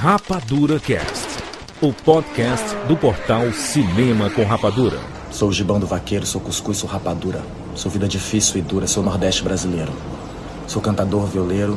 Rapadura 0.00 0.78
Cast, 0.78 1.26
o 1.82 1.92
podcast 1.92 2.64
do 2.86 2.96
portal 2.96 3.52
Cinema 3.52 4.30
com 4.30 4.44
Rapadura. 4.44 4.96
Sou 5.28 5.48
o 5.48 5.52
gibão 5.52 5.80
do 5.80 5.88
vaqueiro, 5.88 6.24
sou 6.24 6.40
cuscuz, 6.40 6.78
sou 6.78 6.88
rapadura. 6.88 7.42
Sou 7.74 7.90
vida 7.90 8.06
difícil 8.06 8.58
e 8.58 8.62
dura, 8.62 8.86
sou 8.86 9.02
nordeste 9.02 9.42
brasileiro. 9.42 9.92
Sou 10.68 10.80
cantador 10.80 11.26
violeiro, 11.26 11.76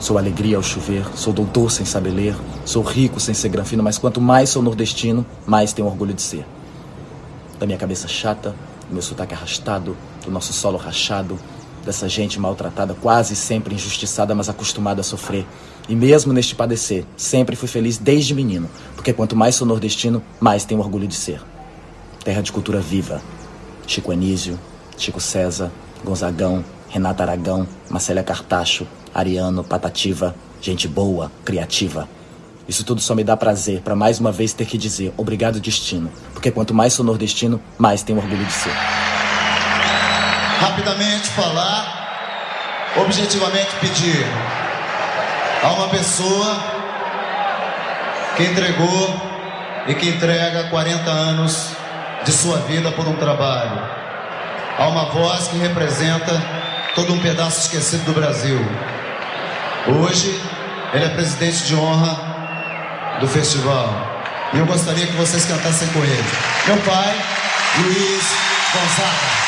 sou 0.00 0.18
alegria 0.18 0.56
ao 0.56 0.64
chover, 0.64 1.06
sou 1.16 1.32
doutor 1.32 1.70
sem 1.70 1.86
saber 1.86 2.10
ler, 2.10 2.36
sou 2.64 2.82
rico 2.82 3.20
sem 3.20 3.32
ser 3.32 3.50
granfino, 3.50 3.84
mas 3.84 3.98
quanto 3.98 4.20
mais 4.20 4.50
sou 4.50 4.60
nordestino, 4.60 5.24
mais 5.46 5.72
tenho 5.72 5.86
orgulho 5.86 6.12
de 6.12 6.22
ser. 6.22 6.44
Da 7.60 7.66
minha 7.66 7.78
cabeça 7.78 8.08
chata, 8.08 8.52
do 8.88 8.94
meu 8.94 9.02
sotaque 9.02 9.32
arrastado, 9.32 9.96
do 10.24 10.30
nosso 10.32 10.52
solo 10.52 10.76
rachado, 10.76 11.38
dessa 11.84 12.08
gente 12.08 12.40
maltratada, 12.40 12.94
quase 12.94 13.36
sempre 13.36 13.76
injustiçada, 13.76 14.34
mas 14.34 14.48
acostumada 14.48 15.02
a 15.02 15.04
sofrer. 15.04 15.46
E 15.88 15.94
mesmo 15.94 16.32
neste 16.32 16.54
padecer, 16.54 17.04
sempre 17.16 17.56
fui 17.56 17.68
feliz 17.68 17.98
desde 17.98 18.34
menino, 18.34 18.70
porque 18.94 19.12
quanto 19.12 19.36
mais 19.36 19.54
sou 19.54 19.66
nordestino, 19.66 20.22
mais 20.40 20.64
tenho 20.64 20.80
orgulho 20.80 21.06
de 21.06 21.14
ser. 21.14 21.40
Terra 22.24 22.40
de 22.40 22.50
cultura 22.50 22.80
viva. 22.80 23.20
Chico 23.86 24.10
Anísio, 24.10 24.58
Chico 24.96 25.20
César, 25.20 25.70
Gonzagão, 26.02 26.64
Renata 26.88 27.22
Aragão, 27.22 27.68
Marcélia 27.90 28.22
Cartacho, 28.22 28.86
Ariano, 29.14 29.62
Patativa, 29.62 30.34
gente 30.62 30.88
boa, 30.88 31.30
criativa. 31.44 32.08
Isso 32.66 32.82
tudo 32.82 33.02
só 33.02 33.14
me 33.14 33.22
dá 33.22 33.36
prazer 33.36 33.82
para 33.82 33.94
mais 33.94 34.18
uma 34.18 34.32
vez 34.32 34.54
ter 34.54 34.64
que 34.64 34.78
dizer 34.78 35.12
obrigado 35.18 35.60
destino, 35.60 36.10
porque 36.32 36.50
quanto 36.50 36.72
mais 36.72 36.94
sou 36.94 37.04
nordestino, 37.04 37.60
mais 37.76 38.02
tenho 38.02 38.18
orgulho 38.18 38.46
de 38.46 38.52
ser. 38.52 38.72
Rapidamente 40.60 41.28
falar, 41.28 42.94
objetivamente 42.96 43.68
pedir 43.82 44.63
a 45.64 45.72
uma 45.72 45.88
pessoa 45.88 46.62
que 48.36 48.42
entregou 48.42 49.34
e 49.86 49.94
que 49.94 50.10
entrega 50.10 50.64
40 50.64 51.10
anos 51.10 51.70
de 52.22 52.32
sua 52.32 52.58
vida 52.58 52.92
por 52.92 53.08
um 53.08 53.16
trabalho. 53.16 53.80
Há 54.78 54.88
uma 54.88 55.06
voz 55.06 55.48
que 55.48 55.56
representa 55.56 56.42
todo 56.94 57.14
um 57.14 57.18
pedaço 57.18 57.60
esquecido 57.60 58.04
do 58.04 58.12
Brasil. 58.12 58.58
Hoje, 59.86 60.38
ele 60.92 61.06
é 61.06 61.08
presidente 61.08 61.64
de 61.64 61.74
honra 61.74 63.18
do 63.20 63.28
festival. 63.28 63.88
E 64.52 64.58
eu 64.58 64.66
gostaria 64.66 65.06
que 65.06 65.16
vocês 65.16 65.46
cantassem 65.46 65.88
com 65.88 66.00
ele. 66.00 66.24
Meu 66.66 66.76
pai, 66.78 67.14
Luiz 67.78 68.24
Gonzaga. 68.72 69.43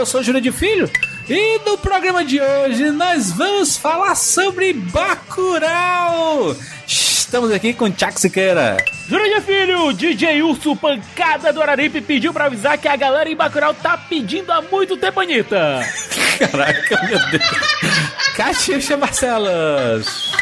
Eu 0.00 0.06
sou 0.06 0.22
o 0.22 0.24
Júlio 0.24 0.40
de 0.40 0.50
Filho 0.50 0.90
e 1.28 1.58
no 1.58 1.76
programa 1.76 2.24
de 2.24 2.40
hoje 2.40 2.90
nós 2.90 3.32
vamos 3.32 3.76
falar 3.76 4.14
sobre 4.14 4.72
Bacurau. 4.72 6.56
Estamos 6.86 7.52
aqui 7.52 7.74
com 7.74 7.90
Tchak 7.90 8.18
Siqueira. 8.18 8.78
Jurandir 9.06 9.42
Filho, 9.42 9.92
DJ 9.92 10.42
Urso 10.42 10.74
Pancada 10.74 11.52
do 11.52 11.60
Araripe 11.60 12.00
pediu 12.00 12.32
pra 12.32 12.46
avisar 12.46 12.78
que 12.78 12.88
a 12.88 12.96
galera 12.96 13.28
em 13.28 13.36
Bacurau 13.36 13.74
tá 13.74 13.98
pedindo 13.98 14.50
há 14.50 14.62
muito 14.62 14.96
tempo, 14.96 15.20
Anitta. 15.20 15.80
Caraca, 16.40 17.02
meu 17.06 17.18
Deus. 17.30 18.34
Catixa 18.34 18.96
Marcelas. 18.96 20.32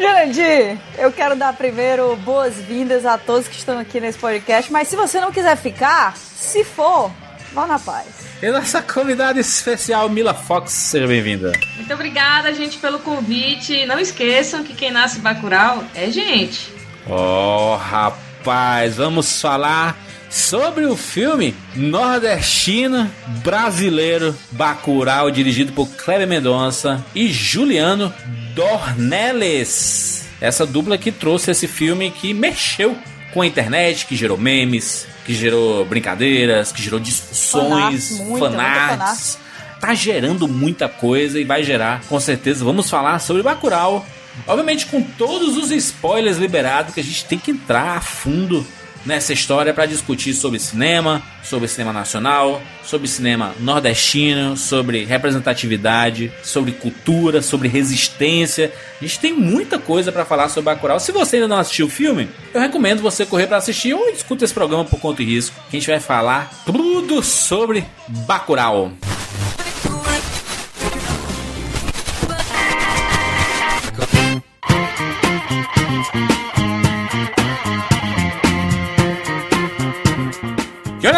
Jurandir, 0.00 0.78
eu 0.96 1.12
quero 1.12 1.36
dar 1.36 1.52
primeiro 1.52 2.16
boas-vindas 2.16 3.04
a 3.04 3.18
todos 3.18 3.48
que 3.48 3.56
estão 3.58 3.78
aqui 3.78 4.00
nesse 4.00 4.16
podcast, 4.16 4.72
mas 4.72 4.88
se 4.88 4.96
você 4.96 5.20
não 5.20 5.30
quiser 5.30 5.58
ficar, 5.58 6.16
se 6.16 6.64
for, 6.64 7.10
vá 7.56 7.66
na 7.66 7.78
paz. 7.78 8.06
E 8.42 8.50
nossa 8.50 8.82
convidada 8.82 9.40
especial, 9.40 10.10
Mila 10.10 10.34
Fox. 10.34 10.72
Seja 10.72 11.06
bem-vinda. 11.06 11.52
Muito 11.76 11.94
obrigada, 11.94 12.52
gente, 12.52 12.76
pelo 12.76 12.98
convite. 12.98 13.86
Não 13.86 13.98
esqueçam 13.98 14.62
que 14.62 14.74
quem 14.74 14.90
nasce 14.90 15.20
Bacurau 15.20 15.82
é 15.94 16.10
gente. 16.10 16.70
Oh, 17.08 17.76
rapaz, 17.76 18.96
vamos 18.96 19.40
falar 19.40 19.96
sobre 20.28 20.84
o 20.84 20.94
filme 20.94 21.54
nordestino 21.74 23.10
brasileiro 23.42 24.36
Bacurau, 24.50 25.30
dirigido 25.30 25.72
por 25.72 25.88
Kleber 25.88 26.28
Mendonça 26.28 27.02
e 27.14 27.28
Juliano 27.32 28.12
Dornelles. 28.54 30.28
Essa 30.42 30.66
dupla 30.66 30.98
que 30.98 31.10
trouxe 31.10 31.52
esse 31.52 31.66
filme 31.66 32.10
que 32.10 32.34
mexeu 32.34 32.94
com 33.32 33.40
a 33.40 33.46
internet, 33.46 34.04
que 34.04 34.14
gerou 34.14 34.36
memes, 34.36 35.06
que 35.26 35.34
gerou 35.34 35.84
brincadeiras, 35.84 36.70
que 36.70 36.80
gerou 36.80 37.00
discussões, 37.00 37.68
Fanarts, 37.68 38.10
muita, 38.20 38.48
muita 38.48 38.50
fanarts. 38.50 39.38
Tá 39.80 39.92
gerando 39.92 40.46
muita 40.46 40.88
coisa 40.88 41.38
e 41.38 41.44
vai 41.44 41.64
gerar, 41.64 42.00
com 42.08 42.18
certeza. 42.20 42.64
Vamos 42.64 42.88
falar 42.88 43.18
sobre 43.18 43.42
Bacurau. 43.42 44.06
Obviamente 44.46 44.86
com 44.86 45.02
todos 45.02 45.56
os 45.56 45.70
spoilers 45.70 46.36
liberados 46.36 46.94
que 46.94 47.00
a 47.00 47.02
gente 47.02 47.24
tem 47.24 47.38
que 47.38 47.50
entrar 47.50 47.96
a 47.96 48.00
fundo 48.00 48.64
nessa 49.06 49.32
história 49.32 49.72
para 49.72 49.86
discutir 49.86 50.34
sobre 50.34 50.58
cinema, 50.58 51.22
sobre 51.42 51.68
cinema 51.68 51.92
nacional, 51.92 52.60
sobre 52.82 53.08
cinema 53.08 53.54
nordestino, 53.60 54.56
sobre 54.56 55.04
representatividade, 55.04 56.32
sobre 56.42 56.72
cultura, 56.72 57.40
sobre 57.40 57.68
resistência. 57.68 58.72
A 59.00 59.04
gente 59.04 59.20
tem 59.20 59.32
muita 59.32 59.78
coisa 59.78 60.10
para 60.10 60.24
falar 60.24 60.48
sobre 60.48 60.74
Bacurau. 60.74 60.98
Se 60.98 61.12
você 61.12 61.36
ainda 61.36 61.48
não 61.48 61.58
assistiu 61.58 61.86
o 61.86 61.90
filme, 61.90 62.28
eu 62.52 62.60
recomendo 62.60 63.00
você 63.00 63.24
correr 63.24 63.46
para 63.46 63.56
assistir 63.56 63.94
ou 63.94 64.08
escuta 64.08 64.44
esse 64.44 64.52
programa 64.52 64.84
por 64.84 65.00
conta 65.00 65.22
e 65.22 65.26
risco, 65.26 65.56
que 65.70 65.76
a 65.76 65.80
gente 65.80 65.90
vai 65.90 66.00
falar 66.00 66.50
tudo 66.66 67.22
sobre 67.22 67.84
Bacurau. 68.08 68.92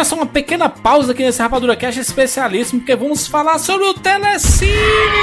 Só, 0.08 0.16
uma 0.16 0.26
pequena 0.26 0.68
pausa 0.70 1.12
aqui 1.12 1.22
nesse 1.22 1.42
Rapadura 1.42 1.76
Cash 1.76 1.98
especialíssimo, 1.98 2.80
porque 2.80 2.96
vamos 2.96 3.26
falar 3.26 3.58
sobre 3.58 3.86
o 3.86 3.92
Telecine, 3.94 4.70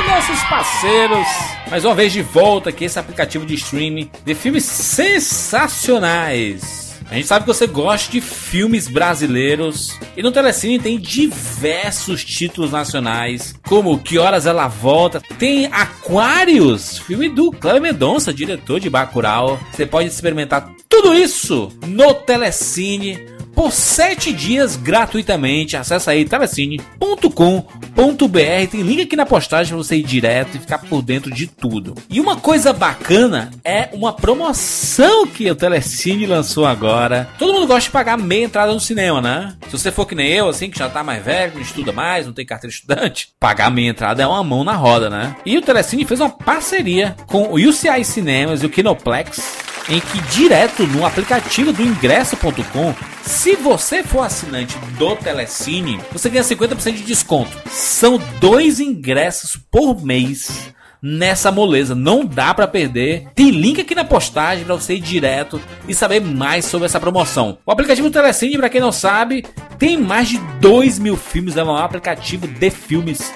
nossos 0.08 0.40
parceiros. 0.44 1.28
Mais 1.72 1.84
uma 1.84 1.96
vez 1.96 2.14
de 2.14 2.22
volta 2.22 2.70
aqui, 2.70 2.86
esse 2.86 3.00
aplicativo 3.00 3.48
de 3.48 3.56
streaming 3.56 4.12
de 4.24 4.36
filmes 4.36 4.64
sensacionais. 4.64 6.86
A 7.10 7.16
gente 7.16 7.26
sabe 7.28 7.46
que 7.46 7.54
você 7.54 7.68
gosta 7.68 8.12
de 8.12 8.20
filmes 8.22 8.88
brasileiros 8.88 10.00
e 10.16 10.24
no 10.24 10.32
Telecine 10.32 10.80
tem 10.80 11.00
diversos 11.00 12.24
títulos 12.24 12.72
nacionais, 12.72 13.56
como 13.68 14.00
Que 14.00 14.20
Horas 14.20 14.46
Ela 14.46 14.68
Volta, 14.68 15.20
tem 15.40 15.66
Aquários, 15.68 17.00
filme 17.00 17.30
do 17.30 17.52
Cléber 17.52 17.82
Mendonça, 17.82 18.34
diretor 18.34 18.80
de 18.80 18.90
Bacurau. 18.90 19.60
Você 19.72 19.86
pode 19.86 20.10
experimentar 20.10 20.70
tudo 20.90 21.14
isso 21.14 21.72
no 21.88 22.14
Telecine 22.14 23.35
por 23.56 23.72
7 23.72 24.34
dias 24.34 24.76
gratuitamente. 24.76 25.78
Acesse 25.78 26.10
aí 26.10 26.26
telecine.com.br. 26.26 28.68
Tem 28.70 28.82
link 28.82 29.02
aqui 29.02 29.16
na 29.16 29.26
postagem 29.26 29.74
pra 29.74 29.78
você 29.78 29.96
ir 29.96 30.04
direto 30.04 30.58
e 30.58 30.60
ficar 30.60 30.80
por 30.80 31.02
dentro 31.02 31.32
de 31.32 31.48
tudo. 31.48 31.96
E 32.10 32.20
uma 32.20 32.36
coisa 32.36 32.74
bacana 32.74 33.50
é 33.64 33.90
uma 33.94 34.12
promoção 34.12 35.26
que 35.26 35.50
o 35.50 35.56
Telecine 35.56 36.26
lançou 36.26 36.66
agora. 36.66 37.30
Todo 37.40 37.54
mundo 37.54 37.68
gosta 37.68 37.84
de 37.84 37.92
pagar 37.92 38.18
meia 38.18 38.46
entrada 38.46 38.74
no 38.74 38.80
cinema, 38.80 39.22
né? 39.22 39.56
Se 39.68 39.78
você 39.78 39.92
for 39.92 40.06
que 40.06 40.16
nem 40.16 40.30
eu, 40.30 40.50
assim, 40.50 40.70
que 40.70 40.78
já 40.78 40.90
tá 40.90 41.04
mais 41.04 41.24
velho, 41.24 41.54
não 41.56 41.62
estuda 41.62 41.94
mais, 41.94 42.26
não 42.26 42.34
tem 42.34 42.46
carteira 42.46 42.74
estudante, 42.74 43.30
pagar 43.40 43.72
meia 43.72 43.90
entrada 43.90 44.22
é 44.22 44.28
uma 44.28 44.44
mão 44.44 44.64
na 44.64 44.74
roda, 44.74 45.10
né? 45.10 45.36
E 45.46 45.58
o 45.58 45.62
Telecine 45.62 46.06
fez 46.06 46.20
uma 46.20 46.30
parceria 46.30 47.16
com 47.28 47.44
o 47.44 47.56
UCI 47.56 48.04
Cinemas 48.04 48.62
e 48.62 48.66
o 48.66 48.70
Kinoplex 48.70 49.65
em 49.90 50.00
que 50.00 50.22
direto 50.32 50.86
no 50.88 51.06
aplicativo 51.06 51.72
do 51.72 51.84
ingresso.com, 51.84 52.94
se 53.22 53.56
você 53.56 54.04
for 54.04 54.22
assinante 54.22 54.78
do 54.98 55.16
Telecine, 55.16 56.00
você 56.12 56.30
ganha 56.30 56.44
50% 56.44 56.94
de 56.94 57.04
desconto. 57.04 57.58
São 57.70 58.20
dois 58.40 58.80
ingressos 58.80 59.58
por 59.70 60.04
mês 60.04 60.74
nessa 61.02 61.52
moleza, 61.52 61.94
não 61.94 62.26
dá 62.26 62.52
para 62.54 62.68
perder. 62.68 63.28
Tem 63.36 63.52
link 63.52 63.80
aqui 63.80 63.94
na 63.94 64.04
postagem 64.04 64.66
para 64.66 64.74
você 64.74 64.96
ir 64.96 65.02
direto 65.02 65.62
e 65.88 65.94
saber 65.94 66.20
mais 66.20 66.66
sobre 66.66 66.88
essa 66.88 67.00
promoção. 67.00 67.60
O 67.64 67.72
aplicativo 67.72 68.10
Telecine, 68.10 68.58
para 68.58 68.70
quem 68.70 68.82
não 68.82 68.92
sabe, 68.92 69.46
tem 69.78 69.98
mais 69.98 70.30
de 70.30 70.40
2 70.60 70.98
mil 70.98 71.16
filmes, 71.16 71.58
é 71.58 71.64
o 71.64 71.68
maior 71.68 71.84
aplicativo 71.84 72.48
de 72.48 72.70
filmes 72.72 73.32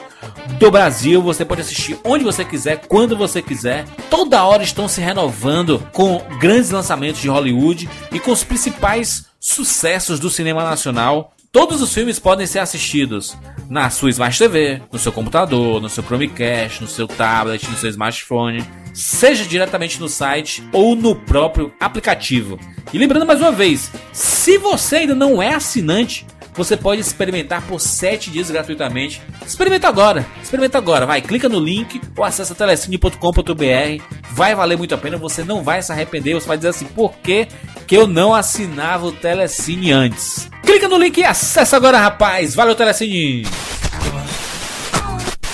do 0.59 0.71
Brasil. 0.71 1.21
Você 1.21 1.45
pode 1.45 1.61
assistir 1.61 1.97
onde 2.03 2.23
você 2.23 2.43
quiser, 2.43 2.81
quando 2.87 3.15
você 3.17 3.41
quiser. 3.41 3.85
Toda 4.09 4.43
hora 4.43 4.63
estão 4.63 4.87
se 4.87 5.01
renovando 5.01 5.79
com 5.91 6.21
grandes 6.39 6.71
lançamentos 6.71 7.21
de 7.21 7.29
Hollywood 7.29 7.89
e 8.11 8.19
com 8.19 8.31
os 8.31 8.43
principais 8.43 9.25
sucessos 9.39 10.19
do 10.19 10.29
cinema 10.29 10.63
nacional. 10.63 11.33
Todos 11.51 11.81
os 11.81 11.91
filmes 11.91 12.19
podem 12.19 12.45
ser 12.45 12.59
assistidos 12.59 13.35
na 13.67 13.89
sua 13.89 14.11
Smart 14.11 14.37
TV, 14.37 14.83
no 14.91 14.99
seu 14.99 15.11
computador, 15.11 15.81
no 15.81 15.89
seu 15.89 16.03
Chromecast, 16.03 16.81
no 16.81 16.87
seu 16.87 17.07
tablet, 17.07 17.67
no 17.67 17.75
seu 17.75 17.89
smartphone, 17.89 18.63
seja 18.93 19.43
diretamente 19.45 19.99
no 19.99 20.07
site 20.07 20.63
ou 20.71 20.95
no 20.95 21.15
próprio 21.15 21.73
aplicativo. 21.79 22.59
E 22.93 22.99
lembrando 22.99 23.25
mais 23.25 23.39
uma 23.39 23.51
vez, 23.51 23.91
se 24.13 24.59
você 24.59 24.97
ainda 24.97 25.15
não 25.15 25.41
é 25.41 25.55
assinante, 25.55 26.25
você 26.53 26.75
pode 26.75 27.01
experimentar 27.01 27.61
por 27.63 27.79
7 27.79 28.31
dias 28.31 28.49
gratuitamente. 28.49 29.21
Experimenta 29.45 29.87
agora, 29.87 30.25
experimenta 30.41 30.77
agora, 30.77 31.05
vai, 31.05 31.21
clica 31.21 31.47
no 31.47 31.59
link 31.59 32.01
ou 32.15 32.23
acessa 32.23 32.55
telecine.com.br. 32.55 34.03
Vai 34.31 34.55
valer 34.55 34.77
muito 34.77 34.95
a 34.95 34.97
pena, 34.97 35.17
você 35.17 35.43
não 35.43 35.63
vai 35.63 35.81
se 35.81 35.91
arrepender, 35.91 36.33
você 36.33 36.47
vai 36.47 36.57
dizer 36.57 36.69
assim, 36.69 36.85
por 36.85 37.13
que, 37.17 37.47
que 37.87 37.95
eu 37.95 38.07
não 38.07 38.33
assinava 38.33 39.07
o 39.07 39.11
Telecine 39.11 39.91
antes? 39.91 40.49
Clica 40.63 40.87
no 40.87 40.97
link 40.97 41.17
e 41.17 41.25
acessa 41.25 41.77
agora, 41.77 41.99
rapaz. 41.99 42.55
Valeu, 42.55 42.75
Telecine! 42.75 43.45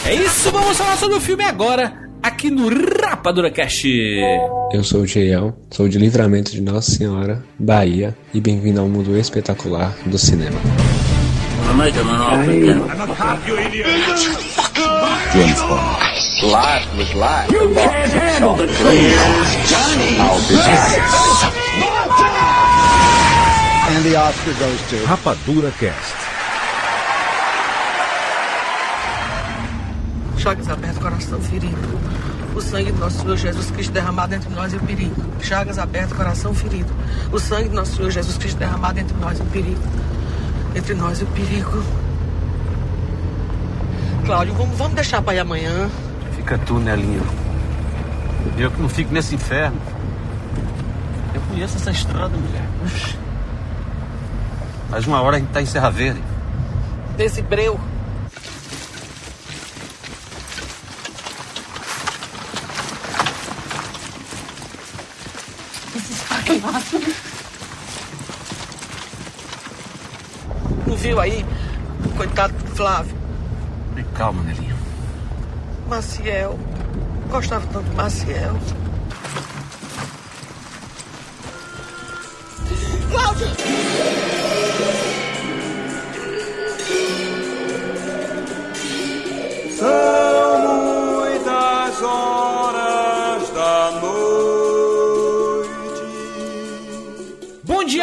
É 0.06 0.13
isso, 0.13 0.51
vamos 0.51 0.77
falar 0.77 0.97
sobre 0.97 1.18
o 1.18 1.21
filme 1.21 1.44
agora 1.44 2.05
aqui 2.25 2.50
no 2.50 2.68
Rapadura 2.68 3.51
Cast. 3.51 3.88
Eu 4.74 4.83
sou 4.83 5.01
o 5.01 5.07
Jeiel, 5.07 5.56
sou 5.69 5.88
de 5.88 6.00
Livramento 6.00 6.51
de 6.51 6.60
Nossa 6.60 6.89
Senhora, 6.89 7.44
Bahia, 7.60 8.18
e 8.33 8.42
bem-vindo 8.42 8.81
ao 8.81 8.89
mundo 8.89 9.16
espetacular 9.16 9.95
do 10.07 10.18
cinema. 10.18 10.60
Rapadura 25.06 25.71
Cast. 25.80 26.25
Chagas 30.45 30.69
abertas, 30.69 31.00
coração 31.00 31.42
ferido. 31.42 32.00
O 32.53 32.62
sangue 32.62 32.92
do 32.92 33.00
nosso 33.00 33.19
Senhor 33.19 33.36
Jesus 33.36 33.71
Cristo 33.71 33.92
derramado 33.92 34.36
entre 34.36 34.47
nós 34.53 34.74
e 34.74 34.75
o 34.75 34.80
perigo. 34.80 35.15
Chagas 35.42 35.80
abertas, 35.80 36.13
coração 36.13 36.53
ferido. 36.53 36.94
O 37.31 37.39
sangue 37.39 37.69
do 37.69 37.75
nosso 37.75 37.95
Senhor 37.95 38.12
Jesus 38.12 38.38
Cristo 38.38 38.59
derramado 38.59 39.00
entre 39.00 39.18
nós 39.18 39.39
e 39.39 39.42
o 39.42 39.45
perigo. 39.45 39.81
Entre 40.75 40.94
nós 40.94 41.19
e 41.19 41.24
o 41.24 41.27
perigo. 41.30 41.83
Cláudio, 44.24 44.53
vamos, 44.53 44.77
vamos 44.77 44.94
deixar 44.94 45.19
para 45.24 45.33
ir 45.33 45.39
amanhã. 45.39 45.89
Fica 46.36 46.59
tu, 46.59 46.77
Nelinho. 46.77 47.25
Eu 48.56 48.69
que 48.69 48.80
não 48.80 48.88
fico 48.88 49.12
nesse 49.12 49.33
inferno. 49.33 49.81
Eu 51.33 51.42
conheço 51.42 51.77
essa 51.77 51.89
estrada, 51.89 52.38
mulher. 52.38 52.68
Ux. 52.86 53.18
Faz 54.92 55.07
uma 55.07 55.19
hora 55.24 55.38
a 55.38 55.39
gente 55.39 55.50
tá 55.50 55.59
em 55.59 55.65
Serra 55.65 55.89
Verde. 55.89 56.21
Desse 57.18 57.42
breu. 57.42 57.80
Não 70.88 70.96
viu 70.96 71.20
aí? 71.20 71.46
Coitado 72.18 72.54
do 72.54 72.76
Flávio. 72.76 73.16
E 73.98 74.04
calma, 74.18 74.44
Nelinho. 74.44 74.76
Maciel. 75.88 76.60
Gostava 77.30 77.66
tanto 77.68 77.90
de 77.90 77.96
Maciel. 77.96 78.56
Cláudio! 83.12 83.48
São 89.78 91.18
muitas 91.20 92.02
horas 92.02 92.65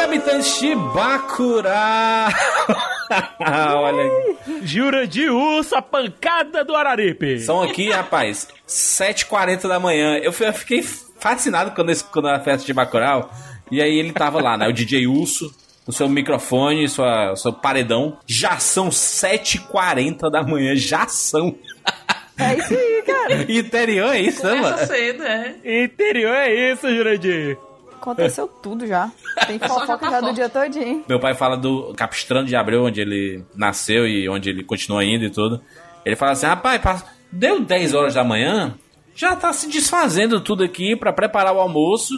habitantes 0.03 0.61
de 0.61 0.75
Bacurau! 0.75 2.31
Olha. 3.41 4.11
Jura 4.63 5.07
de 5.07 5.29
urso, 5.29 5.75
a 5.75 5.83
pancada 5.83 6.65
do 6.65 6.75
Araripe. 6.75 7.39
São 7.41 7.63
aqui, 7.63 7.91
rapaz, 7.91 8.49
7h40 8.67 9.69
da 9.69 9.79
manhã. 9.79 10.17
Eu 10.17 10.33
fiquei 10.33 10.83
fascinado 10.83 11.73
quando, 11.73 11.91
esse, 11.91 12.05
quando 12.05 12.29
a 12.29 12.41
festa 12.41 12.67
de 12.67 12.73
Bacurau. 12.73 13.31
E 13.71 13.81
aí 13.81 13.99
ele 13.99 14.13
tava 14.13 14.43
lá, 14.43 14.57
né? 14.57 14.69
O 14.69 14.73
DJ 14.73 15.07
Urso, 15.07 15.55
o 15.87 15.93
seu 15.93 16.09
microfone, 16.09 16.89
sua, 16.89 17.35
seu 17.37 17.53
paredão. 17.53 18.19
Já 18.27 18.59
são 18.59 18.89
7h40 18.89 20.31
da 20.31 20.43
manhã, 20.43 20.75
já 20.75 21.07
são. 21.07 21.55
É 22.39 22.55
isso 22.57 22.75
aí, 22.75 23.03
cara. 23.07 23.43
Interior 23.53 24.15
é 24.15 24.21
isso, 24.21 24.45
né, 24.45 24.55
mano? 24.55 24.79
cedo, 24.87 25.23
é. 25.23 25.85
Interior 25.85 26.35
é 26.35 26.73
isso, 26.73 26.89
Jurandir. 26.95 27.59
Aconteceu 28.03 28.49
tudo 28.49 28.85
já. 28.85 29.11
Tem 29.47 29.59
fofoca 29.61 30.11
já 30.11 30.21
do 30.21 30.35
dia 30.35 30.49
todinho. 30.49 31.05
Meu 31.09 31.21
pai 31.21 31.35
fala 31.35 31.57
do 31.57 31.95
Capistrano 31.95 32.47
de 32.47 32.57
Abreu, 32.57 32.85
onde 32.85 33.01
ele 33.01 33.45
nasceu 33.55 34.07
e 34.07 34.29
onde 34.29 34.51
ele 34.51 34.65
continua 34.65 35.05
indo 35.05 35.25
e 35.25 35.31
tudo. 35.31 35.63
Ele 36.05 36.17
fala 36.17 36.33
assim: 36.33 36.47
rapaz, 36.47 37.05
deu 37.31 37.61
10 37.61 37.95
horas 37.95 38.15
da 38.15 38.25
manhã, 38.25 38.75
já 39.15 39.37
tá 39.37 39.53
se 39.53 39.69
desfazendo 39.69 40.41
tudo 40.41 40.65
aqui 40.65 40.97
pra 40.97 41.13
preparar 41.13 41.55
o 41.55 41.61
almoço. 41.61 42.15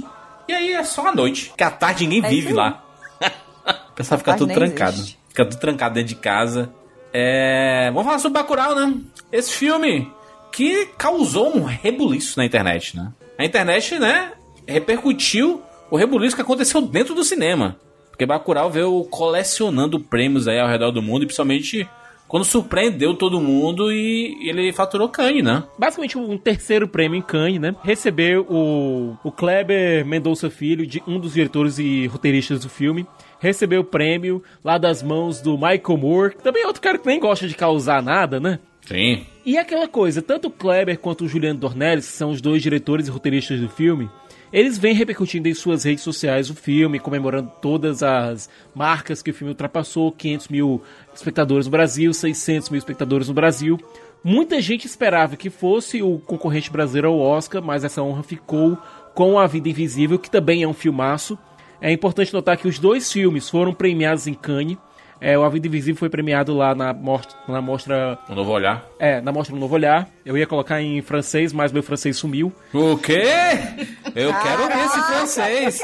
E 0.48 0.52
aí 0.52 0.72
é 0.72 0.84
só 0.84 1.08
a 1.08 1.14
noite. 1.14 1.52
Que 1.56 1.64
à 1.64 1.70
tarde 1.70 2.06
ninguém 2.06 2.24
É 2.24 2.28
vive 2.28 2.52
lá. 2.52 2.82
o 3.90 3.92
pessoal 3.94 4.18
fica 4.18 4.36
tudo 4.36 4.52
trancado. 4.52 4.92
existe. 4.96 5.18
Fica 5.28 5.44
tudo 5.44 5.60
trancado 5.60 5.94
dentro 5.94 6.08
de 6.08 6.20
casa. 6.20 6.72
É... 7.12 7.90
Vamos 7.92 8.04
falar 8.06 8.18
sobre 8.18 8.40
Bacurau, 8.40 8.74
né? 8.74 8.94
Esse 9.30 9.52
filme 9.52 10.10
que 10.50 10.86
causou 10.96 11.56
um 11.56 11.64
rebuliço 11.64 12.38
na 12.38 12.44
internet, 12.44 12.96
né? 12.96 13.12
A 13.38 13.44
internet, 13.44 13.98
né, 13.98 14.32
repercutiu 14.66 15.60
o 15.90 15.96
rebuliço 15.96 16.36
que 16.36 16.42
aconteceu 16.42 16.80
dentro 16.80 17.14
do 17.14 17.24
cinema. 17.24 17.76
Porque 18.10 18.26
Bacurau 18.26 18.70
veio 18.70 19.04
colecionando 19.10 19.98
prêmios 19.98 20.46
aí 20.46 20.60
ao 20.60 20.68
redor 20.68 20.90
do 20.90 21.02
mundo, 21.02 21.22
e 21.22 21.26
principalmente 21.26 21.88
quando 22.28 22.44
surpreendeu 22.44 23.14
todo 23.14 23.40
mundo 23.40 23.92
e 23.92 24.48
ele 24.48 24.72
faturou 24.72 25.08
Cannes, 25.08 25.44
né? 25.44 25.62
Basicamente 25.78 26.16
um 26.16 26.38
terceiro 26.38 26.88
prêmio 26.88 27.18
em 27.18 27.22
Cannes, 27.22 27.60
né? 27.60 27.74
Recebeu 27.82 28.46
o, 28.48 29.16
o 29.22 29.30
Kleber 29.30 30.04
Mendonça 30.06 30.50
Filho, 30.50 30.86
de 30.86 31.02
um 31.06 31.18
dos 31.18 31.34
diretores 31.34 31.78
e 31.78 32.06
roteiristas 32.06 32.60
do 32.60 32.68
filme. 32.68 33.06
Recebeu 33.38 33.82
o 33.82 33.84
prêmio 33.84 34.42
lá 34.64 34.78
das 34.78 35.02
mãos 35.02 35.40
do 35.40 35.54
Michael 35.54 35.98
Moore, 35.98 36.36
que 36.36 36.42
também 36.42 36.62
é 36.62 36.66
outro 36.66 36.82
cara 36.82 36.98
que 36.98 37.06
nem 37.06 37.20
gosta 37.20 37.46
de 37.46 37.54
causar 37.54 38.02
nada, 38.02 38.40
né? 38.40 38.58
Sim. 38.86 39.26
E 39.44 39.58
aquela 39.58 39.88
coisa, 39.88 40.22
tanto 40.22 40.48
o 40.48 40.50
Kleber 40.50 40.98
quanto 40.98 41.24
o 41.24 41.28
Juliano 41.28 41.58
Dornelles, 41.58 42.06
que 42.06 42.16
são 42.16 42.30
os 42.30 42.40
dois 42.40 42.62
diretores 42.62 43.06
e 43.06 43.10
roteiristas 43.10 43.60
do 43.60 43.68
filme, 43.68 44.08
eles 44.54 44.78
vêm 44.78 44.94
repercutindo 44.94 45.48
em 45.48 45.52
suas 45.52 45.82
redes 45.82 46.04
sociais 46.04 46.48
o 46.48 46.54
filme, 46.54 47.00
comemorando 47.00 47.50
todas 47.60 48.04
as 48.04 48.48
marcas 48.72 49.20
que 49.20 49.32
o 49.32 49.34
filme 49.34 49.50
ultrapassou, 49.50 50.12
500 50.12 50.46
mil 50.46 50.80
espectadores 51.12 51.66
no 51.66 51.72
Brasil, 51.72 52.14
600 52.14 52.70
mil 52.70 52.78
espectadores 52.78 53.26
no 53.26 53.34
Brasil. 53.34 53.80
Muita 54.22 54.60
gente 54.60 54.86
esperava 54.86 55.36
que 55.36 55.50
fosse 55.50 56.04
o 56.04 56.20
concorrente 56.20 56.70
brasileiro 56.70 57.08
ao 57.08 57.18
Oscar, 57.18 57.60
mas 57.60 57.82
essa 57.82 58.00
honra 58.00 58.22
ficou 58.22 58.78
com 59.12 59.40
A 59.40 59.46
Vida 59.48 59.68
Invisível, 59.68 60.20
que 60.20 60.30
também 60.30 60.62
é 60.62 60.68
um 60.68 60.72
filmaço. 60.72 61.36
É 61.80 61.90
importante 61.90 62.32
notar 62.32 62.56
que 62.56 62.68
os 62.68 62.78
dois 62.78 63.10
filmes 63.12 63.50
foram 63.50 63.74
premiados 63.74 64.28
em 64.28 64.34
Cannes. 64.34 64.78
É, 65.24 65.38
o 65.38 65.42
A 65.42 65.48
Vida 65.48 65.66
Invisível 65.66 65.98
foi 65.98 66.10
premiado 66.10 66.54
lá 66.54 66.74
na, 66.74 66.92
mostra, 66.92 67.34
na 67.48 67.58
mostra. 67.58 68.18
Um 68.28 68.34
novo 68.34 68.52
olhar. 68.52 68.84
É, 68.98 69.22
na 69.22 69.32
mostra 69.32 69.56
Um 69.56 69.58
Novo 69.58 69.74
Olhar. 69.74 70.06
Eu 70.22 70.36
ia 70.36 70.46
colocar 70.46 70.82
em 70.82 71.00
francês, 71.00 71.50
mas 71.50 71.72
meu 71.72 71.82
francês 71.82 72.18
sumiu. 72.18 72.52
O 72.74 72.98
quê? 72.98 73.22
Eu 74.14 74.30
quero 74.34 74.66
ver 74.66 74.84
esse 74.84 75.02
francês. 75.02 75.82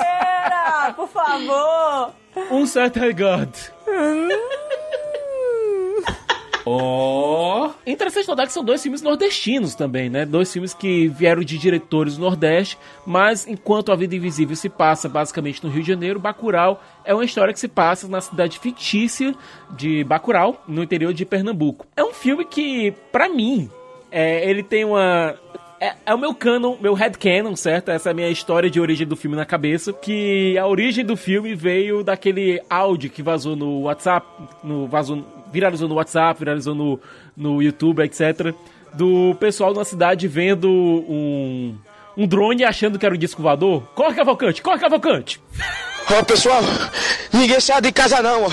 Por 0.94 1.08
favor. 1.08 2.12
Um 2.50 2.66
certain 2.66 3.14
regard. 6.64 6.66
Oh. 6.66 7.70
Interessante 7.86 8.28
notar 8.28 8.46
que 8.46 8.52
são 8.52 8.64
dois 8.64 8.82
filmes 8.82 9.02
nordestinos 9.02 9.74
também, 9.74 10.10
né? 10.10 10.24
Dois 10.24 10.52
filmes 10.52 10.74
que 10.74 11.08
vieram 11.08 11.42
de 11.42 11.58
diretores 11.58 12.16
do 12.16 12.20
Nordeste, 12.20 12.78
mas 13.06 13.46
enquanto 13.46 13.92
A 13.92 13.96
Vida 13.96 14.14
Invisível 14.14 14.56
se 14.56 14.68
passa 14.68 15.08
basicamente 15.08 15.64
no 15.64 15.70
Rio 15.70 15.82
de 15.82 15.88
Janeiro, 15.88 16.20
Bacurau 16.20 16.82
é 17.04 17.14
uma 17.14 17.24
história 17.24 17.52
que 17.52 17.60
se 17.60 17.68
passa 17.68 18.08
na 18.08 18.20
cidade 18.20 18.58
fictícia 18.58 19.34
de 19.70 20.04
Bacurau, 20.04 20.62
no 20.68 20.82
interior 20.82 21.12
de 21.12 21.24
Pernambuco. 21.24 21.86
É 21.96 22.04
um 22.04 22.12
filme 22.12 22.44
que, 22.44 22.92
pra 23.10 23.28
mim, 23.28 23.70
é, 24.10 24.48
ele 24.48 24.62
tem 24.62 24.84
uma 24.84 25.36
é, 25.80 25.94
é 26.04 26.14
o 26.14 26.18
meu 26.18 26.34
canon, 26.34 26.76
meu 26.78 26.92
headcanon, 26.92 27.56
certo? 27.56 27.90
Essa 27.90 28.10
é 28.10 28.12
a 28.12 28.14
minha 28.14 28.28
história 28.28 28.68
de 28.68 28.78
origem 28.78 29.06
do 29.06 29.16
filme 29.16 29.34
na 29.34 29.46
cabeça. 29.46 29.94
Que 29.94 30.58
a 30.58 30.66
origem 30.66 31.02
do 31.02 31.16
filme 31.16 31.54
veio 31.54 32.04
daquele 32.04 32.60
áudio 32.68 33.08
que 33.08 33.22
vazou 33.22 33.56
no 33.56 33.82
WhatsApp, 33.82 34.26
no 34.62 34.86
vazou, 34.86 35.24
viralizou 35.52 35.88
no 35.88 35.94
WhatsApp, 35.94 36.38
viralizou 36.38 36.74
no, 36.74 37.00
no 37.36 37.62
YouTube, 37.62 38.02
etc. 38.02 38.54
Do 38.94 39.34
pessoal 39.38 39.72
na 39.72 39.84
cidade 39.84 40.26
vendo 40.26 40.68
um, 40.68 41.76
um 42.20 42.26
drone 42.26 42.64
achando 42.64 42.98
que 42.98 43.06
era 43.06 43.14
um 43.14 43.18
disco 43.18 43.40
voador. 43.40 43.82
Corre, 43.94 44.14
Cavalcante, 44.14 44.60
corre, 44.60 44.78
Cavalcante! 44.78 45.40
Ó, 46.12 46.22
pessoal, 46.22 46.60
ninguém 47.32 47.58
sai 47.60 47.80
de 47.80 47.90
casa 47.92 48.20
não, 48.20 48.44
ó. 48.44 48.50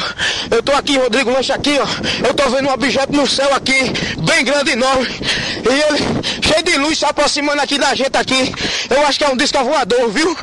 Eu 0.49 0.63
tô 0.63 0.71
aqui, 0.71 0.97
Rodrigo 0.97 1.31
Lanche 1.31 1.51
aqui, 1.51 1.77
ó. 1.77 2.25
Eu 2.25 2.33
tô 2.33 2.49
vendo 2.49 2.69
um 2.69 2.71
objeto 2.71 3.11
no 3.11 3.27
céu 3.27 3.53
aqui, 3.53 3.91
bem 4.19 4.45
grande 4.45 4.69
e 4.69 4.73
enorme. 4.73 5.07
E 5.09 5.67
ele, 5.67 5.97
cheio 6.41 6.63
de 6.63 6.77
luz, 6.77 6.97
se 6.99 7.05
aproximando 7.05 7.61
aqui 7.61 7.77
da 7.77 7.93
gente 7.93 8.15
aqui. 8.15 8.53
Eu 8.89 9.05
acho 9.05 9.19
que 9.19 9.25
é 9.25 9.29
um 9.29 9.35
disco 9.35 9.61
voador, 9.61 10.09
viu? 10.11 10.33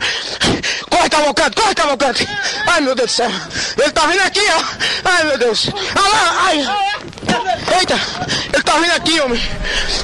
Corre, 0.90 1.08
Cavalcante, 1.08 1.56
corre, 1.56 1.74
Cavalcante. 1.74 2.28
Ai, 2.66 2.80
meu 2.82 2.94
Deus 2.94 3.10
do 3.10 3.14
céu. 3.14 3.30
Ele 3.78 3.90
tá 3.90 4.06
vindo 4.06 4.20
aqui, 4.20 4.40
ó. 4.40 5.08
Ai, 5.08 5.24
meu 5.24 5.38
Deus. 5.38 5.70
Olha 5.72 6.08
lá, 6.08 6.36
ai. 6.42 6.66
Eita, 7.78 7.94
ele 8.52 8.62
tá 8.62 8.78
vindo 8.78 8.92
aqui, 8.92 9.20
homem. 9.20 9.40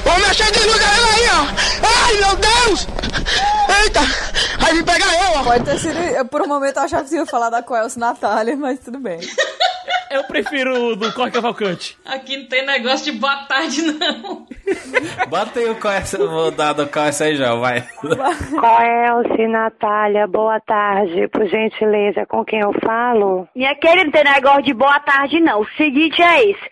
Homem, 0.05 0.31
de 0.31 0.67
luz, 0.67 0.81
olha 0.81 1.13
aí, 1.13 1.29
ó. 1.31 2.05
Ai, 2.05 2.13
meu 2.17 2.35
Deus. 2.35 2.87
Eita, 3.83 4.01
vai 4.59 4.73
me 4.73 4.83
pegar 4.83 5.13
eu, 5.13 5.39
ó. 5.39 5.43
Pode 5.43 5.65
ter 5.65 5.77
sido. 5.79 5.97
eu, 5.99 6.25
Por 6.25 6.41
um 6.41 6.47
momento 6.47 6.77
eu 6.77 6.83
achava 6.83 7.03
que 7.03 7.09
você 7.09 7.17
ia 7.17 7.25
falar 7.25 7.49
da 7.49 7.63
Coelce 7.63 7.99
Natália, 7.99 8.55
mas 8.55 8.79
tudo 8.79 8.99
bem. 8.99 9.19
Eu 10.11 10.25
prefiro 10.25 10.91
o 10.91 10.95
do 10.97 11.13
Corre 11.13 11.31
Cavalcante. 11.31 11.97
Aqui 12.05 12.35
não 12.35 12.45
tem 12.47 12.65
negócio 12.65 13.13
de 13.13 13.17
boa 13.17 13.45
tarde, 13.45 13.81
não. 13.93 14.45
Bota 15.29 15.59
aí 15.61 15.69
o 15.69 15.75
KS, 15.75 16.17
vou 16.17 16.51
dar 16.51 16.73
do 16.73 16.85
KS 16.85 17.21
aí 17.21 17.35
já, 17.37 17.55
vai. 17.55 17.87
Coelce, 18.01 19.47
Natália, 19.47 20.27
boa 20.27 20.59
tarde. 20.59 21.29
Por 21.29 21.47
gentileza, 21.47 22.25
com 22.25 22.43
quem 22.43 22.59
eu 22.59 22.73
falo? 22.83 23.47
Minha 23.55 23.73
querida, 23.75 24.03
não 24.03 24.11
tem 24.11 24.23
negócio 24.25 24.63
de 24.63 24.73
boa 24.73 24.99
tarde, 24.99 25.39
não. 25.39 25.61
O 25.61 25.67
seguinte 25.77 26.21
é 26.21 26.43
esse. 26.49 26.71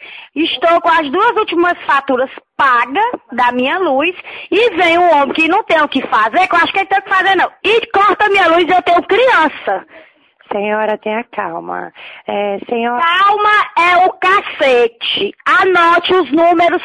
Estou 0.52 0.82
com 0.82 0.90
as 0.90 1.10
duas 1.12 1.38
últimas 1.38 1.78
faturas 1.86 2.30
pagas 2.58 3.12
da 3.32 3.52
minha 3.52 3.78
luz 3.78 4.16
e 4.52 4.70
vem 4.72 4.98
um 4.98 5.12
homem 5.14 5.34
que 5.34 5.48
não 5.48 5.64
tem 5.64 5.82
o 5.82 5.88
que 5.88 6.02
fazer, 6.08 6.48
que 6.48 6.56
eu 6.56 6.60
acho 6.60 6.74
que 6.74 6.80
ele 6.80 6.88
tem 6.88 6.98
o 6.98 7.02
que 7.04 7.10
fazer, 7.10 7.36
não. 7.36 7.52
E 7.64 7.86
corta 7.88 8.30
minha 8.30 8.48
luz 8.48 8.66
e 8.68 8.72
eu 8.72 8.82
tenho 8.82 9.04
criança. 9.04 9.86
Senhora, 10.52 10.98
tenha 10.98 11.24
calma. 11.26 11.94
É, 12.28 12.60
senhora... 12.68 13.02
Calma 13.02 13.50
é 13.78 14.06
o 14.06 14.14
cacete. 14.14 15.32
Anote 15.46 16.14
os 16.14 16.32
números 16.32 16.82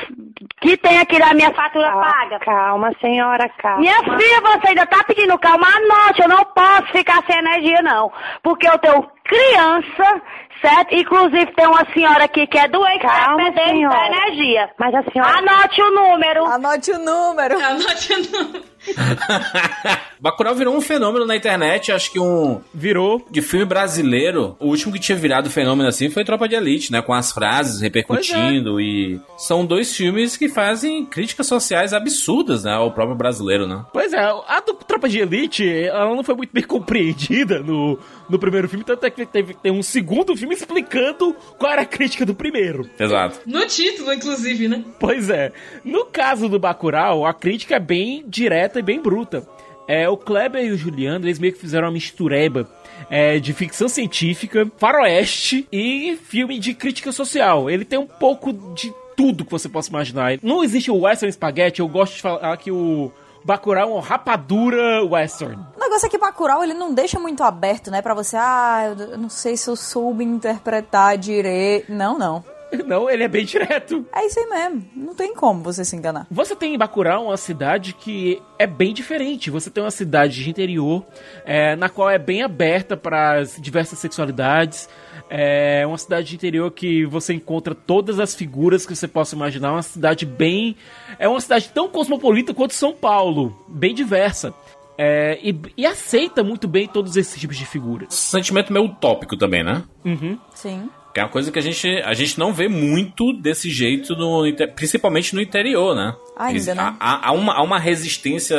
que 0.61 0.77
tem 0.77 0.99
aqui 0.99 1.19
na 1.19 1.33
minha 1.35 1.53
fatura 1.53 1.91
paga. 1.93 2.39
Calma, 2.41 2.93
senhora, 3.01 3.49
calma. 3.59 3.81
Minha 3.81 3.99
filha, 4.03 4.41
você 4.43 4.69
ainda 4.69 4.87
tá 4.87 5.03
pedindo 5.05 5.39
calma? 5.39 5.67
Anote, 5.67 6.23
eu 6.23 6.29
não 6.29 6.45
posso 6.45 6.87
ficar 6.93 7.23
sem 7.27 7.37
energia, 7.39 7.81
não. 7.83 8.13
Porque 8.43 8.69
eu 8.69 8.79
tenho 8.79 9.09
criança, 9.25 10.23
certo? 10.61 10.95
Inclusive 10.95 11.47
tem 11.55 11.67
uma 11.67 11.85
senhora 11.93 12.25
aqui 12.25 12.47
que 12.47 12.59
é 12.59 12.69
doente, 12.69 13.01
Calma, 13.01 13.23
tá 13.27 13.37
perdendo 13.37 13.69
senhora. 13.71 14.07
energia. 14.07 14.71
Mas 14.79 14.95
a 14.95 15.03
senhora... 15.11 15.39
Anote 15.39 15.83
o 15.83 15.91
número. 15.91 16.45
Anote 16.47 16.91
o 16.93 16.99
número. 16.99 17.59
Anote 17.65 18.13
o 18.13 18.19
número. 18.19 18.74
Bacurau 20.21 20.55
virou 20.55 20.75
um 20.75 20.81
fenômeno 20.81 21.27
na 21.27 21.37
internet, 21.37 21.93
acho 21.93 22.11
que 22.11 22.19
um 22.19 22.61
Virou. 22.73 23.27
de 23.31 23.43
filme 23.43 23.65
brasileiro. 23.65 24.57
O 24.59 24.69
último 24.69 24.93
que 24.93 24.99
tinha 24.99 25.17
virado 25.17 25.51
fenômeno 25.51 25.89
assim 25.89 26.09
foi 26.09 26.25
Tropa 26.25 26.49
de 26.49 26.55
Elite, 26.55 26.91
né? 26.91 27.03
Com 27.03 27.13
as 27.13 27.33
frases 27.33 27.81
repercutindo 27.81 28.81
e 28.81 29.21
são 29.37 29.67
dois 29.67 29.95
filmes 29.95 30.37
que 30.37 30.49
fazem 30.49 31.05
críticas 31.05 31.47
sociais 31.47 31.93
absurdas, 31.93 32.65
né? 32.65 32.73
Ao 32.73 32.91
próprio 32.91 33.17
brasileiro, 33.17 33.67
né? 33.67 33.85
Pois 33.93 34.13
é, 34.13 34.19
a 34.21 34.61
do 34.61 34.75
Tropa 34.75 35.09
de 35.09 35.19
Elite, 35.19 35.69
ela 35.69 36.15
não 36.15 36.25
foi 36.25 36.35
muito 36.35 36.53
bem 36.53 36.63
compreendida 36.65 37.61
no, 37.61 37.99
no 38.29 38.39
primeiro 38.39 38.69
filme, 38.69 38.85
tanto 38.85 39.05
é 39.05 39.11
que 39.11 39.27
teve, 39.27 39.55
tem 39.55 39.73
um 39.73 39.83
segundo 39.83 40.37
filme 40.37 40.55
explicando 40.55 41.35
qual 41.59 41.73
era 41.73 41.83
a 41.83 41.87
crítica 41.87 42.25
do 42.25 42.35
primeiro. 42.35 42.89
Exato. 42.99 43.41
No 43.47 43.67
título, 43.67 44.13
inclusive, 44.13 44.69
né? 44.69 44.85
Pois 44.99 45.29
é. 45.29 45.53
No 45.85 46.07
caso 46.07 46.49
do 46.49 46.59
Bacurau, 46.59 47.27
a 47.27 47.35
crítica 47.35 47.77
é 47.77 47.81
bem 47.81 48.25
direta 48.27 48.74
e 48.79 48.83
bem 48.83 49.01
bruta. 49.01 49.47
É, 49.87 50.09
o 50.09 50.17
Kleber 50.17 50.65
e 50.65 50.71
o 50.71 50.77
Juliano, 50.77 51.27
eles 51.27 51.39
meio 51.39 51.53
que 51.53 51.59
fizeram 51.59 51.87
uma 51.87 51.93
mistureba 51.93 52.69
é, 53.11 53.39
de 53.39 53.53
ficção 53.53 53.89
científica, 53.89 54.71
faroeste 54.79 55.69
e 55.71 56.19
filme 56.25 56.59
de 56.59 56.75
crítica 56.75 57.13
social. 57.13 57.69
Ele 57.69 57.85
tem 57.85 57.99
um 57.99 58.07
pouco 58.07 58.53
de 58.75 58.93
tudo 59.17 59.45
que 59.45 59.51
você 59.51 59.69
possa 59.69 59.91
imaginar. 59.91 60.39
Não 60.43 60.65
existe 60.65 60.91
o 60.91 61.03
western 61.03 61.31
spaghetti, 61.33 61.81
eu 61.81 61.89
gosto 61.89 62.17
de 62.17 62.23
falar 62.23 62.57
que 62.57 62.71
o 62.71 63.13
Bacurau 63.45 63.83
é 63.83 63.93
uma 63.93 64.03
rapadura 64.03 65.05
western. 65.05 65.63
O 65.77 65.81
negócio 65.81 66.07
é 66.07 66.09
que 66.09 66.17
Bacurau, 66.17 66.65
ele 66.65 66.75
não 66.75 66.95
deixa 66.95 67.21
muito 67.21 67.43
aberto, 67.43 67.91
né? 67.91 68.01
Pra 68.01 68.15
você, 68.15 68.37
ah, 68.39 68.95
eu 68.99 69.19
não 69.19 69.29
sei 69.29 69.57
se 69.57 69.69
eu 69.69 69.77
soube 69.77 70.25
interpretar 70.25 71.19
direito. 71.19 71.93
Não, 71.93 72.19
não. 72.19 72.43
Não, 72.87 73.09
ele 73.09 73.25
é 73.25 73.29
bem 73.29 73.45
direto. 73.45 74.07
É 74.15 74.27
isso 74.27 74.39
aí 74.41 74.47
mesmo. 74.47 74.85
Não 74.97 75.15
tem 75.15 75.35
como 75.35 75.63
você 75.63 75.85
se 75.85 75.95
enganar. 75.97 76.27
Você 76.31 76.57
tem 76.57 76.75
em 76.75 76.79
Bacurau 76.79 77.27
uma 77.27 77.37
cidade 77.37 77.95
que 77.95 78.41
é 78.59 78.67
bem 78.67 78.93
diferente. 78.93 79.51
Você 79.51 79.71
tem 79.71 79.83
uma 79.83 79.91
cidade 79.91 80.43
de 80.43 80.51
interior, 80.51 81.05
é, 81.45 81.77
na 81.77 81.89
qual 81.89 82.11
é 82.11 82.19
bem 82.19 82.43
aberta 82.43 82.97
para 82.97 83.41
as 83.41 83.57
diversas 83.61 83.99
sexualidades. 83.99 84.89
É 85.31 85.87
uma 85.87 85.99
cidade 85.99 86.29
de 86.29 86.35
interior 86.37 86.71
que 86.71 87.05
você 87.07 87.33
encontra 87.35 87.75
todas 87.75 88.21
as 88.21 88.35
figuras 88.35 88.87
que 88.87 88.95
você 88.95 89.09
possa 89.09 89.35
imaginar. 89.35 89.73
Uma 89.73 89.83
cidade 89.83 90.27
bem. 90.27 90.77
É 91.19 91.29
uma 91.29 91.41
cidade 91.41 91.71
tão 91.73 91.89
cosmopolita 91.89 92.55
quanto 92.55 92.75
São 92.75 92.93
Paulo, 92.93 93.57
bem 93.69 93.95
diversa. 93.95 94.55
É, 94.97 95.39
e, 95.43 95.57
e 95.77 95.87
aceita 95.87 96.45
muito 96.45 96.69
bem 96.69 96.87
todos 96.87 97.17
esses 97.17 97.41
tipos 97.41 97.57
de 97.57 97.67
figuras. 97.67 98.15
Sentimento 98.15 98.73
meio 98.73 98.87
utópico 98.87 99.37
também, 99.37 99.65
né? 99.65 99.83
Uhum. 100.05 100.39
Sim. 100.55 100.89
Que 101.15 101.21
é 101.21 101.23
uma 101.23 101.29
coisa 101.31 101.53
que 101.53 101.59
a 101.59 101.63
gente, 101.63 101.89
a 102.05 102.13
gente 102.13 102.37
não 102.39 102.53
vê 102.53 102.67
muito 102.69 103.33
desse 103.33 103.71
jeito, 103.71 104.17
no, 104.17 104.43
principalmente 104.75 105.33
no 105.35 105.41
interior, 105.41 105.95
né? 105.95 106.13
Ainda, 106.37 106.53
Eles- 106.53 106.67
né? 106.67 106.97
Há, 106.99 107.29
há- 107.29 107.33
uma, 107.33 107.55
há 107.55 107.63
uma 107.63 107.79
resistência 107.79 108.59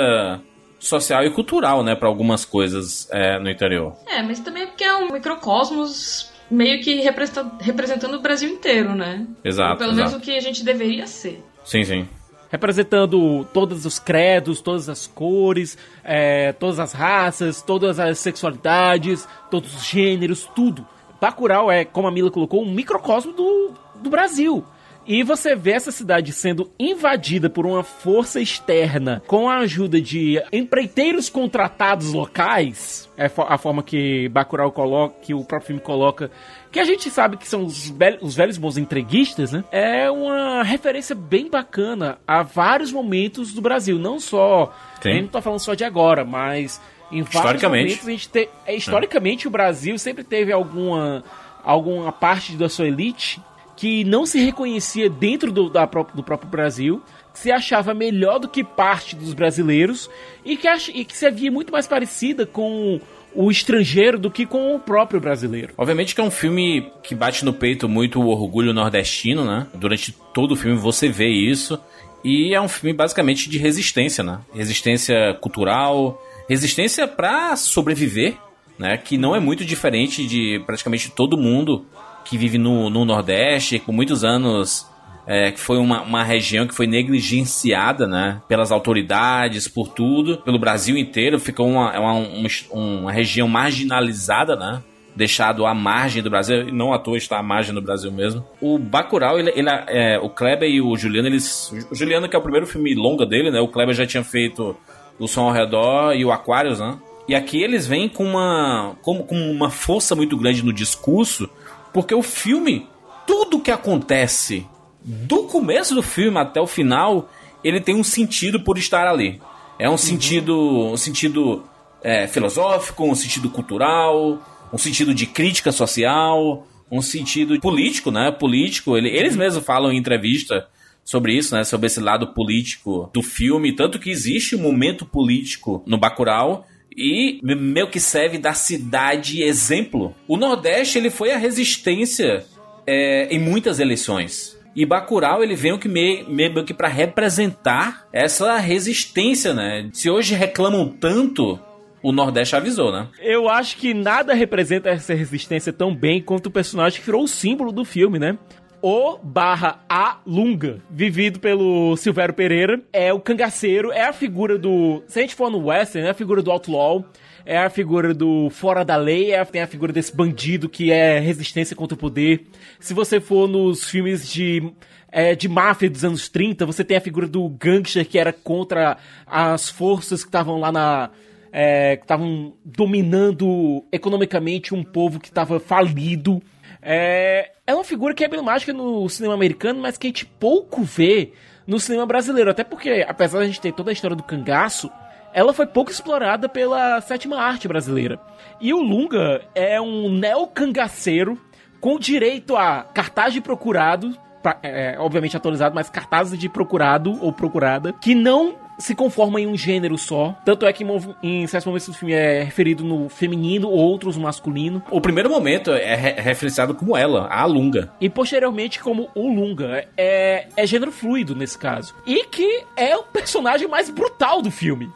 social 0.80 1.24
e 1.26 1.30
cultural, 1.32 1.84
né, 1.84 1.96
para 1.96 2.08
algumas 2.08 2.46
coisas 2.46 3.08
é, 3.12 3.38
no 3.40 3.50
interior. 3.50 3.94
É, 4.08 4.22
mas 4.22 4.40
também 4.40 4.64
é 4.64 4.68
porque 4.68 4.84
é 4.84 4.96
um 4.96 5.12
microcosmos 5.12 6.32
meio 6.50 6.82
que 6.82 7.02
representa- 7.02 7.52
representando 7.60 8.14
o 8.16 8.22
Brasil 8.22 8.50
inteiro, 8.50 8.94
né? 8.96 9.26
Exato, 9.44 9.72
Ou 9.74 9.78
pelo 9.80 9.94
menos 9.94 10.12
exato. 10.12 10.24
o 10.24 10.26
que 10.26 10.38
a 10.38 10.40
gente 10.42 10.64
deveria 10.64 11.08
ser. 11.08 11.44
Sim, 11.64 11.84
sim. 11.84 12.08
representando 12.52 13.44
todos 13.54 13.86
os 13.86 14.00
credos, 14.00 14.62
todas 14.62 14.88
as 14.88 15.06
cores, 15.08 15.78
é, 16.04 16.54
todas 16.54 16.80
as 16.80 16.94
raças, 16.94 17.62
todas 17.62 18.00
as 18.00 18.18
sexualidades, 18.20 19.28
todos 19.52 19.76
os 19.76 19.84
gêneros, 19.86 20.48
tudo. 20.56 20.88
Bacurau 21.25 21.72
é, 21.72 21.84
como 21.84 22.08
a 22.08 22.12
Mila 22.12 22.29
colocou, 22.29 22.62
um 22.62 22.72
microcosmo 22.72 23.34
do, 23.34 23.72
do 23.96 24.12
Brasil. 24.12 24.63
E 25.08 25.24
você 25.24 25.55
vê 25.55 25.72
essa 25.72 25.91
cidade 25.91 26.32
sendo 26.32 26.72
invadida 26.79 27.50
por 27.50 27.65
uma 27.65 27.84
força 27.84 28.39
externa 28.39 29.24
com 29.25 29.50
a 29.50 29.58
ajuda 29.58 30.00
de 30.00 30.39
empreiteiros 30.51 31.27
contratados 31.27 32.13
locais, 32.13 33.10
é 33.17 33.25
a 33.25 33.58
forma 33.58 33.82
que 33.82 34.29
Bacurau 34.29 34.72
coloca, 34.72 35.15
que 35.22 35.34
o 35.34 35.44
próprio 35.44 35.67
filme 35.67 35.82
coloca, 35.82 36.29
que 36.72 36.79
a 36.79 36.84
gente 36.84 37.10
sabe 37.10 37.38
que 37.38 37.48
são 37.48 37.65
os, 37.65 37.91
os 38.22 38.36
velhos 38.36 38.58
bons 38.58 38.77
entreguistas, 38.77 39.51
né? 39.51 39.63
É 39.72 40.10
uma 40.10 40.62
referência 40.63 41.15
bem 41.15 41.50
bacana 41.50 42.20
a 42.27 42.44
vários 42.44 42.91
momentos 42.91 43.51
do 43.53 43.62
Brasil, 43.62 43.98
não 43.98 44.20
só, 44.20 44.74
Sim. 45.01 45.10
a 45.10 45.13
gente 45.13 45.24
não 45.24 45.29
tá 45.29 45.41
falando 45.41 45.60
só 45.60 45.74
de 45.74 45.84
agora, 45.84 46.24
mas 46.24 46.82
em 47.12 47.20
Historicamente. 47.20 47.84
momentos 47.84 48.08
a 48.08 48.12
gente 48.12 48.30
tem, 48.30 48.50
é, 48.66 48.76
historicamente 48.76 49.48
o 49.48 49.52
Brasil 49.52 49.98
sempre 49.98 50.24
teve 50.24 50.52
alguma 50.52 51.24
alguma 51.64 52.12
parte 52.12 52.56
da 52.56 52.70
sua 52.70 52.88
elite 52.88 53.42
que 53.76 54.04
não 54.06 54.26
se 54.26 54.40
reconhecia 54.40 55.10
dentro 55.10 55.52
do, 55.52 55.70
da 55.70 55.86
do 55.86 56.24
próprio 56.24 56.50
Brasil, 56.50 57.02
se 57.34 57.52
achava 57.52 57.94
melhor 57.94 58.40
do 58.40 58.48
que 58.48 58.64
parte 58.64 59.16
dos 59.16 59.34
brasileiros 59.34 60.10
e 60.46 60.56
que, 60.56 60.68
ach, 60.68 60.90
e 60.94 61.04
que 61.04 61.16
se 61.16 61.26
havia 61.26 61.52
muito 61.52 61.74
mais 61.74 61.88
parecida 61.88 62.46
com 62.46 63.02
o 63.34 63.52
estrangeiro 63.52 64.18
do 64.18 64.32
que 64.32 64.46
com 64.46 64.76
o 64.76 64.80
próprio 64.80 65.20
brasileiro. 65.20 65.74
Obviamente 65.78 66.16
que 66.16 66.22
é 66.22 66.24
um 66.24 66.32
filme 66.32 66.90
que 67.04 67.14
bate 67.14 67.44
no 67.44 67.52
peito 67.52 67.90
muito 67.90 68.22
o 68.22 68.28
orgulho 68.28 68.74
nordestino, 68.74 69.44
né? 69.44 69.68
Durante 69.74 70.14
todo 70.34 70.54
o 70.54 70.56
filme 70.56 70.78
você 70.78 71.10
vê 71.10 71.28
isso. 71.28 71.78
E 72.24 72.56
é 72.56 72.62
um 72.62 72.70
filme 72.70 72.96
basicamente 72.96 73.50
de 73.50 73.58
resistência, 73.58 74.24
né? 74.24 74.40
Resistência 74.54 75.34
cultural, 75.42 76.20
resistência 76.48 77.08
para 77.08 77.56
sobreviver, 77.56 78.36
né? 78.78 78.98
Que 78.98 79.18
não 79.18 79.36
é 79.36 79.40
muito 79.40 79.64
diferente 79.66 80.25
de 80.25 80.62
praticamente 80.66 81.12
todo 81.12 81.38
mundo 81.38 81.86
que 82.24 82.38
vive 82.38 82.58
no, 82.58 82.90
no 82.90 83.06
Nordeste, 83.06 83.80
com 83.80 83.92
muitos 83.92 84.24
anos 84.24 84.88
é, 85.28 85.52
que 85.52 85.60
foi 85.60 85.78
uma, 85.78 86.02
uma 86.02 86.24
região 86.24 86.68
que 86.68 86.75
foi 86.75 86.88
negligenciada, 86.88 88.08
né, 88.08 88.42
pelas 88.48 88.72
autoridades, 88.72 89.68
por 89.68 89.90
tudo, 89.90 90.38
pelo 90.38 90.60
Brasil 90.60 90.98
inteiro, 90.98 91.40
ficou 91.40 91.68
uma, 91.68 91.98
uma, 91.98 92.14
uma, 92.14 92.50
uma 92.72 93.12
região 93.12 93.48
marginalizada, 93.48 94.56
né, 94.56 94.84
deixado 95.16 95.66
à 95.66 95.74
margem 95.74 96.22
do 96.22 96.30
Brasil, 96.30 96.72
não 96.74 96.94
à 96.94 97.00
toa 97.00 97.18
está 97.18 97.40
à 97.40 97.44
margem 97.44 97.74
do 97.74 97.82
Brasil 97.82 98.12
mesmo. 98.12 98.46
O 98.60 98.78
Bacurau, 98.78 99.40
ele, 99.40 99.52
ele 99.56 99.70
é, 99.88 100.20
o 100.20 100.30
Kleber 100.30 100.70
e 100.70 100.82
o 100.82 100.96
Juliano, 100.98 101.28
eles, 101.28 101.72
o 101.90 101.96
Juliano 101.96 102.28
que 102.28 102.36
é 102.36 102.40
o 102.40 102.42
primeiro 102.42 102.68
filme 102.68 102.94
longa 102.94 103.25
dele, 103.25 103.50
né, 103.50 103.60
o 103.60 103.68
Kleber 103.68 103.96
já 103.96 104.06
tinha 104.06 104.24
feito 104.24 104.75
O 105.19 105.27
Som 105.27 105.43
ao 105.43 105.51
Redor 105.51 106.13
e 106.13 106.25
o 106.25 106.31
Aquarius, 106.31 106.79
né, 106.79 106.98
e 107.27 107.34
aqui 107.34 107.62
eles 107.62 107.88
vêm 107.88 108.07
com 108.07 108.24
uma, 108.24 108.95
com, 109.01 109.24
com 109.24 109.36
uma 109.51 109.72
força 109.72 110.15
muito 110.15 110.38
grande 110.38 110.63
no 110.63 110.72
discurso, 110.72 111.50
porque 111.91 112.13
o 112.13 112.22
filme, 112.22 112.88
tudo 113.25 113.60
que 113.60 113.72
acontece 113.72 114.65
do 115.03 115.43
começo 115.43 115.95
do 115.95 116.03
filme 116.03 116.38
até 116.38 116.62
o 116.62 116.67
final, 116.67 117.29
ele 117.63 117.81
tem 117.81 117.95
um 117.95 118.03
sentido 118.03 118.60
por 118.60 118.77
estar 118.77 119.07
ali. 119.07 119.41
É 119.79 119.88
um 119.88 119.93
uhum. 119.93 119.98
sentido, 119.98 120.55
um 120.91 120.98
sentido 120.98 121.63
é, 122.03 122.27
filosófico, 122.27 123.03
um 123.03 123.15
sentido 123.15 123.50
cultural, 123.50 124.39
um 124.72 124.77
sentido 124.77 125.13
de 125.13 125.25
crítica 125.25 125.72
social, 125.72 126.65
um 126.91 127.01
sentido 127.01 127.60
político, 127.60 128.12
né? 128.12 128.31
Político. 128.31 128.95
Ele, 128.95 129.10
eles 129.10 129.36
mesmos 129.36 129.65
falam 129.65 129.91
em 129.91 129.98
entrevista 129.98 130.67
sobre 131.06 131.34
isso, 131.34 131.56
né? 131.56 131.64
Sobre 131.64 131.86
esse 131.86 132.00
lado 132.00 132.34
político 132.34 133.10
do 133.14 133.22
filme, 133.22 133.74
tanto 133.74 134.00
que 134.00 134.10
existe 134.10 134.56
um 134.56 134.62
momento 134.62 135.06
político 135.06 135.84
no 135.86 135.98
Bacurau 135.98 136.66
e 136.98 137.40
meio 137.44 137.90
que 137.90 138.00
serve 138.00 138.40
da 138.40 138.54
cidade 138.54 139.44
exemplo. 139.44 140.16
O 140.28 140.36
Nordeste 140.36 140.98
ele 140.98 141.12
foi 141.12 141.32
a 141.32 141.38
resistência 141.38 142.44
é, 142.88 143.28
em 143.34 143.40
muitas 143.40 143.80
eleições. 143.80 144.58
E 144.76 144.86
Bacurau, 144.86 145.42
ele 145.42 145.56
vem 145.56 145.78
que 145.78 145.88
meio, 145.88 146.30
meio 146.30 146.66
que 146.66 146.74
para 146.74 146.90
representar 146.90 148.08
essa 148.12 148.58
resistência, 148.58 149.54
né? 149.54 149.90
Se 149.94 150.10
hoje 150.10 150.36
reclamam 150.36 150.90
tanto, 150.90 151.58
o 152.04 152.12
Nordeste 152.12 152.58
avisou, 152.58 152.92
né? 152.92 153.08
Eu 153.22 153.48
acho 153.48 153.78
que 153.78 153.94
nada 153.94 154.34
representa 154.34 154.90
essa 154.90 155.14
resistência 155.14 155.72
tão 155.72 155.96
bem 155.96 156.22
quanto 156.22 156.48
o 156.48 156.52
personagem 156.52 157.00
que 157.00 157.06
virou 157.06 157.24
o 157.24 157.28
símbolo 157.28 157.72
do 157.72 157.86
filme, 157.86 158.20
né? 158.20 158.38
O 158.88 159.18
barra 159.18 159.84
A 159.89 160.20
Lunga, 160.27 160.80
vivido 160.92 161.39
pelo 161.39 161.98
Silvério 161.98 162.36
Pereira, 162.36 162.80
é 162.94 163.12
o 163.12 163.20
cangaceiro, 163.20 163.92
é 163.92 164.04
a 164.04 164.13
figura 164.13 164.60
do. 164.60 165.01
Se 165.08 165.18
a 165.18 165.22
gente 165.24 165.34
for 165.34 165.50
no 165.50 165.58
Western, 165.70 166.08
é 166.08 166.12
a 166.12 166.13
figura 166.13 166.39
do 166.39 166.51
Outlaw 166.51 167.04
é 167.44 167.58
a 167.58 167.68
figura 167.68 168.13
do 168.13 168.48
fora 168.51 168.86
da 168.86 168.96
lei, 168.96 169.32
é, 169.32 169.44
tem 169.44 169.63
a 169.63 169.68
figura 169.68 169.92
desse 169.92 170.15
bandido 170.15 170.70
que 170.70 170.92
é 170.92 171.18
resistência 171.20 171.75
contra 171.75 171.96
o 171.96 171.98
poder. 171.98 172.46
Se 172.80 172.94
você 172.94 173.20
for 173.20 173.48
nos 173.48 173.89
filmes 173.89 174.32
de 174.32 174.72
é, 175.12 175.34
de 175.34 175.50
máfia 175.50 175.89
dos 175.89 176.06
anos 176.06 176.30
30, 176.30 176.63
você 176.68 176.84
tem 176.84 176.98
a 176.98 177.01
figura 177.01 177.27
do 177.27 177.50
gangster 177.50 178.08
que 178.08 178.20
era 178.20 178.32
contra 178.32 178.98
as 179.25 179.68
forças 179.68 180.22
que 180.24 180.27
estavam 180.27 180.60
lá 180.60 180.72
na. 180.72 181.10
É, 181.51 181.98
que 181.98 182.04
estavam 182.04 182.54
dominando 182.63 183.84
economicamente 183.92 184.75
um 184.75 184.84
povo 184.84 185.20
que 185.20 185.30
estava 185.30 185.60
falido. 185.60 186.39
É, 186.88 187.51
é 187.65 187.74
uma 187.74 187.84
figura 187.84 188.13
que 188.13 188.24
é 188.24 188.27
emblemática 188.27 188.72
no 188.72 189.10
cinema 189.10 189.34
americano, 189.34 189.82
mas 189.82 189.98
que 189.98 190.06
a 190.06 190.10
gente 190.10 190.25
pouco 190.25 190.84
vê 190.84 191.34
no 191.65 191.80
cinema 191.80 192.06
brasileiro. 192.06 192.51
Até 192.51 192.63
porque, 192.63 193.04
apesar 193.08 193.39
de 193.39 193.44
a 193.44 193.48
gente 193.48 193.60
ter 193.60 193.74
toda 193.74 193.89
a 193.89 193.94
história 193.94 194.15
do 194.15 194.22
cangaço, 194.22 194.92
ela 195.34 195.51
foi 195.51 195.65
pouco 195.65 195.89
explorada 195.89 196.48
pela 196.48 197.01
sétima 197.01 197.42
arte 197.42 197.68
brasileira. 197.68 198.20
E 198.62 198.71
o 198.71 198.82
Lunga 198.82 199.41
é 199.56 199.82
um 199.82 200.10
neocangaceiro 200.12 201.41
com 201.82 201.98
direito 201.98 202.56
a 202.56 202.84
cartaz 202.84 203.34
de 203.34 203.41
procurado, 203.41 204.15
pra, 204.43 204.60
é, 204.62 204.95
obviamente 205.00 205.36
atualizado, 205.36 205.74
mas 205.74 205.89
cartazes 205.89 206.39
de 206.39 206.48
procurado 206.48 207.17
ou 207.19 207.34
procurada, 207.34 207.93
que 207.93 208.13
não 208.13 208.56
se 208.78 208.96
conforma 208.96 209.40
em 209.40 209.48
um 209.48 209.58
gênero 209.58 209.98
só. 209.98 210.36
Tanto 210.44 210.66
é 210.66 210.74
que 210.74 210.86
em 211.24 211.48
certos 211.48 211.66
momentos 211.66 211.88
do 211.88 211.94
filme 211.94 212.14
é 212.14 212.44
referido 212.44 212.84
no 212.84 213.10
feminino, 213.10 213.70
outros 213.70 214.18
no 214.18 214.24
masculino. 214.24 214.84
O 214.90 215.02
primeiro 215.02 215.30
momento 215.30 215.72
é 215.72 215.96
re 215.96 216.12
referenciado 216.22 216.74
como 216.74 216.96
ela, 216.96 217.28
a 217.30 217.46
Lunga. 217.46 217.92
E 218.00 218.10
posteriormente 218.10 218.82
como 218.82 219.10
o 219.16 219.28
Lunga. 219.28 219.86
É, 219.98 220.48
é 220.56 220.66
gênero 220.66 220.92
fluido 220.92 221.36
nesse 221.36 221.58
caso. 221.58 221.96
E 222.06 222.26
que 222.26 222.66
é 222.76 222.96
o 222.96 223.04
personagem 223.04 223.68
mais 223.68 223.90
brutal 223.90 224.42
do 224.42 224.52
filme. 224.52 224.92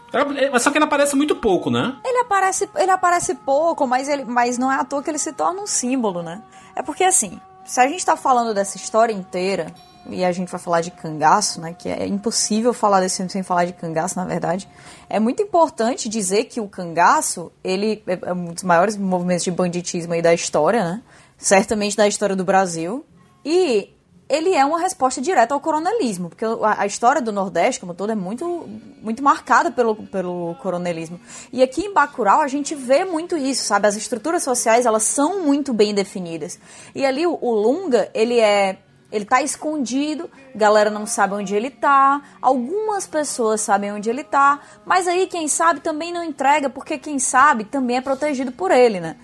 Mas 0.52 0.62
só 0.62 0.72
que 0.72 0.78
ele 0.78 0.86
aparece 0.86 1.16
muito 1.16 1.36
pouco, 1.36 1.70
né? 1.70 1.96
Ele 2.04 2.20
aparece, 2.20 2.70
ele 2.76 2.92
aparece 2.92 3.36
pouco, 3.36 3.86
mas, 3.88 4.08
ele, 4.08 4.26
mas 4.26 4.58
não 4.58 4.72
é 4.72 4.76
à 4.76 4.84
toa 4.84 5.04
que 5.04 5.10
ele 5.10 5.20
se 5.20 5.34
torna 5.34 5.62
um 5.62 5.68
símbolo, 5.68 6.22
né? 6.22 6.42
É 6.76 6.82
porque 6.82 7.04
assim, 7.04 7.40
se 7.64 7.80
a 7.80 7.88
gente 7.88 8.06
tá 8.06 8.16
falando 8.16 8.54
dessa 8.54 8.78
história 8.78 9.14
inteira, 9.14 9.68
e 10.12 10.24
a 10.24 10.32
gente 10.32 10.50
vai 10.50 10.60
falar 10.60 10.82
de 10.82 10.92
cangaço, 10.92 11.62
né? 11.62 11.76
Que 11.78 11.90
é 11.90 12.08
impossível 12.08 12.74
falar 12.74 13.00
desse 13.02 13.28
sem 13.30 13.44
falar 13.44 13.66
de 13.66 13.74
cangaço, 13.74 14.16
na 14.16 14.26
verdade. 14.26 14.68
É 15.10 15.20
muito 15.20 15.42
importante 15.42 16.10
dizer 16.10 16.46
que 16.46 16.60
o 16.60 16.68
cangaço, 16.68 17.52
ele 17.64 18.04
é, 18.08 18.20
é 18.30 18.34
um 18.34 18.54
dos 18.54 18.64
maiores 18.64 18.98
movimentos 18.98 19.44
de 19.44 19.52
banditismo 19.52 20.14
aí 20.14 20.22
da 20.22 20.34
história, 20.34 20.84
né? 20.84 21.02
Certamente 21.38 21.96
da 21.96 22.08
história 22.08 22.36
do 22.36 22.44
Brasil. 22.44 23.06
E 23.44 23.90
ele 24.30 24.54
é 24.54 24.64
uma 24.64 24.80
resposta 24.80 25.20
direta 25.20 25.56
ao 25.56 25.60
coronelismo, 25.60 26.30
porque 26.30 26.46
a 26.46 26.86
história 26.86 27.20
do 27.20 27.32
Nordeste, 27.32 27.80
como 27.80 27.96
todo, 27.96 28.12
é 28.12 28.16
muito, 28.16 28.70
muito 29.02 29.24
marcada 29.24 29.72
pelo, 29.72 29.96
pelo 29.96 30.56
coronelismo. 30.62 31.20
E 31.52 31.64
aqui 31.64 31.82
em 31.82 31.94
Bacurau 31.94 32.42
a 32.42 32.48
gente 32.48 32.76
vê 32.76 33.04
muito 33.04 33.36
isso, 33.36 33.64
sabe? 33.64 33.88
As 33.88 33.96
estruturas 33.96 34.44
sociais, 34.44 34.86
elas 34.86 35.02
são 35.02 35.42
muito 35.42 35.74
bem 35.74 35.96
definidas. 35.96 36.60
E 36.94 37.04
ali 37.04 37.26
o, 37.26 37.40
o 37.42 37.52
Lunga, 37.52 38.08
ele 38.14 38.40
é 38.40 38.78
ele 39.12 39.26
tá 39.26 39.42
escondido, 39.42 40.30
galera 40.56 40.90
não 40.90 41.06
sabe 41.06 41.34
onde 41.34 41.56
ele 41.56 41.70
tá, 41.70 42.22
algumas 42.42 43.08
pessoas 43.08 43.62
sabem 43.62 43.92
onde 43.92 44.10
ele 44.10 44.24
tá, 44.24 44.60
mas 44.86 45.08
aí 45.08 45.28
quem 45.28 45.48
sabe 45.48 45.80
também 45.80 46.14
não 46.14 46.24
entrega, 46.24 46.70
porque 46.70 46.98
quem 46.98 47.18
sabe 47.18 47.64
também 47.64 47.98
é 47.98 48.02
protegido 48.02 48.52
por 48.52 48.72
ele, 48.72 49.00
né? 49.00 49.16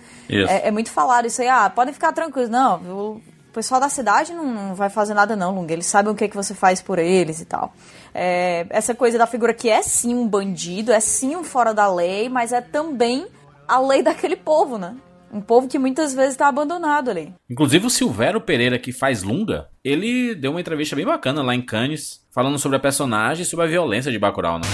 É, 0.48 0.68
é, 0.68 0.70
muito 0.70 0.90
falado 0.90 1.26
isso 1.26 1.40
aí, 1.40 1.48
ah, 1.48 1.70
podem 1.70 1.94
ficar 1.94 2.12
tranquilos, 2.12 2.50
não, 2.50 2.76
o 2.76 3.22
pessoal 3.52 3.80
da 3.80 3.88
cidade 3.88 4.34
não, 4.34 4.44
não 4.44 4.74
vai 4.74 4.90
fazer 4.90 5.14
nada 5.14 5.36
não, 5.36 5.54
Lunga, 5.54 5.72
eles 5.72 5.86
sabem 5.86 6.12
o 6.12 6.16
que, 6.16 6.24
é 6.24 6.28
que 6.28 6.36
você 6.36 6.54
faz 6.54 6.82
por 6.82 6.98
eles 6.98 7.40
e 7.40 7.44
tal. 7.44 7.72
É, 8.12 8.66
essa 8.70 8.94
coisa 8.94 9.16
da 9.16 9.26
figura 9.26 9.54
que 9.54 9.68
é 9.68 9.82
sim 9.82 10.14
um 10.14 10.26
bandido, 10.26 10.92
é 10.92 11.00
sim 11.00 11.36
um 11.36 11.44
fora 11.44 11.72
da 11.72 11.92
lei, 11.92 12.28
mas 12.28 12.52
é 12.52 12.60
também 12.60 13.26
a 13.68 13.78
lei 13.78 14.02
daquele 14.04 14.36
povo, 14.36 14.78
né? 14.78 14.96
Um 15.32 15.40
povo 15.40 15.68
que 15.68 15.78
muitas 15.78 16.14
vezes 16.14 16.32
está 16.32 16.48
abandonado 16.48 17.10
ali. 17.10 17.34
Inclusive 17.50 17.86
o 17.86 17.90
Silvério 17.90 18.40
Pereira, 18.40 18.78
que 18.78 18.92
faz 18.92 19.22
Lunga, 19.22 19.68
ele 19.84 20.34
deu 20.34 20.52
uma 20.52 20.60
entrevista 20.60 20.94
bem 20.96 21.04
bacana 21.04 21.42
lá 21.42 21.54
em 21.54 21.62
Cannes, 21.62 22.24
falando 22.32 22.58
sobre 22.58 22.76
a 22.76 22.80
personagem 22.80 23.42
e 23.42 23.46
sobre 23.46 23.66
a 23.66 23.68
violência 23.68 24.12
de 24.12 24.18
Bacurau, 24.18 24.58
né? 24.58 24.66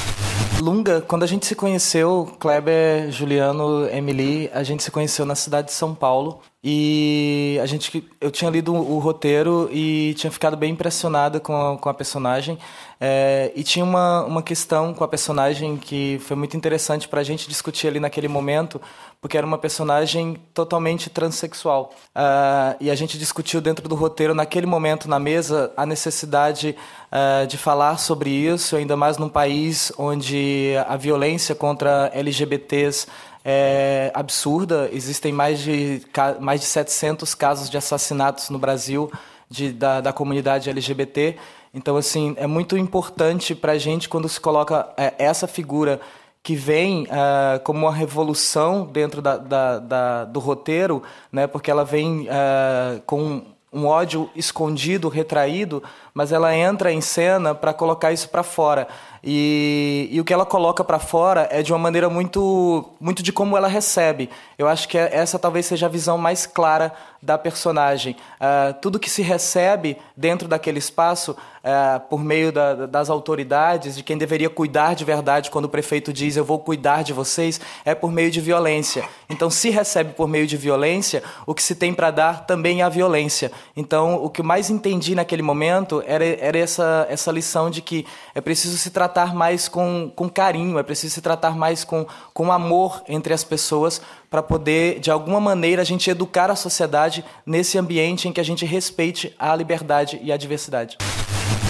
Lunga, 0.60 1.00
quando 1.00 1.24
a 1.24 1.26
gente 1.26 1.44
se 1.44 1.56
conheceu, 1.56 2.36
Kleber, 2.38 3.10
Juliano, 3.10 3.88
Emily, 3.88 4.48
a 4.54 4.62
gente 4.62 4.82
se 4.82 4.92
conheceu 4.92 5.26
na 5.26 5.34
cidade 5.34 5.68
de 5.68 5.72
São 5.72 5.92
Paulo. 5.92 6.40
E 6.64 7.58
a 7.60 7.66
gente, 7.66 8.08
eu 8.20 8.30
tinha 8.30 8.48
lido 8.48 8.72
o 8.72 9.00
roteiro 9.00 9.68
e 9.72 10.14
tinha 10.14 10.30
ficado 10.30 10.56
bem 10.56 10.70
impressionada 10.70 11.40
com 11.40 11.72
a, 11.72 11.76
com 11.76 11.88
a 11.88 11.94
personagem. 11.94 12.56
É, 13.00 13.50
e 13.56 13.64
tinha 13.64 13.84
uma, 13.84 14.24
uma 14.24 14.42
questão 14.44 14.94
com 14.94 15.02
a 15.02 15.08
personagem 15.08 15.76
que 15.76 16.20
foi 16.20 16.36
muito 16.36 16.56
interessante 16.56 17.08
para 17.08 17.20
a 17.20 17.24
gente 17.24 17.48
discutir 17.48 17.88
ali 17.88 17.98
naquele 17.98 18.28
momento, 18.28 18.80
porque 19.20 19.36
era 19.36 19.44
uma 19.44 19.58
personagem 19.58 20.36
totalmente 20.54 21.10
transexual. 21.10 21.92
Uh, 22.14 22.76
e 22.80 22.92
a 22.92 22.94
gente 22.94 23.18
discutiu 23.18 23.60
dentro 23.60 23.88
do 23.88 23.96
roteiro, 23.96 24.32
naquele 24.32 24.66
momento 24.66 25.08
na 25.08 25.18
mesa, 25.18 25.72
a 25.76 25.84
necessidade 25.84 26.76
uh, 27.10 27.44
de 27.48 27.58
falar 27.58 27.98
sobre 27.98 28.30
isso, 28.30 28.76
ainda 28.76 28.96
mais 28.96 29.18
num 29.18 29.28
país 29.28 29.92
onde 29.98 30.74
a 30.86 30.96
violência 30.96 31.56
contra 31.56 32.08
LGBTs 32.14 33.08
é 33.44 34.10
absurda. 34.14 34.88
Existem 34.92 35.32
mais 35.32 35.60
de, 35.60 36.02
mais 36.40 36.60
de 36.60 36.66
700 36.66 37.34
casos 37.34 37.68
de 37.68 37.76
assassinatos 37.76 38.50
no 38.50 38.58
Brasil 38.58 39.10
de, 39.48 39.72
da, 39.72 40.00
da 40.00 40.12
comunidade 40.12 40.70
LGBT. 40.70 41.36
Então, 41.74 41.96
assim, 41.96 42.34
é 42.38 42.46
muito 42.46 42.76
importante 42.76 43.54
para 43.54 43.72
a 43.72 43.78
gente 43.78 44.08
quando 44.08 44.28
se 44.28 44.40
coloca 44.40 44.88
é, 44.96 45.14
essa 45.18 45.46
figura 45.46 46.00
que 46.42 46.54
vem 46.56 47.04
uh, 47.04 47.60
como 47.62 47.86
uma 47.86 47.94
revolução 47.94 48.84
dentro 48.84 49.22
da, 49.22 49.36
da, 49.36 49.78
da, 49.78 50.24
do 50.24 50.40
roteiro, 50.40 51.02
né? 51.30 51.46
Porque 51.46 51.70
ela 51.70 51.84
vem 51.84 52.22
uh, 52.22 53.00
com 53.06 53.42
um 53.72 53.86
ódio 53.86 54.28
escondido, 54.36 55.08
retraído, 55.08 55.82
mas 56.12 56.30
ela 56.30 56.54
entra 56.54 56.92
em 56.92 57.00
cena 57.00 57.54
para 57.54 57.72
colocar 57.72 58.12
isso 58.12 58.28
para 58.28 58.42
fora. 58.42 58.86
E, 59.24 60.08
e, 60.10 60.20
o 60.20 60.24
que 60.24 60.32
ela 60.32 60.44
coloca 60.44 60.82
para 60.82 60.98
fora 60.98 61.46
é 61.50 61.62
de 61.62 61.72
uma 61.72 61.78
maneira 61.78 62.10
muito, 62.10 62.84
muito 63.00 63.22
de 63.22 63.32
como 63.32 63.56
ela 63.56 63.68
recebe. 63.68 64.28
Eu 64.58 64.66
acho 64.66 64.88
que 64.88 64.98
essa 64.98 65.38
talvez 65.38 65.66
seja 65.66 65.86
a 65.86 65.88
visão 65.88 66.18
mais 66.18 66.44
clara 66.44 66.92
da 67.22 67.38
personagem. 67.38 68.16
Uh, 68.40 68.74
tudo 68.80 68.98
que 68.98 69.08
se 69.08 69.22
recebe 69.22 69.96
dentro 70.16 70.48
daquele 70.48 70.80
espaço, 70.80 71.36
uh, 71.62 72.00
por 72.08 72.22
meio 72.22 72.52
da, 72.52 72.86
das 72.86 73.08
autoridades, 73.08 73.96
de 73.96 74.02
quem 74.02 74.18
deveria 74.18 74.50
cuidar 74.50 74.94
de 74.94 75.04
verdade, 75.04 75.50
quando 75.50 75.66
o 75.66 75.68
prefeito 75.68 76.12
diz 76.12 76.36
eu 76.36 76.44
vou 76.44 76.58
cuidar 76.58 77.02
de 77.02 77.12
vocês, 77.12 77.60
é 77.84 77.94
por 77.94 78.10
meio 78.12 78.30
de 78.30 78.40
violência. 78.40 79.04
Então, 79.28 79.50
se 79.50 79.70
recebe 79.70 80.12
por 80.12 80.28
meio 80.28 80.46
de 80.46 80.56
violência, 80.56 81.22
o 81.46 81.54
que 81.54 81.62
se 81.62 81.74
tem 81.74 81.94
para 81.94 82.10
dar 82.10 82.46
também 82.46 82.80
é 82.80 82.84
a 82.84 82.88
violência. 82.88 83.50
Então, 83.76 84.22
o 84.22 84.28
que 84.28 84.40
eu 84.40 84.44
mais 84.44 84.70
entendi 84.70 85.14
naquele 85.14 85.42
momento 85.42 86.02
era, 86.06 86.24
era 86.24 86.58
essa, 86.58 87.06
essa 87.08 87.30
lição 87.30 87.70
de 87.70 87.80
que 87.80 88.06
é 88.34 88.40
preciso 88.40 88.76
se 88.76 88.90
tratar 88.90 89.34
mais 89.34 89.68
com, 89.68 90.10
com 90.14 90.28
carinho, 90.28 90.78
é 90.78 90.82
preciso 90.82 91.14
se 91.14 91.20
tratar 91.20 91.56
mais 91.56 91.84
com, 91.84 92.06
com 92.34 92.52
amor 92.52 93.02
entre 93.08 93.32
as 93.32 93.44
pessoas 93.44 94.00
para 94.30 94.42
poder, 94.42 94.98
de 94.98 95.10
alguma 95.10 95.38
maneira, 95.38 95.82
a 95.82 95.84
gente 95.84 96.08
educar 96.08 96.50
a 96.50 96.56
sociedade 96.56 97.22
nesse 97.44 97.76
ambiente 97.76 98.28
em 98.28 98.32
que 98.32 98.40
a 98.40 98.44
gente 98.44 98.64
respeite 98.64 99.34
a 99.38 99.54
liberdade 99.54 100.18
e 100.22 100.32
a 100.32 100.36
diversidade. 100.38 100.96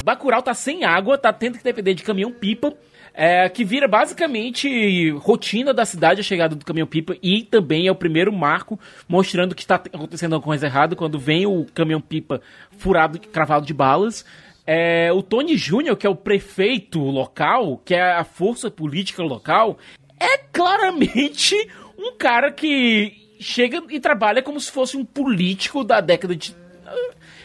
Bacurau 0.05 0.43
tá 0.43 0.55
sem 0.55 0.85
água, 0.85 1.19
tá 1.19 1.33
tendo 1.33 1.59
que 1.59 1.65
depender 1.65 1.95
de 1.95 2.03
caminhão-pipa. 2.03 2.75
É, 3.15 3.47
que 3.51 3.63
vira 3.63 3.87
basicamente 3.87 5.11
rotina 5.19 5.75
da 5.75 5.85
cidade 5.85 6.21
a 6.21 6.25
chegada 6.25 6.57
do 6.57 6.65
caminhão-pipa 6.65 7.15
e 7.23 7.43
também 7.43 7.87
é 7.87 7.93
o 7.93 7.95
primeiro 7.95 8.33
marco 8.33 8.81
mostrando 9.07 9.55
que 9.55 9.61
está 9.61 9.75
acontecendo 9.75 10.33
alguma 10.33 10.53
coisa 10.53 10.65
errada 10.65 10.97
quando 10.97 11.19
vem 11.19 11.45
o 11.45 11.67
caminhão-pipa 11.75 12.41
furado, 12.79 13.21
cravado 13.21 13.67
de 13.67 13.75
balas. 13.75 14.25
É, 14.67 15.13
o 15.13 15.23
Tony 15.23 15.59
Júnior, 15.59 15.95
que 15.97 16.07
é 16.07 16.11
o 16.11 16.17
prefeito 16.17 17.01
local, 17.01 17.83
que 17.85 17.95
é 17.95 18.15
a 18.15 18.25
força 18.25 18.71
política 18.71 19.23
local, 19.23 19.77
é 20.19 20.39
claramente 20.39 21.55
um 21.99 22.17
cara 22.17 22.51
que 22.51 23.13
chega 23.41 23.83
e 23.91 23.99
trabalha 23.99 24.43
como 24.43 24.61
se 24.61 24.71
fosse 24.71 24.97
um 24.97 25.05
político 25.05 25.83
da 25.83 26.01
década 26.01 26.35
de. 26.37 26.55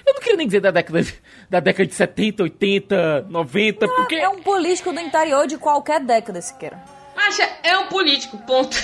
Eu 0.08 0.13
não 0.13 0.22
queria 0.22 0.38
nem 0.38 0.48
dizer 0.48 0.62
da 0.62 0.72
década 0.72 1.04
de, 1.04 1.13
da 1.50 1.60
década 1.60 1.86
de 1.86 1.93
70, 1.93 2.43
80, 2.43 3.28
90, 3.30 3.86
não, 3.86 3.96
porque. 3.96 4.15
É 4.15 4.30
um 4.30 4.41
político 4.41 4.93
do 4.93 5.02
interior 5.02 5.46
de 5.46 5.58
qualquer 5.58 6.00
década, 6.00 6.41
sequer. 6.41 6.78
Acha, 7.13 7.43
é 7.62 7.78
um 7.78 7.88
político, 7.88 8.38
ponto. 8.38 8.78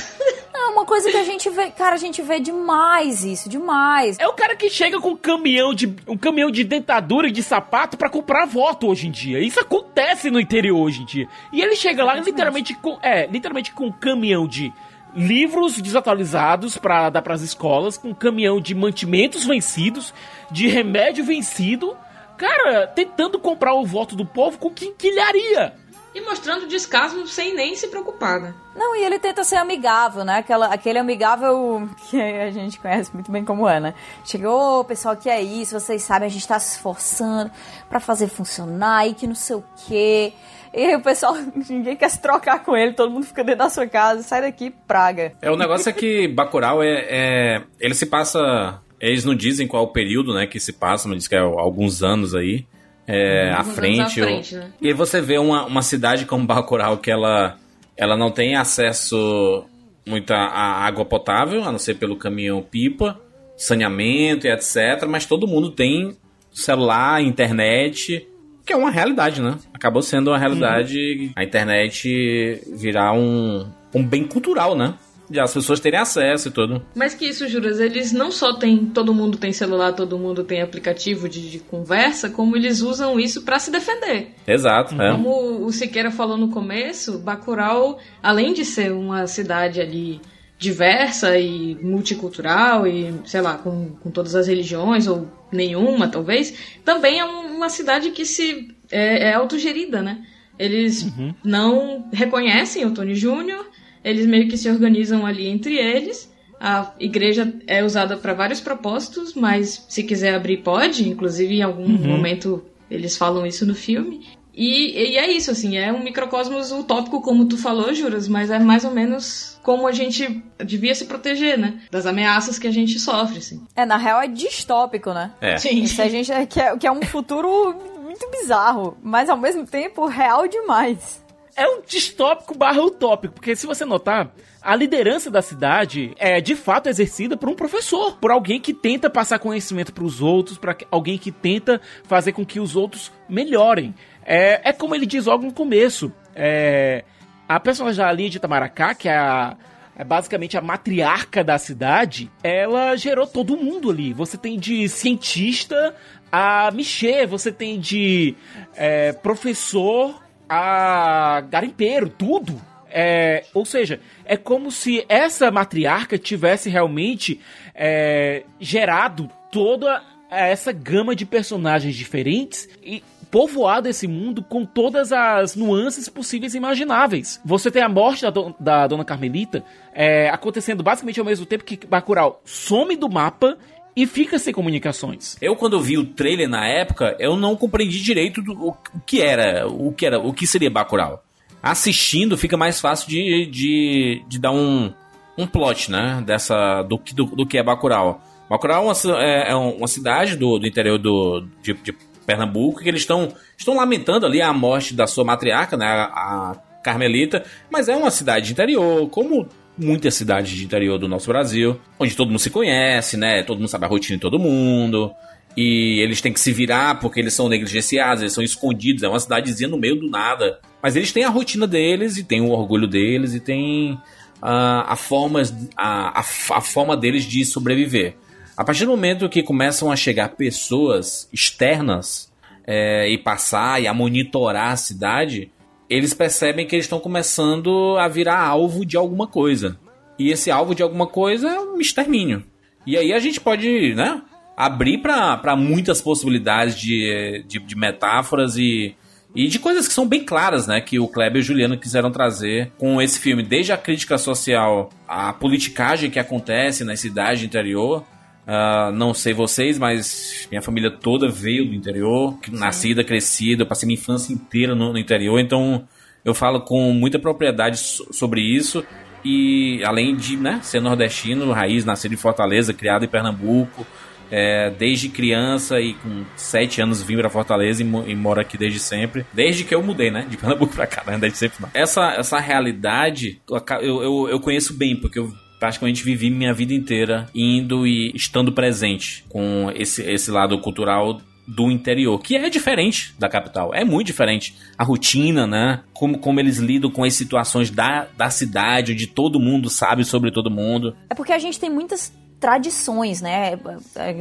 É 0.55 0.65
uma 0.67 0.85
coisa 0.85 1.09
que 1.09 1.17
a 1.17 1.23
gente 1.23 1.49
vê, 1.49 1.71
cara, 1.71 1.95
a 1.95 1.97
gente 1.97 2.21
vê 2.21 2.39
demais 2.39 3.23
isso, 3.23 3.49
demais. 3.49 4.17
É 4.19 4.27
o 4.27 4.33
cara 4.33 4.55
que 4.55 4.69
chega 4.69 4.99
com 4.99 5.09
um 5.09 5.15
caminhão 5.15 5.73
de 5.73 5.93
um 6.07 6.17
caminhão 6.17 6.49
de 6.49 6.63
dentadura 6.63 7.27
e 7.27 7.31
de 7.31 7.43
sapato 7.43 7.97
para 7.97 8.09
comprar 8.09 8.45
voto 8.45 8.87
hoje 8.87 9.07
em 9.07 9.11
dia. 9.11 9.39
Isso 9.39 9.59
acontece 9.59 10.29
no 10.29 10.39
interior 10.39 10.79
hoje 10.79 11.01
em 11.01 11.05
dia. 11.05 11.27
E 11.51 11.61
ele 11.61 11.75
chega 11.75 12.03
lá 12.03 12.15
literalmente 12.15 12.73
com, 12.75 12.97
é, 13.01 13.27
literalmente 13.27 13.71
com 13.71 13.87
um 13.87 13.91
caminhão 13.91 14.47
de 14.47 14.71
livros 15.15 15.79
desatualizados 15.81 16.77
para 16.77 17.09
dar 17.09 17.21
para 17.21 17.33
as 17.33 17.41
escolas, 17.41 17.97
com 17.97 18.09
um 18.09 18.13
caminhão 18.13 18.59
de 18.59 18.73
mantimentos 18.73 19.45
vencidos, 19.45 20.13
de 20.51 20.67
remédio 20.67 21.23
vencido, 21.23 21.95
cara, 22.37 22.87
tentando 22.87 23.39
comprar 23.39 23.73
o 23.73 23.85
voto 23.85 24.15
do 24.15 24.25
povo 24.25 24.57
com 24.57 24.69
quinquilharia. 24.69 25.73
E 26.15 26.21
mostrando 26.21 26.67
descaso 26.67 27.25
sem 27.25 27.55
nem 27.55 27.75
se 27.75 27.87
preocupar, 27.87 28.39
né? 28.39 28.53
Não, 28.75 28.95
e 28.95 29.03
ele 29.03 29.17
tenta 29.17 29.43
ser 29.43 29.55
amigável, 29.55 30.23
né? 30.23 30.37
Aquela, 30.37 30.67
aquele 30.67 30.99
amigável 30.99 31.89
que 32.07 32.21
a 32.21 32.51
gente 32.51 32.79
conhece 32.79 33.11
muito 33.11 33.31
bem 33.31 33.43
como 33.43 33.67
é, 33.67 33.79
né? 33.79 33.95
Chegou, 34.23 34.81
oh, 34.81 34.83
pessoal, 34.83 35.17
que 35.17 35.27
é 35.27 35.41
isso? 35.41 35.79
Vocês 35.79 36.03
sabem, 36.03 36.27
a 36.27 36.29
gente 36.29 36.47
tá 36.47 36.59
se 36.59 36.75
esforçando 36.75 37.49
para 37.89 37.99
fazer 37.99 38.27
funcionar 38.27 39.07
e 39.07 39.15
que 39.15 39.25
não 39.25 39.33
sei 39.33 39.55
o 39.55 39.63
quê. 39.87 40.33
E 40.73 40.85
aí 40.85 40.95
o 40.95 41.01
pessoal, 41.01 41.35
ninguém 41.69 41.95
quer 41.95 42.09
se 42.09 42.21
trocar 42.21 42.63
com 42.63 42.75
ele, 42.75 42.93
todo 42.93 43.11
mundo 43.11 43.25
fica 43.25 43.43
dentro 43.43 43.59
da 43.59 43.69
sua 43.69 43.87
casa, 43.87 44.23
sai 44.23 44.41
daqui, 44.41 44.73
praga. 44.87 45.33
É, 45.41 45.51
o 45.51 45.55
negócio 45.55 45.89
é 45.89 45.93
que 45.93 46.27
Bacurau 46.27 46.81
é, 46.81 47.05
é 47.09 47.61
ele 47.79 47.93
se 47.93 48.05
passa, 48.05 48.81
eles 48.99 49.23
não 49.23 49.35
dizem 49.35 49.67
qual 49.67 49.83
o 49.83 49.93
período, 49.93 50.33
né, 50.33 50.47
que 50.47 50.59
se 50.59 50.73
passa, 50.73 51.07
mas 51.07 51.19
diz 51.19 51.27
que 51.27 51.35
é 51.35 51.39
alguns 51.39 52.01
anos 52.01 52.33
aí, 52.33 52.65
é, 53.07 53.51
à 53.51 53.63
frente. 53.63 54.21
À 54.21 54.25
frente 54.25 54.55
né? 54.55 54.71
E 54.81 54.87
aí 54.87 54.93
você 54.93 55.21
vê 55.21 55.37
uma, 55.37 55.65
uma 55.65 55.81
cidade 55.81 56.25
como 56.25 56.47
Bacurau 56.47 56.97
que 56.97 57.11
ela, 57.11 57.57
ela 57.95 58.17
não 58.17 58.31
tem 58.31 58.55
acesso 58.55 59.65
muita 60.05 60.35
a 60.35 60.85
água 60.85 61.05
potável, 61.05 61.63
a 61.63 61.71
não 61.71 61.79
ser 61.79 61.95
pelo 61.95 62.17
caminhão 62.17 62.61
pipa, 62.61 63.19
saneamento 63.55 64.47
e 64.47 64.51
etc, 64.51 65.05
mas 65.07 65.25
todo 65.25 65.47
mundo 65.47 65.69
tem 65.69 66.17
celular, 66.51 67.21
internet, 67.21 68.27
que 68.65 68.73
é 68.73 68.75
uma 68.75 68.91
realidade, 68.91 69.41
né? 69.41 69.57
Acabou 69.73 70.01
sendo 70.01 70.31
uma 70.31 70.37
realidade 70.37 70.97
uhum. 70.97 71.31
a 71.35 71.43
internet 71.43 72.61
virar 72.75 73.13
um, 73.13 73.67
um 73.93 74.03
bem 74.03 74.25
cultural, 74.25 74.75
né? 74.75 74.93
De 75.29 75.39
as 75.39 75.53
pessoas 75.53 75.79
terem 75.79 75.99
acesso 75.99 76.49
e 76.49 76.51
tudo. 76.51 76.85
Mas 76.93 77.13
que 77.13 77.25
isso, 77.25 77.47
Juras, 77.47 77.79
eles 77.79 78.11
não 78.11 78.29
só 78.29 78.53
têm. 78.53 78.85
Todo 78.85 79.13
mundo 79.13 79.37
tem 79.37 79.53
celular, 79.53 79.93
todo 79.93 80.19
mundo 80.19 80.43
tem 80.43 80.61
aplicativo 80.61 81.29
de, 81.29 81.49
de 81.49 81.59
conversa, 81.59 82.29
como 82.29 82.55
eles 82.55 82.81
usam 82.81 83.19
isso 83.19 83.43
para 83.43 83.57
se 83.57 83.71
defender. 83.71 84.33
Exato, 84.45 85.01
é. 85.01 85.11
Como 85.11 85.65
o 85.65 85.71
Siqueira 85.71 86.11
falou 86.11 86.37
no 86.37 86.49
começo, 86.49 87.19
Bacurau, 87.19 87.99
além 88.21 88.53
de 88.53 88.65
ser 88.65 88.91
uma 88.91 89.25
cidade 89.25 89.79
ali 89.79 90.21
diversa 90.63 91.37
e 91.37 91.75
multicultural 91.75 92.87
e, 92.87 93.13
sei 93.25 93.41
lá, 93.41 93.57
com, 93.57 93.89
com 94.01 94.09
todas 94.09 94.33
as 94.33 94.47
religiões, 94.47 95.07
ou 95.07 95.27
nenhuma, 95.51 96.07
talvez, 96.07 96.53
também 96.85 97.19
é 97.19 97.25
uma 97.25 97.67
cidade 97.67 98.11
que 98.11 98.25
se 98.25 98.73
é, 98.89 99.29
é 99.29 99.33
autogerida, 99.33 100.01
né? 100.01 100.25
Eles 100.57 101.03
uhum. 101.03 101.33
não 101.43 102.09
reconhecem 102.13 102.85
o 102.85 102.91
Tony 102.91 103.13
Júnior, 103.13 103.65
eles 104.03 104.25
meio 104.25 104.47
que 104.47 104.57
se 104.57 104.69
organizam 104.69 105.25
ali 105.25 105.47
entre 105.47 105.75
eles. 105.75 106.31
A 106.59 106.93
igreja 106.97 107.53
é 107.67 107.83
usada 107.83 108.15
para 108.15 108.33
vários 108.33 108.61
propósitos, 108.61 109.33
mas 109.33 109.85
se 109.89 110.01
quiser 110.03 110.33
abrir, 110.33 110.57
pode. 110.57 111.09
Inclusive, 111.09 111.55
em 111.55 111.61
algum 111.61 111.83
uhum. 111.83 112.07
momento 112.07 112.63
eles 112.89 113.17
falam 113.17 113.45
isso 113.45 113.65
no 113.65 113.75
filme. 113.75 114.21
E, 114.53 115.13
e, 115.13 115.17
é 115.17 115.31
isso, 115.31 115.49
assim, 115.49 115.77
é 115.77 115.91
um 115.91 116.03
microcosmos 116.03 116.71
utópico, 116.71 117.21
como 117.21 117.45
tu 117.45 117.57
falou, 117.57 117.91
Juras, 117.93 118.27
mas 118.27 118.51
é 118.51 118.59
mais 118.59 118.85
ou 118.85 118.91
menos 118.91 119.59
como 119.63 119.87
a 119.87 119.91
gente 119.91 120.43
devia 120.63 120.93
se 120.93 121.05
proteger, 121.05 121.57
né? 121.57 121.81
Das 121.89 122.05
ameaças 122.05 122.59
que 122.59 122.67
a 122.67 122.71
gente 122.71 122.99
sofre, 122.99 123.39
assim. 123.39 123.65
É, 123.75 123.85
na 123.85 123.97
real 123.97 124.21
é 124.21 124.27
distópico, 124.27 125.11
né? 125.11 125.31
É. 125.41 125.57
Sim. 125.57 125.81
Isso 125.81 125.99
a 126.01 126.07
gente 126.07 126.31
é, 126.31 126.45
que, 126.45 126.59
é, 126.59 126.77
que 126.77 126.85
é 126.85 126.91
um 126.91 127.01
futuro 127.01 127.73
muito 128.03 128.29
bizarro, 128.29 128.95
mas 129.01 129.29
ao 129.29 129.37
mesmo 129.37 129.65
tempo 129.65 130.05
real 130.05 130.47
demais. 130.47 131.23
É 131.55 131.67
um 131.67 131.81
distópico 131.81 132.57
barra 132.57 132.81
utópico, 132.81 133.35
porque 133.35 133.55
se 133.55 133.67
você 133.67 133.85
notar, 133.85 134.31
a 134.61 134.75
liderança 134.75 135.29
da 135.29 135.41
cidade 135.41 136.13
é 136.17 136.39
de 136.41 136.55
fato 136.55 136.87
exercida 136.87 137.37
por 137.37 137.49
um 137.49 137.53
professor, 137.53 138.17
por 138.17 138.31
alguém 138.31 138.59
que 138.59 138.73
tenta 138.73 139.09
passar 139.09 139.37
conhecimento 139.37 139.93
para 139.93 140.03
os 140.03 140.21
outros, 140.21 140.57
para 140.57 140.75
alguém 140.89 141.17
que 141.17 141.31
tenta 141.31 141.81
fazer 142.05 142.31
com 142.31 142.45
que 142.45 142.59
os 142.59 142.75
outros 142.75 143.11
melhorem. 143.29 143.93
É, 144.25 144.69
é 144.69 144.73
como 144.73 144.95
ele 144.95 145.05
diz 145.05 145.25
logo 145.25 145.45
no 145.45 145.53
começo. 145.53 146.11
É, 146.35 147.03
a 147.47 147.59
personagem 147.59 148.03
ali 148.03 148.29
de 148.29 148.37
Itamaracá, 148.37 148.95
que 148.95 149.07
é, 149.09 149.15
a, 149.17 149.55
é 149.95 150.03
basicamente 150.03 150.57
a 150.57 150.61
matriarca 150.61 151.43
da 151.43 151.57
cidade, 151.57 152.31
ela 152.43 152.95
gerou 152.95 153.27
todo 153.27 153.57
mundo 153.57 153.91
ali. 153.91 154.13
Você 154.13 154.37
tem 154.37 154.57
de 154.57 154.87
cientista 154.89 155.95
a 156.31 156.71
Michê, 156.71 157.25
você 157.27 157.51
tem 157.51 157.79
de 157.79 158.35
é, 158.75 159.11
professor 159.13 160.21
a 160.49 161.41
garimpeiro, 161.41 162.09
tudo. 162.09 162.59
É, 162.89 163.45
ou 163.53 163.65
seja, 163.65 163.99
é 164.23 164.37
como 164.37 164.71
se 164.71 165.03
essa 165.09 165.49
matriarca 165.49 166.17
tivesse 166.17 166.69
realmente 166.69 167.39
é, 167.73 168.43
gerado 168.59 169.29
toda 169.51 170.01
essa 170.29 170.71
gama 170.71 171.15
de 171.15 171.25
personagens 171.25 171.95
diferentes 171.95 172.67
e 172.83 173.03
povoado 173.33 173.89
esse 173.89 174.07
mundo 174.07 174.43
com 174.43 174.63
todas 174.63 175.11
as 175.11 175.55
nuances 175.55 176.07
possíveis 176.07 176.53
e 176.53 176.57
imagináveis. 176.57 177.41
Você 177.43 177.71
tem 177.71 177.81
a 177.81 177.89
morte 177.89 178.21
da, 178.21 178.29
do, 178.29 178.53
da 178.59 178.85
Dona 178.85 179.03
Carmelita 179.03 179.63
é, 179.91 180.29
acontecendo 180.29 180.83
basicamente 180.83 181.19
ao 181.19 181.25
mesmo 181.25 181.43
tempo 181.43 181.63
que 181.63 181.87
Bacurau 181.87 182.39
some 182.45 182.95
do 182.95 183.09
mapa 183.09 183.57
e 183.95 184.05
fica 184.05 184.37
sem 184.37 184.53
comunicações. 184.53 185.35
Eu 185.41 185.55
quando 185.55 185.81
vi 185.81 185.97
o 185.97 186.05
trailer 186.05 186.47
na 186.47 186.67
época, 186.67 187.15
eu 187.17 187.35
não 187.35 187.55
compreendi 187.55 188.03
direito 188.03 188.39
do, 188.39 188.53
o, 188.53 188.69
o, 188.69 188.99
que 189.03 189.19
era, 189.19 189.67
o 189.67 189.91
que 189.91 190.05
era, 190.05 190.19
o 190.19 190.31
que 190.31 190.45
seria 190.45 190.69
Bacurau. 190.69 191.23
Assistindo 191.61 192.37
fica 192.37 192.55
mais 192.55 192.79
fácil 192.79 193.09
de, 193.09 193.47
de, 193.47 194.23
de 194.27 194.39
dar 194.39 194.51
um, 194.51 194.93
um 195.35 195.47
plot, 195.47 195.89
né, 195.89 196.21
dessa 196.23 196.83
do, 196.83 197.01
do, 197.15 197.25
do 197.35 197.47
que 197.47 197.57
é 197.57 197.63
Bacurau. 197.63 198.21
Bacurau 198.47 198.83
é 198.83 198.85
uma, 198.85 199.23
é, 199.23 199.51
é 199.53 199.55
uma 199.55 199.87
cidade 199.87 200.35
do, 200.35 200.59
do 200.59 200.67
interior 200.67 200.99
do, 200.99 201.47
de, 201.63 201.73
de 201.73 202.12
Pernambuco, 202.25 202.81
que 202.81 202.89
eles 202.89 203.01
estão, 203.01 203.33
estão 203.57 203.75
lamentando 203.75 204.25
ali 204.25 204.41
a 204.41 204.53
morte 204.53 204.93
da 204.93 205.07
sua 205.07 205.23
matriarca, 205.23 205.77
né, 205.77 205.85
a 205.85 206.55
Carmelita, 206.83 207.43
mas 207.71 207.87
é 207.87 207.95
uma 207.95 208.11
cidade 208.11 208.47
de 208.47 208.51
interior, 208.53 209.09
como 209.09 209.47
muitas 209.77 210.13
cidades 210.13 210.51
de 210.51 210.63
interior 210.63 210.97
do 210.97 211.07
nosso 211.07 211.27
Brasil, 211.27 211.79
onde 211.99 212.15
todo 212.15 212.27
mundo 212.27 212.39
se 212.39 212.49
conhece, 212.49 213.17
né, 213.17 213.43
todo 213.43 213.57
mundo 213.57 213.69
sabe 213.69 213.85
a 213.85 213.87
rotina 213.87 214.17
de 214.17 214.21
todo 214.21 214.37
mundo, 214.37 215.13
e 215.55 215.99
eles 216.01 216.19
têm 216.19 216.33
que 216.33 216.39
se 216.39 216.51
virar 216.51 216.99
porque 216.99 217.19
eles 217.19 217.33
são 217.33 217.47
negligenciados, 217.47 218.21
eles 218.21 218.33
são 218.33 218.43
escondidos, 218.43 219.03
é 219.03 219.07
uma 219.07 219.19
cidadezinha 219.19 219.69
no 219.69 219.77
meio 219.77 219.95
do 219.95 220.09
nada. 220.09 220.59
Mas 220.81 220.95
eles 220.95 221.11
têm 221.11 221.23
a 221.23 221.29
rotina 221.29 221.67
deles 221.67 222.17
e 222.17 222.23
têm 222.23 222.41
o 222.41 222.49
orgulho 222.49 222.87
deles 222.87 223.33
e 223.35 223.39
têm 223.39 223.99
a, 224.41 224.93
a, 224.93 224.95
formas, 224.95 225.53
a, 225.77 226.19
a, 226.19 226.21
a 226.21 226.61
forma 226.61 226.97
deles 226.97 227.23
de 227.23 227.45
sobreviver. 227.45 228.15
A 228.55 228.63
partir 228.63 228.85
do 228.85 228.91
momento 228.91 229.29
que 229.29 229.41
começam 229.41 229.91
a 229.91 229.95
chegar 229.95 230.29
pessoas 230.29 231.27
externas 231.33 232.31
é, 232.67 233.09
e 233.09 233.17
passar 233.17 233.81
e 233.81 233.87
a 233.87 233.93
monitorar 233.93 234.71
a 234.71 234.77
cidade, 234.77 235.51
eles 235.89 236.13
percebem 236.13 236.67
que 236.67 236.75
eles 236.75 236.85
estão 236.85 236.99
começando 236.99 237.97
a 237.97 238.07
virar 238.07 238.39
alvo 238.39 238.85
de 238.85 238.95
alguma 238.95 239.27
coisa. 239.27 239.79
E 240.19 240.29
esse 240.29 240.51
alvo 240.51 240.75
de 240.75 240.83
alguma 240.83 241.07
coisa 241.07 241.49
é 241.49 241.59
um 241.59 241.79
extermínio. 241.79 242.43
E 242.85 242.95
aí 242.95 243.11
a 243.11 243.19
gente 243.19 243.41
pode, 243.41 243.95
né, 243.95 244.21
abrir 244.55 244.99
para 244.99 245.55
muitas 245.55 246.01
possibilidades 246.01 246.75
de, 246.75 247.43
de, 247.47 247.59
de, 247.59 247.75
metáforas 247.75 248.55
e, 248.55 248.95
e 249.35 249.47
de 249.47 249.57
coisas 249.57 249.87
que 249.87 249.93
são 249.93 250.07
bem 250.07 250.23
claras, 250.23 250.67
né, 250.67 250.79
que 250.79 250.99
o 250.99 251.07
Kleber 251.07 251.37
e 251.37 251.39
o 251.39 251.43
Juliano 251.43 251.77
quiseram 251.77 252.11
trazer 252.11 252.71
com 252.77 253.01
esse 253.01 253.19
filme, 253.19 253.41
desde 253.41 253.71
a 253.71 253.77
crítica 253.77 254.17
social, 254.17 254.89
a 255.07 255.33
politicagem 255.33 256.11
que 256.11 256.19
acontece 256.19 256.83
na 256.83 256.95
cidade 256.95 257.45
interior, 257.45 258.05
Uh, 258.43 258.91
não 258.91 259.13
sei 259.13 259.33
vocês, 259.33 259.79
mas 259.79 260.47
minha 260.51 260.61
família 260.61 260.91
toda 260.91 261.29
veio 261.29 261.65
do 261.65 261.73
interior, 261.73 262.37
Sim. 262.43 262.57
nascida, 262.57 263.03
crescida, 263.03 263.63
eu 263.63 263.67
passei 263.67 263.87
minha 263.87 263.97
infância 263.97 264.33
inteira 264.33 264.75
no, 264.75 264.91
no, 264.91 264.99
interior, 264.99 265.39
então 265.39 265.87
eu 266.25 266.33
falo 266.33 266.59
com 266.59 266.91
muita 266.91 267.17
propriedade 267.17 267.77
so 267.77 268.05
sobre 268.11 268.41
isso. 268.41 268.83
E 269.23 269.81
além 269.85 270.17
de 270.17 270.35
né, 270.35 270.59
ser 270.61 270.81
nordestino, 270.81 271.53
raiz, 271.53 271.85
nascido 271.85 272.13
em 272.13 272.17
Fortaleza, 272.17 272.73
criado 272.73 273.05
em 273.05 273.07
Pernambuco, 273.07 273.87
é, 274.29 274.69
desde 274.71 275.07
criança 275.07 275.79
e 275.79 275.93
com 275.93 276.25
sete 276.35 276.81
anos 276.81 277.01
vim 277.01 277.15
para 277.15 277.29
Fortaleza 277.29 277.81
e, 277.81 277.85
e, 277.85 278.15
moro 278.15 278.41
aqui 278.41 278.57
desde 278.57 278.79
sempre. 278.79 279.25
Desde 279.31 279.63
que 279.63 279.73
eu 279.73 279.81
mudei, 279.81 280.11
né? 280.11 280.25
De 280.29 280.35
Pernambuco 280.35 280.73
pra 280.73 280.87
cá, 280.87 281.03
né? 281.05 281.17
Desde 281.17 281.37
sempre 281.37 281.61
não. 281.61 281.69
Essa, 281.73 282.13
essa 282.13 282.39
realidade 282.39 283.41
eu, 283.79 284.03
eu, 284.03 284.29
eu 284.29 284.39
conheço 284.41 284.73
bem, 284.73 284.95
porque 284.99 285.19
eu 285.19 285.31
praticamente 285.63 286.03
vivi 286.03 286.29
minha 286.29 286.53
vida 286.53 286.73
inteira 286.73 287.29
indo 287.33 287.87
e 287.87 288.11
estando 288.13 288.51
presente 288.51 289.23
com 289.29 289.71
esse, 289.73 290.01
esse 290.01 290.29
lado 290.29 290.59
cultural 290.59 291.21
do 291.47 291.71
interior, 291.71 292.19
que 292.19 292.35
é 292.35 292.49
diferente 292.49 293.15
da 293.17 293.29
capital, 293.29 293.73
é 293.73 293.85
muito 293.85 294.07
diferente. 294.07 294.57
A 294.77 294.83
rotina, 294.83 295.47
né? 295.47 295.81
Como, 295.93 296.17
como 296.17 296.37
eles 296.41 296.57
lidam 296.57 296.91
com 296.91 297.05
as 297.05 297.13
situações 297.13 297.69
da, 297.71 298.07
da 298.17 298.29
cidade, 298.29 298.91
onde 298.91 299.07
todo 299.07 299.39
mundo 299.39 299.69
sabe 299.69 300.03
sobre 300.03 300.31
todo 300.31 300.51
mundo. 300.51 300.97
É 301.09 301.15
porque 301.15 301.31
a 301.31 301.39
gente 301.39 301.57
tem 301.57 301.69
muitas 301.69 302.13
tradições, 302.43 303.21
né? 303.21 303.57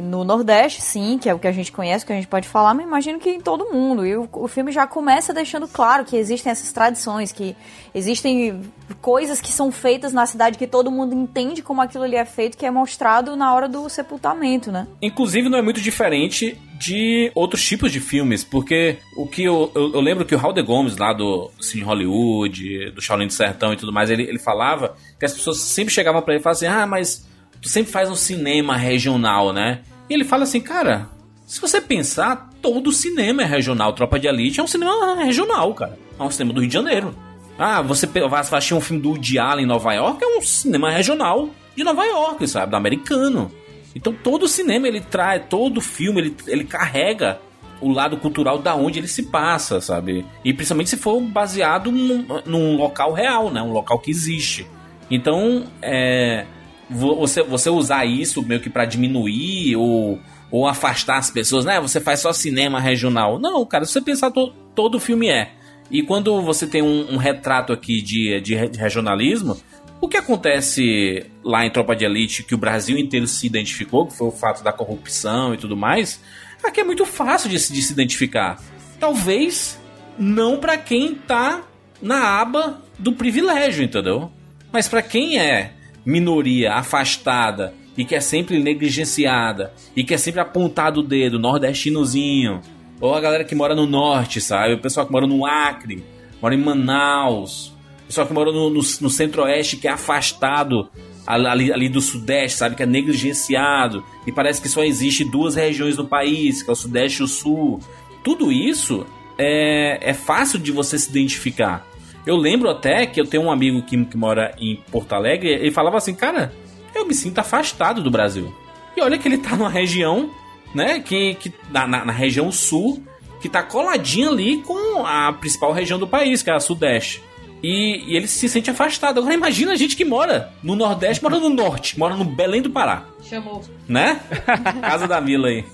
No 0.01 0.23
Nordeste, 0.23 0.81
sim, 0.81 1.19
que 1.21 1.27
é 1.27 1.33
o 1.33 1.39
que 1.39 1.45
a 1.45 1.51
gente 1.51 1.73
conhece, 1.73 2.05
que 2.05 2.13
a 2.13 2.15
gente 2.15 2.27
pode 2.29 2.47
falar, 2.47 2.73
mas 2.73 2.85
imagino 2.85 3.19
que 3.19 3.29
em 3.29 3.41
todo 3.41 3.65
mundo. 3.65 4.07
E 4.07 4.15
o, 4.15 4.29
o 4.31 4.47
filme 4.47 4.71
já 4.71 4.87
começa 4.87 5.33
deixando 5.33 5.67
claro 5.67 6.05
que 6.05 6.15
existem 6.15 6.49
essas 6.49 6.71
tradições, 6.71 7.33
que 7.33 7.53
existem 7.93 8.61
coisas 9.01 9.41
que 9.41 9.51
são 9.51 9.73
feitas 9.73 10.13
na 10.13 10.25
cidade 10.25 10.57
que 10.57 10.65
todo 10.65 10.89
mundo 10.89 11.13
entende 11.13 11.61
como 11.61 11.81
aquilo 11.81 12.05
ali 12.05 12.15
é 12.15 12.23
feito, 12.23 12.57
que 12.57 12.65
é 12.65 12.71
mostrado 12.71 13.35
na 13.35 13.53
hora 13.53 13.67
do 13.67 13.89
sepultamento, 13.89 14.71
né? 14.71 14.87
Inclusive, 15.01 15.49
não 15.49 15.57
é 15.57 15.61
muito 15.61 15.81
diferente 15.81 16.57
de 16.79 17.29
outros 17.35 17.61
tipos 17.61 17.91
de 17.91 17.99
filmes, 17.99 18.41
porque 18.41 18.99
o 19.17 19.27
que 19.27 19.43
eu, 19.43 19.69
eu, 19.75 19.95
eu 19.95 19.99
lembro 19.99 20.23
que 20.23 20.33
o 20.33 20.37
Raul 20.37 20.53
Gomes, 20.63 20.95
lá 20.95 21.11
do 21.11 21.51
Cine 21.59 21.83
Hollywood, 21.83 22.91
do 22.91 23.01
Shaolin 23.01 23.27
do 23.27 23.33
Sertão 23.33 23.73
e 23.73 23.75
tudo 23.75 23.91
mais, 23.91 24.09
ele, 24.09 24.23
ele 24.23 24.39
falava 24.39 24.95
que 25.19 25.25
as 25.25 25.33
pessoas 25.33 25.57
sempre 25.57 25.93
chegavam 25.93 26.21
para 26.21 26.35
ele 26.35 26.39
e 26.39 26.43
falavam 26.43 26.57
assim: 26.57 26.67
ah, 26.67 26.87
mas 26.87 27.32
tu 27.63 27.69
sempre 27.69 27.93
faz 27.93 28.11
um 28.11 28.15
cinema 28.15 28.75
regional, 28.75 29.53
né? 29.53 29.79
E 30.09 30.13
ele 30.13 30.25
fala 30.25 30.43
assim, 30.43 30.59
cara, 30.59 31.07
se 31.47 31.61
você 31.61 31.79
pensar, 31.79 32.49
todo 32.61 32.91
cinema 32.91 33.41
é 33.41 33.45
regional. 33.45 33.93
Tropa 33.93 34.19
de 34.19 34.27
Elite 34.27 34.59
é 34.59 34.63
um 34.63 34.67
cinema 34.67 35.15
regional, 35.23 35.73
cara. 35.73 35.97
É 36.19 36.21
um 36.21 36.29
cinema 36.29 36.53
do 36.53 36.59
Rio 36.59 36.67
de 36.67 36.73
Janeiro. 36.73 37.15
Ah, 37.57 37.81
você 37.81 38.05
vai 38.05 38.41
assistir 38.41 38.73
um 38.73 38.81
filme 38.81 39.01
do 39.01 39.11
Woody 39.11 39.39
Allen 39.39 39.63
em 39.63 39.67
Nova 39.67 39.93
York, 39.93 40.21
é 40.21 40.37
um 40.37 40.41
cinema 40.41 40.91
regional 40.91 41.49
de 41.75 41.83
Nova 41.85 42.03
York, 42.03 42.45
sabe? 42.47 42.71
Do 42.71 42.75
americano. 42.75 43.49
Então 43.95 44.11
todo 44.11 44.47
cinema 44.47 44.87
ele 44.87 44.99
traz, 44.99 45.43
todo 45.49 45.79
filme 45.79 46.19
ele, 46.19 46.37
ele 46.47 46.65
carrega 46.65 47.39
o 47.79 47.91
lado 47.91 48.17
cultural 48.17 48.57
da 48.57 48.75
onde 48.75 48.99
ele 48.99 49.07
se 49.07 49.23
passa, 49.23 49.79
sabe? 49.79 50.25
E 50.43 50.53
principalmente 50.53 50.89
se 50.89 50.97
for 50.97 51.21
baseado 51.21 51.91
num, 51.91 52.25
num 52.45 52.75
local 52.75 53.13
real, 53.13 53.49
né? 53.49 53.61
Um 53.61 53.71
local 53.71 53.99
que 53.99 54.11
existe. 54.11 54.67
Então, 55.09 55.65
é, 55.81 56.45
você, 56.93 57.43
você 57.43 57.69
usar 57.69 58.05
isso 58.05 58.41
meio 58.43 58.61
que 58.61 58.69
para 58.69 58.85
diminuir 58.85 59.75
ou, 59.75 60.19
ou 60.51 60.67
afastar 60.67 61.17
as 61.17 61.29
pessoas, 61.29 61.65
né? 61.65 61.79
Você 61.81 61.99
faz 61.99 62.19
só 62.19 62.31
cinema 62.31 62.79
regional. 62.79 63.39
Não, 63.39 63.65
cara, 63.65 63.85
se 63.85 63.93
você 63.93 64.01
pensar, 64.01 64.31
to, 64.31 64.53
todo 64.75 64.99
filme 64.99 65.29
é. 65.29 65.51
E 65.89 66.01
quando 66.01 66.41
você 66.41 66.65
tem 66.65 66.81
um, 66.81 67.13
um 67.13 67.17
retrato 67.17 67.73
aqui 67.73 68.01
de, 68.01 68.39
de, 68.41 68.55
regionalismo, 68.55 69.57
o 69.99 70.07
que 70.07 70.17
acontece 70.17 71.25
lá 71.43 71.65
em 71.65 71.69
Tropa 71.69 71.95
de 71.95 72.05
Elite, 72.05 72.43
que 72.43 72.55
o 72.55 72.57
Brasil 72.57 72.97
inteiro 72.97 73.27
se 73.27 73.45
identificou, 73.45 74.07
que 74.07 74.17
foi 74.17 74.27
o 74.27 74.31
fato 74.31 74.63
da 74.63 74.71
corrupção 74.71 75.53
e 75.53 75.57
tudo 75.57 75.77
mais, 75.77 76.21
aqui 76.63 76.81
é 76.81 76.83
muito 76.83 77.05
fácil 77.05 77.49
de, 77.49 77.55
de 77.55 77.81
se 77.81 77.93
identificar. 77.93 78.61
Talvez 78.99 79.79
não 80.17 80.57
para 80.57 80.77
quem 80.77 81.15
tá 81.15 81.63
na 82.01 82.39
aba 82.41 82.81
do 82.97 83.13
privilégio, 83.13 83.83
entendeu? 83.83 84.31
Mas 84.71 84.87
para 84.87 85.01
quem 85.01 85.39
é 85.39 85.73
minoria 86.05 86.73
afastada 86.73 87.73
e 87.97 88.03
que 88.03 88.15
é 88.15 88.19
sempre 88.19 88.59
negligenciada 88.59 89.73
e 89.95 90.03
que 90.03 90.13
é 90.13 90.17
sempre 90.17 90.41
apontado 90.41 90.99
o 90.99 91.03
dedo, 91.03 91.39
nordestinozinho, 91.39 92.61
ou 92.99 93.13
a 93.13 93.21
galera 93.21 93.43
que 93.43 93.55
mora 93.55 93.75
no 93.75 93.85
norte, 93.85 94.41
sabe? 94.41 94.73
O 94.73 94.81
pessoal 94.81 95.05
que 95.05 95.11
mora 95.11 95.27
no 95.27 95.45
Acre, 95.45 96.03
mora 96.41 96.55
em 96.55 96.57
Manaus, 96.57 97.73
o 98.03 98.07
pessoal 98.07 98.27
que 98.27 98.33
mora 98.33 98.51
no, 98.51 98.69
no, 98.69 98.79
no 98.79 99.09
centro-oeste 99.09 99.77
que 99.77 99.87
é 99.87 99.91
afastado 99.91 100.89
ali, 101.25 101.71
ali, 101.71 101.89
do 101.89 102.01
sudeste, 102.01 102.57
sabe? 102.57 102.75
Que 102.75 102.83
é 102.83 102.85
negligenciado 102.85 104.03
e 104.25 104.31
parece 104.31 104.61
que 104.61 104.69
só 104.69 104.83
existe 104.83 105.23
duas 105.23 105.55
regiões 105.55 105.97
no 105.97 106.07
país, 106.07 106.61
que 106.61 106.69
é 106.69 106.73
o 106.73 106.75
sudeste 106.75 107.21
e 107.21 107.25
o 107.25 107.27
sul. 107.27 107.79
Tudo 108.23 108.51
isso 108.51 109.05
é, 109.37 110.09
é 110.09 110.13
fácil 110.13 110.59
de 110.59 110.71
você 110.71 110.97
se 110.97 111.09
identificar. 111.09 111.85
Eu 112.25 112.35
lembro 112.37 112.69
até 112.69 113.05
que 113.05 113.19
eu 113.19 113.25
tenho 113.25 113.43
um 113.43 113.51
amigo 113.51 113.81
que, 113.81 114.05
que 114.05 114.17
mora 114.17 114.55
em 114.57 114.77
Porto 114.91 115.13
Alegre, 115.13 115.49
ele 115.49 115.71
falava 115.71 115.97
assim, 115.97 116.15
cara, 116.15 116.53
eu 116.95 117.05
me 117.05 117.13
sinto 117.13 117.39
afastado 117.39 118.01
do 118.01 118.09
Brasil. 118.09 118.53
E 118.95 119.01
olha 119.01 119.17
que 119.17 119.27
ele 119.27 119.37
tá 119.37 119.55
numa 119.55 119.69
região, 119.69 120.29
né, 120.73 120.99
que, 120.99 121.35
que 121.35 121.53
na, 121.69 121.87
na, 121.87 122.05
na 122.05 122.13
região 122.13 122.51
sul, 122.51 123.03
que 123.41 123.49
tá 123.49 123.61
coladinha 123.61 124.29
ali 124.29 124.59
com 124.59 125.05
a 125.05 125.33
principal 125.33 125.73
região 125.73 125.99
do 125.99 126.07
país, 126.07 126.41
que 126.41 126.49
é 126.49 126.53
a 126.53 126.59
Sudeste. 126.59 127.21
E, 127.61 128.03
e, 128.07 128.17
ele 128.17 128.27
se 128.27 128.47
sente 128.49 128.69
afastado. 128.69 129.19
Agora 129.19 129.33
imagina 129.33 129.71
a 129.71 129.75
gente 129.75 129.95
que 129.95 130.03
mora 130.03 130.51
no 130.61 130.75
Nordeste, 130.75 131.23
mora 131.23 131.39
no 131.39 131.49
Norte, 131.49 131.97
mora 131.97 132.15
no 132.15 132.25
Belém 132.25 132.61
do 132.61 132.69
Pará. 132.69 133.05
Chamou. 133.23 133.63
Né? 133.87 134.19
Casa 134.81 135.07
da 135.07 135.21
Mila 135.21 135.47
aí. 135.47 135.65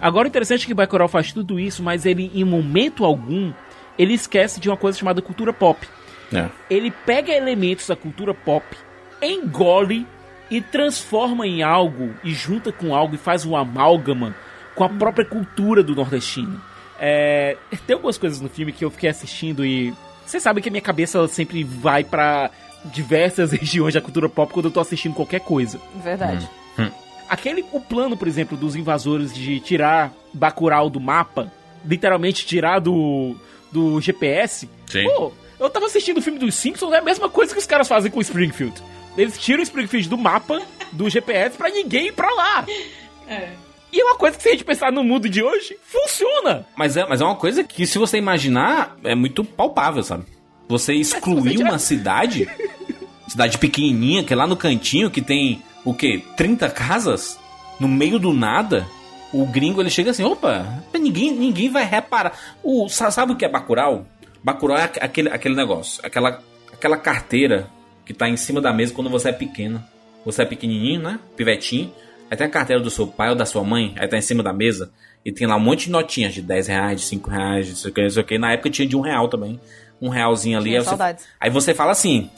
Agora 0.00 0.26
o 0.26 0.28
interessante 0.28 0.64
é 0.64 0.66
que 0.66 0.74
Bacurau 0.74 1.06
faz 1.06 1.32
tudo 1.32 1.60
isso, 1.60 1.82
mas 1.82 2.04
ele 2.04 2.30
em 2.34 2.44
momento 2.44 3.04
algum 3.04 3.52
ele 4.00 4.14
esquece 4.14 4.58
de 4.58 4.70
uma 4.70 4.78
coisa 4.78 4.96
chamada 4.96 5.20
cultura 5.20 5.52
pop. 5.52 5.86
É. 6.32 6.48
Ele 6.70 6.90
pega 6.90 7.34
elementos 7.34 7.86
da 7.86 7.94
cultura 7.94 8.32
pop, 8.32 8.64
engole 9.20 10.06
e 10.50 10.62
transforma 10.62 11.46
em 11.46 11.62
algo, 11.62 12.14
e 12.24 12.32
junta 12.32 12.72
com 12.72 12.94
algo 12.94 13.14
e 13.14 13.18
faz 13.18 13.44
um 13.44 13.54
amálgama 13.54 14.34
com 14.74 14.84
a 14.84 14.88
própria 14.88 15.26
cultura 15.26 15.82
do 15.82 15.94
nordestino. 15.94 16.58
É, 16.98 17.58
tem 17.86 17.92
algumas 17.92 18.16
coisas 18.16 18.40
no 18.40 18.48
filme 18.48 18.72
que 18.72 18.82
eu 18.82 18.90
fiquei 18.90 19.10
assistindo 19.10 19.66
e. 19.66 19.92
Você 20.24 20.40
sabe 20.40 20.62
que 20.62 20.70
a 20.70 20.72
minha 20.72 20.80
cabeça 20.80 21.26
sempre 21.28 21.62
vai 21.62 22.02
para 22.02 22.50
diversas 22.86 23.52
regiões 23.52 23.92
da 23.92 24.00
cultura 24.00 24.30
pop 24.30 24.50
quando 24.50 24.66
eu 24.66 24.72
tô 24.72 24.80
assistindo 24.80 25.14
qualquer 25.14 25.40
coisa. 25.40 25.78
Verdade. 26.02 26.48
Hum. 26.78 26.84
Hum. 26.84 26.90
Aquele, 27.28 27.66
o 27.70 27.80
plano, 27.80 28.16
por 28.16 28.26
exemplo, 28.26 28.56
dos 28.56 28.74
invasores 28.74 29.34
de 29.34 29.60
tirar 29.60 30.10
Bacurau 30.32 30.88
do 30.88 30.98
mapa, 30.98 31.52
literalmente 31.84 32.46
tirar 32.46 32.78
do, 32.78 33.36
do 33.70 34.00
GPS. 34.00 34.68
Sim. 34.86 35.04
Pô, 35.04 35.32
eu 35.58 35.70
tava 35.70 35.86
assistindo 35.86 36.18
o 36.18 36.22
filme 36.22 36.38
dos 36.38 36.54
Simpsons, 36.54 36.92
é 36.92 36.98
a 36.98 37.02
mesma 37.02 37.28
coisa 37.28 37.52
que 37.52 37.58
os 37.58 37.66
caras 37.66 37.88
fazem 37.88 38.10
com 38.10 38.20
Springfield. 38.20 38.82
Eles 39.16 39.38
tiram 39.38 39.60
o 39.60 39.62
Springfield 39.62 40.08
do 40.08 40.16
mapa, 40.16 40.62
do 40.92 41.08
GPS, 41.08 41.56
para 41.56 41.68
ninguém 41.68 42.08
ir 42.08 42.12
pra 42.12 42.32
lá. 42.34 42.64
É. 43.28 43.50
E 43.92 44.00
é 44.00 44.04
uma 44.04 44.16
coisa 44.16 44.36
que, 44.36 44.42
se 44.42 44.48
a 44.48 44.52
gente 44.52 44.64
pensar 44.64 44.92
no 44.92 45.02
mundo 45.02 45.28
de 45.28 45.42
hoje, 45.42 45.76
funciona. 45.82 46.66
Mas 46.76 46.96
é, 46.96 47.06
mas 47.06 47.20
é 47.20 47.24
uma 47.24 47.34
coisa 47.34 47.64
que, 47.64 47.86
se 47.86 47.98
você 47.98 48.18
imaginar, 48.18 48.96
é 49.02 49.14
muito 49.14 49.44
palpável, 49.44 50.02
sabe? 50.02 50.24
Você 50.68 50.94
excluir 50.94 51.58
você 51.58 51.62
uma 51.64 51.78
cidade, 51.78 52.48
cidade 53.26 53.58
pequenininha, 53.58 54.22
que 54.22 54.32
é 54.32 54.36
lá 54.36 54.46
no 54.46 54.56
cantinho, 54.56 55.10
que 55.10 55.20
tem, 55.20 55.62
o 55.84 55.92
quê? 55.92 56.22
30 56.36 56.70
casas? 56.70 57.38
No 57.80 57.88
meio 57.88 58.18
do 58.18 58.32
nada? 58.32 58.86
O 59.32 59.46
gringo 59.46 59.80
ele 59.80 59.90
chega 59.90 60.10
assim, 60.10 60.24
opa, 60.24 60.82
ninguém, 60.94 61.32
ninguém 61.32 61.70
vai 61.70 61.84
reparar. 61.84 62.32
O, 62.62 62.88
sabe 62.88 63.32
o 63.32 63.36
que 63.36 63.44
é 63.44 63.48
Bacurau? 63.48 64.06
Bacurau 64.42 64.76
é 64.76 64.84
aquele, 65.00 65.28
aquele 65.28 65.54
negócio, 65.54 66.04
aquela, 66.04 66.42
aquela 66.72 66.96
carteira 66.96 67.68
que 68.04 68.14
tá 68.14 68.28
em 68.28 68.36
cima 68.36 68.60
da 68.60 68.72
mesa 68.72 68.92
quando 68.92 69.10
você 69.10 69.28
é 69.28 69.32
pequeno. 69.32 69.82
Você 70.24 70.42
é 70.42 70.44
pequenininho, 70.44 71.00
né? 71.00 71.20
Pivetinho. 71.36 71.92
Aí 72.30 72.36
tem 72.36 72.46
a 72.46 72.50
carteira 72.50 72.82
do 72.82 72.90
seu 72.90 73.06
pai 73.06 73.30
ou 73.30 73.36
da 73.36 73.46
sua 73.46 73.64
mãe, 73.64 73.94
aí 73.98 74.06
tá 74.06 74.16
em 74.16 74.22
cima 74.22 74.42
da 74.42 74.52
mesa, 74.52 74.92
e 75.24 75.32
tem 75.32 75.46
lá 75.46 75.56
um 75.56 75.60
monte 75.60 75.86
de 75.86 75.90
notinhas 75.90 76.32
de 76.32 76.40
10 76.40 76.68
reais, 76.68 77.00
de 77.00 77.06
5 77.06 77.30
reais, 77.30 77.66
de 77.66 77.74
sei 77.74 77.90
o 77.90 77.94
que, 77.94 78.02
não 78.02 78.10
sei 78.10 78.22
o 78.22 78.26
que. 78.26 78.38
Na 78.38 78.52
época 78.52 78.70
tinha 78.70 78.86
de 78.86 78.96
um 78.96 79.00
real 79.00 79.28
também. 79.28 79.60
Um 80.00 80.08
realzinho 80.08 80.58
ali. 80.58 80.76
Aí 80.76 80.82
você, 80.82 81.16
aí 81.40 81.50
você 81.50 81.74
fala 81.74 81.92
assim: 81.92 82.30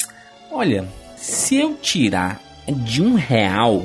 Olha, 0.51 0.89
se 1.17 1.57
eu 1.57 1.77
tirar 1.77 2.41
de 2.67 3.03
um 3.03 3.15
real, 3.15 3.85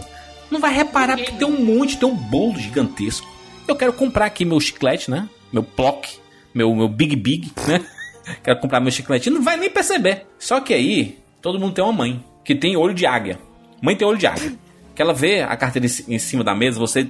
não 0.51 0.59
vai 0.59 0.73
reparar 0.73 1.17
porque 1.17 1.31
tem 1.31 1.47
um 1.47 1.63
monte, 1.63 1.97
tem 1.97 2.07
um 2.07 2.15
bolo 2.15 2.57
gigantesco. 2.57 3.27
Eu 3.67 3.75
quero 3.75 3.93
comprar 3.93 4.25
aqui 4.25 4.45
meu 4.45 4.59
chiclete, 4.59 5.11
né? 5.11 5.27
Meu 5.51 5.63
plock, 5.63 6.17
meu, 6.53 6.73
meu 6.75 6.87
Big 6.87 7.15
Big, 7.15 7.51
né? 7.67 7.83
Quero 8.43 8.59
comprar 8.59 8.79
meu 8.81 8.91
chiclete. 8.91 9.29
Não 9.29 9.41
vai 9.41 9.55
nem 9.55 9.69
perceber. 9.69 10.25
Só 10.37 10.59
que 10.59 10.73
aí, 10.73 11.17
todo 11.41 11.57
mundo 11.59 11.73
tem 11.73 11.83
uma 11.83 11.93
mãe 11.93 12.23
que 12.43 12.53
tem 12.53 12.75
olho 12.75 12.93
de 12.93 13.05
águia. 13.05 13.39
Mãe 13.81 13.95
tem 13.95 14.05
olho 14.07 14.17
de 14.17 14.27
águia. 14.27 14.53
Que 14.93 15.01
ela 15.01 15.13
vê 15.13 15.41
a 15.41 15.55
carteira 15.55 15.85
em 15.85 15.89
ci- 15.89 16.05
em 16.07 16.19
cima 16.19 16.43
da 16.43 16.53
mesa, 16.55 16.77
você 16.79 17.09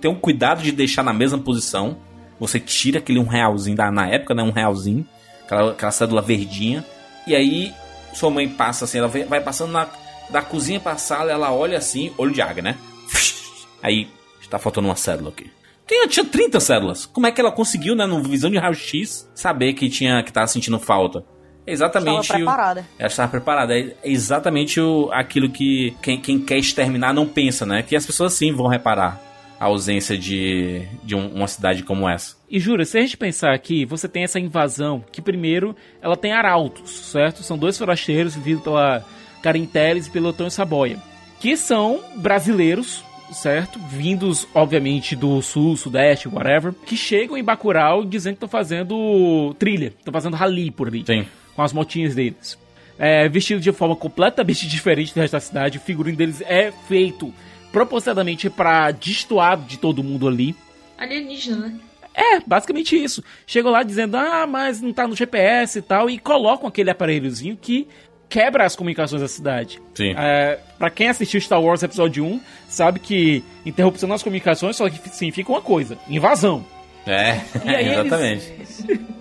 tem 0.00 0.10
um 0.10 0.14
cuidado 0.16 0.62
de 0.62 0.72
deixar 0.72 1.02
na 1.04 1.12
mesma 1.12 1.38
posição. 1.38 1.98
Você 2.40 2.58
tira 2.58 2.98
aquele 2.98 3.18
um 3.20 3.26
realzinho 3.26 3.76
da, 3.76 3.90
na 3.92 4.08
época, 4.08 4.34
né? 4.34 4.42
Um 4.42 4.50
realzinho. 4.50 5.06
Aquela, 5.44 5.70
aquela 5.72 5.92
cédula 5.92 6.20
verdinha. 6.22 6.84
E 7.26 7.34
aí, 7.36 7.72
sua 8.12 8.30
mãe 8.30 8.48
passa 8.48 8.84
assim, 8.86 8.98
ela 8.98 9.08
vai 9.08 9.24
vai 9.24 9.40
passando 9.40 9.70
na, 9.72 9.86
da 10.30 10.42
cozinha 10.42 10.80
pra 10.80 10.96
sala, 10.96 11.30
ela 11.30 11.52
olha 11.52 11.78
assim, 11.78 12.12
olho 12.18 12.32
de 12.32 12.42
águia, 12.42 12.62
né? 12.62 12.76
Aí, 13.82 14.08
está 14.40 14.58
faltando 14.58 14.88
uma 14.88 14.96
cédula 14.96 15.30
aqui. 15.30 15.50
Tinha, 15.86 16.08
tinha 16.08 16.24
30 16.24 16.58
cédulas. 16.58 17.06
Como 17.06 17.26
é 17.26 17.30
que 17.32 17.40
ela 17.40 17.52
conseguiu, 17.52 17.94
né, 17.94 18.06
no 18.06 18.20
visão 18.22 18.50
de 18.50 18.58
raio-x, 18.58 19.30
saber 19.34 19.74
que 19.74 19.88
tinha 19.88 20.22
que 20.22 20.32
tava 20.32 20.46
sentindo 20.48 20.78
falta? 20.80 21.24
Exatamente. 21.64 22.22
Estava 22.22 22.38
preparada. 22.38 22.80
O, 22.80 22.84
ela 23.00 23.08
estava 23.08 23.30
preparada. 23.30 23.78
É 23.78 23.94
exatamente 24.04 24.80
o, 24.80 25.08
aquilo 25.12 25.50
que 25.50 25.96
quem, 26.02 26.20
quem 26.20 26.40
quer 26.40 26.58
exterminar 26.58 27.12
não 27.12 27.26
pensa, 27.26 27.64
né? 27.66 27.82
Que 27.82 27.94
as 27.96 28.06
pessoas 28.06 28.32
sim 28.32 28.52
vão 28.52 28.66
reparar 28.68 29.20
a 29.58 29.64
ausência 29.66 30.16
de, 30.18 30.82
de 31.02 31.14
um- 31.14 31.28
uma 31.34 31.48
cidade 31.48 31.82
como 31.82 32.08
essa. 32.08 32.36
E 32.50 32.60
jura, 32.60 32.84
se 32.84 32.98
a 32.98 33.00
gente 33.00 33.16
pensar 33.16 33.52
aqui, 33.54 33.84
você 33.84 34.08
tem 34.08 34.22
essa 34.24 34.38
invasão, 34.38 35.04
que 35.10 35.22
primeiro 35.22 35.74
ela 36.02 36.16
tem 36.16 36.32
arautos, 36.32 36.90
certo? 37.10 37.42
São 37.42 37.56
dois 37.58 37.76
forasteiros 37.78 38.34
vividos 38.34 38.62
pela 38.62 39.04
Karen 39.46 39.64
Telles 39.64 40.10
e 40.12 40.50
Saboia, 40.50 40.98
que 41.38 41.56
são 41.56 42.00
brasileiros, 42.16 43.04
certo? 43.30 43.78
Vindos, 43.78 44.44
obviamente, 44.52 45.14
do 45.14 45.40
sul, 45.40 45.76
sudeste, 45.76 46.26
whatever, 46.26 46.74
que 46.84 46.96
chegam 46.96 47.36
em 47.36 47.44
Bacurau 47.44 48.04
dizendo 48.04 48.32
que 48.32 48.38
estão 48.38 48.48
fazendo 48.48 49.54
trilha, 49.56 49.94
estão 49.96 50.12
fazendo 50.12 50.34
rally 50.34 50.72
por 50.72 50.88
ali. 50.88 51.04
Sim. 51.06 51.24
Com 51.54 51.62
as 51.62 51.72
motinhas 51.72 52.16
deles. 52.16 52.58
É, 52.98 53.28
vestidos 53.28 53.62
de 53.62 53.70
forma 53.70 53.94
completamente 53.94 54.66
diferente 54.68 55.14
do 55.14 55.20
resto 55.20 55.34
da 55.34 55.40
cidade, 55.40 55.78
o 55.78 55.80
figurino 55.80 56.16
deles 56.16 56.40
é 56.40 56.72
feito 56.88 57.32
propositadamente 57.70 58.50
para 58.50 58.90
destoar 58.90 59.58
de 59.58 59.78
todo 59.78 60.02
mundo 60.02 60.26
ali. 60.26 60.56
Alienígena, 60.98 61.68
né? 61.68 61.80
É, 62.16 62.40
basicamente 62.40 62.96
isso. 62.96 63.22
Chegam 63.46 63.70
lá 63.70 63.82
dizendo, 63.82 64.16
ah, 64.16 64.46
mas 64.46 64.80
não 64.80 64.90
tá 64.90 65.06
no 65.06 65.14
GPS 65.14 65.78
e 65.78 65.82
tal, 65.82 66.08
e 66.08 66.18
colocam 66.18 66.66
aquele 66.66 66.88
aparelhozinho 66.88 67.58
que 67.60 67.86
quebra 68.28 68.64
as 68.64 68.74
comunicações 68.76 69.22
da 69.22 69.28
cidade. 69.28 69.80
Sim. 69.94 70.14
É, 70.16 70.58
pra 70.78 70.90
quem 70.90 71.08
assistiu 71.08 71.40
Star 71.40 71.60
Wars 71.62 71.82
Episódio 71.82 72.24
1, 72.24 72.40
sabe 72.68 73.00
que 73.00 73.42
interrupção 73.64 74.08
nas 74.08 74.22
comunicações 74.22 74.76
só 74.76 74.88
significa 74.88 75.50
uma 75.52 75.62
coisa: 75.62 75.96
invasão. 76.08 76.64
É, 77.06 77.40
E 77.64 77.68
aí 77.74 77.84
eles- 77.88 77.98
exatamente. 78.06 79.06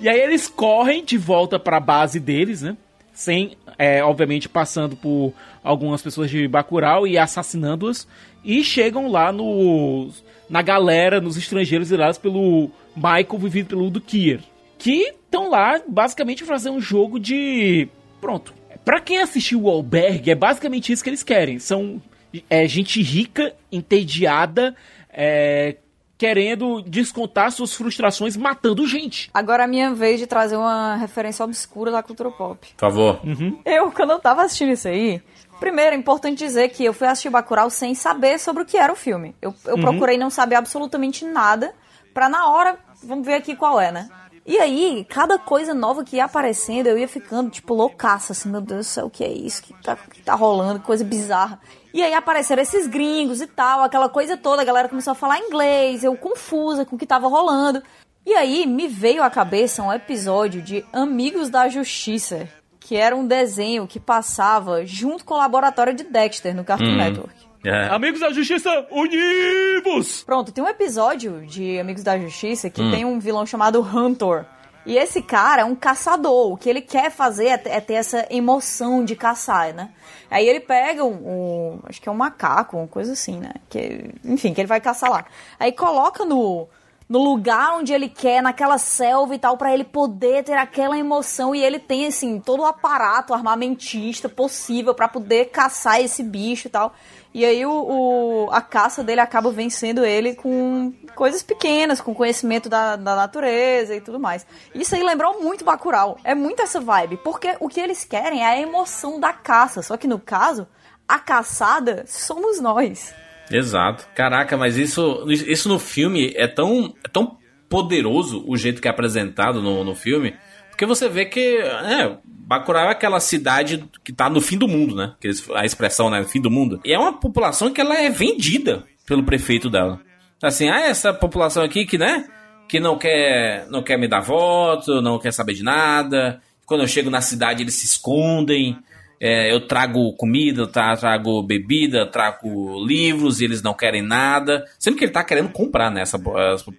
E 0.00 0.08
aí 0.08 0.20
eles 0.20 0.46
correm 0.46 1.04
de 1.04 1.18
volta 1.18 1.58
pra 1.58 1.80
base 1.80 2.20
deles, 2.20 2.62
né? 2.62 2.76
Sem, 3.12 3.56
é, 3.76 4.00
obviamente, 4.00 4.48
passando 4.48 4.94
por 4.94 5.34
algumas 5.60 6.00
pessoas 6.00 6.30
de 6.30 6.46
Bacurau 6.46 7.04
e 7.04 7.18
assassinando-as. 7.18 8.06
E 8.44 8.62
chegam 8.62 9.08
lá 9.10 9.32
no, 9.32 10.08
na 10.48 10.62
galera, 10.62 11.20
nos 11.20 11.36
estrangeiros 11.36 11.90
irados 11.90 12.16
pelo 12.16 12.70
Michael, 12.94 13.38
vivido 13.40 13.70
pelo 13.70 13.86
Udo 13.88 14.00
Kier. 14.00 14.38
Que 14.78 15.08
estão 15.08 15.50
lá, 15.50 15.80
basicamente, 15.88 16.44
fazer 16.44 16.70
um 16.70 16.80
jogo 16.80 17.18
de... 17.18 17.88
Pronto. 18.20 18.54
Pra 18.84 19.00
quem 19.00 19.18
assistiu 19.18 19.62
o 19.62 19.68
Albergue, 19.70 20.30
é 20.30 20.34
basicamente 20.34 20.92
isso 20.92 21.02
que 21.04 21.10
eles 21.10 21.22
querem. 21.22 21.58
São 21.58 22.00
é, 22.48 22.66
gente 22.66 23.02
rica, 23.02 23.54
entediada, 23.70 24.74
é, 25.10 25.76
querendo 26.16 26.82
descontar 26.82 27.52
suas 27.52 27.74
frustrações 27.74 28.36
matando 28.36 28.86
gente. 28.86 29.30
Agora 29.32 29.62
é 29.62 29.66
a 29.66 29.68
minha 29.68 29.94
vez 29.94 30.18
de 30.18 30.26
trazer 30.26 30.56
uma 30.56 30.96
referência 30.96 31.44
obscura 31.44 31.90
da 31.90 32.02
cultura 32.02 32.30
pop. 32.30 32.66
Por 32.76 32.80
favor. 32.80 33.20
Eu, 33.64 33.90
quando 33.92 34.10
eu 34.10 34.18
tava 34.18 34.42
assistindo 34.42 34.72
isso 34.72 34.88
aí, 34.88 35.22
primeiro 35.60 35.94
é 35.94 35.98
importante 35.98 36.38
dizer 36.38 36.68
que 36.70 36.84
eu 36.84 36.92
fui 36.92 37.06
assistir 37.06 37.30
Bacurau 37.30 37.70
sem 37.70 37.94
saber 37.94 38.38
sobre 38.40 38.62
o 38.62 38.66
que 38.66 38.76
era 38.76 38.92
o 38.92 38.96
filme. 38.96 39.34
Eu, 39.40 39.54
eu 39.66 39.76
Uhum. 39.76 39.80
procurei 39.80 40.18
não 40.18 40.30
saber 40.30 40.56
absolutamente 40.56 41.24
nada, 41.24 41.72
pra 42.12 42.28
na 42.28 42.48
hora, 42.50 42.76
vamos 43.04 43.24
ver 43.24 43.34
aqui 43.34 43.54
qual 43.54 43.80
é, 43.80 43.92
né? 43.92 44.08
E 44.48 44.58
aí, 44.58 45.04
cada 45.06 45.38
coisa 45.38 45.74
nova 45.74 46.02
que 46.02 46.16
ia 46.16 46.24
aparecendo, 46.24 46.86
eu 46.86 46.96
ia 46.96 47.06
ficando, 47.06 47.50
tipo, 47.50 47.74
loucaça, 47.74 48.32
assim, 48.32 48.48
meu 48.48 48.62
Deus 48.62 48.86
do 48.86 48.88
céu, 48.88 49.06
o 49.06 49.10
que 49.10 49.22
é 49.22 49.30
isso? 49.30 49.60
O 49.60 49.64
que 49.64 49.74
tá, 49.82 49.92
o 49.92 50.10
que 50.10 50.22
tá 50.22 50.34
rolando? 50.34 50.80
Coisa 50.80 51.04
bizarra. 51.04 51.60
E 51.92 52.02
aí 52.02 52.14
apareceram 52.14 52.62
esses 52.62 52.86
gringos 52.86 53.42
e 53.42 53.46
tal, 53.46 53.82
aquela 53.82 54.08
coisa 54.08 54.38
toda, 54.38 54.62
a 54.62 54.64
galera 54.64 54.88
começou 54.88 55.10
a 55.10 55.14
falar 55.14 55.38
inglês, 55.38 56.02
eu 56.02 56.16
confusa 56.16 56.86
com 56.86 56.96
o 56.96 56.98
que 56.98 57.04
tava 57.06 57.28
rolando. 57.28 57.82
E 58.24 58.32
aí 58.32 58.66
me 58.66 58.88
veio 58.88 59.22
à 59.22 59.28
cabeça 59.28 59.82
um 59.82 59.92
episódio 59.92 60.62
de 60.62 60.82
Amigos 60.94 61.50
da 61.50 61.68
Justiça, 61.68 62.48
que 62.80 62.96
era 62.96 63.14
um 63.14 63.26
desenho 63.26 63.86
que 63.86 64.00
passava 64.00 64.86
junto 64.86 65.26
com 65.26 65.34
o 65.34 65.38
laboratório 65.38 65.92
de 65.92 66.04
Dexter 66.04 66.56
no 66.56 66.64
Cartoon 66.64 66.86
Hum. 66.86 66.96
Network. 66.96 67.47
É. 67.64 67.88
Amigos 67.88 68.20
da 68.20 68.30
Justiça, 68.32 68.86
univos! 68.90 70.22
Pronto, 70.22 70.52
tem 70.52 70.62
um 70.62 70.68
episódio 70.68 71.44
de 71.46 71.78
Amigos 71.78 72.02
da 72.02 72.18
Justiça 72.18 72.70
que 72.70 72.80
Hum. 72.80 72.90
tem 72.90 73.04
um 73.04 73.18
vilão 73.18 73.44
chamado 73.44 73.80
Hunter. 73.80 74.46
E 74.86 74.96
esse 74.96 75.20
cara 75.20 75.62
é 75.62 75.64
um 75.64 75.74
caçador. 75.74 76.52
O 76.52 76.56
que 76.56 76.70
ele 76.70 76.80
quer 76.80 77.10
fazer 77.10 77.48
é 77.48 77.58
ter- 77.58 77.70
é 77.70 77.80
ter 77.80 77.94
essa 77.94 78.26
emoção 78.30 79.04
de 79.04 79.14
caçar, 79.16 79.74
né? 79.74 79.90
Aí 80.30 80.48
ele 80.48 80.60
pega 80.60 81.04
um, 81.04 81.10
um- 81.12 81.80
Acho 81.84 82.00
que 82.00 82.08
é 82.08 82.12
um 82.12 82.16
macaco, 82.16 82.76
uma 82.78 82.86
coisa 82.88 83.12
assim, 83.12 83.38
né? 83.38 83.52
Que, 83.68 84.14
enfim, 84.24 84.54
que 84.54 84.60
ele 84.60 84.68
vai 84.68 84.80
caçar 84.80 85.10
lá. 85.10 85.26
Aí 85.60 85.72
coloca 85.72 86.24
no. 86.24 86.68
No 87.08 87.18
lugar 87.20 87.74
onde 87.78 87.92
ele 87.92 88.06
quer, 88.08 88.42
naquela 88.42 88.76
selva 88.76 89.34
e 89.34 89.38
tal, 89.38 89.56
pra 89.56 89.72
ele 89.72 89.82
poder 89.84 90.44
ter 90.44 90.52
aquela 90.58 90.98
emoção. 90.98 91.54
E 91.54 91.62
ele 91.64 91.78
tem, 91.78 92.06
assim, 92.06 92.38
todo 92.38 92.60
o 92.60 92.66
aparato 92.66 93.32
armamentista 93.32 94.28
possível 94.28 94.94
pra 94.94 95.08
poder 95.08 95.46
caçar 95.46 96.00
esse 96.02 96.22
bicho 96.22 96.66
e 96.68 96.70
tal. 96.70 96.92
E 97.32 97.46
aí 97.46 97.64
o, 97.64 97.70
o- 97.72 98.50
a 98.52 98.60
caça 98.60 99.02
dele 99.02 99.20
acaba 99.22 99.50
vencendo 99.50 100.04
ele 100.04 100.34
com 100.34 100.92
coisas 101.14 101.42
pequenas, 101.42 101.98
com 102.00 102.14
conhecimento 102.14 102.68
da, 102.68 102.94
da 102.96 103.16
natureza 103.16 103.94
e 103.94 104.00
tudo 104.02 104.20
mais. 104.20 104.46
Isso 104.74 104.94
aí 104.94 105.02
lembrou 105.02 105.40
muito 105.42 105.64
Bacurau. 105.64 106.18
É 106.22 106.34
muito 106.34 106.60
essa 106.60 106.78
vibe, 106.80 107.16
porque 107.24 107.56
o 107.58 107.68
que 107.68 107.80
eles 107.80 108.04
querem 108.04 108.42
é 108.42 108.46
a 108.48 108.60
emoção 108.60 109.18
da 109.18 109.32
caça. 109.32 109.80
Só 109.80 109.96
que 109.96 110.06
no 110.06 110.18
caso, 110.18 110.66
a 111.08 111.18
caçada 111.18 112.04
somos 112.06 112.60
nós. 112.60 113.14
Exato. 113.50 114.06
Caraca, 114.14 114.56
mas 114.56 114.76
isso, 114.76 115.24
isso 115.28 115.68
no 115.68 115.78
filme 115.78 116.32
é 116.36 116.46
tão, 116.46 116.94
é 117.04 117.08
tão 117.08 117.38
poderoso 117.68 118.44
o 118.46 118.56
jeito 118.56 118.80
que 118.80 118.88
é 118.88 118.90
apresentado 118.90 119.62
no, 119.62 119.84
no 119.84 119.94
filme, 119.94 120.34
porque 120.70 120.86
você 120.86 121.08
vê 121.08 121.24
que 121.24 121.40
é, 121.40 122.04
é 122.04 122.88
aquela 122.88 123.18
cidade 123.20 123.84
que 124.04 124.12
tá 124.12 124.30
no 124.30 124.40
fim 124.40 124.56
do 124.56 124.68
mundo, 124.68 124.94
né? 124.94 125.14
A 125.54 125.64
expressão, 125.64 126.08
né? 126.08 126.22
Fim 126.24 126.40
do 126.40 126.50
mundo. 126.50 126.80
E 126.84 126.92
é 126.92 126.98
uma 126.98 127.18
população 127.18 127.72
que 127.72 127.80
ela 127.80 127.96
é 127.96 128.08
vendida 128.08 128.84
pelo 129.04 129.24
prefeito 129.24 129.68
dela. 129.68 130.00
Assim, 130.40 130.68
ah, 130.68 130.82
essa 130.82 131.12
população 131.12 131.64
aqui 131.64 131.84
que, 131.84 131.98
né? 131.98 132.28
Que 132.68 132.78
não 132.78 132.96
quer, 132.96 133.66
não 133.68 133.82
quer 133.82 133.98
me 133.98 134.06
dar 134.06 134.20
voto, 134.20 135.02
não 135.02 135.18
quer 135.18 135.32
saber 135.32 135.54
de 135.54 135.64
nada. 135.64 136.40
Quando 136.64 136.82
eu 136.82 136.86
chego 136.86 137.10
na 137.10 137.20
cidade, 137.20 137.62
eles 137.62 137.74
se 137.74 137.86
escondem. 137.86 138.78
É, 139.20 139.52
eu 139.52 139.66
trago 139.66 140.12
comida, 140.16 140.62
eu 140.62 140.66
tra- 140.68 140.96
trago 140.96 141.42
bebida, 141.42 141.98
eu 141.98 142.10
trago 142.10 142.84
livros 142.86 143.40
e 143.40 143.44
eles 143.44 143.62
não 143.62 143.74
querem 143.74 144.00
nada. 144.02 144.64
Sendo 144.78 144.96
que 144.96 145.04
ele 145.04 145.12
tá 145.12 145.24
querendo 145.24 145.48
comprar, 145.48 145.90
né? 145.90 146.02
Essa, 146.02 146.20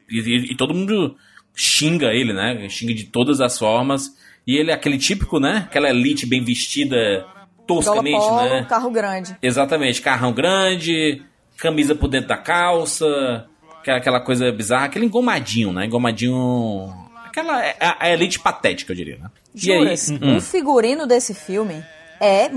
e, 0.09 0.19
e- 0.19 0.51
e 0.53 0.55
todo 0.55 0.73
mundo 0.73 1.15
xinga 1.53 2.13
ele, 2.13 2.31
né? 2.33 2.67
Xinga 2.69 2.93
de 2.93 3.05
todas 3.05 3.41
as 3.41 3.57
formas. 3.57 4.15
E 4.47 4.55
ele 4.55 4.71
é 4.71 4.73
aquele 4.73 4.97
típico, 4.97 5.39
né? 5.39 5.65
Aquela 5.69 5.89
elite 5.89 6.25
bem 6.25 6.41
vestida 6.43 7.25
toscamente, 7.67 8.17
polo, 8.17 8.35
né? 8.43 8.65
carro 8.67 8.89
grande. 8.89 9.35
Exatamente, 9.41 10.01
carrão 10.01 10.31
grande, 10.33 11.21
camisa 11.57 11.93
por 11.93 12.07
dentro 12.07 12.29
da 12.29 12.37
calça, 12.37 13.45
aquela, 13.85 14.19
coisa 14.21 14.51
bizarra, 14.51 14.85
aquele 14.85 15.05
engomadinho, 15.05 15.71
né? 15.73 15.85
Engomadinho. 15.85 16.89
Aquela. 17.25 17.63
é 17.63 17.75
A, 17.79 18.05
a 18.05 18.09
elite 18.11 18.39
patética, 18.39 18.91
eu 18.93 18.95
diria, 18.95 19.17
né? 19.17 19.29
E 19.53 19.71
aí. 19.71 19.77
Juras, 19.79 20.09
hum, 20.09 20.37
o 20.37 20.41
figurino 20.41 21.05
desse 21.05 21.33
filme 21.33 21.83
é. 22.19 22.49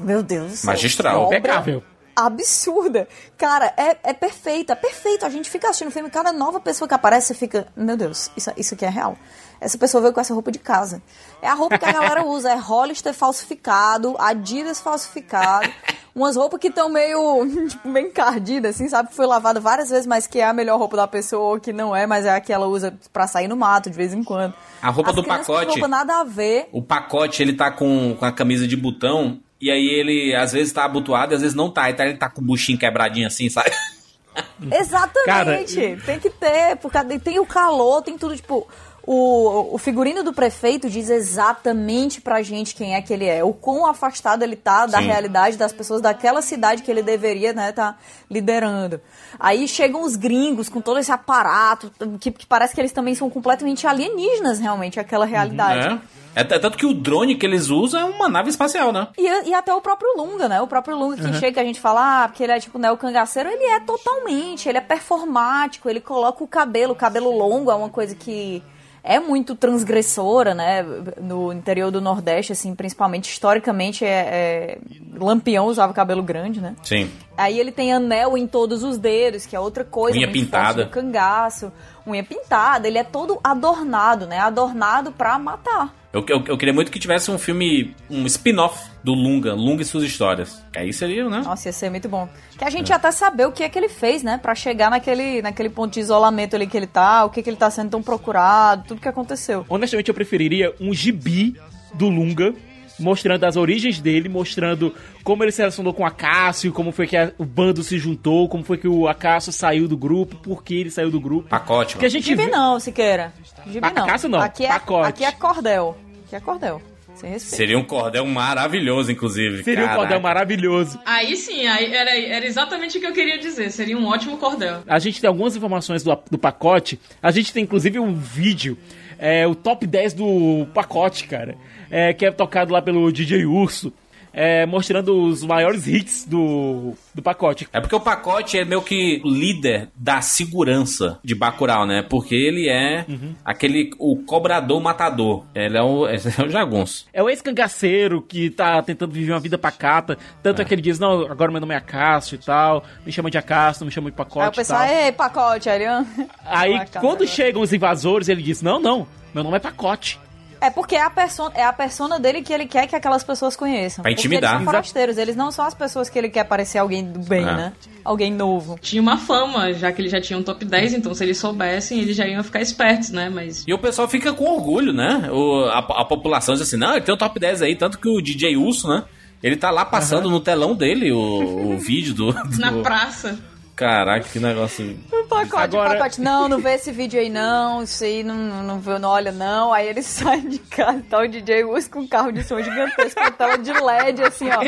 Meu 0.00 0.22
Deus. 0.22 0.64
Magistral. 0.64 1.26
Impecável. 1.26 1.82
Absurda. 2.16 3.06
Cara, 3.36 3.74
é, 3.76 3.98
é 4.02 4.12
perfeito, 4.14 4.72
é 4.72 4.74
perfeito. 4.74 5.26
A 5.26 5.28
gente 5.28 5.50
fica 5.50 5.68
assistindo 5.68 5.88
o 5.88 5.90
filme, 5.90 6.08
cada 6.08 6.32
nova 6.32 6.58
pessoa 6.58 6.88
que 6.88 6.94
aparece, 6.94 7.28
você 7.28 7.34
fica. 7.34 7.66
Meu 7.76 7.96
Deus, 7.96 8.30
isso, 8.36 8.50
isso 8.56 8.74
aqui 8.74 8.86
é 8.86 8.88
real. 8.88 9.18
Essa 9.60 9.76
pessoa 9.76 10.00
veio 10.00 10.12
com 10.12 10.20
essa 10.20 10.32
roupa 10.32 10.50
de 10.50 10.58
casa. 10.58 11.02
É 11.42 11.48
a 11.48 11.54
roupa 11.54 11.78
que 11.78 11.84
a 11.84 11.92
galera 11.92 12.24
usa, 12.24 12.50
é 12.50 12.56
Hollister 12.56 13.12
falsificado, 13.12 14.16
Adidas 14.18 14.80
falsificado. 14.80 15.70
umas 16.16 16.34
roupas 16.34 16.58
que 16.58 16.68
estão 16.68 16.88
meio, 16.88 17.46
tipo, 17.68 17.86
meio 17.86 18.08
encardidas, 18.08 18.74
assim, 18.74 18.88
sabe? 18.88 19.14
Foi 19.14 19.26
lavada 19.26 19.60
várias 19.60 19.90
vezes, 19.90 20.06
mas 20.06 20.26
que 20.26 20.40
é 20.40 20.46
a 20.46 20.52
melhor 20.52 20.78
roupa 20.78 20.96
da 20.96 21.06
pessoa, 21.06 21.52
ou 21.54 21.60
que 21.60 21.72
não 21.72 21.94
é, 21.94 22.06
mas 22.06 22.24
é 22.24 22.30
a 22.30 22.40
que 22.40 22.52
ela 22.52 22.66
usa 22.66 22.98
pra 23.12 23.26
sair 23.26 23.46
no 23.46 23.56
mato 23.56 23.90
de 23.90 23.96
vez 23.96 24.14
em 24.14 24.24
quando. 24.24 24.54
A 24.80 24.88
roupa 24.88 25.10
As 25.10 25.16
do 25.16 25.22
pacote. 25.22 25.72
roupa 25.72 25.86
nada 25.86 26.20
a 26.20 26.24
ver. 26.24 26.68
O 26.72 26.82
pacote, 26.82 27.42
ele 27.42 27.52
tá 27.52 27.70
com, 27.70 28.16
com 28.18 28.24
a 28.24 28.32
camisa 28.32 28.66
de 28.66 28.76
botão. 28.76 29.38
E 29.60 29.70
aí 29.70 29.86
ele, 29.86 30.34
às 30.34 30.52
vezes, 30.52 30.72
tá 30.72 30.84
abotoado 30.84 31.32
e 31.32 31.36
às 31.36 31.42
vezes 31.42 31.54
não 31.54 31.70
tá. 31.70 31.90
Então 31.90 32.04
ele 32.06 32.16
tá 32.16 32.28
com 32.30 32.40
o 32.40 32.44
buchinho 32.44 32.78
quebradinho 32.78 33.26
assim, 33.26 33.48
sabe? 33.48 33.70
Exatamente. 34.70 35.98
Tem 36.04 36.18
que 36.18 36.30
ter, 36.30 36.76
porque 36.76 36.98
tem 37.18 37.38
o 37.38 37.46
calor, 37.46 38.02
tem 38.02 38.18
tudo, 38.18 38.36
tipo. 38.36 38.66
O, 39.06 39.74
o 39.74 39.78
figurino 39.78 40.24
do 40.24 40.32
prefeito 40.32 40.90
diz 40.90 41.08
exatamente 41.08 42.20
pra 42.20 42.42
gente 42.42 42.74
quem 42.74 42.96
é 42.96 43.00
que 43.00 43.12
ele 43.12 43.24
é, 43.24 43.44
o 43.44 43.52
quão 43.52 43.86
afastado 43.86 44.42
ele 44.42 44.56
tá 44.56 44.84
da 44.86 44.98
Sim. 44.98 45.06
realidade 45.06 45.56
das 45.56 45.72
pessoas 45.72 46.00
daquela 46.02 46.42
cidade 46.42 46.82
que 46.82 46.90
ele 46.90 47.02
deveria, 47.02 47.52
né, 47.52 47.70
tá 47.70 47.96
liderando. 48.28 49.00
Aí 49.38 49.68
chegam 49.68 50.02
os 50.02 50.16
gringos 50.16 50.68
com 50.68 50.80
todo 50.80 50.98
esse 50.98 51.12
aparato, 51.12 51.90
que, 52.18 52.32
que 52.32 52.46
parece 52.46 52.74
que 52.74 52.80
eles 52.80 52.90
também 52.92 53.14
são 53.14 53.30
completamente 53.30 53.86
alienígenas, 53.86 54.58
realmente, 54.58 54.98
aquela 54.98 55.24
realidade. 55.24 55.94
É. 56.12 56.16
É 56.40 56.44
t- 56.44 56.58
tanto 56.58 56.76
que 56.76 56.84
o 56.84 56.92
drone 56.92 57.34
que 57.34 57.46
eles 57.46 57.70
usam 57.70 57.98
é 58.00 58.04
uma 58.04 58.28
nave 58.28 58.50
espacial, 58.50 58.92
né? 58.92 59.08
E, 59.16 59.48
e 59.48 59.54
até 59.54 59.72
o 59.72 59.80
próprio 59.80 60.14
Lunga, 60.18 60.46
né? 60.46 60.60
O 60.60 60.66
próprio 60.66 60.94
Lunga 60.94 61.16
que 61.16 61.22
Uhum. 61.24 61.32
chega, 61.32 61.62
a 61.62 61.64
gente 61.64 61.80
fala, 61.80 62.24
ah, 62.24 62.28
porque 62.28 62.42
ele 62.42 62.52
é 62.52 62.60
tipo 62.60 62.78
neo-cangaceiro, 62.78 63.48
ele 63.48 63.64
é 63.64 63.80
totalmente, 63.80 64.68
ele 64.68 64.76
é 64.76 64.82
performático, 64.82 65.88
ele 65.88 65.98
coloca 66.00 66.44
o 66.44 66.46
cabelo, 66.46 66.92
o 66.92 66.96
cabelo 66.96 67.30
longo 67.30 67.70
é 67.70 67.74
uma 67.74 67.88
coisa 67.88 68.14
que 68.14 68.62
é 69.06 69.20
muito 69.20 69.54
transgressora, 69.54 70.54
né? 70.54 70.84
No 71.20 71.52
interior 71.52 71.90
do 71.90 72.00
Nordeste, 72.00 72.52
assim, 72.52 72.74
principalmente, 72.74 73.30
historicamente, 73.30 74.04
é, 74.04 74.08
é... 74.08 74.78
Lampião 75.18 75.66
usava 75.66 75.94
cabelo 75.94 76.22
grande, 76.22 76.60
né? 76.60 76.74
Sim. 76.82 77.08
Aí 77.36 77.58
ele 77.58 77.70
tem 77.70 77.92
anel 77.92 78.36
em 78.36 78.46
todos 78.46 78.82
os 78.82 78.98
dedos, 78.98 79.44
que 79.44 79.54
é 79.54 79.60
outra 79.60 79.84
coisa. 79.84 80.16
Unha 80.16 80.30
pintada. 80.30 80.86
cangaço. 80.86 81.70
Unha 82.06 82.22
pintada, 82.22 82.86
ele 82.86 82.98
é 82.98 83.04
todo 83.04 83.38
adornado, 83.42 84.26
né? 84.26 84.38
Adornado 84.38 85.12
pra 85.12 85.38
matar. 85.38 85.94
Eu, 86.12 86.24
eu, 86.28 86.44
eu 86.46 86.56
queria 86.56 86.72
muito 86.72 86.90
que 86.90 86.98
tivesse 86.98 87.30
um 87.30 87.38
filme, 87.38 87.94
um 88.08 88.24
spin-off 88.24 88.88
do 89.04 89.12
Lunga, 89.12 89.52
Lunga 89.52 89.82
e 89.82 89.84
suas 89.84 90.02
histórias. 90.04 90.64
Que 90.72 90.78
aí 90.78 90.92
seria, 90.92 91.28
né? 91.28 91.42
Nossa, 91.44 91.68
ia 91.68 91.72
ser 91.72 91.90
muito 91.90 92.08
bom. 92.08 92.26
Que 92.56 92.64
a 92.64 92.70
gente 92.70 92.88
ia 92.88 92.96
até 92.96 93.10
saber 93.10 93.46
o 93.46 93.52
que 93.52 93.62
é 93.62 93.68
que 93.68 93.78
ele 93.78 93.88
fez, 93.88 94.22
né? 94.22 94.38
Pra 94.38 94.54
chegar 94.54 94.88
naquele, 94.88 95.42
naquele 95.42 95.68
ponto 95.68 95.92
de 95.92 96.00
isolamento 96.00 96.56
ali 96.56 96.66
que 96.66 96.76
ele 96.76 96.86
tá, 96.86 97.24
o 97.26 97.30
que, 97.30 97.42
que 97.42 97.50
ele 97.50 97.58
tá 97.58 97.70
sendo 97.70 97.90
tão 97.90 98.02
procurado, 98.02 98.84
tudo 98.88 99.00
que 99.00 99.08
aconteceu. 99.08 99.66
Honestamente, 99.68 100.08
eu 100.08 100.14
preferiria 100.14 100.74
um 100.80 100.94
gibi 100.94 101.54
do 101.92 102.08
Lunga, 102.08 102.54
mostrando 102.98 103.44
as 103.44 103.56
origens 103.56 104.00
dele, 104.00 104.28
mostrando 104.28 104.94
como 105.24 105.42
ele 105.44 105.52
se 105.52 105.58
relacionou 105.62 105.92
com 105.92 106.02
o 106.02 106.06
Acácio, 106.06 106.72
como 106.72 106.92
foi 106.92 107.06
que 107.06 107.16
a- 107.16 107.32
o 107.38 107.44
bando 107.44 107.82
se 107.82 107.98
juntou, 107.98 108.48
como 108.48 108.64
foi 108.64 108.78
que 108.78 108.88
o 108.88 109.06
Acácio 109.08 109.52
saiu 109.52 109.86
do 109.88 109.96
grupo, 109.96 110.36
por 110.36 110.62
que 110.64 110.74
ele 110.74 110.90
saiu 110.90 111.10
do 111.10 111.20
grupo. 111.20 111.48
Pacote, 111.48 111.94
Porque 111.94 112.06
a 112.06 112.10
gente 112.10 112.24
Gibi 112.26 112.44
vê- 112.44 112.50
não, 112.50 112.78
Siqueira. 112.80 113.32
Gibi 113.66 113.80
não. 113.94 114.06
Cássio 114.06 114.28
não, 114.28 114.40
Aqui 114.40 114.64
é, 114.64 114.68
pacote. 114.68 115.08
aqui 115.08 115.24
é 115.24 115.32
cordel. 115.32 115.96
Aqui 116.26 116.36
é 116.36 116.40
cordel. 116.40 116.82
Sem 117.14 117.30
respeito. 117.30 117.56
Seria 117.56 117.78
um 117.78 117.82
cordel 117.84 118.26
maravilhoso, 118.26 119.10
inclusive. 119.10 119.62
Seria 119.64 119.84
um 119.84 119.86
Caraca. 119.86 120.00
cordel 120.02 120.20
maravilhoso. 120.20 120.98
Aí 121.06 121.34
sim, 121.34 121.66
aí 121.66 121.94
era, 121.94 122.10
era 122.14 122.44
exatamente 122.44 122.98
o 122.98 123.00
que 123.00 123.06
eu 123.06 123.12
queria 123.14 123.38
dizer. 123.38 123.70
Seria 123.72 123.96
um 123.96 124.06
ótimo 124.06 124.36
cordel. 124.36 124.82
A 124.86 124.98
gente 124.98 125.18
tem 125.18 125.26
algumas 125.28 125.56
informações 125.56 126.02
do, 126.02 126.14
do 126.30 126.36
pacote. 126.36 127.00
A 127.22 127.30
gente 127.30 127.54
tem 127.54 127.62
inclusive 127.62 127.98
um 127.98 128.12
vídeo, 128.14 128.76
é, 129.18 129.46
o 129.46 129.54
top 129.54 129.86
10 129.86 130.12
do 130.12 130.66
pacote, 130.74 131.24
cara. 131.26 131.56
É, 131.90 132.12
que 132.12 132.24
é 132.26 132.30
tocado 132.30 132.72
lá 132.72 132.80
pelo 132.82 133.10
DJ 133.12 133.44
Urso. 133.46 133.92
é, 134.38 134.66
mostrando 134.66 135.18
os 135.24 135.42
maiores 135.42 135.86
hits 135.86 136.26
do, 136.26 136.92
do 137.14 137.22
pacote. 137.22 137.66
É 137.72 137.80
porque 137.80 137.96
o 137.96 138.00
pacote 138.00 138.58
é 138.58 138.66
meio 138.66 138.82
que 138.82 139.22
líder 139.24 139.88
da 139.96 140.20
segurança 140.20 141.18
de 141.24 141.34
Bacurau, 141.34 141.86
né? 141.86 142.02
Porque 142.02 142.34
ele 142.34 142.68
é 142.68 143.06
Uhum. 143.08 143.34
aquele, 143.42 143.92
o 143.98 144.14
cobrador 144.24 144.78
matador. 144.78 145.46
Ele 145.54 145.78
é 145.78 145.82
o, 145.82 146.04
é 146.06 146.16
o 146.44 146.50
jagunço. 146.50 147.06
É 147.14 147.22
o 147.22 147.30
ex-cangaceiro 147.30 148.20
que 148.20 148.50
tá 148.50 148.82
tentando 148.82 149.10
viver 149.12 149.32
uma 149.32 149.40
vida 149.40 149.56
pacata. 149.56 150.18
Tanto 150.42 150.60
é. 150.60 150.66
que 150.66 150.74
ele 150.74 150.82
diz, 150.82 150.98
não, 150.98 151.22
agora 151.22 151.50
meu 151.50 151.60
nome 151.62 151.72
é 151.72 151.78
Acácio 151.78 152.34
e 152.34 152.38
tal. 152.38 152.84
Me 153.06 153.12
chama 153.12 153.30
de 153.30 153.38
Acácio, 153.38 153.80
não 153.80 153.86
me 153.86 153.92
chama 153.92 154.10
de 154.10 154.16
pacote 154.18 154.44
Aí 154.44 154.48
o 154.50 154.52
pessoal, 154.52 154.84
ei, 154.84 155.12
pacote, 155.12 155.70
Ariane. 155.70 156.06
Aí, 156.44 156.78
quando 157.00 157.26
chegam 157.26 157.62
os 157.62 157.72
invasores, 157.72 158.28
ele 158.28 158.42
diz, 158.42 158.60
não, 158.60 158.78
não, 158.78 159.06
meu 159.32 159.42
nome 159.42 159.56
é 159.56 159.60
pacote. 159.60 160.20
É 160.60 160.70
porque 160.70 160.94
é 160.96 161.02
a, 161.02 161.10
persona, 161.10 161.50
é 161.54 161.62
a 161.64 161.72
persona 161.72 162.18
dele 162.18 162.42
que 162.42 162.52
ele 162.52 162.66
quer 162.66 162.86
que 162.86 162.96
aquelas 162.96 163.22
pessoas 163.22 163.54
conheçam. 163.56 164.02
Pra 164.02 164.10
Porque 164.10 164.20
intimidar. 164.26 164.52
Eles 164.52 164.64
são 164.64 164.72
forasteiros, 164.72 165.18
eles 165.18 165.36
não 165.36 165.50
são 165.50 165.64
as 165.64 165.74
pessoas 165.74 166.08
que 166.08 166.18
ele 166.18 166.28
quer 166.28 166.44
parecer 166.44 166.78
alguém 166.78 167.04
do 167.04 167.20
bem, 167.20 167.42
É. 167.42 167.54
né? 167.54 167.72
Alguém 168.04 168.32
novo. 168.32 168.78
Tinha 168.80 169.02
uma 169.02 169.16
fama, 169.18 169.72
já 169.72 169.90
que 169.92 170.00
ele 170.00 170.08
já 170.08 170.20
tinha 170.20 170.38
um 170.38 170.42
top 170.42 170.64
10, 170.64 170.94
então 170.94 171.12
se 171.14 171.24
eles 171.24 171.38
soubessem, 171.38 172.00
eles 172.00 172.16
já 172.16 172.26
iam 172.26 172.42
ficar 172.44 172.60
espertos, 172.60 173.10
né? 173.10 173.28
Mas. 173.28 173.64
E 173.66 173.74
o 173.74 173.78
pessoal 173.78 174.06
fica 174.08 174.32
com 174.32 174.44
orgulho, 174.44 174.92
né? 174.92 175.28
O, 175.32 175.64
a, 175.66 175.78
a 175.78 176.04
população 176.04 176.54
diz 176.54 176.62
assim, 176.62 176.76
não, 176.76 176.92
ele 176.92 177.00
tem 177.04 177.14
o 177.14 177.18
top 177.18 177.38
10 177.40 177.62
aí, 177.62 177.74
tanto 177.74 177.98
que 177.98 178.08
o 178.08 178.20
DJ 178.20 178.56
Urso, 178.56 178.88
né? 178.88 179.04
Ele 179.42 179.56
tá 179.56 179.70
lá 179.70 179.84
passando 179.84 180.30
no 180.30 180.40
telão 180.40 180.74
dele 180.74 181.12
o, 181.12 181.72
o 181.74 181.78
vídeo 181.78 182.14
do, 182.14 182.32
do- 182.32 182.58
Na 182.58 182.72
praça. 182.82 183.38
Caraca, 183.76 184.26
que 184.26 184.40
negócio. 184.40 184.98
Pacote, 185.28 185.54
Agora- 185.76 185.98
pacote. 185.98 186.20
Não, 186.20 186.48
não 186.48 186.58
vê 186.58 186.74
esse 186.76 186.90
vídeo 186.90 187.20
aí 187.20 187.28
não. 187.28 187.82
Isso 187.82 188.02
aí 188.02 188.22
não, 188.24 188.34
não, 188.34 188.62
não, 188.62 188.80
vê, 188.80 188.98
não 188.98 189.10
olha 189.10 189.30
não. 189.30 189.70
Aí 189.72 189.86
ele 189.88 190.00
sai 190.02 190.40
de 190.40 190.58
casa, 190.60 191.04
tá 191.10 191.18
o 191.20 191.28
DJ 191.28 191.64
Us 191.64 191.86
com 191.86 192.00
um 192.00 192.08
carro 192.08 192.32
de 192.32 192.42
som 192.42 192.60
gigantesco, 192.62 193.20
com 193.22 193.30
tela 193.32 193.58
de 193.58 193.70
LED, 193.72 194.22
assim, 194.22 194.48
ó. 194.48 194.60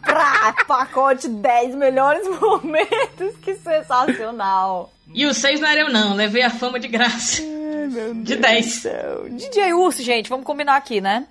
Prá, 0.00 0.54
pacote 0.68 1.28
10 1.28 1.74
melhores 1.74 2.24
momentos. 2.40 3.36
Que 3.42 3.56
sensacional. 3.56 4.92
E 5.12 5.26
os 5.26 5.36
seis 5.38 5.60
não 5.60 5.68
era 5.68 5.80
eu, 5.80 5.90
não. 5.90 6.14
Levei 6.14 6.42
a 6.42 6.50
fama 6.50 6.78
de 6.78 6.86
graça. 6.86 7.42
de 8.22 8.36
10. 8.36 8.86
DJ 9.32 9.72
Urso, 9.74 10.02
gente, 10.04 10.28
vamos 10.30 10.46
combinar 10.46 10.76
aqui, 10.76 11.00
né? 11.00 11.26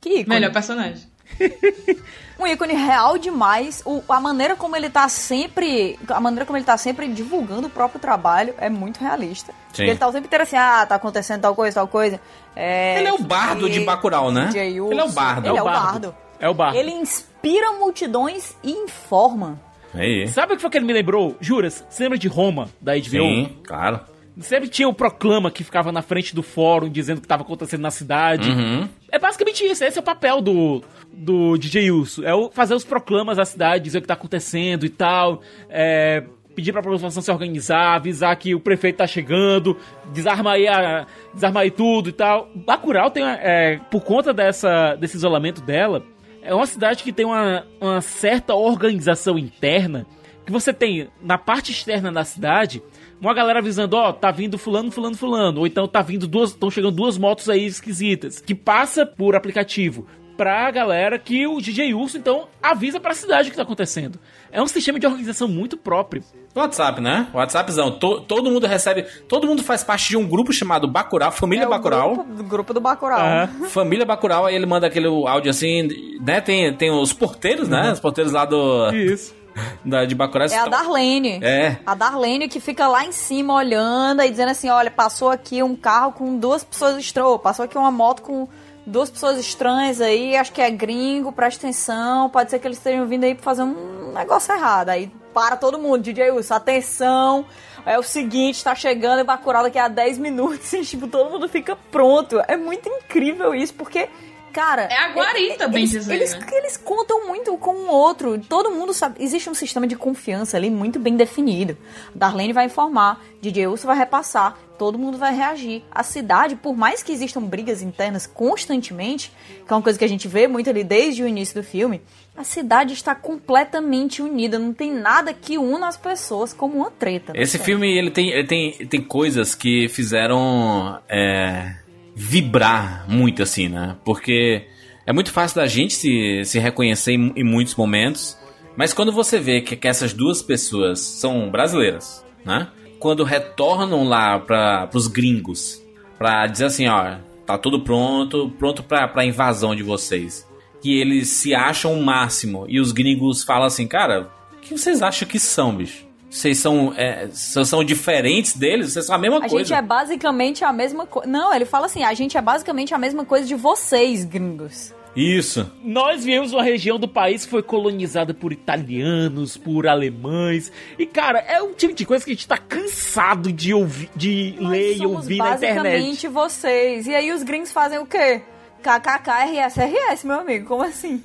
Que 0.00 0.20
ícone. 0.20 0.28
Melhor 0.36 0.50
personagem. 0.52 1.06
Um 2.40 2.46
ícone 2.46 2.72
real 2.72 3.18
demais. 3.18 3.82
O, 3.84 4.02
a 4.08 4.18
maneira 4.18 4.56
como 4.56 4.74
ele 4.74 4.88
tá 4.88 5.06
sempre. 5.10 5.98
A 6.08 6.20
maneira 6.20 6.46
como 6.46 6.56
ele 6.56 6.64
tá 6.64 6.76
sempre 6.78 7.06
divulgando 7.08 7.66
o 7.66 7.70
próprio 7.70 8.00
trabalho 8.00 8.54
é 8.56 8.70
muito 8.70 8.98
realista. 8.98 9.52
Porque 9.68 9.82
ele 9.82 9.98
tá 9.98 10.08
o 10.08 10.12
tempo 10.12 10.26
inteiro 10.26 10.44
assim, 10.44 10.56
ah, 10.56 10.86
tá 10.86 10.94
acontecendo 10.94 11.42
tal 11.42 11.54
coisa, 11.54 11.74
tal 11.74 11.86
coisa. 11.86 12.18
É, 12.56 12.98
Ele 12.98 13.08
é 13.08 13.12
o 13.12 13.18
bardo 13.18 13.68
de 13.68 13.80
Bacurau, 13.80 14.32
né? 14.32 14.46
DJ. 14.46 14.78
Ele 14.78 15.00
é 15.00 15.04
o 15.04 15.12
bardo. 15.12 15.48
Ele 15.48 15.58
é 15.58 15.62
o 15.62 15.64
bardo. 15.64 16.14
É 16.40 16.48
o 16.48 16.54
bardo. 16.54 16.78
Ele 16.78 16.90
inspira 16.92 17.72
multidões 17.72 18.56
e 18.64 18.72
informa. 18.72 19.60
Aí. 19.94 20.26
Sabe 20.28 20.54
o 20.54 20.56
que 20.56 20.62
foi 20.62 20.70
que 20.70 20.78
ele 20.78 20.86
me 20.86 20.94
lembrou? 20.94 21.36
Juras, 21.40 21.84
você 21.90 22.04
lembra 22.04 22.18
de 22.18 22.28
Roma, 22.28 22.70
da 22.80 22.94
HBO? 22.94 23.04
Sim, 23.10 23.58
claro. 23.64 24.00
Sempre 24.40 24.68
tinha 24.68 24.88
o 24.88 24.94
Proclama 24.94 25.50
que 25.50 25.62
ficava 25.62 25.92
na 25.92 26.00
frente 26.00 26.34
do 26.34 26.42
fórum 26.42 26.88
dizendo 26.88 27.18
o 27.18 27.20
que 27.20 27.26
estava 27.26 27.42
acontecendo 27.42 27.82
na 27.82 27.90
cidade. 27.90 28.50
Uhum. 28.50 28.88
É 29.10 29.18
basicamente 29.18 29.64
isso, 29.66 29.84
esse 29.84 29.98
é 29.98 30.00
o 30.00 30.04
papel 30.04 30.40
do, 30.40 30.82
do 31.20 31.58
DJ 31.58 31.90
Urso. 31.90 32.24
É 32.24 32.34
o 32.34 32.50
fazer 32.50 32.74
os 32.74 32.84
proclamas 32.84 33.36
da 33.36 33.44
cidade, 33.44 33.84
dizer 33.84 33.98
o 33.98 34.00
que 34.00 34.08
tá 34.08 34.14
acontecendo 34.14 34.86
e 34.86 34.88
tal. 34.88 35.42
É, 35.68 36.24
pedir 36.54 36.72
pra 36.72 36.82
população 36.82 37.22
se 37.22 37.30
organizar, 37.30 37.94
avisar 37.94 38.34
que 38.36 38.54
o 38.54 38.60
prefeito 38.60 38.96
tá 38.96 39.06
chegando, 39.06 39.76
desarmar 40.12 40.54
aí, 40.54 40.66
a, 40.66 41.06
desarmar 41.32 41.62
aí 41.64 41.70
tudo 41.70 42.08
e 42.08 42.12
tal. 42.12 42.50
Bacurau 42.54 43.10
tem, 43.10 43.22
é, 43.24 43.78
por 43.90 44.02
conta 44.02 44.32
dessa, 44.32 44.96
desse 44.96 45.16
isolamento 45.16 45.60
dela, 45.60 46.02
é 46.42 46.54
uma 46.54 46.66
cidade 46.66 47.02
que 47.02 47.12
tem 47.12 47.26
uma, 47.26 47.66
uma 47.80 48.00
certa 48.00 48.54
organização 48.54 49.38
interna 49.38 50.06
que 50.44 50.52
você 50.52 50.72
tem 50.72 51.08
na 51.22 51.38
parte 51.38 51.70
externa 51.70 52.10
da 52.10 52.24
cidade 52.24 52.82
uma 53.20 53.34
galera 53.34 53.58
avisando, 53.58 53.96
ó, 53.96 54.12
tá 54.12 54.30
vindo 54.30 54.56
fulano, 54.56 54.90
fulano, 54.90 55.14
fulano, 55.14 55.60
ou 55.60 55.66
então 55.66 55.86
tá 55.86 56.00
vindo 56.00 56.26
duas, 56.26 56.50
estão 56.50 56.70
chegando 56.70 56.96
duas 56.96 57.18
motos 57.18 57.50
aí 57.50 57.66
esquisitas, 57.66 58.40
que 58.40 58.54
passa 58.54 59.04
por 59.04 59.36
aplicativo 59.36 60.06
pra 60.40 60.70
galera 60.70 61.18
que 61.18 61.46
o 61.46 61.60
DJ 61.60 61.92
Urso 61.92 62.16
então 62.16 62.48
avisa 62.62 62.98
pra 62.98 63.12
cidade 63.12 63.48
o 63.48 63.50
que 63.50 63.56
tá 63.58 63.62
acontecendo. 63.62 64.18
É 64.50 64.62
um 64.62 64.66
sistema 64.66 64.98
de 64.98 65.06
organização 65.06 65.46
muito 65.46 65.76
próprio. 65.76 66.24
WhatsApp, 66.56 66.98
né? 66.98 67.28
WhatsAppzão. 67.34 67.98
To- 67.98 68.22
todo 68.22 68.50
mundo 68.50 68.66
recebe. 68.66 69.02
Todo 69.28 69.46
mundo 69.46 69.62
faz 69.62 69.84
parte 69.84 70.08
de 70.08 70.16
um 70.16 70.26
grupo 70.26 70.50
chamado 70.50 70.88
Bacurau, 70.88 71.30
Família 71.30 71.64
é 71.64 71.68
Bacurau. 71.68 72.14
Grupo, 72.14 72.34
do 72.34 72.44
grupo 72.44 72.72
do 72.72 72.80
Bacurau. 72.80 73.48
Família 73.68 74.06
Bacurau, 74.06 74.46
aí 74.46 74.54
ele 74.54 74.64
manda 74.64 74.86
aquele 74.86 75.08
áudio 75.08 75.50
assim, 75.50 75.86
né? 76.22 76.40
Tem, 76.40 76.74
tem 76.74 76.90
os 76.90 77.12
porteiros, 77.12 77.68
né? 77.68 77.88
Uhum. 77.88 77.92
Os 77.92 78.00
porteiros 78.00 78.32
lá 78.32 78.46
do. 78.46 78.90
Isso. 78.94 79.34
Da, 79.84 80.04
de 80.06 80.14
Bacurau. 80.14 80.46
É 80.48 80.56
a 80.56 80.68
Darlene. 80.68 81.38
É. 81.42 81.76
A 81.84 81.94
Darlene 81.94 82.48
que 82.48 82.60
fica 82.60 82.86
lá 82.88 83.04
em 83.04 83.12
cima 83.12 83.52
olhando 83.52 84.22
e 84.22 84.30
dizendo 84.30 84.50
assim: 84.50 84.70
olha, 84.70 84.90
passou 84.90 85.28
aqui 85.28 85.62
um 85.62 85.76
carro 85.76 86.12
com 86.12 86.38
duas 86.38 86.64
pessoas 86.64 86.96
estranhas, 86.96 87.38
passou 87.42 87.64
aqui 87.66 87.76
uma 87.76 87.90
moto 87.90 88.22
com 88.22 88.48
duas 88.86 89.10
pessoas 89.10 89.38
estranhas 89.38 90.00
aí, 90.00 90.36
acho 90.36 90.52
que 90.52 90.60
é 90.60 90.70
gringo, 90.70 91.32
presta 91.32 91.66
atenção, 91.66 92.28
pode 92.30 92.50
ser 92.50 92.58
que 92.58 92.66
eles 92.66 92.78
estejam 92.78 93.06
vindo 93.06 93.24
aí 93.24 93.34
pra 93.34 93.44
fazer 93.44 93.62
um 93.62 94.12
negócio 94.12 94.54
errado. 94.54 94.90
Aí 94.90 95.10
para 95.32 95.56
todo 95.56 95.78
mundo, 95.78 96.02
DJ 96.02 96.30
Wilson, 96.32 96.54
atenção, 96.54 97.46
é 97.86 97.98
o 97.98 98.02
seguinte, 98.02 98.62
tá 98.64 98.74
chegando 98.74 99.20
em 99.20 99.24
Bacurau 99.24 99.62
daqui 99.62 99.78
a 99.78 99.88
10 99.88 100.18
minutos 100.18 100.72
e 100.74 100.82
tipo, 100.82 101.06
todo 101.06 101.30
mundo 101.30 101.48
fica 101.48 101.76
pronto. 101.90 102.42
É 102.48 102.56
muito 102.56 102.88
incrível 102.88 103.54
isso, 103.54 103.74
porque 103.74 104.08
Cara, 104.52 104.82
É 104.82 104.96
a 104.96 105.12
guarita, 105.12 105.68
bem 105.68 105.82
eles, 105.82 105.90
dizer, 105.90 106.14
eles, 106.14 106.34
né? 106.34 106.46
eles 106.52 106.76
contam 106.76 107.26
muito 107.26 107.56
com 107.56 107.72
o 107.72 107.88
outro. 107.88 108.38
Todo 108.48 108.70
mundo 108.70 108.92
sabe. 108.92 109.22
Existe 109.22 109.48
um 109.48 109.54
sistema 109.54 109.86
de 109.86 109.96
confiança 109.96 110.56
ali 110.56 110.70
muito 110.70 110.98
bem 110.98 111.16
definido. 111.16 111.76
Darlene 112.14 112.52
vai 112.52 112.66
informar, 112.66 113.20
DJ 113.40 113.66
Urso 113.66 113.86
vai 113.86 113.96
repassar, 113.96 114.58
todo 114.78 114.98
mundo 114.98 115.18
vai 115.18 115.34
reagir. 115.34 115.84
A 115.90 116.02
cidade, 116.02 116.56
por 116.56 116.76
mais 116.76 117.02
que 117.02 117.12
existam 117.12 117.42
brigas 117.42 117.82
internas 117.82 118.26
constantemente, 118.26 119.32
que 119.66 119.72
é 119.72 119.76
uma 119.76 119.82
coisa 119.82 119.98
que 119.98 120.04
a 120.04 120.08
gente 120.08 120.26
vê 120.26 120.48
muito 120.48 120.68
ali 120.70 120.82
desde 120.82 121.22
o 121.22 121.28
início 121.28 121.54
do 121.54 121.66
filme, 121.66 122.02
a 122.36 122.44
cidade 122.44 122.94
está 122.94 123.14
completamente 123.14 124.22
unida. 124.22 124.58
Não 124.58 124.72
tem 124.72 124.92
nada 124.92 125.34
que 125.34 125.58
una 125.58 125.88
as 125.88 125.96
pessoas 125.96 126.52
como 126.52 126.76
uma 126.76 126.90
treta. 126.90 127.32
né, 127.32 127.42
Esse 127.42 127.58
filme, 127.58 127.86
ele 127.96 128.10
tem, 128.10 128.30
ele 128.30 128.46
tem, 128.46 128.74
ele 128.78 128.88
tem 128.88 129.02
coisas 129.02 129.54
que 129.54 129.88
fizeram 129.88 130.98
é, 131.08 131.74
vibrar 132.20 133.06
muito, 133.08 133.42
assim, 133.42 133.68
né? 133.68 133.96
Porque 134.04 134.66
é 135.06 135.12
muito 135.12 135.32
fácil 135.32 135.56
da 135.56 135.66
gente 135.66 135.94
se, 135.94 136.44
se 136.44 136.58
reconhecer 136.58 137.12
em, 137.12 137.32
em 137.34 137.42
muitos 137.42 137.74
momentos, 137.74 138.36
mas 138.76 138.92
quando 138.92 139.10
você 139.10 139.38
vê 139.38 139.62
que, 139.62 139.74
que 139.74 139.88
essas 139.88 140.12
duas 140.12 140.42
pessoas 140.42 141.00
são 141.00 141.50
brasileiras, 141.50 142.22
né? 142.44 142.68
Quando 142.98 143.24
retornam 143.24 144.04
lá 144.04 144.38
para 144.38 144.90
os 144.92 145.06
gringos, 145.06 145.82
pra 146.18 146.46
dizer 146.46 146.66
assim, 146.66 146.86
ó, 146.86 147.16
tá 147.46 147.56
tudo 147.56 147.80
pronto, 147.80 148.50
pronto 148.58 148.82
pra, 148.82 149.08
pra 149.08 149.24
invasão 149.24 149.74
de 149.74 149.82
vocês. 149.82 150.46
Que 150.82 151.00
eles 151.00 151.28
se 151.28 151.54
acham 151.54 151.94
o 151.94 152.04
máximo, 152.04 152.66
e 152.68 152.78
os 152.78 152.92
gringos 152.92 153.42
falam 153.42 153.66
assim, 153.66 153.86
cara, 153.86 154.30
o 154.52 154.60
que 154.60 154.76
vocês 154.76 155.00
acham 155.00 155.26
que 155.26 155.38
são, 155.38 155.74
bicho? 155.74 156.06
Vocês 156.30 156.58
são, 156.58 156.94
é, 156.96 157.26
vocês 157.26 157.68
são 157.68 157.82
diferentes 157.82 158.56
deles? 158.56 158.92
Vocês 158.92 159.04
são 159.06 159.16
a 159.16 159.18
mesma 159.18 159.38
A 159.38 159.40
coisa. 159.48 159.58
gente 159.58 159.74
é 159.74 159.82
basicamente 159.82 160.64
a 160.64 160.72
mesma 160.72 161.04
coisa. 161.04 161.28
Não, 161.28 161.52
ele 161.52 161.64
fala 161.64 161.86
assim: 161.86 162.04
a 162.04 162.14
gente 162.14 162.38
é 162.38 162.40
basicamente 162.40 162.94
a 162.94 162.98
mesma 162.98 163.24
coisa 163.24 163.46
de 163.46 163.54
vocês, 163.56 164.24
gringos. 164.24 164.94
Isso. 165.16 165.68
Nós 165.82 166.24
viemos 166.24 166.52
uma 166.52 166.62
região 166.62 166.96
do 166.96 167.08
país 167.08 167.44
que 167.44 167.50
foi 167.50 167.64
colonizada 167.64 168.32
por 168.32 168.52
italianos, 168.52 169.56
por 169.56 169.88
alemães. 169.88 170.70
E, 170.96 171.04
cara, 171.04 171.40
é 171.40 171.60
um 171.60 171.72
tipo 171.72 171.94
de 171.94 172.06
coisa 172.06 172.24
que 172.24 172.30
a 172.30 172.34
gente 172.34 172.46
tá 172.46 172.56
cansado 172.56 173.52
de 173.52 173.74
ouvir, 173.74 174.08
de 174.14 174.54
ler 174.60 174.98
e 174.98 175.04
ouvir 175.04 175.38
na 175.38 175.54
internet. 175.56 175.74
basicamente 175.82 176.28
vocês. 176.28 177.06
E 177.08 177.14
aí 177.14 177.32
os 177.32 177.42
gringos 177.42 177.72
fazem 177.72 177.98
o 177.98 178.06
quê? 178.06 178.42
KKKRSRS, 178.84 180.24
meu 180.24 180.38
amigo, 180.40 180.66
como 180.66 180.84
assim? 180.84 181.20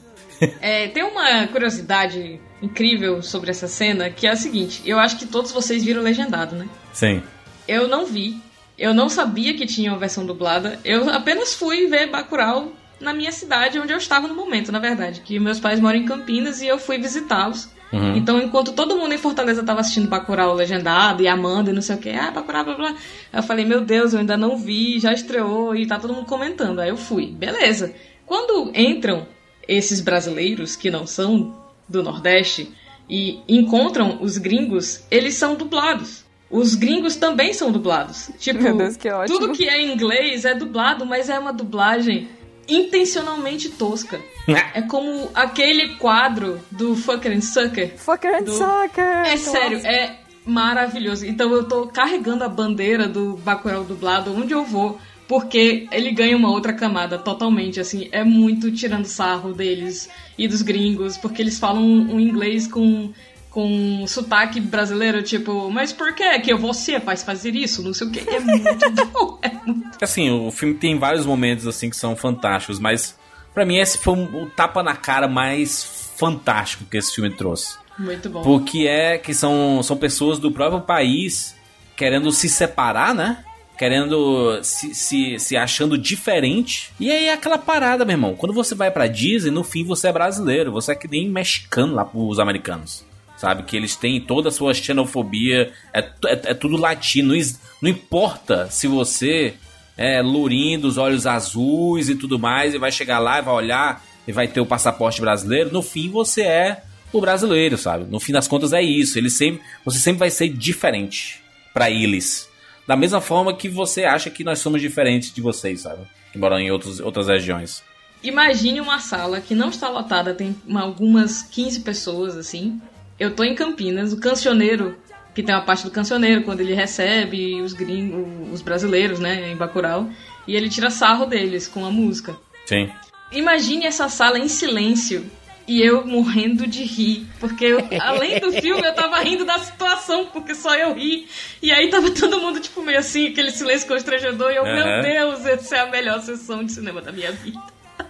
É, 0.59 0.87
tem 0.89 1.03
uma 1.03 1.47
curiosidade 1.47 2.41
incrível 2.65 3.21
sobre 3.21 3.51
essa 3.51 3.67
cena, 3.67 4.09
que 4.09 4.27
é 4.27 4.31
a 4.31 4.35
seguinte: 4.35 4.81
eu 4.85 4.99
acho 4.99 5.17
que 5.17 5.25
todos 5.25 5.51
vocês 5.51 5.83
viram 5.83 6.01
legendado, 6.01 6.55
né? 6.55 6.67
Sim. 6.93 7.23
Eu 7.67 7.87
não 7.87 8.05
vi. 8.05 8.37
Eu 8.77 8.93
não 8.93 9.07
sabia 9.07 9.53
que 9.55 9.65
tinha 9.65 9.91
uma 9.91 9.99
versão 9.99 10.25
dublada. 10.25 10.79
Eu 10.83 11.09
apenas 11.09 11.53
fui 11.53 11.87
ver 11.87 12.09
Bacurau 12.09 12.73
na 12.99 13.13
minha 13.13 13.31
cidade, 13.31 13.79
onde 13.79 13.93
eu 13.93 13.97
estava 13.97 14.27
no 14.27 14.35
momento, 14.35 14.71
na 14.71 14.79
verdade. 14.79 15.21
Que 15.21 15.39
meus 15.39 15.59
pais 15.59 15.79
moram 15.79 15.97
em 15.97 16.05
Campinas 16.05 16.61
e 16.61 16.67
eu 16.67 16.77
fui 16.77 16.97
visitá-los. 16.97 17.69
Uhum. 17.93 18.17
Então, 18.17 18.41
enquanto 18.41 18.73
todo 18.73 18.97
mundo 18.97 19.13
em 19.13 19.17
Fortaleza 19.17 19.61
estava 19.61 19.79
assistindo 19.79 20.09
Bacurau 20.09 20.53
legendado 20.53 21.23
e 21.23 21.27
amando 21.27 21.69
e 21.69 21.73
não 21.73 21.81
sei 21.81 21.95
o 21.95 21.99
que, 21.99 22.09
ah, 22.09 22.31
Bacurau, 22.31 22.65
blá 22.65 22.73
blá, 22.75 22.95
eu 23.31 23.43
falei, 23.43 23.63
meu 23.63 23.79
Deus, 23.81 24.13
eu 24.13 24.19
ainda 24.19 24.35
não 24.35 24.57
vi, 24.57 24.99
já 24.99 25.13
estreou 25.13 25.75
e 25.75 25.85
tá 25.85 25.97
todo 25.97 26.13
mundo 26.13 26.25
comentando. 26.25 26.79
Aí 26.79 26.89
eu 26.89 26.97
fui, 26.97 27.27
beleza. 27.27 27.93
Quando 28.25 28.71
entram 28.75 29.25
esses 29.67 30.01
brasileiros 30.01 30.75
que 30.75 30.91
não 30.91 31.07
são 31.07 31.64
do 31.87 32.03
Nordeste 32.03 32.73
e 33.09 33.41
encontram 33.47 34.19
os 34.21 34.37
gringos, 34.37 35.03
eles 35.11 35.35
são 35.35 35.55
dublados. 35.55 36.25
Os 36.49 36.75
gringos 36.75 37.15
também 37.15 37.53
são 37.53 37.71
dublados. 37.71 38.29
Tipo, 38.39 38.61
Meu 38.61 38.77
Deus, 38.77 38.97
que 38.97 39.09
ótimo. 39.09 39.39
tudo 39.39 39.53
que 39.53 39.67
é 39.67 39.81
em 39.81 39.91
inglês 39.93 40.45
é 40.45 40.53
dublado, 40.53 41.05
mas 41.05 41.29
é 41.29 41.37
uma 41.37 41.51
dublagem 41.51 42.29
intencionalmente 42.67 43.69
tosca. 43.69 44.19
É 44.75 44.81
como 44.83 45.31
aquele 45.33 45.95
quadro 45.95 46.61
do 46.69 46.95
Fucker 46.95 47.35
and 47.35 47.41
Sucker. 47.41 47.97
Fucker 47.97 48.35
and 48.35 48.43
do... 48.43 48.51
Sucker! 48.51 49.25
É 49.25 49.37
sério, 49.37 49.79
é 49.79 50.19
maravilhoso. 50.45 51.25
Então 51.25 51.51
eu 51.51 51.67
tô 51.67 51.87
carregando 51.87 52.43
a 52.43 52.49
bandeira 52.49 53.07
do 53.07 53.37
Bacurau 53.37 53.83
dublado 53.83 54.31
onde 54.35 54.53
eu 54.53 54.63
vou, 54.63 54.99
porque 55.27 55.87
ele 55.91 56.11
ganha 56.11 56.35
uma 56.37 56.49
outra 56.51 56.73
camada 56.73 57.17
totalmente, 57.17 57.79
assim, 57.79 58.07
é 58.11 58.23
muito 58.23 58.71
tirando 58.71 59.05
sarro 59.05 59.53
deles 59.53 60.09
e 60.37 60.47
dos 60.47 60.61
gringos, 60.61 61.17
porque 61.17 61.41
eles 61.41 61.57
falam 61.59 61.83
um 61.83 62.19
inglês 62.19 62.67
com 62.67 63.11
com 63.49 64.05
sotaque 64.05 64.59
brasileiro, 64.59 65.23
tipo, 65.23 65.71
mas 65.71 65.93
por 65.93 66.13
que 66.13 66.39
que 66.39 66.53
você 66.53 66.99
faz 66.99 67.23
fazer 67.23 67.55
isso? 67.55 67.81
Não 67.81 67.93
sei 67.93 68.07
o 68.07 68.11
que. 68.11 68.19
É 68.29 68.37
muito 68.41 69.05
bom. 69.13 69.39
É 69.41 69.49
muito... 69.65 69.97
Assim, 70.01 70.29
o 70.29 70.51
filme 70.51 70.73
tem 70.73 70.99
vários 70.99 71.25
momentos 71.25 71.65
assim 71.65 71.89
que 71.89 71.95
são 71.95 72.17
fantásticos, 72.17 72.79
mas 72.79 73.17
pra 73.53 73.65
mim 73.65 73.77
esse 73.77 73.97
foi 73.97 74.13
um- 74.13 74.43
o 74.43 74.49
tapa 74.49 74.83
na 74.83 74.93
cara 74.93 75.25
mais 75.29 76.11
fantástico 76.17 76.83
que 76.83 76.97
esse 76.97 77.15
filme 77.15 77.29
trouxe. 77.29 77.77
Muito 77.97 78.29
bom. 78.29 78.41
Porque 78.41 78.87
é 78.89 79.17
que 79.17 79.33
são, 79.33 79.81
são 79.81 79.95
pessoas 79.95 80.37
do 80.37 80.51
próprio 80.51 80.81
país 80.81 81.55
querendo 81.95 82.33
se 82.33 82.49
separar, 82.49 83.15
né? 83.15 83.41
Querendo 83.77 84.59
se, 84.63 84.95
se, 84.95 85.37
se 85.37 85.57
achando 85.57 85.97
diferente. 85.97 86.91
E 86.99 87.11
aí 87.11 87.25
é 87.25 87.33
aquela 87.33 87.57
parada, 87.57 88.05
meu 88.05 88.13
irmão. 88.13 88.35
Quando 88.35 88.53
você 88.53 88.73
vai 88.73 88.89
pra 88.89 89.07
Disney, 89.07 89.51
no 89.51 89.63
fim 89.63 89.83
você 89.83 90.07
é 90.07 90.13
brasileiro. 90.13 90.71
Você 90.71 90.93
é 90.93 90.95
que 90.95 91.07
nem 91.07 91.29
mexicano 91.29 91.93
lá 91.93 92.05
pros 92.05 92.39
americanos. 92.39 93.03
Sabe? 93.37 93.63
Que 93.63 93.75
eles 93.75 93.95
têm 93.95 94.21
toda 94.21 94.49
a 94.49 94.51
sua 94.51 94.73
xenofobia. 94.73 95.73
É, 95.93 95.99
é, 95.99 96.41
é 96.51 96.53
tudo 96.53 96.77
latino. 96.77 97.33
Não, 97.81 97.89
importa 97.89 98.69
se 98.71 98.87
você 98.87 99.55
é 99.97 100.21
lourinho, 100.21 100.79
dos 100.79 100.97
olhos 100.97 101.27
azuis 101.27 102.07
e 102.07 102.15
tudo 102.15 102.39
mais. 102.39 102.73
E 102.73 102.77
vai 102.77 102.91
chegar 102.91 103.19
lá 103.19 103.39
e 103.39 103.41
vai 103.41 103.53
olhar 103.53 104.05
e 104.27 104.31
vai 104.31 104.47
ter 104.47 104.61
o 104.61 104.65
passaporte 104.65 105.19
brasileiro. 105.19 105.71
No 105.73 105.81
fim 105.81 106.09
você 106.09 106.43
é 106.43 106.83
o 107.11 107.21
brasileiro, 107.21 107.77
sabe? 107.77 108.05
No 108.09 108.19
fim 108.19 108.31
das 108.31 108.47
contas 108.47 108.73
é 108.73 108.81
isso. 108.81 109.17
Ele 109.17 109.29
sempre, 109.29 109.61
você 109.83 109.99
sempre 109.99 110.19
vai 110.19 110.29
ser 110.29 110.49
diferente 110.49 111.41
pra 111.73 111.89
eles. 111.89 112.49
Da 112.87 112.95
mesma 112.95 113.19
forma 113.21 113.53
que 113.55 113.67
você 113.67 114.03
acha 114.03 114.29
que 114.29 114.43
nós 114.43 114.59
somos 114.59 114.81
diferentes 114.81 115.33
de 115.33 115.41
vocês, 115.41 115.81
sabe? 115.81 116.03
Que 116.31 116.37
moram 116.37 116.59
em 116.59 116.71
outros, 116.71 116.99
outras 116.99 117.27
regiões. 117.27 117.83
Imagine 118.23 118.79
uma 118.81 118.99
sala 118.99 119.39
que 119.41 119.53
não 119.55 119.69
está 119.69 119.89
lotada, 119.89 120.33
tem 120.33 120.55
uma- 120.67 120.81
algumas 120.81 121.41
15 121.43 121.79
pessoas, 121.81 122.35
assim. 122.37 122.79
Eu 123.19 123.35
tô 123.35 123.43
em 123.43 123.55
Campinas, 123.55 124.11
o 124.13 124.19
cancioneiro, 124.19 124.97
que 125.33 125.43
tem 125.43 125.53
uma 125.53 125.61
parte 125.61 125.83
do 125.83 125.91
cancioneiro, 125.91 126.43
quando 126.43 126.61
ele 126.61 126.73
recebe 126.73 127.61
os 127.61 127.73
gringos, 127.73 128.25
os 128.53 128.61
brasileiros, 128.61 129.19
né, 129.19 129.51
em 129.51 129.55
Bacurau, 129.55 130.09
e 130.47 130.55
ele 130.55 130.69
tira 130.69 130.89
sarro 130.89 131.25
deles 131.25 131.67
com 131.67 131.85
a 131.85 131.91
música. 131.91 132.35
Sim. 132.65 132.89
Imagine 133.31 133.85
essa 133.85 134.07
sala 134.09 134.39
em 134.39 134.47
silêncio 134.47 135.25
e 135.67 135.81
eu 135.81 136.05
morrendo 136.05 136.67
de 136.67 136.83
rir, 136.83 137.25
porque 137.39 137.65
eu- 137.65 137.87
além 137.99 138.39
do 138.39 138.51
filme 138.61 138.85
eu 138.85 138.93
tava 138.93 139.19
rindo 139.19 139.43
da 139.45 139.57
situação, 139.59 140.27
porque 140.31 140.53
só 140.53 140.75
eu 140.75 140.93
ri. 140.93 141.27
E 141.61 141.71
aí 141.71 141.89
tava 141.89 142.11
todo 142.11 142.39
mundo 142.39 142.59
tipo 142.59 142.81
meio 142.83 142.99
assim, 142.99 143.27
aquele 143.29 143.51
silêncio 143.51 143.87
constrangedor 143.87 144.51
e 144.51 144.55
eu, 144.57 144.65
Aham. 144.65 145.01
meu 145.01 145.01
Deus, 145.03 145.45
essa 145.45 145.77
é 145.77 145.79
a 145.79 145.85
melhor 145.87 146.21
sessão 146.21 146.63
de 146.63 146.71
cinema 146.71 147.01
da 147.01 147.11
minha 147.11 147.31
vida. 147.31 147.59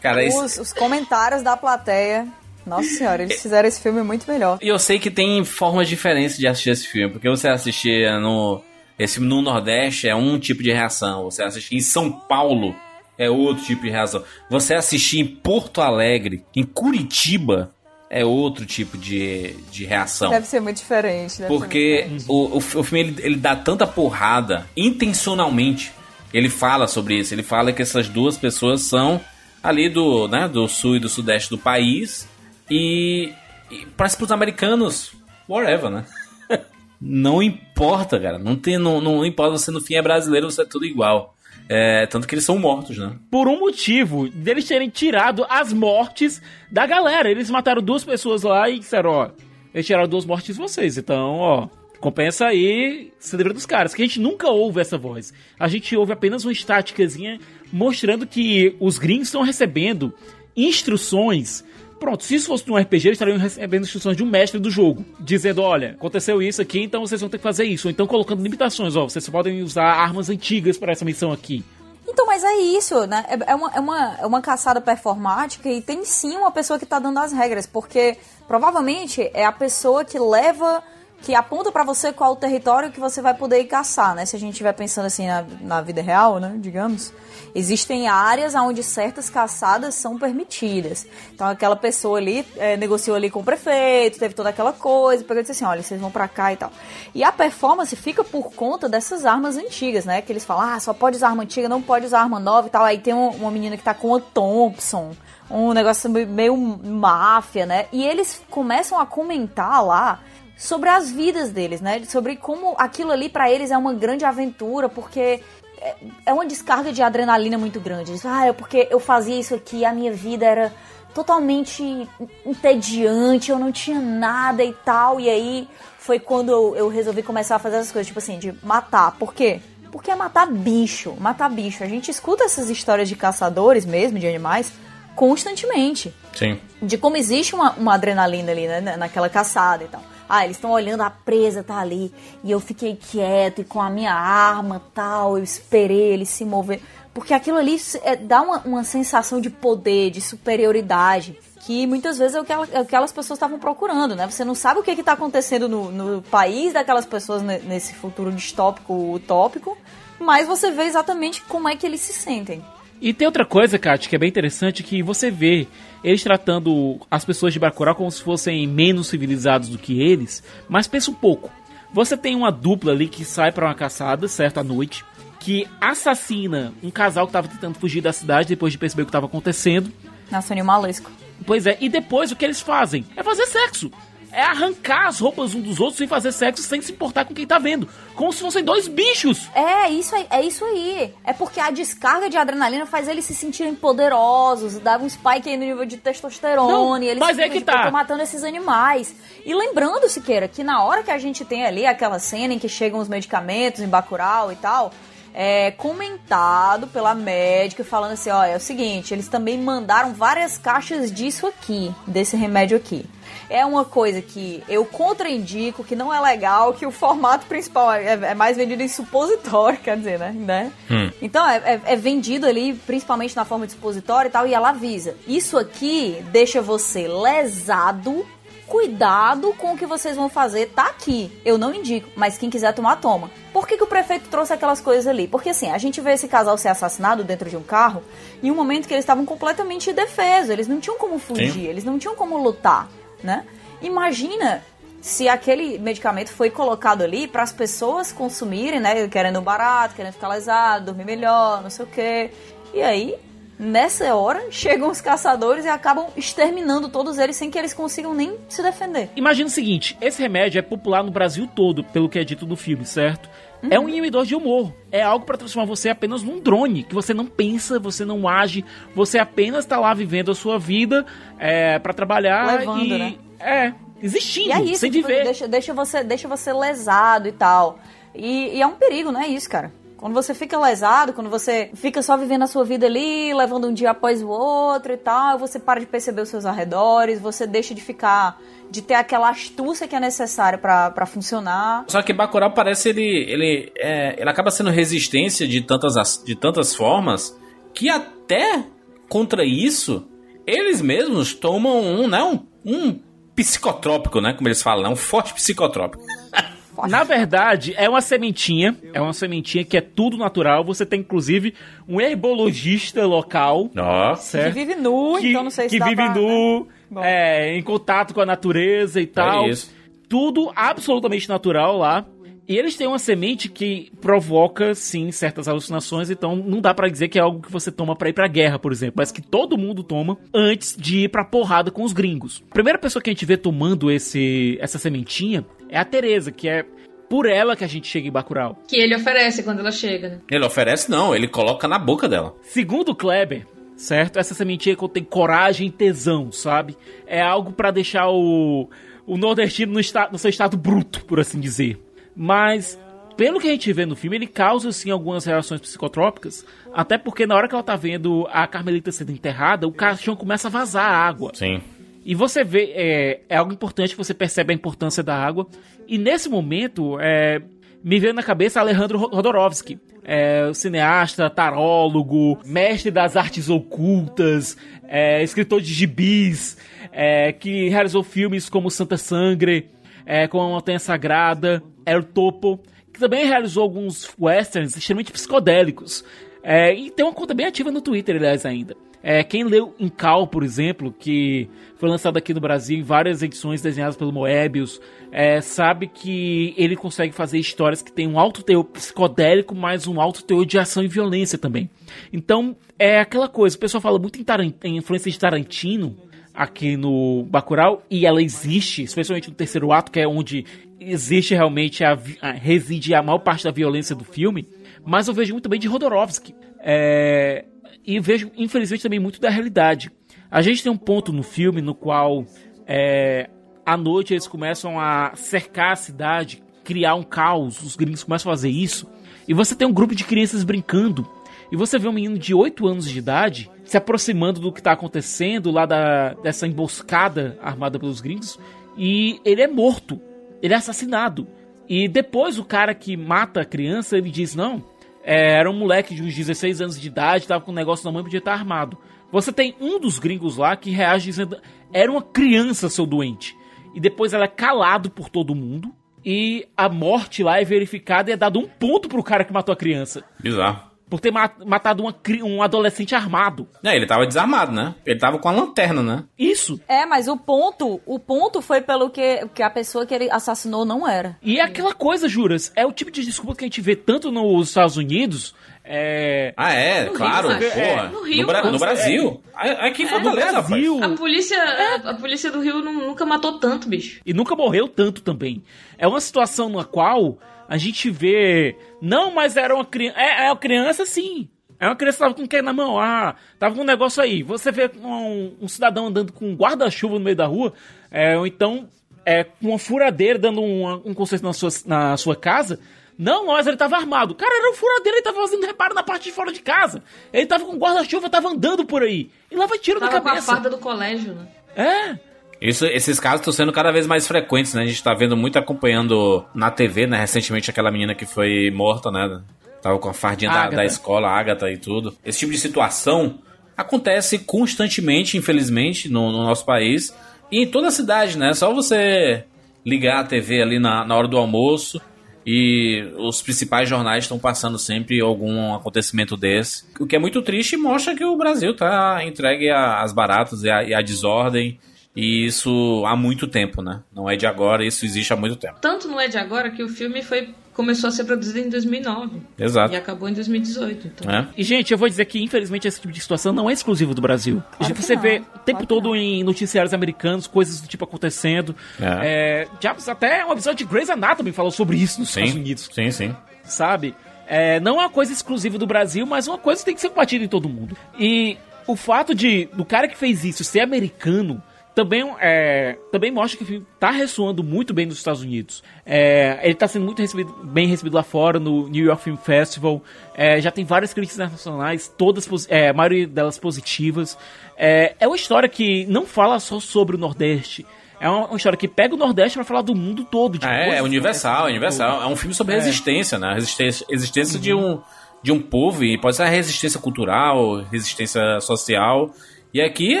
Cara, 0.00 0.24
esse- 0.24 0.36
Os, 0.36 0.58
os 0.58 0.72
comentários 0.72 1.42
da 1.42 1.56
plateia. 1.56 2.26
Nossa 2.66 2.88
senhora, 2.88 3.22
eles 3.22 3.42
fizeram 3.42 3.68
esse 3.68 3.78
filme 3.78 4.02
muito 4.02 4.24
melhor. 4.30 4.58
E 4.62 4.68
eu 4.68 4.78
sei 4.78 4.98
que 4.98 5.10
tem 5.10 5.44
formas 5.44 5.86
diferentes 5.86 6.38
de 6.38 6.46
assistir 6.48 6.70
esse 6.70 6.86
filme, 6.88 7.12
porque 7.12 7.28
você 7.28 7.46
assistir 7.46 8.10
no 8.20 8.62
esse 8.98 9.14
filme 9.16 9.28
no 9.28 9.42
Nordeste 9.42 10.08
é 10.08 10.14
um 10.16 10.38
tipo 10.38 10.62
de 10.62 10.72
reação, 10.72 11.24
você 11.24 11.42
assistir 11.42 11.74
em 11.76 11.80
São 11.80 12.10
Paulo 12.10 12.74
é 13.18 13.30
outro 13.30 13.64
tipo 13.64 13.82
de 13.82 13.90
reação. 13.90 14.22
Você 14.50 14.74
assistir 14.74 15.20
em 15.20 15.26
Porto 15.26 15.80
Alegre, 15.80 16.44
em 16.54 16.64
Curitiba 16.64 17.70
é 18.10 18.24
outro 18.24 18.64
tipo 18.64 18.96
de, 18.96 19.54
de 19.70 19.84
reação. 19.84 20.30
Deve 20.30 20.46
ser 20.46 20.60
muito 20.60 20.76
diferente. 20.76 21.32
ser 21.32 21.48
Porque 21.48 22.06
muito 22.08 22.20
diferente. 22.20 22.24
o, 22.28 22.58
o, 22.58 22.60
filme 22.60 23.00
ele, 23.00 23.16
ele 23.18 23.36
dá 23.36 23.56
tanta 23.56 23.86
porrada 23.86 24.66
intencionalmente. 24.76 25.92
Ele 26.32 26.48
fala 26.48 26.86
sobre 26.86 27.18
isso. 27.18 27.34
Ele 27.34 27.42
fala 27.42 27.72
que 27.72 27.82
essas 27.82 28.08
duas 28.08 28.36
pessoas 28.36 28.82
são 28.82 29.20
ali 29.62 29.88
do, 29.88 30.28
né, 30.28 30.46
do 30.48 30.68
sul 30.68 30.96
e 30.96 31.00
do 31.00 31.08
sudeste 31.08 31.50
do 31.50 31.58
país. 31.58 32.28
E, 32.70 33.32
e 33.70 33.86
para 33.96 34.06
os 34.06 34.30
americanos, 34.30 35.12
whatever, 35.48 35.90
né? 35.90 36.04
não 37.00 37.42
importa, 37.42 38.20
cara. 38.20 38.38
Não, 38.38 38.54
tem, 38.54 38.78
não, 38.78 39.00
não 39.00 39.24
importa. 39.24 39.58
Você 39.58 39.70
no 39.70 39.80
fim 39.80 39.94
é 39.94 40.02
brasileiro, 40.02 40.50
você 40.50 40.62
é 40.62 40.66
tudo 40.66 40.84
igual. 40.84 41.33
É, 41.68 42.06
tanto 42.06 42.26
que 42.26 42.34
eles 42.34 42.44
são 42.44 42.58
mortos, 42.58 42.98
né? 42.98 43.14
Por 43.30 43.48
um 43.48 43.58
motivo 43.58 44.28
deles 44.28 44.66
terem 44.66 44.88
tirado 44.88 45.46
as 45.48 45.72
mortes 45.72 46.42
da 46.70 46.86
galera. 46.86 47.30
Eles 47.30 47.50
mataram 47.50 47.82
duas 47.82 48.04
pessoas 48.04 48.42
lá 48.42 48.68
e 48.68 48.78
disseram, 48.78 49.10
ó, 49.10 49.30
eles 49.72 49.86
tiraram 49.86 50.08
duas 50.08 50.24
mortes 50.26 50.54
de 50.54 50.60
vocês. 50.60 50.98
Então, 50.98 51.38
ó, 51.38 51.68
compensa 52.00 52.46
aí, 52.46 53.12
se 53.18 53.36
livra 53.36 53.54
dos 53.54 53.64
caras. 53.64 53.94
Que 53.94 54.02
a 54.02 54.06
gente 54.06 54.20
nunca 54.20 54.48
ouve 54.50 54.80
essa 54.80 54.98
voz. 54.98 55.32
A 55.58 55.66
gente 55.66 55.96
ouve 55.96 56.12
apenas 56.12 56.44
uma 56.44 56.52
estáticazinha 56.52 57.40
mostrando 57.72 58.26
que 58.26 58.76
os 58.78 58.98
gringos 58.98 59.28
estão 59.28 59.42
recebendo 59.42 60.12
instruções. 60.56 61.64
Pronto, 61.98 62.24
se 62.24 62.34
isso 62.34 62.48
fosse 62.48 62.68
num 62.68 62.76
RPG, 62.76 63.08
eles 63.08 63.16
estariam 63.16 63.38
recebendo 63.38 63.84
instruções 63.84 64.16
de 64.16 64.22
um 64.22 64.26
mestre 64.26 64.60
do 64.60 64.70
jogo, 64.70 65.04
dizendo: 65.18 65.62
olha, 65.62 65.92
aconteceu 65.92 66.42
isso 66.42 66.60
aqui, 66.60 66.82
então 66.82 67.00
vocês 67.00 67.20
vão 67.20 67.30
ter 67.30 67.38
que 67.38 67.42
fazer 67.42 67.64
isso. 67.64 67.88
Ou 67.88 67.90
então 67.90 68.06
colocando 68.06 68.42
limitações, 68.42 68.96
ó, 68.96 69.04
vocês 69.04 69.28
podem 69.28 69.62
usar 69.62 69.84
armas 69.84 70.28
antigas 70.28 70.76
para 70.76 70.92
essa 70.92 71.04
missão 71.04 71.32
aqui. 71.32 71.64
Então, 72.06 72.26
mas 72.26 72.44
é 72.44 72.56
isso, 72.56 73.06
né? 73.06 73.24
É, 73.28 73.52
é 73.52 73.54
uma, 73.54 73.70
é, 73.72 73.80
uma, 73.80 74.16
é 74.20 74.26
uma 74.26 74.42
caçada 74.42 74.80
performática 74.80 75.68
e 75.68 75.80
tem 75.80 76.04
sim 76.04 76.36
uma 76.36 76.50
pessoa 76.50 76.78
que 76.78 76.86
tá 76.86 76.98
dando 76.98 77.18
as 77.18 77.32
regras, 77.32 77.66
porque 77.66 78.18
provavelmente 78.46 79.30
é 79.32 79.44
a 79.44 79.52
pessoa 79.52 80.04
que 80.04 80.18
leva 80.18 80.82
que 81.24 81.34
aponta 81.34 81.72
para 81.72 81.82
você 81.84 82.12
qual 82.12 82.32
o 82.32 82.36
território 82.36 82.92
que 82.92 83.00
você 83.00 83.22
vai 83.22 83.32
poder 83.32 83.58
ir 83.58 83.64
caçar, 83.64 84.14
né? 84.14 84.26
Se 84.26 84.36
a 84.36 84.38
gente 84.38 84.52
estiver 84.52 84.74
pensando 84.74 85.06
assim 85.06 85.26
na, 85.26 85.42
na 85.62 85.80
vida 85.80 86.02
real, 86.02 86.38
né? 86.38 86.54
Digamos. 86.58 87.14
Existem 87.54 88.08
áreas 88.08 88.54
onde 88.54 88.82
certas 88.82 89.30
caçadas 89.30 89.94
são 89.94 90.18
permitidas. 90.18 91.06
Então 91.32 91.48
aquela 91.48 91.76
pessoa 91.76 92.18
ali 92.18 92.46
é, 92.58 92.76
negociou 92.76 93.16
ali 93.16 93.30
com 93.30 93.40
o 93.40 93.44
prefeito, 93.44 94.18
teve 94.18 94.34
toda 94.34 94.50
aquela 94.50 94.72
coisa, 94.72 95.24
pegou 95.24 95.40
e 95.40 95.42
disse 95.42 95.52
assim, 95.52 95.64
olha, 95.64 95.82
vocês 95.82 95.98
vão 95.98 96.10
para 96.10 96.28
cá 96.28 96.52
e 96.52 96.56
tal. 96.56 96.70
E 97.14 97.24
a 97.24 97.32
performance 97.32 97.96
fica 97.96 98.22
por 98.22 98.52
conta 98.52 98.86
dessas 98.86 99.24
armas 99.24 99.56
antigas, 99.56 100.04
né? 100.04 100.20
Que 100.20 100.30
eles 100.30 100.44
falam, 100.44 100.74
ah, 100.74 100.78
só 100.78 100.92
pode 100.92 101.16
usar 101.16 101.28
arma 101.28 101.44
antiga, 101.44 101.70
não 101.70 101.80
pode 101.80 102.04
usar 102.04 102.20
arma 102.20 102.38
nova 102.38 102.66
e 102.66 102.70
tal. 102.70 102.84
Aí 102.84 102.98
tem 102.98 103.14
um, 103.14 103.30
uma 103.30 103.50
menina 103.50 103.78
que 103.78 103.82
tá 103.82 103.94
com 103.94 104.14
a 104.14 104.20
Thompson, 104.20 105.12
um 105.50 105.72
negócio 105.72 106.10
meio 106.10 106.54
máfia, 106.54 107.64
né? 107.64 107.86
E 107.90 108.04
eles 108.04 108.42
começam 108.50 109.00
a 109.00 109.06
comentar 109.06 109.82
lá 109.82 110.20
sobre 110.56 110.88
as 110.88 111.10
vidas 111.10 111.50
deles, 111.50 111.80
né? 111.80 112.02
Sobre 112.04 112.36
como 112.36 112.74
aquilo 112.78 113.10
ali 113.10 113.28
para 113.28 113.50
eles 113.50 113.70
é 113.70 113.76
uma 113.76 113.92
grande 113.92 114.24
aventura, 114.24 114.88
porque 114.88 115.40
é, 115.78 115.94
é 116.26 116.32
uma 116.32 116.46
descarga 116.46 116.92
de 116.92 117.02
adrenalina 117.02 117.58
muito 117.58 117.80
grande. 117.80 118.12
Eles, 118.12 118.24
ah, 118.24 118.46
é 118.46 118.52
porque 118.52 118.88
eu 118.90 119.00
fazia 119.00 119.38
isso 119.38 119.54
aqui, 119.54 119.84
a 119.84 119.92
minha 119.92 120.12
vida 120.12 120.46
era 120.46 120.72
totalmente 121.12 122.08
entediante, 122.44 123.50
eu 123.50 123.58
não 123.58 123.70
tinha 123.70 124.00
nada 124.00 124.64
e 124.64 124.72
tal. 124.72 125.20
E 125.20 125.28
aí 125.28 125.68
foi 125.98 126.18
quando 126.18 126.50
eu, 126.50 126.76
eu 126.76 126.88
resolvi 126.88 127.22
começar 127.22 127.56
a 127.56 127.58
fazer 127.58 127.76
essas 127.76 127.92
coisas, 127.92 128.06
tipo 128.06 128.18
assim, 128.18 128.38
de 128.38 128.52
matar. 128.62 129.12
Por 129.12 129.32
quê? 129.32 129.60
Porque 129.92 130.10
é 130.10 130.16
matar 130.16 130.46
bicho, 130.46 131.14
matar 131.20 131.48
bicho. 131.48 131.84
A 131.84 131.86
gente 131.86 132.10
escuta 132.10 132.44
essas 132.44 132.68
histórias 132.68 133.08
de 133.08 133.14
caçadores 133.14 133.84
mesmo, 133.84 134.18
de 134.18 134.26
animais, 134.26 134.72
constantemente. 135.14 136.12
Sim. 136.34 136.58
De 136.82 136.98
como 136.98 137.16
existe 137.16 137.54
uma, 137.54 137.72
uma 137.72 137.94
adrenalina 137.94 138.50
ali, 138.50 138.66
né, 138.66 138.96
naquela 138.96 139.28
caçada 139.28 139.84
e 139.84 139.86
tal. 139.86 140.02
Ah, 140.28 140.44
eles 140.44 140.56
estão 140.56 140.70
olhando, 140.70 141.02
a 141.02 141.10
presa 141.10 141.62
tá 141.62 141.78
ali. 141.78 142.12
E 142.42 142.50
eu 142.50 142.60
fiquei 142.60 142.96
quieto 142.96 143.60
e 143.60 143.64
com 143.64 143.80
a 143.80 143.90
minha 143.90 144.14
arma 144.14 144.82
tal, 144.94 145.36
eu 145.38 145.44
esperei 145.44 146.12
ele 146.12 146.26
se 146.26 146.44
mover. 146.44 146.80
Porque 147.12 147.32
aquilo 147.32 147.58
ali 147.58 147.76
é, 148.02 148.16
dá 148.16 148.42
uma, 148.42 148.58
uma 148.60 148.84
sensação 148.84 149.40
de 149.40 149.48
poder, 149.50 150.10
de 150.10 150.20
superioridade 150.20 151.38
que 151.64 151.86
muitas 151.86 152.18
vezes 152.18 152.34
é 152.34 152.40
o 152.40 152.44
que, 152.44 152.52
ela, 152.52 152.68
é 152.72 152.78
aquelas 152.78 153.10
pessoas 153.10 153.38
estavam 153.38 153.58
procurando, 153.58 154.14
né? 154.14 154.28
Você 154.30 154.44
não 154.44 154.54
sabe 154.54 154.80
o 154.80 154.82
que 154.82 154.90
está 154.90 155.12
acontecendo 155.12 155.66
no, 155.66 155.90
no, 155.90 156.22
país 156.22 156.74
daquelas 156.74 157.06
pessoas 157.06 157.42
nesse 157.42 157.94
futuro 157.94 158.30
distópico, 158.30 159.14
utópico, 159.14 159.76
mas 160.20 160.46
você 160.46 160.70
vê 160.70 160.82
exatamente 160.82 161.40
como 161.42 161.66
é 161.66 161.74
que 161.74 161.86
eles 161.86 162.00
se 162.00 162.12
sentem. 162.12 162.62
E 163.00 163.14
tem 163.14 163.26
outra 163.26 163.46
coisa, 163.46 163.78
Kat, 163.78 164.08
que 164.08 164.14
é 164.14 164.18
bem 164.18 164.28
interessante, 164.28 164.82
que 164.82 165.02
você 165.02 165.30
vê 165.30 165.66
eles 166.04 166.22
tratando 166.22 167.00
as 167.10 167.24
pessoas 167.24 167.52
de 167.52 167.58
Bacurau 167.58 167.94
como 167.94 168.10
se 168.12 168.22
fossem 168.22 168.66
menos 168.66 169.08
civilizados 169.08 169.70
do 169.70 169.78
que 169.78 170.00
eles, 170.00 170.42
mas 170.68 170.86
pensa 170.86 171.10
um 171.10 171.14
pouco. 171.14 171.50
Você 171.92 172.16
tem 172.16 172.36
uma 172.36 172.52
dupla 172.52 172.92
ali 172.92 173.08
que 173.08 173.24
sai 173.24 173.50
para 173.50 173.66
uma 173.66 173.74
caçada, 173.74 174.28
certo, 174.28 174.58
à 174.58 174.64
noite, 174.64 175.04
que 175.40 175.66
assassina 175.80 176.74
um 176.82 176.90
casal 176.90 177.26
que 177.26 177.30
estava 177.30 177.48
tentando 177.48 177.78
fugir 177.78 178.00
da 178.00 178.12
cidade 178.12 178.48
depois 178.48 178.72
de 178.72 178.78
perceber 178.78 179.02
o 179.02 179.06
que 179.06 179.10
estava 179.10 179.26
acontecendo. 179.26 179.90
Nossa, 180.30 180.54
maluco. 180.62 181.10
Pois 181.46 181.66
é, 181.66 181.76
e 181.80 181.88
depois 181.88 182.30
o 182.30 182.36
que 182.36 182.44
eles 182.44 182.60
fazem? 182.60 183.04
É 183.16 183.22
fazer 183.22 183.46
sexo 183.46 183.90
é 184.34 184.42
arrancar 184.42 185.06
as 185.06 185.20
roupas 185.20 185.54
um 185.54 185.60
dos 185.60 185.78
outros 185.78 185.96
sem 185.96 186.08
fazer 186.08 186.32
sexo, 186.32 186.62
sem 186.62 186.82
se 186.82 186.90
importar 186.90 187.24
com 187.24 187.32
quem 187.32 187.46
tá 187.46 187.58
vendo. 187.58 187.88
Como 188.16 188.32
se 188.32 188.40
fossem 188.40 188.64
dois 188.64 188.88
bichos. 188.88 189.48
É, 189.54 189.88
isso 189.88 190.14
aí, 190.14 190.26
é 190.28 190.42
isso 190.42 190.64
aí. 190.64 191.14
É 191.22 191.32
porque 191.32 191.60
a 191.60 191.70
descarga 191.70 192.28
de 192.28 192.36
adrenalina 192.36 192.84
faz 192.84 193.06
eles 193.06 193.24
se 193.24 193.34
sentirem 193.34 193.74
poderosos, 193.74 194.78
dá 194.80 194.98
um 194.98 195.08
spike 195.08 195.48
aí 195.48 195.56
no 195.56 195.64
nível 195.64 195.86
de 195.86 195.96
testosterona, 195.96 196.72
Não, 196.72 197.02
e 197.02 197.06
eles 197.06 197.20
mas 197.20 197.38
é 197.38 197.48
que 197.48 197.60
tá. 197.60 197.90
matando 197.90 198.22
esses 198.22 198.42
animais. 198.42 199.14
E 199.44 199.54
lembrando, 199.54 200.08
Siqueira, 200.08 200.48
que 200.48 200.64
na 200.64 200.82
hora 200.82 201.04
que 201.04 201.12
a 201.12 201.18
gente 201.18 201.44
tem 201.44 201.64
ali 201.64 201.86
aquela 201.86 202.18
cena 202.18 202.54
em 202.54 202.58
que 202.58 202.68
chegam 202.68 202.98
os 202.98 203.08
medicamentos 203.08 203.80
em 203.80 203.88
Bacurau 203.88 204.50
e 204.50 204.56
tal, 204.56 204.92
é, 205.32 205.70
comentado 205.70 206.88
pela 206.88 207.14
médica 207.14 207.84
falando 207.84 208.12
assim, 208.12 208.30
ó, 208.30 208.42
é 208.42 208.56
o 208.56 208.60
seguinte, 208.60 209.14
eles 209.14 209.28
também 209.28 209.58
mandaram 209.58 210.12
várias 210.12 210.58
caixas 210.58 211.12
disso 211.12 211.46
aqui, 211.46 211.94
desse 212.06 212.36
remédio 212.36 212.76
aqui 212.76 213.06
é 213.48 213.64
uma 213.64 213.84
coisa 213.84 214.20
que 214.20 214.62
eu 214.68 214.84
contraindico, 214.84 215.84
que 215.84 215.96
não 215.96 216.12
é 216.12 216.20
legal, 216.20 216.72
que 216.72 216.86
o 216.86 216.90
formato 216.90 217.46
principal 217.46 217.92
é, 217.92 218.12
é 218.12 218.34
mais 218.34 218.56
vendido 218.56 218.82
em 218.82 218.88
supositório, 218.88 219.78
quer 219.82 219.96
dizer, 219.96 220.18
né? 220.18 220.32
né? 220.36 220.72
Hum. 220.90 221.10
Então 221.20 221.48
é, 221.48 221.56
é, 221.56 221.80
é, 221.92 221.96
vendido 221.96 222.46
ali, 222.46 222.74
principalmente 222.74 223.36
na 223.36 223.44
forma 223.44 223.66
de 223.66 223.72
supositório 223.72 224.28
e 224.28 224.32
tal, 224.32 224.46
e 224.46 224.54
ela 224.54 224.70
avisa. 224.70 225.16
Isso 225.26 225.58
aqui 225.58 226.24
deixa 226.30 226.60
você 226.60 227.06
lesado. 227.08 228.26
Cuidado 228.66 229.52
com 229.58 229.74
o 229.74 229.76
que 229.76 229.84
vocês 229.84 230.16
vão 230.16 230.30
fazer, 230.30 230.70
tá 230.70 230.86
aqui. 230.86 231.30
Eu 231.44 231.58
não 231.58 231.74
indico, 231.74 232.08
mas 232.16 232.38
quem 232.38 232.48
quiser 232.48 232.72
tomar, 232.72 232.96
toma. 232.96 233.30
Por 233.52 233.68
que, 233.68 233.76
que 233.76 233.84
o 233.84 233.86
prefeito 233.86 234.30
trouxe 234.30 234.54
aquelas 234.54 234.80
coisas 234.80 235.06
ali? 235.06 235.28
Porque 235.28 235.50
assim, 235.50 235.70
a 235.70 235.76
gente 235.76 236.00
vê 236.00 236.12
esse 236.12 236.26
casal 236.26 236.56
ser 236.56 236.68
assassinado 236.68 237.22
dentro 237.22 237.48
de 237.50 237.58
um 237.58 237.62
carro 237.62 238.02
em 238.42 238.50
um 238.50 238.54
momento 238.54 238.88
que 238.88 238.94
eles 238.94 239.02
estavam 239.04 239.26
completamente 239.26 239.90
indefesos, 239.90 240.48
eles 240.48 240.66
não 240.66 240.80
tinham 240.80 240.96
como 240.96 241.18
fugir, 241.18 241.52
Sim. 241.52 241.66
eles 241.66 241.84
não 241.84 241.98
tinham 241.98 242.16
como 242.16 242.42
lutar 242.42 242.88
né? 243.24 243.44
Imagina 243.82 244.62
se 245.00 245.28
aquele 245.28 245.78
medicamento 245.78 246.30
foi 246.30 246.48
colocado 246.48 247.02
ali 247.02 247.26
para 247.26 247.42
as 247.42 247.52
pessoas 247.52 248.12
consumirem, 248.12 248.80
né? 248.80 249.08
Querendo 249.08 249.40
barato, 249.40 249.94
querendo 249.94 250.14
ficar 250.14 250.28
lesado, 250.28 250.86
dormir 250.86 251.04
melhor, 251.04 251.62
não 251.62 251.68
sei 251.68 251.84
o 251.84 251.88
quê. 251.88 252.30
E 252.72 252.80
aí, 252.80 253.14
nessa 253.58 254.14
hora, 254.14 254.46
chegam 254.52 254.90
os 254.90 255.00
caçadores 255.00 255.64
e 255.64 255.68
acabam 255.68 256.06
exterminando 256.16 256.88
todos 256.88 257.18
eles 257.18 257.36
sem 257.36 257.50
que 257.50 257.58
eles 257.58 257.74
consigam 257.74 258.14
nem 258.14 258.38
se 258.48 258.62
defender. 258.62 259.10
Imagina 259.16 259.46
o 259.46 259.50
seguinte: 259.50 259.96
esse 260.00 260.22
remédio 260.22 260.58
é 260.58 260.62
popular 260.62 261.02
no 261.02 261.10
Brasil 261.10 261.46
todo, 261.46 261.84
pelo 261.84 262.08
que 262.08 262.18
é 262.18 262.24
dito 262.24 262.46
no 262.46 262.56
filme, 262.56 262.86
certo? 262.86 263.28
Uhum. 263.64 263.68
É 263.70 263.80
um 263.80 263.88
inibidor 263.88 264.26
de 264.26 264.34
humor. 264.34 264.72
É 264.92 265.02
algo 265.02 265.24
para 265.24 265.38
transformar 265.38 265.66
você 265.66 265.88
apenas 265.88 266.22
num 266.22 266.38
drone, 266.38 266.84
que 266.84 266.94
você 266.94 267.14
não 267.14 267.26
pensa, 267.26 267.78
você 267.78 268.04
não 268.04 268.28
age, 268.28 268.64
você 268.94 269.18
apenas 269.18 269.64
tá 269.64 269.78
lá 269.78 269.94
vivendo 269.94 270.30
a 270.30 270.34
sua 270.34 270.58
vida 270.58 271.06
é, 271.38 271.78
para 271.78 271.94
trabalhar 271.94 272.58
Levando, 272.58 272.84
e 272.84 272.98
né? 272.98 273.14
é 273.40 273.72
existindo, 274.02 274.48
e 274.48 274.52
é 274.52 274.62
isso, 274.62 274.80
sem 274.80 274.90
tipo, 274.90 275.08
viver. 275.08 275.24
Deixa, 275.24 275.48
deixa 275.48 275.72
você, 275.72 276.04
deixa 276.04 276.28
você 276.28 276.52
lesado 276.52 277.26
e 277.26 277.32
tal. 277.32 277.78
E, 278.14 278.56
e 278.56 278.62
é 278.62 278.66
um 278.66 278.74
perigo, 278.74 279.10
não 279.10 279.20
é 279.20 279.28
isso, 279.28 279.48
cara? 279.48 279.72
Quando 279.96 280.12
você 280.12 280.34
fica 280.34 280.58
lesado, 280.58 281.14
quando 281.14 281.30
você 281.30 281.70
fica 281.74 282.02
só 282.02 282.14
vivendo 282.14 282.42
a 282.42 282.46
sua 282.46 282.62
vida 282.62 282.84
ali, 282.84 283.32
levando 283.32 283.68
um 283.68 283.72
dia 283.72 283.92
após 283.92 284.22
o 284.22 284.28
outro 284.28 284.92
e 284.92 284.98
tal, 284.98 285.38
você 285.38 285.58
para 285.58 285.80
de 285.80 285.86
perceber 285.86 286.20
os 286.20 286.28
seus 286.28 286.44
arredores, 286.44 287.18
você 287.18 287.46
deixa 287.46 287.74
de 287.74 287.80
ficar 287.80 288.38
de 288.74 288.82
ter 288.82 288.94
aquela 288.94 289.30
astúcia 289.30 289.86
que 289.86 289.94
é 289.94 290.00
necessária 290.00 290.58
para 290.58 291.06
funcionar. 291.06 291.84
Só 291.86 292.02
que 292.02 292.12
Bacurau 292.12 292.50
parece 292.50 292.88
ele 292.88 293.24
ele 293.30 293.72
é, 293.76 294.20
ele 294.20 294.28
acaba 294.28 294.50
sendo 294.50 294.70
resistência 294.70 295.46
de 295.46 295.60
tantas 295.60 296.22
de 296.24 296.34
tantas 296.34 296.74
formas 296.74 297.38
que 297.72 297.88
até 297.88 298.64
contra 299.08 299.44
isso 299.44 300.08
eles 300.44 300.82
mesmos 300.82 301.32
tomam 301.32 301.80
um, 301.80 302.08
né, 302.08 302.22
um, 302.22 302.40
um 302.64 302.98
psicotrópico, 303.34 304.20
né, 304.20 304.34
como 304.34 304.48
eles 304.48 304.60
falam, 304.60 304.82
né, 304.82 304.88
um 304.88 304.96
forte 304.96 305.32
psicotrópico. 305.32 306.04
Na 306.88 307.04
verdade, 307.04 307.72
é 307.76 307.88
uma 307.88 308.00
sementinha. 308.00 308.76
É 308.92 309.00
uma 309.00 309.12
sementinha 309.12 309.64
que 309.64 309.76
é 309.76 309.80
tudo 309.80 310.16
natural. 310.16 310.64
Você 310.64 310.84
tem, 310.84 311.00
inclusive, 311.00 311.54
um 311.86 312.00
herbologista 312.00 313.06
local. 313.06 313.70
Certo? 314.16 314.52
Que 314.52 314.58
vive 314.58 314.74
nu, 314.74 315.18
que, 315.20 315.30
então 315.30 315.44
não 315.44 315.50
sei 315.50 315.68
se 315.68 315.76
Que 315.76 315.78
dá 315.78 315.86
vive 315.86 316.02
pra, 316.02 316.14
nu, 316.14 316.60
né? 316.60 316.66
É, 317.02 317.56
em 317.56 317.62
contato 317.62 318.14
com 318.14 318.20
a 318.20 318.26
natureza 318.26 319.00
e 319.00 319.06
tal. 319.06 319.44
É 319.44 319.50
isso. 319.50 319.72
Tudo 320.08 320.52
absolutamente 320.54 321.28
natural 321.28 321.78
lá. 321.78 322.06
E 322.46 322.58
eles 322.58 322.76
têm 322.76 322.86
uma 322.86 322.98
semente 322.98 323.48
que 323.48 323.90
provoca, 324.02 324.74
sim, 324.74 325.10
certas 325.10 325.48
alucinações, 325.48 326.10
então 326.10 326.36
não 326.36 326.60
dá 326.60 326.74
para 326.74 326.90
dizer 326.90 327.08
que 327.08 327.18
é 327.18 327.22
algo 327.22 327.40
que 327.40 327.50
você 327.50 327.72
toma 327.72 327.96
para 327.96 328.10
ir 328.10 328.12
pra 328.12 328.28
guerra, 328.28 328.58
por 328.58 328.70
exemplo, 328.70 328.96
mas 328.98 329.10
que 329.10 329.22
todo 329.22 329.56
mundo 329.56 329.82
toma 329.82 330.18
antes 330.32 330.76
de 330.76 331.04
ir 331.04 331.08
pra 331.08 331.24
porrada 331.24 331.70
com 331.70 331.82
os 331.82 331.94
gringos. 331.94 332.42
A 332.50 332.54
primeira 332.54 332.78
pessoa 332.78 333.02
que 333.02 333.08
a 333.08 333.12
gente 333.14 333.24
vê 333.24 333.38
tomando 333.38 333.90
esse 333.90 334.58
essa 334.60 334.78
sementinha 334.78 335.42
é 335.70 335.78
a 335.78 335.84
Teresa, 335.86 336.30
que 336.30 336.46
é 336.46 336.66
por 337.08 337.26
ela 337.26 337.56
que 337.56 337.64
a 337.64 337.68
gente 337.68 337.88
chega 337.88 338.08
em 338.08 338.12
Bacurau. 338.12 338.58
Que 338.68 338.76
ele 338.76 338.94
oferece 338.94 339.42
quando 339.42 339.60
ela 339.60 339.72
chega, 339.72 340.08
né? 340.08 340.18
Ele 340.30 340.44
oferece 340.44 340.90
não, 340.90 341.14
ele 341.14 341.28
coloca 341.28 341.66
na 341.66 341.78
boca 341.78 342.08
dela. 342.08 342.34
Segundo 342.42 342.90
o 342.90 342.94
Kleber, 342.94 343.46
certo? 343.76 344.18
Essa 344.18 344.34
sementinha 344.34 344.76
contém 344.76 345.04
coragem 345.04 345.68
e 345.68 345.70
tesão, 345.70 346.30
sabe? 346.32 346.76
É 347.06 347.20
algo 347.20 347.52
para 347.52 347.70
deixar 347.70 348.08
o, 348.08 348.68
o 349.06 349.16
nordestino 349.16 349.72
no, 349.72 349.80
esta, 349.80 350.08
no 350.10 350.18
seu 350.18 350.30
estado 350.30 350.56
bruto, 350.56 351.04
por 351.04 351.20
assim 351.20 351.40
dizer. 351.40 351.78
Mas, 352.16 352.78
pelo 353.16 353.40
que 353.40 353.48
a 353.48 353.50
gente 353.50 353.72
vê 353.72 353.84
no 353.84 353.96
filme, 353.96 354.16
ele 354.16 354.26
causa, 354.26 354.70
sim, 354.72 354.90
algumas 354.90 355.24
reações 355.24 355.60
psicotrópicas. 355.60 356.44
Até 356.72 356.96
porque 356.96 357.26
na 357.26 357.34
hora 357.34 357.48
que 357.48 357.54
ela 357.54 357.64
tá 357.64 357.76
vendo 357.76 358.26
a 358.30 358.46
Carmelita 358.46 358.92
sendo 358.92 359.12
enterrada, 359.12 359.66
o 359.66 359.72
caixão 359.72 360.16
começa 360.16 360.48
a 360.48 360.50
vazar 360.50 360.90
água. 360.90 361.32
Sim. 361.34 361.60
E 362.04 362.14
você 362.14 362.44
vê, 362.44 362.72
é, 362.74 363.20
é 363.30 363.36
algo 363.36 363.52
importante, 363.52 363.96
você 363.96 364.12
percebe 364.12 364.52
a 364.52 364.56
importância 364.56 365.02
da 365.02 365.16
água. 365.16 365.46
E 365.88 365.96
nesse 365.96 366.28
momento, 366.28 366.98
é, 367.00 367.40
me 367.84 368.00
veio 368.00 368.14
na 368.14 368.22
cabeça 368.22 368.60
Alejandro 368.60 368.96
Rodorovsky, 368.98 369.78
é, 370.02 370.50
cineasta, 370.54 371.28
tarólogo, 371.28 372.38
mestre 372.46 372.90
das 372.90 373.14
artes 373.14 373.50
ocultas, 373.50 374.56
é, 374.88 375.22
escritor 375.22 375.60
de 375.60 375.72
gibis, 375.72 376.56
é, 376.90 377.30
que 377.30 377.68
realizou 377.68 378.02
filmes 378.02 378.48
como 378.48 378.70
Santa 378.70 378.96
Sangre, 378.96 379.68
é, 380.06 380.26
como 380.26 380.44
A 380.44 380.48
Montanha 380.48 380.78
Sagrada, 380.78 381.62
El 381.84 382.02
Topo, 382.02 382.58
que 382.90 382.98
também 382.98 383.26
realizou 383.26 383.62
alguns 383.62 384.08
westerns 384.18 384.74
extremamente 384.76 385.12
psicodélicos. 385.12 386.02
É, 386.42 386.74
e 386.74 386.90
tem 386.90 387.04
uma 387.04 387.12
conta 387.12 387.34
bem 387.34 387.46
ativa 387.46 387.70
no 387.70 387.82
Twitter, 387.82 388.16
aliás, 388.16 388.46
ainda. 388.46 388.74
É, 389.06 389.22
quem 389.22 389.44
leu 389.44 389.74
Incal, 389.78 390.26
por 390.26 390.42
exemplo, 390.42 390.90
que 390.90 391.46
foi 391.76 391.90
lançado 391.90 392.16
aqui 392.16 392.32
no 392.32 392.40
Brasil 392.40 392.78
em 392.78 392.82
várias 392.82 393.22
edições 393.22 393.60
desenhadas 393.60 393.98
pelo 393.98 394.10
Moebius, 394.10 394.80
é, 395.12 395.42
sabe 395.42 395.88
que 395.88 396.54
ele 396.56 396.74
consegue 396.74 397.14
fazer 397.14 397.38
histórias 397.38 397.82
que 397.82 397.92
têm 397.92 398.08
um 398.08 398.18
alto 398.18 398.42
teor 398.42 398.64
psicodélico, 398.64 399.54
mas 399.54 399.86
um 399.86 400.00
alto 400.00 400.24
teor 400.24 400.46
de 400.46 400.58
ação 400.58 400.82
e 400.82 400.88
violência 400.88 401.36
também. 401.36 401.68
Então, 402.10 402.56
é 402.78 402.98
aquela 402.98 403.28
coisa, 403.28 403.54
o 403.54 403.60
pessoal 403.60 403.82
fala 403.82 403.98
muito 403.98 404.18
em, 404.18 404.54
em 404.64 404.78
influência 404.78 405.10
de 405.10 405.18
Tarantino 405.18 405.98
aqui 406.32 406.74
no 406.74 407.24
Bacurau, 407.24 407.82
e 407.90 408.06
ela 408.06 408.22
existe, 408.22 408.84
especialmente 408.84 409.28
no 409.28 409.36
terceiro 409.36 409.70
ato, 409.70 409.92
que 409.92 410.00
é 410.00 410.08
onde 410.08 410.46
existe 410.80 411.34
realmente, 411.34 411.84
a, 411.84 411.92
a 412.22 412.32
reside 412.32 412.94
a 412.94 413.02
maior 413.02 413.18
parte 413.18 413.44
da 413.44 413.50
violência 413.50 413.94
do 413.94 414.02
filme, 414.02 414.48
mas 414.82 415.08
eu 415.08 415.14
vejo 415.14 415.34
muito 415.34 415.48
bem 415.48 415.60
de 415.60 415.68
Rodorovsky. 415.68 416.34
É, 416.58 417.44
e 417.86 418.00
vejo, 418.00 418.30
infelizmente, 418.36 418.82
também 418.82 418.98
muito 418.98 419.20
da 419.20 419.28
realidade. 419.28 419.90
A 420.30 420.42
gente 420.42 420.62
tem 420.62 420.72
um 420.72 420.76
ponto 420.76 421.12
no 421.12 421.22
filme 421.22 421.60
no 421.60 421.74
qual, 421.74 422.24
é, 422.66 423.28
à 423.64 423.76
noite, 423.76 424.14
eles 424.14 424.26
começam 424.26 424.80
a 424.80 425.12
cercar 425.14 425.72
a 425.72 425.76
cidade, 425.76 426.42
criar 426.64 426.94
um 426.94 427.02
caos, 427.02 427.62
os 427.62 427.76
gringos 427.76 428.02
começam 428.02 428.30
a 428.30 428.34
fazer 428.34 428.50
isso, 428.50 428.88
e 429.28 429.34
você 429.34 429.54
tem 429.54 429.68
um 429.68 429.72
grupo 429.72 429.94
de 429.94 430.04
crianças 430.04 430.42
brincando, 430.42 431.08
e 431.52 431.56
você 431.56 431.78
vê 431.78 431.86
um 431.88 431.92
menino 431.92 432.18
de 432.18 432.34
8 432.34 432.66
anos 432.66 432.88
de 432.88 432.98
idade 432.98 433.50
se 433.64 433.76
aproximando 433.76 434.40
do 434.40 434.52
que 434.52 434.60
está 434.60 434.72
acontecendo 434.72 435.50
lá 435.50 435.66
da, 435.66 436.14
dessa 436.14 436.46
emboscada 436.46 437.38
armada 437.40 437.78
pelos 437.78 438.00
gringos, 438.00 438.38
e 438.76 439.20
ele 439.24 439.42
é 439.42 439.46
morto, 439.46 440.00
ele 440.42 440.54
é 440.54 440.56
assassinado. 440.56 441.26
E 441.68 441.88
depois 441.88 442.38
o 442.38 442.44
cara 442.44 442.74
que 442.74 442.96
mata 442.96 443.40
a 443.40 443.44
criança, 443.44 443.96
ele 443.96 444.10
diz, 444.10 444.34
não, 444.34 444.62
é, 445.04 445.38
era 445.38 445.50
um 445.50 445.56
moleque 445.56 445.94
de 445.94 446.02
uns 446.02 446.14
16 446.14 446.60
anos 446.60 446.80
de 446.80 446.88
idade, 446.88 447.28
tava 447.28 447.44
com 447.44 447.52
um 447.52 447.54
negócio 447.54 447.84
na 447.84 447.92
mão 447.92 448.00
e 448.00 448.04
podia 448.04 448.18
estar 448.18 448.32
armado. 448.32 448.78
Você 449.12 449.32
tem 449.32 449.54
um 449.60 449.78
dos 449.78 449.98
gringos 449.98 450.36
lá 450.36 450.56
que 450.56 450.70
reage 450.70 451.04
dizendo: 451.04 451.36
era 451.72 451.90
uma 451.90 452.02
criança, 452.02 452.68
seu 452.68 452.86
doente. 452.86 453.36
E 453.74 453.80
depois 453.80 454.12
ela 454.12 454.24
é 454.24 454.28
calado 454.28 454.90
por 454.90 455.08
todo 455.08 455.34
mundo. 455.34 455.72
E 456.04 456.46
a 456.56 456.68
morte 456.68 457.22
lá 457.22 457.40
é 457.40 457.44
verificada 457.44 458.10
e 458.10 458.12
é 458.12 458.16
dado 458.16 458.38
um 458.38 458.46
ponto 458.46 458.88
pro 458.88 459.02
cara 459.02 459.24
que 459.24 459.32
matou 459.32 459.52
a 459.52 459.56
criança. 459.56 460.04
Bizarro 460.20 460.73
por 460.94 461.00
ter 461.00 461.10
matado 461.10 461.82
uma, 461.82 461.92
um 462.22 462.40
adolescente 462.40 462.94
armado. 462.94 463.48
É, 463.64 463.74
ele 463.74 463.84
tava 463.86 464.06
desarmado, 464.06 464.52
né? 464.52 464.76
Ele 464.86 464.98
tava 464.98 465.18
com 465.18 465.28
a 465.28 465.32
lanterna, 465.32 465.82
né? 465.82 466.04
Isso. 466.16 466.60
É, 466.68 466.86
mas 466.86 467.08
o 467.08 467.16
ponto, 467.16 467.80
o 467.84 467.98
ponto 467.98 468.40
foi 468.40 468.60
pelo 468.60 468.90
que, 468.90 469.26
que 469.34 469.42
a 469.42 469.50
pessoa 469.50 469.84
que 469.84 469.92
ele 469.92 470.08
assassinou 470.08 470.64
não 470.64 470.88
era. 470.88 471.16
E 471.20 471.40
é 471.40 471.42
aquela 471.42 471.74
coisa, 471.74 472.08
Juras, 472.08 472.52
é 472.54 472.64
o 472.64 472.70
tipo 472.70 472.92
de 472.92 473.04
desculpa 473.04 473.34
que 473.34 473.44
a 473.44 473.48
gente 473.48 473.60
vê 473.60 473.74
tanto 473.74 474.12
nos 474.12 474.48
Estados 474.48 474.76
Unidos, 474.76 475.34
é... 475.64 476.32
Ah, 476.36 476.52
é, 476.52 476.84
No 476.84 476.92
claro. 476.92 477.28
Rio, 477.30 477.38
porra. 477.50 477.60
é. 477.60 477.88
No 477.88 478.02
Rio, 478.04 478.26
Bra- 478.26 478.42
pô. 478.42 478.50
no 478.52 478.58
Brasil. 478.58 479.22
Aqui 479.34 479.82
em 479.82 479.86
Fortaleza, 479.86 480.26
no 480.26 480.32
Brasil. 480.48 480.84
A 480.84 480.88
polícia, 480.90 481.38
a, 481.42 481.90
a 481.90 481.94
polícia 481.94 482.30
do 482.30 482.40
Rio 482.40 482.60
nu- 482.62 482.86
nunca 482.86 483.04
matou 483.04 483.38
tanto, 483.40 483.68
bicho. 483.68 484.00
E 484.06 484.12
nunca 484.12 484.36
morreu 484.36 484.68
tanto 484.68 485.02
também. 485.02 485.42
É 485.76 485.88
uma 485.88 486.00
situação 486.00 486.48
na 486.50 486.64
qual 486.64 487.18
a 487.48 487.56
gente 487.56 487.90
vê. 487.90 488.56
Não, 488.80 489.10
mas 489.12 489.36
era 489.36 489.54
uma 489.54 489.64
criança. 489.64 490.00
É, 490.00 490.26
é 490.26 490.30
uma 490.30 490.36
criança 490.36 490.84
sim. 490.86 491.28
É 491.58 491.66
uma 491.66 491.76
criança 491.76 491.98
que 491.98 492.02
tava 492.04 492.14
com 492.14 492.22
o 492.24 492.28
que 492.28 492.42
na 492.42 492.52
mão? 492.52 492.78
Ah, 492.78 493.14
tava 493.38 493.54
com 493.54 493.62
um 493.62 493.64
negócio 493.64 494.02
aí. 494.02 494.22
Você 494.22 494.50
vê 494.50 494.70
um, 494.82 495.36
um 495.40 495.48
cidadão 495.48 495.86
andando 495.86 496.12
com 496.12 496.30
um 496.30 496.34
guarda-chuva 496.34 496.94
no 496.94 497.04
meio 497.04 497.16
da 497.16 497.26
rua, 497.26 497.52
é, 497.90 498.18
ou 498.18 498.26
então 498.26 498.68
é, 499.06 499.24
com 499.24 499.48
uma 499.48 499.58
furadeira 499.58 500.18
dando 500.18 500.42
um, 500.42 500.72
um 500.84 500.94
concerto 500.94 501.24
na 501.24 501.32
sua, 501.32 501.50
na 501.66 501.96
sua 501.96 502.16
casa. 502.16 502.58
Não, 502.98 503.26
mas 503.26 503.46
ele 503.46 503.56
tava 503.56 503.76
armado. 503.76 504.14
Cara, 504.14 504.36
era 504.36 504.50
um 504.50 504.54
furadeiro, 504.54 504.98
ele 504.98 505.04
tava 505.04 505.20
fazendo 505.20 505.46
reparo 505.46 505.74
na 505.74 505.82
parte 505.82 506.04
de 506.04 506.12
fora 506.12 506.32
de 506.32 506.40
casa. 506.40 506.82
Ele 507.12 507.26
tava 507.26 507.44
com 507.44 507.56
guarda-chuva, 507.56 508.08
tava 508.08 508.28
andando 508.28 508.64
por 508.64 508.82
aí. 508.82 509.10
E 509.30 509.36
lá 509.36 509.46
vai 509.46 509.58
tiro 509.58 509.80
na 509.80 509.88
Tava 509.88 510.00
com 510.00 510.08
a 510.08 510.10
cabeça. 510.10 510.32
farda 510.32 510.50
do 510.50 510.58
colégio, 510.58 511.14
né? 511.14 511.26
É. 511.56 512.13
Isso, 512.44 512.66
esses 512.66 513.00
casos 513.00 513.20
estão 513.20 513.32
sendo 513.32 513.50
cada 513.52 513.72
vez 513.72 513.86
mais 513.86 514.06
frequentes, 514.06 514.52
né? 514.52 514.64
A 514.64 514.66
gente 514.66 514.82
tá 514.82 514.92
vendo 514.92 515.16
muito 515.16 515.38
acompanhando 515.38 516.22
na 516.34 516.50
TV, 516.50 516.86
né? 516.86 516.98
Recentemente 516.98 517.48
aquela 517.48 517.70
menina 517.70 517.94
que 517.94 518.04
foi 518.04 518.50
morta, 518.50 518.90
né? 518.90 519.22
Tava 519.62 519.78
com 519.78 519.88
a 519.88 519.94
fardinha 519.94 520.30
da, 520.30 520.50
da 520.50 520.64
escola, 520.66 521.08
a 521.08 521.18
Agatha 521.18 521.50
e 521.50 521.56
tudo. 521.56 521.96
Esse 522.04 522.18
tipo 522.18 522.32
de 522.32 522.38
situação 522.38 523.18
acontece 523.56 524.18
constantemente, 524.18 525.16
infelizmente, 525.16 525.88
no, 525.88 526.12
no 526.12 526.22
nosso 526.22 526.44
país. 526.44 526.94
E 527.32 527.44
em 527.44 527.46
toda 527.46 527.68
a 527.68 527.70
cidade, 527.70 528.18
né? 528.18 528.34
Só 528.34 528.52
você 528.52 529.24
ligar 529.64 530.00
a 530.00 530.04
TV 530.04 530.42
ali 530.42 530.58
na, 530.58 530.84
na 530.84 530.94
hora 530.94 531.08
do 531.08 531.16
almoço 531.16 531.80
e 532.26 532.92
os 532.98 533.22
principais 533.22 533.70
jornais 533.70 534.04
estão 534.04 534.18
passando 534.18 534.58
sempre 534.58 535.00
algum 535.00 535.54
acontecimento 535.54 536.14
desse. 536.14 536.64
O 536.78 536.86
que 536.86 536.94
é 536.94 536.98
muito 536.98 537.22
triste 537.22 537.54
e 537.54 537.56
mostra 537.56 537.94
que 537.94 538.04
o 538.04 538.18
Brasil 538.18 538.54
tá 538.54 539.02
entregue 539.02 539.48
às 539.48 539.94
baratas 539.94 540.42
e 540.42 540.50
à, 540.50 540.62
e 540.62 540.74
à 540.74 540.82
desordem. 540.82 541.58
E 541.94 542.26
isso 542.26 542.84
há 542.86 542.96
muito 542.96 543.26
tempo, 543.28 543.62
né? 543.62 543.82
Não 543.94 544.10
é 544.10 544.16
de 544.16 544.26
agora, 544.26 544.64
isso 544.64 544.84
existe 544.84 545.12
há 545.12 545.16
muito 545.16 545.36
tempo. 545.36 545.58
Tanto 545.60 545.86
não 545.86 546.00
é 546.00 546.08
de 546.08 546.18
agora 546.18 546.50
que 546.50 546.62
o 546.62 546.68
filme 546.68 547.02
foi 547.02 547.32
começou 547.54 547.88
a 547.88 547.90
ser 547.92 548.04
produzido 548.04 548.40
em 548.40 548.50
2009. 548.50 549.22
Exato. 549.38 549.72
E 549.72 549.76
acabou 549.76 550.08
em 550.08 550.12
2018. 550.12 550.88
Então. 550.88 551.10
É. 551.10 551.28
E, 551.36 551.42
gente, 551.42 551.70
eu 551.70 551.78
vou 551.78 551.88
dizer 551.88 552.04
que, 552.04 552.22
infelizmente, 552.22 552.66
esse 552.66 552.80
tipo 552.80 552.92
de 552.92 553.00
situação 553.00 553.32
não 553.32 553.48
é 553.48 553.52
exclusivo 553.52 553.94
do 553.94 554.02
Brasil. 554.02 554.42
Claro 554.58 554.74
Você 554.74 554.96
não, 554.96 555.02
vê 555.02 555.22
o 555.34 555.38
tempo 555.38 555.64
todo 555.64 555.94
em 555.94 556.22
noticiários 556.24 556.74
americanos, 556.74 557.26
coisas 557.26 557.60
do 557.60 557.68
tipo 557.68 557.84
acontecendo. 557.84 558.54
É. 558.80 559.46
já, 559.60 559.74
até 559.86 560.26
um 560.26 560.32
episódio 560.32 560.66
de 560.66 560.72
Grey's 560.72 560.90
Anatomy 560.90 561.32
falou 561.32 561.52
sobre 561.52 561.76
isso 561.76 562.00
nos 562.00 562.08
Estados 562.08 562.32
Sim, 562.32 562.40
Unidos, 562.40 562.68
sim, 562.72 562.90
sim. 562.90 563.16
sabe? 563.44 563.94
É, 564.26 564.58
não 564.60 564.80
é 564.80 564.84
uma 564.84 564.90
coisa 564.90 565.12
exclusiva 565.12 565.56
do 565.56 565.66
Brasil, 565.66 566.04
mas 566.06 566.26
uma 566.26 566.38
coisa 566.38 566.60
que 566.60 566.66
tem 566.66 566.74
que 566.74 566.80
ser 566.80 566.88
combatida 566.88 567.24
em 567.24 567.28
todo 567.28 567.48
mundo. 567.48 567.76
E 567.98 568.36
o 568.66 568.74
fato 568.74 569.14
de 569.14 569.46
do 569.52 569.64
cara 569.64 569.86
que 569.86 569.96
fez 569.96 570.24
isso 570.24 570.42
ser 570.42 570.60
americano 570.60 571.42
também, 571.74 572.08
é, 572.20 572.78
também 572.92 573.10
mostra 573.10 573.36
que 573.36 573.42
o 573.42 573.46
filme 573.46 573.66
tá 573.80 573.90
ressoando 573.90 574.44
muito 574.44 574.72
bem 574.72 574.86
nos 574.86 574.96
Estados 574.96 575.22
Unidos. 575.22 575.62
É, 575.84 576.38
ele 576.42 576.54
tá 576.54 576.68
sendo 576.68 576.84
muito 576.84 577.02
recebido, 577.02 577.32
bem 577.42 577.66
recebido 577.66 577.94
lá 577.94 578.02
fora, 578.02 578.38
no 578.38 578.68
New 578.68 578.84
York 578.84 579.02
Film 579.02 579.16
Festival. 579.16 579.82
É, 580.14 580.40
já 580.40 580.50
tem 580.50 580.64
várias 580.64 580.94
críticas 580.94 581.16
internacionais, 581.18 581.92
todas, 581.98 582.28
é, 582.48 582.68
a 582.68 582.72
maioria 582.72 583.06
delas 583.06 583.38
positivas. 583.38 584.16
É, 584.56 584.94
é 585.00 585.06
uma 585.06 585.16
história 585.16 585.48
que 585.48 585.84
não 585.86 586.06
fala 586.06 586.38
só 586.38 586.60
sobre 586.60 586.94
o 586.96 586.98
Nordeste. 586.98 587.66
É 588.00 588.08
uma, 588.08 588.26
uma 588.28 588.36
história 588.36 588.56
que 588.56 588.68
pega 588.68 588.94
o 588.94 588.98
Nordeste 588.98 589.36
pra 589.36 589.44
falar 589.44 589.62
do 589.62 589.74
mundo 589.74 590.04
todo. 590.04 590.38
de 590.38 590.46
é, 590.46 590.76
é 590.78 590.82
universal, 590.82 591.48
é 591.48 591.50
universal. 591.50 592.02
É 592.02 592.06
um 592.06 592.16
filme 592.16 592.34
sobre 592.34 592.54
É. 592.54 592.58
resistência, 592.58 593.18
né? 593.18 593.34
Resistência, 593.34 593.86
existência 593.88 594.38
de, 594.38 594.52
um, 594.54 594.80
de 595.22 595.32
um 595.32 595.40
povo, 595.40 595.82
e 595.82 595.98
pode 595.98 596.14
ser 596.16 596.22
a 596.24 596.28
resistência 596.28 596.78
cultural, 596.78 597.62
resistência 597.70 598.38
social. 598.40 599.10
E 599.54 599.62
aqui 599.62 599.94
é 599.94 600.00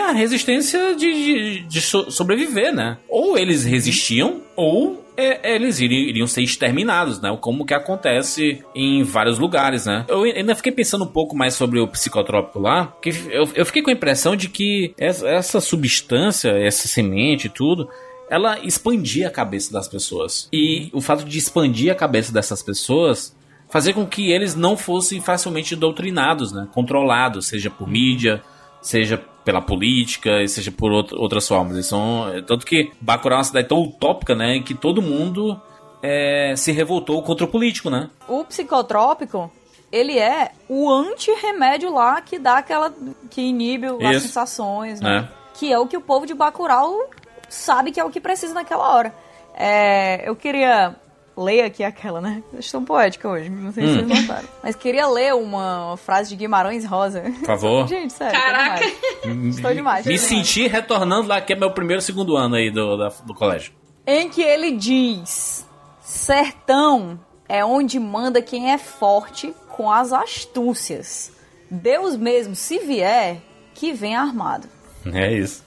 a 0.00 0.10
resistência 0.10 0.96
de, 0.96 1.12
de, 1.12 1.60
de 1.60 1.80
so- 1.80 2.10
sobreviver, 2.10 2.74
né? 2.74 2.98
Ou 3.08 3.38
eles 3.38 3.64
resistiam, 3.64 4.42
ou 4.56 5.04
é, 5.16 5.54
eles 5.54 5.78
iriam, 5.78 6.08
iriam 6.08 6.26
ser 6.26 6.42
exterminados, 6.42 7.20
né? 7.20 7.38
Como 7.40 7.64
que 7.64 7.72
acontece 7.72 8.64
em 8.74 9.04
vários 9.04 9.38
lugares, 9.38 9.86
né? 9.86 10.04
Eu 10.08 10.24
ainda 10.24 10.56
fiquei 10.56 10.72
pensando 10.72 11.04
um 11.04 11.12
pouco 11.12 11.36
mais 11.36 11.54
sobre 11.54 11.78
o 11.78 11.86
psicotrópico 11.86 12.58
lá, 12.58 12.92
que 13.00 13.10
eu, 13.30 13.48
eu 13.54 13.64
fiquei 13.64 13.80
com 13.80 13.90
a 13.90 13.94
impressão 13.94 14.34
de 14.34 14.48
que 14.48 14.92
essa, 14.98 15.28
essa 15.28 15.60
substância, 15.60 16.50
essa 16.50 16.88
semente 16.88 17.46
e 17.46 17.50
tudo, 17.50 17.88
ela 18.28 18.58
expandia 18.58 19.28
a 19.28 19.30
cabeça 19.30 19.72
das 19.72 19.86
pessoas. 19.86 20.48
E 20.52 20.90
o 20.92 21.00
fato 21.00 21.24
de 21.24 21.38
expandir 21.38 21.92
a 21.92 21.94
cabeça 21.94 22.32
dessas 22.32 22.60
pessoas 22.60 23.36
fazer 23.70 23.92
com 23.92 24.04
que 24.04 24.32
eles 24.32 24.56
não 24.56 24.76
fossem 24.76 25.20
facilmente 25.20 25.76
doutrinados, 25.76 26.50
né? 26.50 26.66
Controlados, 26.72 27.46
seja 27.46 27.70
por 27.70 27.88
mídia, 27.88 28.42
seja 28.82 29.22
pela 29.44 29.60
política, 29.60 30.42
e 30.42 30.48
seja 30.48 30.72
por 30.72 30.90
out- 30.92 31.14
outras 31.14 31.46
formas. 31.46 31.74
Eles 31.74 31.86
são, 31.86 32.24
tanto 32.46 32.64
que 32.64 32.90
Bacurau 33.00 33.36
é 33.36 33.38
uma 33.38 33.44
cidade 33.44 33.68
tão 33.68 33.82
utópica, 33.82 34.34
né? 34.34 34.60
Que 34.60 34.74
todo 34.74 35.02
mundo 35.02 35.60
é, 36.02 36.54
se 36.56 36.72
revoltou 36.72 37.22
contra 37.22 37.44
o 37.44 37.48
político, 37.48 37.90
né? 37.90 38.08
O 38.28 38.44
psicotrópico, 38.44 39.50
ele 39.92 40.18
é 40.18 40.50
o 40.68 40.90
anti-remédio 40.90 41.92
lá 41.92 42.20
que 42.20 42.38
dá 42.38 42.58
aquela. 42.58 42.92
que 43.30 43.42
inibe 43.42 43.86
as 43.86 44.22
sensações, 44.22 45.00
né? 45.00 45.28
É. 45.30 45.44
Que 45.58 45.72
é 45.72 45.78
o 45.78 45.86
que 45.86 45.96
o 45.96 46.00
povo 46.00 46.26
de 46.26 46.34
Bacurau 46.34 47.08
sabe 47.48 47.92
que 47.92 48.00
é 48.00 48.04
o 48.04 48.10
que 48.10 48.20
precisa 48.20 48.54
naquela 48.54 48.92
hora. 48.94 49.14
É, 49.56 50.28
eu 50.28 50.34
queria 50.34 50.96
ler 51.36 51.62
aqui 51.62 51.82
aquela, 51.82 52.20
né? 52.20 52.42
Eu 52.52 52.60
estou 52.60 52.80
poética 52.82 53.28
hoje, 53.28 53.50
não 53.50 53.72
sei 53.72 53.86
se 53.86 53.92
Hum. 53.98 54.06
vocês 54.08 54.20
notaram. 54.28 54.48
Mas 54.62 54.76
queria 54.76 55.06
ler 55.08 55.34
uma 55.34 55.96
frase 55.96 56.30
de 56.30 56.36
Guimarães 56.36 56.84
Rosa. 56.84 57.20
Por 57.22 57.46
favor. 57.46 57.86
Gente, 57.88 58.12
sério. 58.12 58.40
Caraca. 58.40 58.84
demais. 59.24 59.56
Estou 59.56 59.74
demais. 59.74 60.06
Me 60.06 60.14
demais. 60.14 60.20
senti 60.28 60.66
retornando 60.66 61.28
lá, 61.28 61.40
que 61.40 61.52
é 61.52 61.56
meu 61.56 61.70
primeiro 61.72 62.00
segundo 62.02 62.36
ano 62.36 62.54
aí 62.54 62.70
do, 62.70 62.96
da- 62.96 63.12
do 63.24 63.34
colégio. 63.34 63.72
em 64.06 64.28
que 64.28 64.42
ele 64.42 64.72
diz: 64.72 65.66
Sertão 66.00 67.18
é 67.48 67.64
onde 67.64 67.98
manda 67.98 68.40
quem 68.40 68.70
é 68.72 68.78
forte 68.78 69.54
com 69.70 69.90
as 69.90 70.12
astúcias. 70.12 71.32
Deus 71.70 72.16
mesmo, 72.16 72.54
se 72.54 72.78
vier, 72.78 73.38
que 73.74 73.92
vem 73.92 74.14
armado. 74.14 74.68
É 75.12 75.32
isso. 75.32 75.64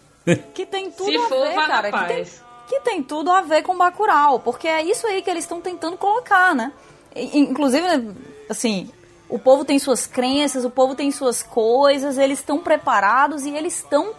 Que 0.53 0.65
tem 0.65 0.89
tudo 0.91 1.09
Se 1.11 1.17
a 1.17 1.21
for, 1.27 1.47
ver, 1.47 1.55
cara. 1.55 1.91
Que 1.91 2.13
tem. 2.13 2.25
Que 2.67 2.81
tem 2.81 3.01
tudo 3.01 3.31
a 3.31 3.41
ver 3.41 3.63
com 3.63 3.77
Bacurau. 3.77 4.39
Porque 4.39 4.67
é 4.67 4.83
isso 4.83 5.07
aí 5.07 5.21
que 5.21 5.29
eles 5.29 5.45
estão 5.45 5.61
tentando 5.61 5.97
colocar, 5.97 6.53
né? 6.53 6.71
Inclusive, 7.15 8.13
assim, 8.49 8.91
o 9.29 9.39
povo 9.39 9.65
tem 9.65 9.79
suas 9.79 10.05
crenças, 10.05 10.65
o 10.65 10.69
povo 10.69 10.93
tem 10.93 11.09
suas 11.11 11.41
coisas, 11.41 12.17
eles 12.17 12.39
estão 12.39 12.59
preparados 12.59 13.45
e 13.45 13.49
eles 13.49 13.77
estão. 13.77 14.13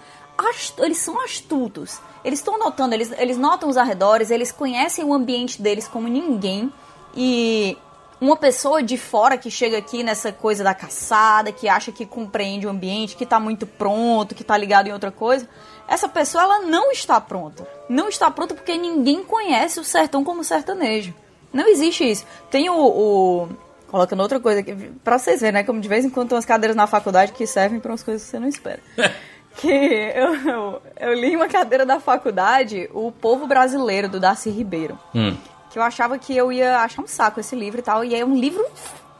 Eles 0.78 0.98
são 0.98 1.20
astutos. 1.20 2.00
Eles 2.24 2.38
estão 2.38 2.58
notando, 2.58 2.94
eles, 2.94 3.12
eles 3.18 3.36
notam 3.36 3.68
os 3.68 3.76
arredores, 3.76 4.30
eles 4.30 4.52
conhecem 4.52 5.04
o 5.04 5.12
ambiente 5.12 5.60
deles 5.60 5.86
como 5.86 6.08
ninguém. 6.08 6.72
E 7.14 7.76
uma 8.20 8.36
pessoa 8.36 8.82
de 8.82 8.96
fora 8.98 9.38
que 9.38 9.50
chega 9.50 9.78
aqui 9.78 10.02
nessa 10.02 10.32
coisa 10.32 10.64
da 10.64 10.74
caçada, 10.74 11.52
que 11.52 11.68
acha 11.68 11.92
que 11.92 12.04
compreende 12.04 12.66
o 12.66 12.70
ambiente, 12.70 13.16
que 13.16 13.24
tá 13.24 13.38
muito 13.38 13.66
pronto, 13.66 14.34
que 14.34 14.42
tá 14.42 14.56
ligado 14.56 14.88
em 14.88 14.92
outra 14.92 15.10
coisa, 15.10 15.48
essa 15.88 16.08
pessoa 16.08 16.44
ela 16.44 16.60
não 16.60 16.92
está 16.92 17.20
pronta. 17.20 17.66
Não 17.88 18.08
está 18.08 18.30
pronta 18.30 18.54
porque 18.54 18.76
ninguém 18.76 19.24
conhece 19.24 19.80
o 19.80 19.84
sertão 19.84 20.22
como 20.22 20.44
sertanejo. 20.44 21.14
Não 21.52 21.66
existe 21.66 22.08
isso. 22.08 22.26
Tem 22.50 22.68
o. 22.68 22.76
o 22.76 23.48
colocando 23.88 24.20
outra 24.20 24.38
coisa 24.38 24.60
aqui, 24.60 24.74
pra 25.02 25.18
vocês 25.18 25.40
verem, 25.40 25.54
né? 25.54 25.64
Como 25.64 25.80
de 25.80 25.88
vez 25.88 26.04
em 26.04 26.10
quando 26.10 26.28
tem 26.28 26.36
umas 26.36 26.44
cadeiras 26.44 26.76
na 26.76 26.86
faculdade 26.86 27.32
que 27.32 27.46
servem 27.46 27.80
pra 27.80 27.90
umas 27.90 28.02
coisas 28.02 28.22
que 28.22 28.30
você 28.30 28.38
não 28.38 28.46
espera. 28.48 28.80
que 29.56 29.66
eu, 29.66 30.34
eu, 30.34 30.82
eu 31.00 31.14
li 31.14 31.34
uma 31.34 31.48
cadeira 31.48 31.84
da 31.86 31.98
faculdade 31.98 32.88
O 32.92 33.10
Povo 33.10 33.46
Brasileiro, 33.46 34.08
do 34.08 34.20
Darcy 34.20 34.50
Ribeiro 34.50 34.96
Hum. 35.14 35.36
que 35.70 35.78
eu 35.78 35.82
achava 35.82 36.18
que 36.18 36.36
eu 36.36 36.52
ia 36.52 36.80
achar 36.80 37.02
um 37.02 37.06
saco 37.08 37.40
esse 37.40 37.56
livro 37.56 37.80
e 37.80 37.82
tal. 37.82 38.04
E 38.04 38.14
é 38.14 38.24
um 38.24 38.36
livro 38.36 38.64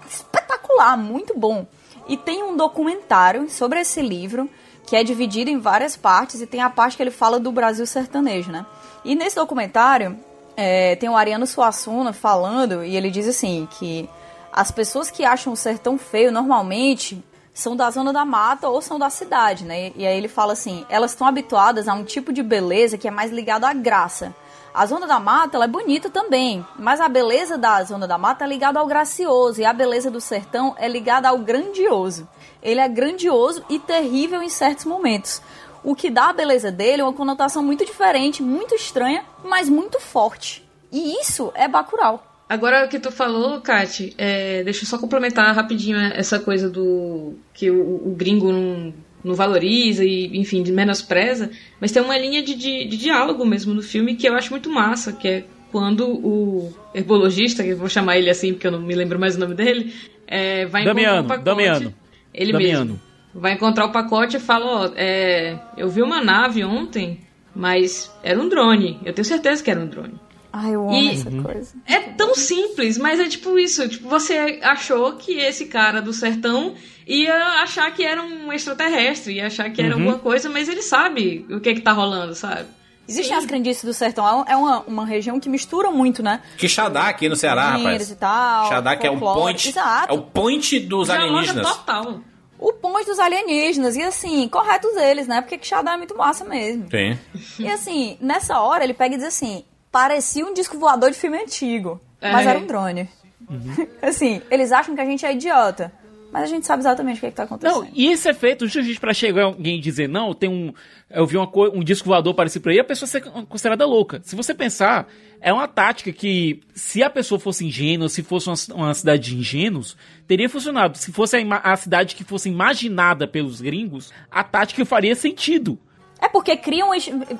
espetacular, 0.09 0.97
muito 0.99 1.37
bom. 1.37 1.67
E 2.07 2.17
tem 2.17 2.43
um 2.43 2.57
documentário 2.57 3.49
sobre 3.51 3.81
esse 3.81 4.01
livro 4.03 4.49
que 4.89 4.97
é 4.97 5.05
dividido 5.05 5.51
em 5.51 5.59
várias 5.59 5.97
partes 5.97 6.41
e 6.41 6.47
tem 6.47 6.63
a 6.63 6.71
parte 6.71 6.97
que 6.97 7.03
ele 7.03 7.11
fala 7.11 7.39
do 7.39 7.53
Brasil 7.53 7.87
sertanejo, 7.87 8.51
né? 8.51 8.65
E 9.05 9.15
nesse 9.15 9.37
documentário 9.37 10.19
é, 10.57 10.97
tem 10.97 11.11
o 11.11 11.17
Ariano 11.17 11.47
Suassuna 11.47 12.15
falando 12.15 12.83
e 12.83 12.97
ele 12.97 13.11
diz 13.11 13.29
assim 13.29 13.69
que 13.73 14.09
as 14.51 14.71
pessoas 14.71 15.11
que 15.11 15.27
acham 15.27 15.53
o 15.53 15.57
sertão 15.57 15.99
feio 15.99 16.33
normalmente 16.33 17.23
são 17.53 17.77
da 17.77 17.91
zona 17.91 18.15
da 18.15 18.25
mata 18.25 18.71
ou 18.71 18.81
são 18.81 18.99
da 18.99 19.11
cidade, 19.11 19.67
né? 19.67 19.93
E 19.95 20.07
aí 20.07 20.17
ele 20.17 20.27
fala 20.27 20.55
assim, 20.55 20.87
elas 20.89 21.11
estão 21.11 21.27
habituadas 21.27 21.87
a 21.87 21.93
um 21.93 22.03
tipo 22.03 22.33
de 22.33 22.43
beleza 22.43 22.97
que 22.97 23.07
é 23.07 23.11
mais 23.11 23.31
ligado 23.31 23.65
à 23.65 23.75
graça. 23.75 24.35
A 24.73 24.87
zona 24.87 25.07
da 25.07 25.21
mata 25.21 25.59
ela 25.59 25.67
é 25.67 25.69
bonita 25.69 26.09
também, 26.09 26.65
mas 26.79 26.99
a 26.99 27.09
beleza 27.09 27.59
da 27.59 27.83
zona 27.85 28.07
da 28.07 28.17
mata 28.17 28.45
é 28.45 28.49
ligada 28.49 28.81
ao 28.81 28.87
gracioso 28.87 29.61
e 29.61 29.67
a 29.67 29.73
beleza 29.73 30.11
do 30.11 30.21
sertão 30.21 30.75
é 30.79 30.89
ligada 30.89 31.29
ao 31.29 31.37
grandioso. 31.39 32.27
Ele 32.69 32.81
é 32.81 32.89
grandioso 32.89 33.65
e 33.71 33.79
terrível 33.79 34.43
em 34.43 34.49
certos 34.49 34.85
momentos. 34.85 35.41
O 35.83 35.95
que 35.95 36.11
dá 36.11 36.29
a 36.29 36.33
beleza 36.33 36.71
dele 36.71 37.03
é 37.03 37.05
uma 37.05 37.13
conotação 37.13 37.63
muito 37.63 37.85
diferente, 37.85 38.43
muito 38.43 38.75
estranha, 38.75 39.25
mas 39.45 39.69
muito 39.69 40.01
forte. 40.01 40.65
E 40.93 41.21
isso 41.21 41.53
é 41.55 41.69
Bacurau. 41.69 42.25
Agora 42.49 42.87
o 42.87 42.89
que 42.89 42.99
tu 42.99 43.13
falou, 43.13 43.61
Kate, 43.61 44.15
é, 44.17 44.63
deixa 44.65 44.85
eu 44.85 44.89
só 44.89 44.99
complementar 44.99 45.55
rapidinho 45.55 45.99
essa 45.99 46.39
coisa 46.39 46.69
do 46.71 47.35
que 47.53 47.71
o, 47.71 48.09
o 48.09 48.15
gringo 48.17 48.51
não, 48.51 48.95
não 49.23 49.35
valoriza 49.35 50.03
e, 50.03 50.39
enfim, 50.39 50.65
menospreza, 50.73 51.51
mas 51.79 51.93
tem 51.93 52.03
uma 52.03 52.17
linha 52.17 52.43
de, 52.43 52.55
de, 52.55 52.87
de 52.87 52.97
diálogo 52.97 53.45
mesmo 53.45 53.75
no 53.75 53.83
filme 53.83 54.17
que 54.17 54.27
eu 54.27 54.35
acho 54.35 54.51
muito 54.51 54.71
massa, 54.71 55.13
que 55.13 55.29
é 55.29 55.45
quando 55.71 56.09
o 56.09 56.73
herbologista, 56.95 57.63
que 57.63 57.71
eu 57.71 57.77
vou 57.77 57.91
chamar 57.91 58.17
ele 58.17 58.31
assim 58.31 58.55
porque 58.55 58.67
eu 58.67 58.73
não 58.73 58.81
me 58.81 58.95
lembro 58.95 59.19
mais 59.19 59.37
o 59.37 59.41
nome 59.41 59.55
dele, 59.55 59.95
é, 60.27 60.65
vai 60.65 60.85
Damiano, 60.85 61.19
encontrar 61.19 61.23
um 61.23 61.45
pacote. 61.45 61.45
Damiano. 61.45 61.95
Ele 62.33 62.53
Damiano. 62.53 62.85
mesmo. 62.85 63.01
Vai 63.35 63.53
encontrar 63.53 63.85
o 63.87 63.93
pacote 63.93 64.37
e 64.37 64.41
fala, 64.41 64.67
ó, 64.67 64.91
é, 64.97 65.59
eu 65.77 65.89
vi 65.89 66.03
uma 66.03 66.21
nave 66.21 66.65
ontem, 66.65 67.21
mas 67.55 68.11
era 68.23 68.41
um 68.41 68.49
drone. 68.49 68.99
Eu 69.05 69.13
tenho 69.13 69.25
certeza 69.25 69.63
que 69.63 69.71
era 69.71 69.81
um 69.81 69.87
drone. 69.87 70.15
Ai, 70.53 70.75
eu 70.75 70.89
amo 70.89 70.99
E- 70.99 71.11
essa 71.11 71.29
Uhum. 71.29 71.43
coisa. 71.43 71.75
É 71.87 71.99
tão 72.01 72.35
simples, 72.35 72.97
mas 72.97 73.21
é 73.21 73.29
tipo 73.29 73.59
isso. 73.59 73.87
Tipo, 73.89 74.09
você 74.09 74.59
achou 74.63 75.13
que 75.13 75.33
esse 75.39 75.67
cara 75.67 76.01
do 76.01 76.13
sertão 76.13 76.75
ia 77.07 77.63
achar 77.63 77.91
que 77.93 78.03
era 78.03 78.23
um 78.23 78.51
extraterrestre, 78.53 79.35
ia 79.35 79.47
achar 79.47 79.69
que 79.71 79.81
era 79.83 79.95
Uhum. 79.95 80.01
alguma 80.03 80.19
coisa, 80.19 80.49
mas 80.49 80.69
ele 80.69 80.83
sabe 80.83 81.47
o 81.51 81.61
que 81.61 81.75
que 81.75 81.81
tá 81.83 81.93
rolando, 81.93 82.35
sabe? 82.35 82.67
Existem 83.09 83.37
as 83.37 83.47
crendices 83.47 83.83
do 83.85 83.95
sertão, 83.95 84.45
é 84.47 84.55
uma, 84.55 84.81
uma 84.81 85.07
região 85.07 85.41
que 85.41 85.49
mistura 85.49 85.91
muito, 85.91 86.23
né? 86.23 86.43
Quixadá 86.59 87.09
aqui 87.09 87.29
no 87.29 87.35
Ceará, 87.37 87.71
rapaz. 87.77 88.11
e 88.11 88.17
tal, 88.17 88.63
Quixadá 88.65 88.97
que 88.97 89.07
é 89.07 89.11
um 89.11 89.19
folclore, 89.19 89.41
point. 89.55 89.69
exato. 89.71 90.13
É 90.13 90.15
o 90.15 90.23
point 90.23 90.79
dos 90.81 91.09
alienígenas. 91.09 91.67
total. 91.67 92.21
O 92.59 92.73
ponto 92.73 93.07
dos 93.07 93.19
alienígenas, 93.21 93.97
e 93.97 94.03
assim, 94.03 94.49
corretos 94.49 94.95
eles, 94.97 95.27
né? 95.29 95.41
Porque 95.41 95.57
Quixadá 95.57 95.93
é 95.95 95.97
muito 95.97 96.17
massa 96.17 96.45
mesmo. 96.45 96.87
Sim. 96.91 97.17
E 97.61 97.69
assim, 97.71 98.19
nessa 98.21 98.61
hora 98.61 98.83
ele 98.85 98.93
pega 98.95 99.15
e 99.15 99.19
diz 99.19 99.27
assim: 99.27 99.65
parecia 99.93 100.45
um 100.45 100.53
disco 100.53 100.77
voador 100.77 101.11
de 101.11 101.17
filme 101.17 101.39
antigo, 101.39 102.01
mas 102.21 102.47
É. 102.47 102.51
era 102.51 102.59
um 102.59 102.67
drone. 102.67 103.09
assim, 104.03 104.43
eles 104.51 104.73
acham 104.73 104.95
que 104.95 105.01
a 105.01 105.05
gente 105.05 105.25
é 105.25 105.33
idiota, 105.33 105.93
mas 106.31 106.43
a 106.43 106.47
gente 106.47 106.67
sabe 106.67 106.83
exatamente 106.83 107.17
o 107.17 107.21
que, 107.21 107.27
é 107.27 107.31
que 107.31 107.37
tá 107.37 107.45
acontecendo. 107.45 107.83
Não, 107.83 107.89
e 107.95 108.13
esse 108.13 108.29
efeito, 108.29 108.67
justamente 108.67 109.01
pra 109.01 109.15
chegar 109.15 109.45
alguém 109.45 109.79
e 109.79 109.81
dizer, 109.81 110.09
não, 110.09 110.35
tem 110.35 110.49
um. 110.49 110.73
Eu 111.09 111.27
vi 111.27 111.39
uma 111.39 111.51
um 111.73 111.83
disco 111.83 112.07
voador 112.07 112.35
parecido 112.35 112.63
por 112.63 112.71
aí, 112.71 112.79
a 112.79 112.85
pessoa 112.85 113.09
ser 113.09 113.23
considerada 113.23 113.87
louca. 113.87 114.21
Se 114.23 114.37
você 114.37 114.53
pensar, 114.53 115.09
é 115.41 115.53
uma 115.53 115.67
tática 115.67 116.13
que, 116.13 116.61
se 116.75 117.03
a 117.03 117.09
pessoa 117.09 117.41
fosse 117.41 117.65
ingênua, 117.65 118.09
se 118.09 118.23
fosse 118.23 118.49
uma, 118.49 118.57
uma 118.75 118.95
cidade 118.95 119.31
de 119.31 119.37
ingênuos, 119.37 119.97
teria 120.27 120.49
funcionado. 120.49 120.99
Se 120.99 121.13
fosse 121.13 121.37
a, 121.37 121.57
a 121.73 121.77
cidade 121.77 122.15
que 122.15 122.25
fosse 122.25 122.49
imaginada 122.49 123.27
pelos 123.27 123.61
gringos, 123.61 124.13
a 124.31 124.45
tática 124.45 124.85
faria 124.85 125.15
sentido. 125.15 125.79
É 126.21 126.29
porque 126.29 126.57
criam. 126.57 126.91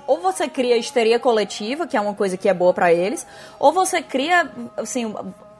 Ou 0.07 0.21
você 0.21 0.49
cria 0.49 0.79
histeria 0.79 1.19
coletiva, 1.19 1.87
que 1.87 1.97
é 1.97 2.01
uma 2.01 2.15
coisa 2.15 2.37
que 2.37 2.49
é 2.49 2.55
boa 2.55 2.73
pra 2.73 2.93
eles, 2.93 3.27
ou 3.59 3.73
você 3.73 4.01
cria, 4.01 4.51
assim, 4.77 5.13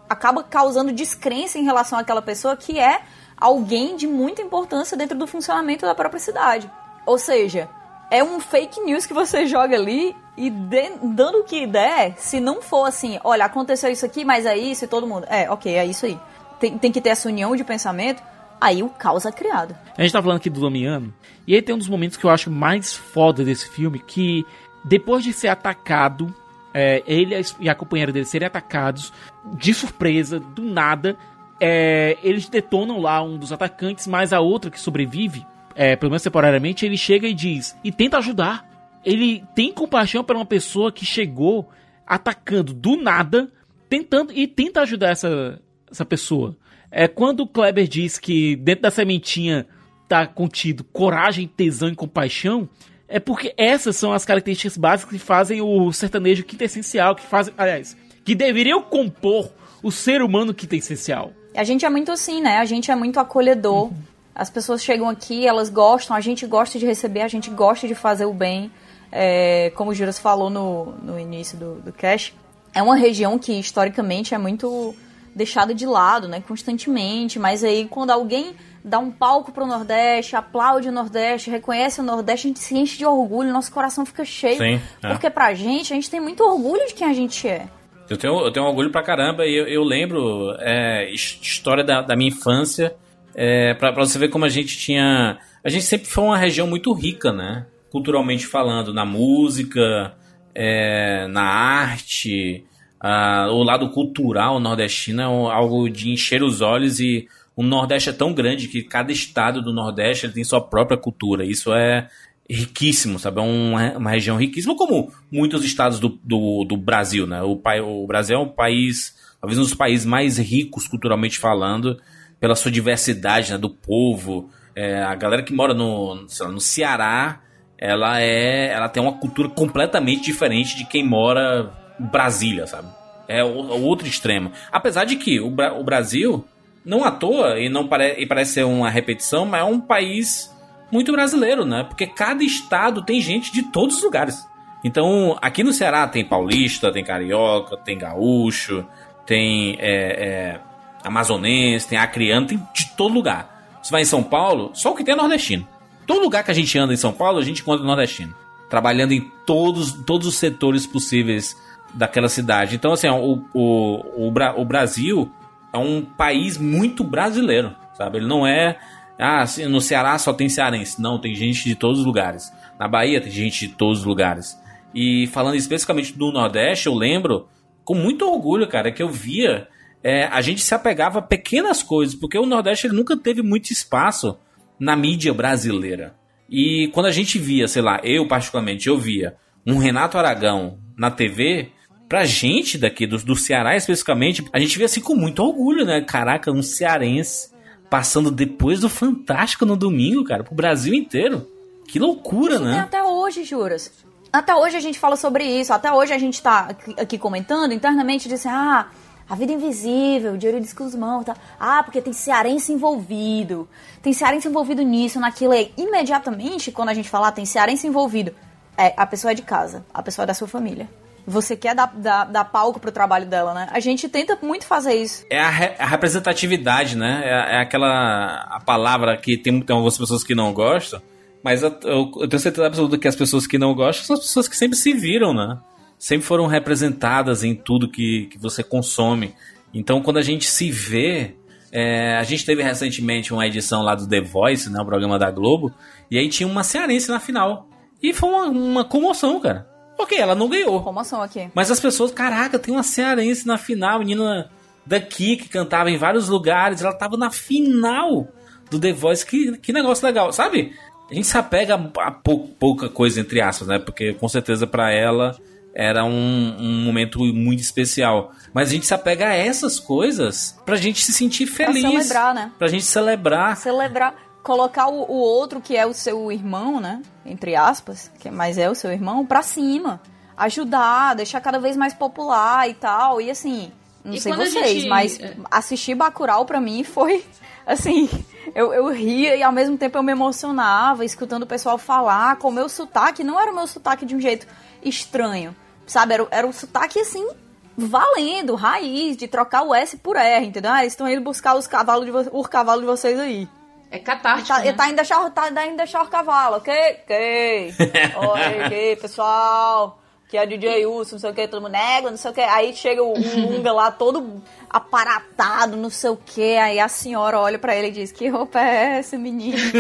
acaba 0.09 0.43
causando 0.43 0.93
descrença 0.93 1.59
em 1.59 1.65
relação 1.65 1.99
àquela 1.99 2.23
pessoa 2.23 2.57
que 2.57 2.79
é 2.79 3.03
alguém 3.41 3.97
de 3.97 4.07
muita 4.07 4.43
importância 4.43 4.97
dentro 4.97 5.17
do 5.17 5.27
funcionamento 5.27 5.87
da 5.87 5.95
própria 5.95 6.21
cidade. 6.21 6.71
Ou 7.07 7.19
seja, 7.19 7.69
é 8.11 8.23
um 8.23 8.41
fake 8.41 8.81
news 8.81 9.07
que 9.07 9.15
você 9.15 9.47
joga 9.47 9.77
ali 9.77 10.15
e 10.37 10.51
de- 10.51 10.93
dando 11.03 11.39
o 11.39 11.45
que 11.45 11.67
der, 11.67 12.15
se 12.17 12.41
não 12.41 12.63
for 12.63 12.85
assim, 12.87 13.19
olha, 13.25 13.45
aconteceu 13.45 13.91
isso 13.91 14.05
aqui, 14.07 14.25
mas 14.25 14.47
é 14.47 14.57
isso 14.57 14.85
e 14.85 14.89
todo 14.89 15.07
mundo. 15.07 15.27
É, 15.29 15.51
ok, 15.51 15.75
é 15.75 15.85
isso 15.85 16.07
aí. 16.07 16.19
Tem, 16.61 16.77
tem 16.79 16.93
que 16.93 17.01
ter 17.01 17.11
essa 17.11 17.29
união 17.29 17.55
de 17.57 17.65
pensamento, 17.65 18.23
aí 18.61 18.83
o 18.83 18.89
caos 18.89 19.25
é 19.27 19.33
criado. 19.33 19.77
A 19.97 20.03
gente 20.03 20.13
tá 20.13 20.21
falando 20.23 20.39
aqui 20.39 20.51
do 20.51 20.61
Damiano, 20.61 21.13
e 21.47 21.55
aí 21.55 21.63
tem 21.63 21.75
um 21.75 21.79
dos 21.79 21.89
momentos 21.89 22.17
que 22.17 22.25
eu 22.25 22.31
acho 22.31 22.51
mais 22.51 22.93
foda 22.95 23.45
desse 23.45 23.69
filme, 23.69 23.99
que 23.99 24.45
depois 24.85 25.23
de 25.25 25.33
ser 25.33 25.49
atacado, 25.49 26.33
é, 26.75 27.03
ele 27.07 27.35
e 27.61 27.69
a 27.69 27.75
companheira 27.75 28.13
dele 28.13 28.25
serem 28.25 28.47
atacados 28.47 29.13
de 29.45 29.73
surpresa, 29.75 30.39
do 30.39 30.63
nada, 30.63 31.17
é, 31.61 32.17
eles 32.23 32.49
detonam 32.49 33.01
lá 33.01 33.23
um 33.23 33.37
dos 33.37 33.53
atacantes, 33.53 34.07
mas 34.07 34.33
a 34.33 34.41
outra 34.41 34.71
que 34.71 34.81
sobrevive, 34.81 35.45
é, 35.75 35.97
pelo 35.97 36.11
menos 36.11 36.23
temporariamente, 36.23 36.87
ele 36.87 36.97
chega 36.97 37.27
e 37.27 37.35
diz, 37.35 37.77
e 37.83 37.91
tenta 37.91 38.19
ajudar. 38.19 38.67
Ele 39.05 39.45
tem 39.55 39.73
compaixão 39.73 40.25
por 40.25 40.37
uma 40.37 40.47
pessoa 40.47 40.93
que 40.93 41.05
chegou 41.05 41.69
atacando 42.07 42.73
do 42.73 42.97
nada, 42.97 43.51
tentando 43.89 44.33
e 44.33 44.47
tenta 44.47 44.83
ajudar 44.83 45.11
essa, 45.11 45.61
essa 45.91 46.05
pessoa. 46.05 46.57
É 46.91 47.07
quando 47.07 47.41
o 47.41 47.47
Kleber 47.47 47.87
diz 47.87 48.19
que 48.19 48.57
dentro 48.57 48.83
da 48.83 48.91
sementinha 48.91 49.67
tá 50.09 50.27
contido 50.27 50.83
coragem, 50.85 51.47
tesão 51.47 51.89
e 51.89 51.95
compaixão, 51.95 52.69
é 53.07 53.21
porque 53.21 53.55
essas 53.57 53.97
são 53.97 54.13
as 54.13 54.25
características 54.25 54.77
básicas 54.77 55.13
que 55.13 55.19
fazem 55.19 55.61
o 55.61 55.93
sertanejo 55.93 56.45
quintessencial, 56.45 57.15
que 57.15 57.23
fazem, 57.23 57.53
aliás, 57.57 57.97
que 58.25 58.35
deveriam 58.35 58.83
compor 58.83 59.53
o 59.83 59.91
ser 59.91 60.23
humano 60.23 60.55
quintessencial. 60.55 61.33
A 61.55 61.65
gente 61.65 61.85
é 61.85 61.91
muito 61.91 62.13
assim, 62.13 62.41
né? 62.41 62.59
A 62.59 62.65
gente 62.65 62.91
é 62.91 62.95
muito 62.95 63.19
acolhedor. 63.19 63.91
As 64.35 64.49
pessoas 64.49 64.83
chegam 64.83 65.09
aqui, 65.09 65.47
elas 65.47 65.69
gostam, 65.69 66.17
a 66.17 66.21
gente 66.21 66.47
gosta 66.47 66.79
de 66.79 66.87
receber, 66.87 67.23
a 67.23 67.29
gente 67.29 67.51
gosta 67.51 67.89
de 67.89 67.95
fazer 67.95 68.25
o 68.25 68.33
bem. 68.33 68.71
É, 69.11 69.73
como 69.75 69.91
o 69.91 69.95
Juras 69.95 70.19
falou 70.19 70.51
no, 70.51 70.93
no 71.03 71.19
início 71.19 71.59
do, 71.59 71.75
do 71.77 71.93
cast, 71.93 72.35
é 72.75 72.83
uma 72.83 72.95
região 72.95 73.39
que 73.39 73.53
historicamente 73.53 74.35
é 74.35 74.39
muito 74.39 74.95
deixada 75.35 75.75
de 75.75 75.87
lado, 75.87 76.29
né? 76.29 76.43
Constantemente. 76.47 77.39
Mas 77.39 77.65
aí 77.65 77.87
quando 77.87 78.11
alguém 78.11 78.55
dá 78.85 78.99
um 78.99 79.11
palco 79.11 79.51
pro 79.51 79.67
Nordeste, 79.67 80.37
aplaude 80.37 80.89
o 80.89 80.93
Nordeste, 80.93 81.51
reconhece 81.51 82.01
o 82.01 82.05
Nordeste, 82.05 82.47
a 82.47 82.51
gente 82.51 82.61
se 82.61 82.77
enche 82.77 82.97
de 82.99 83.07
orgulho, 83.07 83.53
nosso 83.53 83.73
coração 83.73 84.05
fica 84.07 84.25
cheio. 84.25 84.59
Sim, 84.59 84.81
é. 85.03 85.09
Porque 85.09 85.29
pra 85.29 85.53
gente, 85.55 85.93
a 85.93 85.97
gente 85.97 86.11
tem 86.11 86.21
muito 86.21 86.43
orgulho 86.45 86.87
de 86.87 86.95
quem 86.95 87.07
a 87.07 87.13
gente 87.13 87.49
é. 87.49 87.67
Eu 88.09 88.17
tenho, 88.17 88.39
eu 88.41 88.51
tenho 88.51 88.65
orgulho 88.67 88.91
pra 88.91 89.03
caramba 89.03 89.47
e 89.47 89.55
eu, 89.55 89.67
eu 89.67 89.85
lembro 89.85 90.55
é, 90.61 91.11
his- 91.13 91.39
história 91.43 91.85
da, 91.85 92.01
da 92.01 92.17
minha 92.17 92.29
infância 92.31 92.95
é, 93.35 93.75
pra, 93.75 93.93
pra 93.93 94.05
você 94.05 94.19
ver 94.19 94.29
como 94.29 94.45
a 94.45 94.49
gente 94.49 94.77
tinha. 94.79 95.39
A 95.63 95.69
gente 95.69 95.85
sempre 95.85 96.09
foi 96.09 96.25
uma 96.25 96.39
região 96.39 96.67
muito 96.67 96.93
rica, 96.93 97.33
né? 97.33 97.67
Culturalmente 97.91 98.47
falando, 98.47 98.93
na 98.95 99.05
música, 99.05 100.15
é, 100.55 101.27
na 101.29 101.43
arte. 101.43 102.65
Ah, 103.01 103.47
o 103.51 103.63
lado 103.63 103.91
cultural 103.91 104.59
nordestino 104.59 105.23
é 105.23 105.29
um- 105.29 105.47
algo 105.49 105.89
de 105.89 106.11
encher 106.11 106.43
os 106.43 106.61
olhos 106.61 106.99
e 106.99 107.29
o 107.55 107.63
Nordeste 107.63 108.11
é 108.11 108.13
tão 108.13 108.33
grande 108.33 108.69
que 108.69 108.83
cada 108.83 109.11
estado 109.13 109.61
do 109.63 109.73
Nordeste 109.73 110.29
tem 110.29 110.43
sua 110.45 110.61
própria 110.61 110.97
cultura. 110.97 111.45
Isso 111.45 111.73
é 111.75 112.09
riquíssimo, 112.49 113.19
sabe? 113.19 113.41
É 113.41 113.43
uma, 113.43 113.99
uma 113.99 114.11
região 114.11 114.37
riquíssima, 114.37 114.75
como 114.75 115.13
muitos 115.31 115.65
estados 115.65 116.01
do, 116.01 116.19
do, 116.25 116.65
do 116.65 116.77
Brasil, 116.77 117.27
né? 117.27 117.43
O, 117.43 117.61
o 117.83 118.07
Brasil 118.07 118.37
é 118.37 118.41
um 118.41 118.49
país, 118.49 119.15
talvez 119.41 119.59
um 119.59 119.63
dos 119.63 119.75
países 119.75 120.07
mais 120.07 120.39
ricos 120.39 120.89
culturalmente 120.89 121.39
falando, 121.39 122.01
pela 122.41 122.55
sua 122.55 122.71
diversidade, 122.71 123.53
né? 123.53 123.59
Do 123.59 123.69
povo. 123.69 124.51
É, 124.75 125.03
a 125.03 125.15
galera 125.15 125.43
que 125.43 125.53
mora 125.53 125.75
no, 125.75 126.15
lá, 126.41 126.49
no 126.49 126.61
Ceará, 126.61 127.41
ela 127.77 128.21
é, 128.21 128.73
ela 128.73 128.89
tem 128.89 129.03
uma 129.03 129.19
cultura 129.19 129.49
completamente 129.49 130.25
diferente 130.25 130.77
de 130.77 130.87
quem 130.87 131.05
mora 131.05 131.73
em 132.01 132.07
Brasília, 132.07 132.67
sabe? 132.67 132.89
É 133.29 133.45
o, 133.45 133.49
o 133.49 133.83
outro 133.83 134.09
extremo. 134.09 134.53
Apesar 134.73 135.05
de 135.05 135.17
que 135.17 135.39
o, 135.39 135.49
o 135.49 135.85
Brasil, 135.85 136.47
não 136.83 137.05
à 137.05 137.11
toa, 137.11 137.59
e 137.61 137.69
não 137.69 137.87
pare, 137.87 138.15
e 138.19 138.25
parece 138.25 138.55
ser 138.55 138.65
uma 138.65 138.89
repetição, 138.89 139.45
mas 139.45 139.61
é 139.61 139.65
um 139.65 139.81
país 139.81 140.51
muito 140.91 141.13
brasileiro, 141.13 141.65
né? 141.65 141.85
Porque 141.85 142.07
cada 142.07 142.43
estado 142.43 143.03
tem 143.03 143.21
gente 143.21 143.53
de 143.53 143.63
todos 143.63 143.97
os 143.97 144.03
lugares. 144.03 144.49
Então, 144.83 145.37
aqui 145.43 145.63
no 145.63 145.73
Ceará 145.73 146.07
tem 146.07 146.25
paulista, 146.25 146.93
tem 146.93 147.05
carioca, 147.05 147.77
tem 147.77 147.99
gaúcho, 147.99 148.87
tem 149.27 149.77
é, 149.79 149.91
é, 149.91 150.61
amazonense, 151.03 151.89
tem 151.89 151.99
acriano, 151.99 152.47
tem 152.47 152.63
de 152.73 152.91
todo 152.97 153.13
lugar. 153.13 153.79
Você 153.83 153.91
vai 153.91 154.03
em 154.03 154.07
São 154.07 154.23
Paulo, 154.23 154.71
só 154.75 154.93
o 154.93 154.95
que 154.95 155.05
tem 155.05 155.15
é 155.15 155.17
nordestino. 155.17 155.67
Todo 156.07 156.23
lugar 156.23 156.43
que 156.45 156.51
a 156.51 156.55
gente 156.55 156.79
anda 156.79 156.95
em 156.95 156.97
São 156.97 157.13
Paulo, 157.13 157.39
a 157.39 157.45
gente 157.45 157.61
encontra 157.61 157.85
nordestino. 157.85 158.35
Trabalhando 158.71 159.13
em 159.13 159.21
todos, 159.45 159.93
todos 159.93 160.27
os 160.27 160.37
setores 160.37 160.87
possíveis 160.87 161.57
daquela 161.93 162.29
cidade. 162.29 162.77
Então, 162.77 162.93
assim, 162.93 163.09
o, 163.09 163.45
o, 163.53 164.29
o, 164.29 164.33
o 164.57 164.65
Brasil 164.65 165.31
é 165.73 165.79
um 165.79 166.03
país 166.03 166.57
muito 166.57 167.03
brasileiro, 167.03 167.75
sabe? 167.95 168.19
Ele 168.19 168.27
não 168.27 168.47
é. 168.47 168.79
Ah, 169.19 169.45
no 169.69 169.81
Ceará 169.81 170.17
só 170.19 170.33
tem 170.33 170.49
cearense. 170.49 171.01
Não, 171.03 171.21
tem 171.21 171.35
gente 171.35 171.65
de 171.65 171.75
todos 171.75 172.01
os 172.01 172.07
lugares. 172.07 172.53
Na 172.79 172.87
Bahia 172.87 173.21
tem 173.21 173.33
gente 173.33 173.67
de 173.67 173.75
todos 173.75 174.01
os 174.01 174.05
lugares. 174.05 174.57
E 174.95 175.27
falando 175.29 175.57
especificamente 175.57 176.17
do 176.17 176.31
Nordeste, 176.31 176.87
eu 176.87 176.95
lembro 176.95 177.49
com 177.85 177.95
muito 177.95 178.25
orgulho, 178.25 178.69
cara, 178.69 178.93
que 178.93 179.03
eu 179.03 179.09
via. 179.09 179.67
é, 180.05 180.27
a 180.27 180.41
gente 180.41 180.61
se 180.61 180.75
apegava 180.75 181.19
a 181.19 181.23
pequenas 181.23 181.83
coisas, 181.83 182.15
porque 182.15 182.39
o 182.39 182.47
Nordeste 182.47 182.87
ele 182.87 182.95
nunca 182.95 183.17
teve 183.17 183.43
muito 183.43 183.73
espaço 183.73 184.39
na 184.79 184.95
mídia 184.95 185.35
brasileira. 185.35 186.15
E 186.49 186.89
quando 186.95 187.07
a 187.07 187.11
gente 187.11 187.39
via, 187.39 187.67
sei 187.67 187.83
lá, 187.83 188.01
eu 188.05 188.27
particularmente, 188.29 188.89
eu 188.89 188.97
via 188.97 189.35
um 189.67 189.79
Renato 189.79 190.17
Aragão 190.17 190.79
na 190.97 191.11
TV, 191.11 191.71
pra 192.09 192.25
gente 192.25 192.79
daqui, 192.79 193.07
do, 193.07 193.19
do 193.19 193.37
Ceará 193.37 193.77
especificamente, 193.77 194.45
a 194.53 194.59
gente 194.59 194.77
via 194.79 194.87
assim 194.87 195.01
com 195.01 195.15
muito 195.15 195.43
orgulho, 195.43 195.85
né? 195.85 196.01
Caraca, 196.01 196.51
um 196.51 196.63
cearense 196.63 197.51
passando 197.89 198.31
depois 198.31 198.81
do 198.81 198.89
Fantástico 198.89 199.65
no 199.65 199.77
domingo, 199.77 200.25
cara, 200.25 200.45
pro 200.45 200.55
Brasil 200.55 200.95
inteiro. 200.95 201.47
Que 201.87 201.99
loucura, 201.99 202.57
Isso 202.57 202.65
né? 202.65 202.81
até 202.81 203.03
hoje, 203.03 203.45
juras. 203.45 203.91
Até 204.31 204.55
hoje 204.55 204.77
a 204.77 204.81
gente 204.81 204.99
fala 204.99 205.17
sobre 205.17 205.45
isso. 205.45 205.73
Até 205.73 205.91
hoje 205.91 206.13
a 206.13 206.19
gente 206.19 206.43
tá 206.43 206.69
aqui, 206.99 207.17
comentando 207.17 207.73
internamente, 207.73 208.29
dizendo, 208.29 208.55
ah, 208.55 208.89
a 209.29 209.35
vida 209.35 209.53
invisível, 209.53 210.37
de 210.37 210.47
Eurídice 210.47 210.75
Guzmão, 210.75 211.25
tá? 211.25 211.35
Ah, 211.59 211.83
porque 211.83 212.03
tem 212.03 212.13
cearense 212.13 212.73
envolvido. 212.73 213.67
Tem 214.03 214.13
cearense 214.13 214.49
envolvido 214.49 214.83
nisso, 214.83 215.19
naquilo 215.19 215.53
aí. 215.53 215.73
Imediatamente, 215.79 216.71
quando 216.71 216.91
a 216.91 216.95
gente 216.95 217.09
falar 217.09 217.33
tem 217.33 217.47
cearense 217.47 217.87
envolvido, 217.87 218.35
é, 218.77 218.93
a 218.97 219.07
pessoa 219.07 219.33
é 219.33 219.35
de 219.35 219.43
casa, 219.43 219.85
a 219.93 220.03
pessoa 220.03 220.25
é 220.25 220.27
da 220.27 220.35
sua 220.35 220.47
família. 220.47 220.89
Você 221.31 221.55
quer 221.57 221.75
dar, 221.75 221.93
dar, 221.95 222.25
dar 222.25 222.45
palco 222.45 222.81
pro 222.81 222.91
trabalho 222.91 223.27
dela, 223.27 223.53
né? 223.53 223.69
A 223.71 223.81
gente 223.81 224.09
tenta 224.09 224.39
muito 224.43 224.65
fazer 224.67 224.95
isso. 224.95 225.25
É 225.31 225.39
a, 225.41 225.51
re- 225.51 225.75
a 225.79 225.87
representatividade, 225.87 226.97
né? 226.97 227.21
É, 227.25 227.57
é 227.57 227.61
aquela 227.61 228.47
a 228.51 228.61
palavra 228.65 229.17
que 229.17 229.37
tem, 229.37 229.61
tem 229.61 229.75
algumas 229.75 229.97
pessoas 229.99 230.25
que 230.25 230.35
não 230.35 230.53
gostam, 230.53 231.01
mas 231.43 231.63
eu, 231.63 231.69
eu- 231.85 232.29
tenho 232.29 232.41
certeza 232.41 232.67
absoluta 232.67 232.97
que 232.99 233.07
as 233.09 233.15
pessoas 233.17 233.47
que 233.47 233.59
não 233.59 233.75
gostam 233.75 234.05
são 234.07 234.15
as 234.15 234.21
pessoas 234.23 234.49
que 234.49 234.57
sempre 234.57 234.77
se 234.77 234.93
viram, 234.93 235.35
né? 235.35 235.59
Sempre 235.99 236.27
foram 236.27 236.47
representadas 236.47 237.43
em 237.45 237.55
tudo 237.55 237.91
que, 237.91 238.27
que 238.33 238.39
você 238.39 238.63
consome. 238.63 239.35
Então, 239.75 240.01
quando 240.01 240.17
a 240.19 240.23
gente 240.23 240.47
se 240.47 240.71
vê. 240.71 241.35
é, 241.71 242.17
a 242.17 242.23
gente 242.23 242.47
teve 242.47 242.63
recentemente 242.63 243.33
uma 243.35 243.47
edição 243.47 243.83
lá 243.83 243.95
do 243.95 244.09
The 244.09 244.21
Voice, 244.23 244.71
né? 244.71 244.81
O 244.81 244.87
programa 244.87 245.19
da 245.19 245.31
Globo, 245.31 245.71
e 246.11 246.17
aí 246.19 246.29
tinha 246.29 246.47
uma 246.49 246.63
cearense 246.65 247.11
na 247.11 247.21
final. 247.21 247.69
E 248.03 248.15
foi 248.15 248.29
uma, 248.31 248.45
uma 248.47 248.85
comoção, 248.85 249.39
cara. 249.41 249.67
Ok, 249.99 250.17
ela 250.17 250.35
não 250.35 250.49
ganhou. 250.49 250.81
Comoção 250.83 251.21
aqui. 251.21 251.51
Mas 251.55 251.71
as 251.71 251.81
pessoas, 251.81 252.13
caraca, 252.13 252.59
tem 252.59 252.73
uma 252.73 252.83
cearense 252.85 253.47
na 253.47 253.59
final, 253.59 253.99
menina 253.99 254.49
daqui 254.87 255.37
que 255.37 255.49
cantava 255.49 255.91
em 255.91 255.99
vários 255.99 256.29
lugares, 256.29 256.81
ela 256.81 256.95
tava 256.95 257.17
na 257.17 257.31
final 257.31 258.29
do 258.71 258.79
The 258.79 258.93
Voice, 258.93 259.27
que, 259.27 259.59
que 259.59 259.73
negócio 259.73 260.07
legal, 260.07 260.33
sabe? 260.33 260.73
A 261.11 261.15
gente 261.15 261.27
se 261.27 261.37
apega 261.37 261.75
a 261.75 262.11
pou- 262.11 262.49
pouca 262.59 262.89
coisa, 262.89 263.21
entre 263.21 263.41
aspas, 263.41 263.67
né? 263.69 263.79
Porque 263.79 264.13
com 264.15 264.29
certeza 264.29 264.67
pra 264.67 264.91
ela 264.93 265.37
era 265.75 266.05
um, 266.05 266.57
um 266.59 266.85
momento 266.85 267.19
muito 267.21 267.61
especial. 267.61 268.33
Mas 268.53 268.69
a 268.69 268.73
gente 268.73 268.87
se 268.87 268.93
apega 268.95 269.29
a 269.29 269.35
essas 269.35 269.79
coisas 269.81 270.59
pra 270.67 270.77
gente 270.77 271.03
se 271.05 271.13
sentir 271.13 271.47
feliz. 271.47 271.83
Pra 271.83 271.91
celebrar, 271.93 272.35
né? 272.35 272.53
Pra 272.59 272.69
gente 272.69 272.85
celebrar. 272.85 273.57
celebrar, 273.57 274.15
colocar 274.49 274.89
o, 274.89 275.03
o 275.03 275.17
outro 275.19 275.61
que 275.61 275.77
é 275.77 275.85
o 275.87 275.93
seu 275.93 276.33
irmão, 276.33 276.81
né? 276.81 277.03
Entre 277.27 277.55
aspas, 277.55 278.11
que 278.19 278.31
mas 278.31 278.57
é 278.57 278.69
o 278.71 278.75
seu 278.75 278.91
irmão, 278.91 279.25
pra 279.27 279.43
cima. 279.43 280.01
Ajudar, 280.37 281.15
deixar 281.15 281.41
cada 281.43 281.59
vez 281.59 281.77
mais 281.77 281.93
popular 281.93 282.67
e 282.69 282.73
tal. 282.73 283.21
E 283.21 283.31
assim, 283.31 283.71
não 284.03 284.15
E 284.15 284.21
sei 284.21 284.33
vocês, 284.33 284.55
gente- 284.83 284.89
mas 284.89 285.21
é. 285.21 285.37
assistir 285.51 285.95
Bacurau 285.95 286.47
pra 286.47 286.61
mim 286.61 286.83
foi 286.83 287.23
assim, 287.67 288.09
eu, 288.55 288.73
eu 288.73 288.89
ria 288.89 289.37
e 289.37 289.43
ao 289.43 289.53
mesmo 289.53 289.77
tempo 289.77 289.99
eu 289.99 290.03
me 290.03 290.13
emocionava 290.13 291.05
escutando 291.05 291.43
o 291.43 291.47
pessoal 291.47 291.77
falar 291.77 292.37
com 292.37 292.49
o 292.49 292.53
meu 292.53 292.69
sotaque, 292.71 293.23
não 293.23 293.39
era 293.39 293.53
o 293.53 293.55
meu 293.55 293.67
sotaque 293.67 294.07
de 294.07 294.17
um 294.17 294.21
jeito 294.21 294.47
estranho, 294.83 295.55
sabe? 295.87 296.15
Era, 296.15 296.23
o- 296.25 296.29
era 296.31 296.47
um 296.47 296.53
sotaque 296.53 296.99
assim, 297.01 297.29
valendo, 297.77 298.55
raiz, 298.55 299.17
de 299.17 299.29
trocar 299.29 299.63
o 299.63 299.75
S 299.75 299.97
por 299.99 300.17
R, 300.17 300.47
entendeu? 300.47 300.71
Ah, 300.73 300.81
eles 300.81 300.95
estão 300.95 301.09
indo 301.09 301.21
buscar 301.21 301.55
os 301.57 301.67
cavalos 301.67 302.07
de 302.07 302.13
o 302.33 302.43
cavalo 302.45 302.81
de 302.81 302.87
vocês 302.87 303.19
aí. 303.19 303.47
É 303.91 303.99
catártico, 303.99 304.49
Tá, 304.49 304.63
né? 304.65 304.73
tá 304.73 304.87
indo 304.89 304.97
deixar, 304.97 305.31
tá 305.31 305.49
deixar 305.51 306.03
o 306.03 306.09
cavalo, 306.09 306.57
ok? 306.57 306.75
Ok. 307.05 307.75
Oi, 308.17 308.67
ok, 308.67 308.97
pessoal. 308.97 309.99
Que 310.29 310.37
é 310.37 310.45
DJ 310.45 310.85
Urso, 310.85 311.15
não 311.15 311.19
sei 311.21 311.31
o 311.31 311.35
que, 311.35 311.49
todo 311.49 311.63
mundo 311.63 311.73
nega, 311.73 312.11
não 312.11 312.19
sei 312.19 312.31
o 312.31 312.35
que. 312.35 312.41
Aí 312.43 312.77
chega 312.77 313.03
o 313.03 313.15
Lunga 313.19 313.73
lá, 313.73 313.91
todo 313.91 314.43
aparatado, 314.69 315.75
não 315.75 315.89
sei 315.89 316.11
o 316.11 316.19
que. 316.19 316.55
Aí 316.59 316.79
a 316.79 316.87
senhora 316.87 317.41
olha 317.41 317.59
pra 317.59 317.75
ele 317.75 317.89
e 317.89 317.93
diz: 317.93 318.13
Que 318.13 318.29
roupa 318.29 318.61
é 318.61 318.99
essa, 318.99 319.17
menino? 319.17 319.57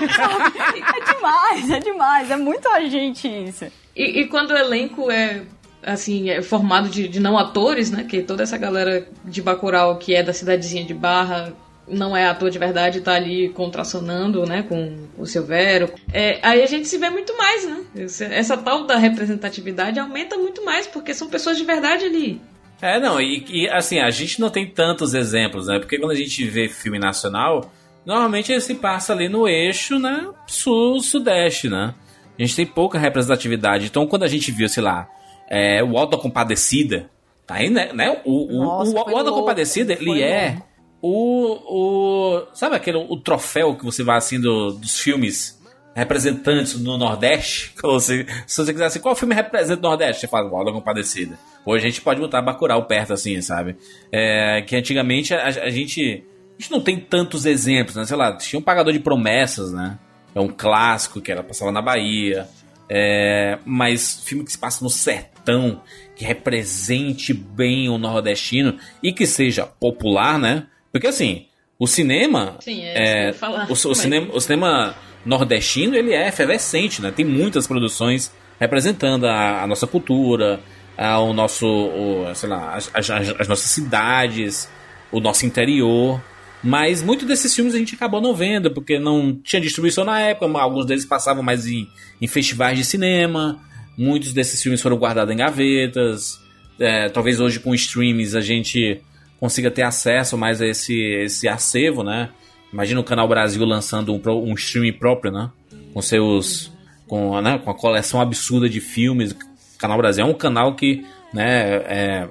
É 0.00 1.14
demais, 1.14 1.70
é 1.70 1.78
demais. 1.80 2.30
É 2.30 2.36
muito 2.36 2.68
a 2.68 2.80
gente 2.80 3.26
isso. 3.28 3.66
E, 3.96 4.20
e 4.20 4.28
quando 4.28 4.50
o 4.50 4.56
elenco 4.56 5.10
é 5.10 5.42
assim, 5.82 6.28
é 6.30 6.42
formado 6.42 6.88
de, 6.88 7.08
de 7.08 7.20
não 7.20 7.38
atores, 7.38 7.90
né? 7.90 8.04
Que 8.04 8.22
toda 8.22 8.42
essa 8.42 8.58
galera 8.58 9.06
de 9.24 9.40
Bacurau 9.42 9.96
que 9.96 10.14
é 10.14 10.22
da 10.22 10.32
cidadezinha 10.32 10.84
de 10.84 10.92
Barra 10.94 11.52
não 11.90 12.16
é 12.16 12.26
ator 12.26 12.50
de 12.50 12.58
verdade, 12.58 13.00
tá 13.00 13.14
ali 13.14 13.48
contracionando, 13.50 14.46
né, 14.46 14.62
com 14.62 15.08
o 15.18 15.26
Silvério. 15.26 15.92
É, 16.12 16.38
aí 16.42 16.62
a 16.62 16.66
gente 16.66 16.88
se 16.88 16.96
vê 16.98 17.10
muito 17.10 17.36
mais, 17.36 17.66
né? 17.66 17.84
Essa, 17.96 18.24
essa 18.26 18.56
tal 18.56 18.86
da 18.86 18.96
representatividade 18.96 19.98
aumenta 19.98 20.36
muito 20.36 20.64
mais, 20.64 20.86
porque 20.86 21.12
são 21.12 21.28
pessoas 21.28 21.56
de 21.58 21.64
verdade 21.64 22.04
ali. 22.04 22.40
É, 22.80 22.98
não, 22.98 23.20
e, 23.20 23.44
e, 23.50 23.68
assim, 23.68 23.98
a 23.98 24.10
gente 24.10 24.40
não 24.40 24.48
tem 24.48 24.66
tantos 24.66 25.12
exemplos, 25.12 25.66
né? 25.66 25.78
Porque 25.78 25.98
quando 25.98 26.12
a 26.12 26.16
gente 26.16 26.44
vê 26.46 26.68
filme 26.68 26.98
nacional, 26.98 27.70
normalmente 28.06 28.50
ele 28.50 28.60
se 28.60 28.74
passa 28.74 29.12
ali 29.12 29.28
no 29.28 29.46
eixo, 29.46 29.98
né? 29.98 30.28
Sul-Sudeste, 30.46 31.68
né? 31.68 31.94
A 32.38 32.42
gente 32.42 32.56
tem 32.56 32.66
pouca 32.66 32.98
representatividade. 32.98 33.86
Então, 33.86 34.06
quando 34.06 34.22
a 34.22 34.28
gente 34.28 34.50
viu, 34.50 34.66
sei 34.66 34.82
lá, 34.82 35.06
é, 35.48 35.84
o 35.84 35.98
Alto 35.98 36.16
da 36.16 36.22
Compadecida, 36.22 37.10
tá 37.46 37.56
aí, 37.56 37.68
né? 37.68 37.92
né? 37.92 38.18
O, 38.24 38.46
o, 38.46 38.64
Nossa, 38.64 38.96
o, 38.96 39.00
o 39.00 39.04
foi 39.04 39.14
Alto 39.14 39.32
Compadecida, 39.32 39.92
ele 39.92 40.22
é. 40.22 40.56
O, 41.02 42.40
o. 42.42 42.46
Sabe 42.54 42.76
aquele 42.76 42.98
o 42.98 43.16
troféu 43.16 43.74
que 43.74 43.84
você 43.84 44.02
vai 44.02 44.16
assim 44.18 44.40
do- 44.40 44.72
dos 44.72 44.98
filmes 45.00 45.58
representantes 45.94 46.78
do 46.78 46.96
Nordeste? 46.98 47.72
Você- 47.82 48.26
se 48.46 48.64
você 48.64 48.72
quiser 48.72 48.86
assim, 48.86 49.00
qual 49.00 49.14
filme 49.16 49.34
representa 49.34 49.80
o 49.80 49.90
Nordeste? 49.90 50.20
Você 50.22 50.28
fala, 50.28 50.64
da 50.64 50.72
Compadecida. 50.72 51.38
Hoje 51.66 51.86
a 51.86 51.88
gente 51.90 52.00
pode 52.00 52.20
botar 52.20 52.40
Bacurau 52.42 52.84
perto, 52.86 53.12
assim, 53.12 53.40
sabe? 53.42 53.76
É, 54.12 54.62
que 54.66 54.76
antigamente 54.76 55.34
a, 55.34 55.46
a 55.46 55.70
gente. 55.70 56.24
A 56.58 56.62
gente 56.62 56.70
não 56.72 56.80
tem 56.80 56.98
tantos 57.00 57.46
exemplos, 57.46 57.96
né? 57.96 58.04
Sei 58.04 58.16
lá, 58.16 58.36
tinha 58.36 58.58
um 58.60 58.62
Pagador 58.62 58.92
de 58.92 59.00
Promessas, 59.00 59.72
né? 59.72 59.98
É 60.34 60.40
um 60.40 60.48
clássico 60.48 61.20
que 61.20 61.32
era 61.32 61.42
passava 61.42 61.72
na 61.72 61.80
Bahia. 61.82 62.46
É, 62.92 63.58
mas 63.64 64.20
filme 64.24 64.44
que 64.44 64.50
se 64.52 64.58
passa 64.58 64.82
no 64.84 64.90
sertão, 64.90 65.80
que 66.16 66.24
represente 66.24 67.32
bem 67.32 67.88
o 67.88 67.96
nordestino 67.98 68.76
e 69.02 69.12
que 69.12 69.26
seja 69.26 69.64
popular, 69.64 70.38
né? 70.38 70.66
Porque 70.92 71.06
assim, 71.06 71.46
o 71.78 71.86
cinema. 71.86 72.56
Sim, 72.60 72.82
é 72.82 73.26
ia 73.28 73.34
falar. 73.34 73.66
o, 73.68 73.72
o 73.72 73.94
cinema, 73.94 74.28
o 74.34 74.40
cinema 74.40 74.94
nordestino 75.24 75.94
ele 75.94 76.12
é 76.12 76.28
efervescente, 76.28 77.00
né? 77.00 77.10
Tem 77.10 77.24
muitas 77.24 77.66
produções 77.66 78.32
representando 78.58 79.26
a, 79.26 79.62
a 79.62 79.66
nossa 79.66 79.86
cultura. 79.86 80.60
ah, 80.96 81.20
o 81.20 81.32
nosso, 81.32 81.66
o, 81.66 82.34
sei 82.34 82.48
lá, 82.48 82.74
as, 82.74 82.90
as, 82.94 83.10
as 83.10 83.48
nossas 83.48 83.70
cidades, 83.70 84.68
o 85.10 85.20
nosso 85.20 85.46
interior. 85.46 86.20
Mas 86.62 87.02
muitos 87.02 87.26
desses 87.26 87.54
filmes 87.54 87.74
a 87.74 87.78
gente 87.78 87.94
acabou 87.94 88.20
não 88.20 88.34
vendo, 88.34 88.70
porque 88.70 88.98
não 88.98 89.34
tinha 89.42 89.62
distribuição 89.62 90.04
na 90.04 90.20
época, 90.20 90.46
alguns 90.58 90.84
deles 90.84 91.06
passavam 91.06 91.42
mais 91.42 91.66
em, 91.66 91.88
em 92.20 92.26
festivais 92.26 92.76
de 92.76 92.84
cinema, 92.84 93.58
muitos 93.96 94.34
desses 94.34 94.62
filmes 94.62 94.82
foram 94.82 94.98
guardados 94.98 95.32
em 95.32 95.38
gavetas. 95.38 96.38
É, 96.78 97.08
talvez 97.08 97.40
hoje 97.40 97.60
com 97.60 97.74
streams 97.74 98.36
a 98.36 98.40
gente 98.40 99.00
consiga 99.40 99.70
ter 99.70 99.82
acesso 99.82 100.36
mais 100.36 100.60
a 100.60 100.66
esse, 100.66 100.94
esse 100.94 101.48
acervo, 101.48 102.04
né? 102.04 102.28
Imagina 102.70 103.00
o 103.00 103.04
Canal 103.04 103.26
Brasil 103.26 103.64
lançando 103.64 104.12
um, 104.12 104.20
um 104.30 104.54
streaming 104.54 104.92
próprio, 104.92 105.32
né? 105.32 105.50
Com 105.92 106.02
seus. 106.02 106.70
Com, 107.08 107.40
né? 107.40 107.58
com 107.58 107.70
a 107.70 107.74
coleção 107.74 108.20
absurda 108.20 108.68
de 108.68 108.80
filmes. 108.80 109.34
Canal 109.78 109.98
Brasil 109.98 110.24
é 110.24 110.28
um 110.28 110.34
canal 110.34 110.76
que 110.76 111.04
né, 111.32 111.76
é, 111.86 112.28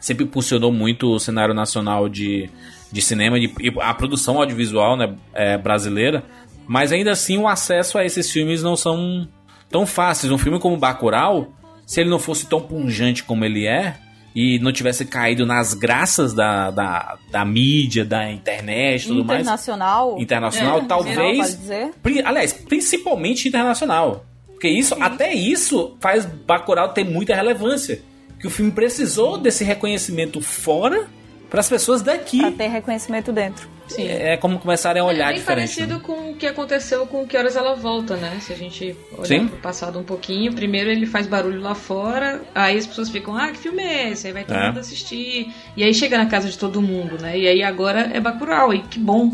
sempre 0.00 0.24
impulsionou 0.24 0.72
muito 0.72 1.14
o 1.14 1.20
cenário 1.20 1.54
nacional 1.54 2.08
de, 2.08 2.50
de 2.90 3.02
cinema, 3.02 3.38
de, 3.38 3.52
a 3.80 3.94
produção 3.94 4.38
audiovisual 4.38 4.96
né, 4.96 5.14
é, 5.34 5.56
brasileira. 5.56 6.24
Mas 6.66 6.90
ainda 6.90 7.12
assim 7.12 7.38
o 7.38 7.46
acesso 7.46 7.96
a 7.96 8.04
esses 8.04 8.30
filmes 8.32 8.62
não 8.62 8.74
são 8.74 9.28
tão 9.70 9.86
fáceis. 9.86 10.32
Um 10.32 10.38
filme 10.38 10.58
como 10.58 10.76
Bacurau, 10.76 11.52
se 11.86 12.00
ele 12.00 12.10
não 12.10 12.18
fosse 12.18 12.46
tão 12.46 12.60
punjante 12.60 13.22
como 13.22 13.44
ele 13.44 13.66
é, 13.66 13.96
e 14.40 14.56
não 14.60 14.70
tivesse 14.72 15.04
caído 15.04 15.44
nas 15.44 15.74
graças 15.74 16.32
da, 16.32 16.70
da, 16.70 17.18
da 17.28 17.44
mídia, 17.44 18.04
da 18.04 18.30
internet 18.30 19.04
e 19.04 19.08
tudo 19.08 19.24
mais. 19.24 19.40
Internacional. 19.40 20.16
Internacional, 20.20 20.78
É, 20.78 20.84
talvez. 20.84 21.38
pode 21.38 21.56
dizer. 21.56 21.90
Pri- 22.00 22.22
Aliás, 22.24 22.52
principalmente 22.52 23.48
internacional. 23.48 24.24
Porque 24.46 24.68
isso, 24.68 24.94
até 25.00 25.34
isso 25.34 25.96
faz 26.00 26.24
Bacurau 26.24 26.90
ter 26.92 27.02
muita 27.04 27.34
relevância. 27.34 28.00
Que 28.38 28.46
o 28.46 28.50
filme 28.50 28.70
precisou 28.70 29.38
desse 29.38 29.64
reconhecimento 29.64 30.40
fora 30.40 31.08
para 31.50 31.60
as 31.60 31.68
pessoas 31.68 32.02
daqui. 32.02 32.40
Pra 32.40 32.50
ter 32.52 32.66
reconhecimento 32.68 33.32
dentro. 33.32 33.68
Sim. 33.88 34.06
É 34.06 34.36
como 34.36 34.58
começarem 34.58 35.00
a 35.00 35.04
olhar 35.04 35.30
é 35.30 35.32
bem 35.32 35.40
diferente. 35.40 35.74
parecido 35.74 35.94
né? 35.94 36.00
com 36.04 36.32
o 36.32 36.34
que 36.36 36.46
aconteceu 36.46 37.06
com 37.06 37.26
Que 37.26 37.38
Horas 37.38 37.56
Ela 37.56 37.74
Volta, 37.74 38.16
né? 38.16 38.36
Se 38.40 38.52
a 38.52 38.56
gente 38.56 38.94
olhar 39.12 39.24
Sim. 39.26 39.48
pro 39.48 39.56
passado 39.58 39.98
um 39.98 40.02
pouquinho, 40.02 40.52
primeiro 40.52 40.90
ele 40.90 41.06
faz 41.06 41.26
barulho 41.26 41.60
lá 41.62 41.74
fora, 41.74 42.42
aí 42.54 42.76
as 42.76 42.86
pessoas 42.86 43.08
ficam, 43.08 43.34
ah, 43.34 43.50
que 43.50 43.56
filme 43.58 43.82
é 43.82 44.10
esse? 44.10 44.26
Aí 44.26 44.32
vai 44.34 44.44
todo 44.44 44.58
É. 44.58 44.66
mundo 44.68 44.80
assistir. 44.80 45.50
E 45.74 45.82
aí 45.82 45.94
chega 45.94 46.18
na 46.18 46.26
casa 46.26 46.50
de 46.50 46.58
todo 46.58 46.82
mundo, 46.82 47.16
né? 47.20 47.38
E 47.38 47.48
aí 47.48 47.62
agora 47.62 48.10
é 48.12 48.20
Bacurau, 48.20 48.74
e 48.74 48.82
que 48.82 48.98
bom 48.98 49.32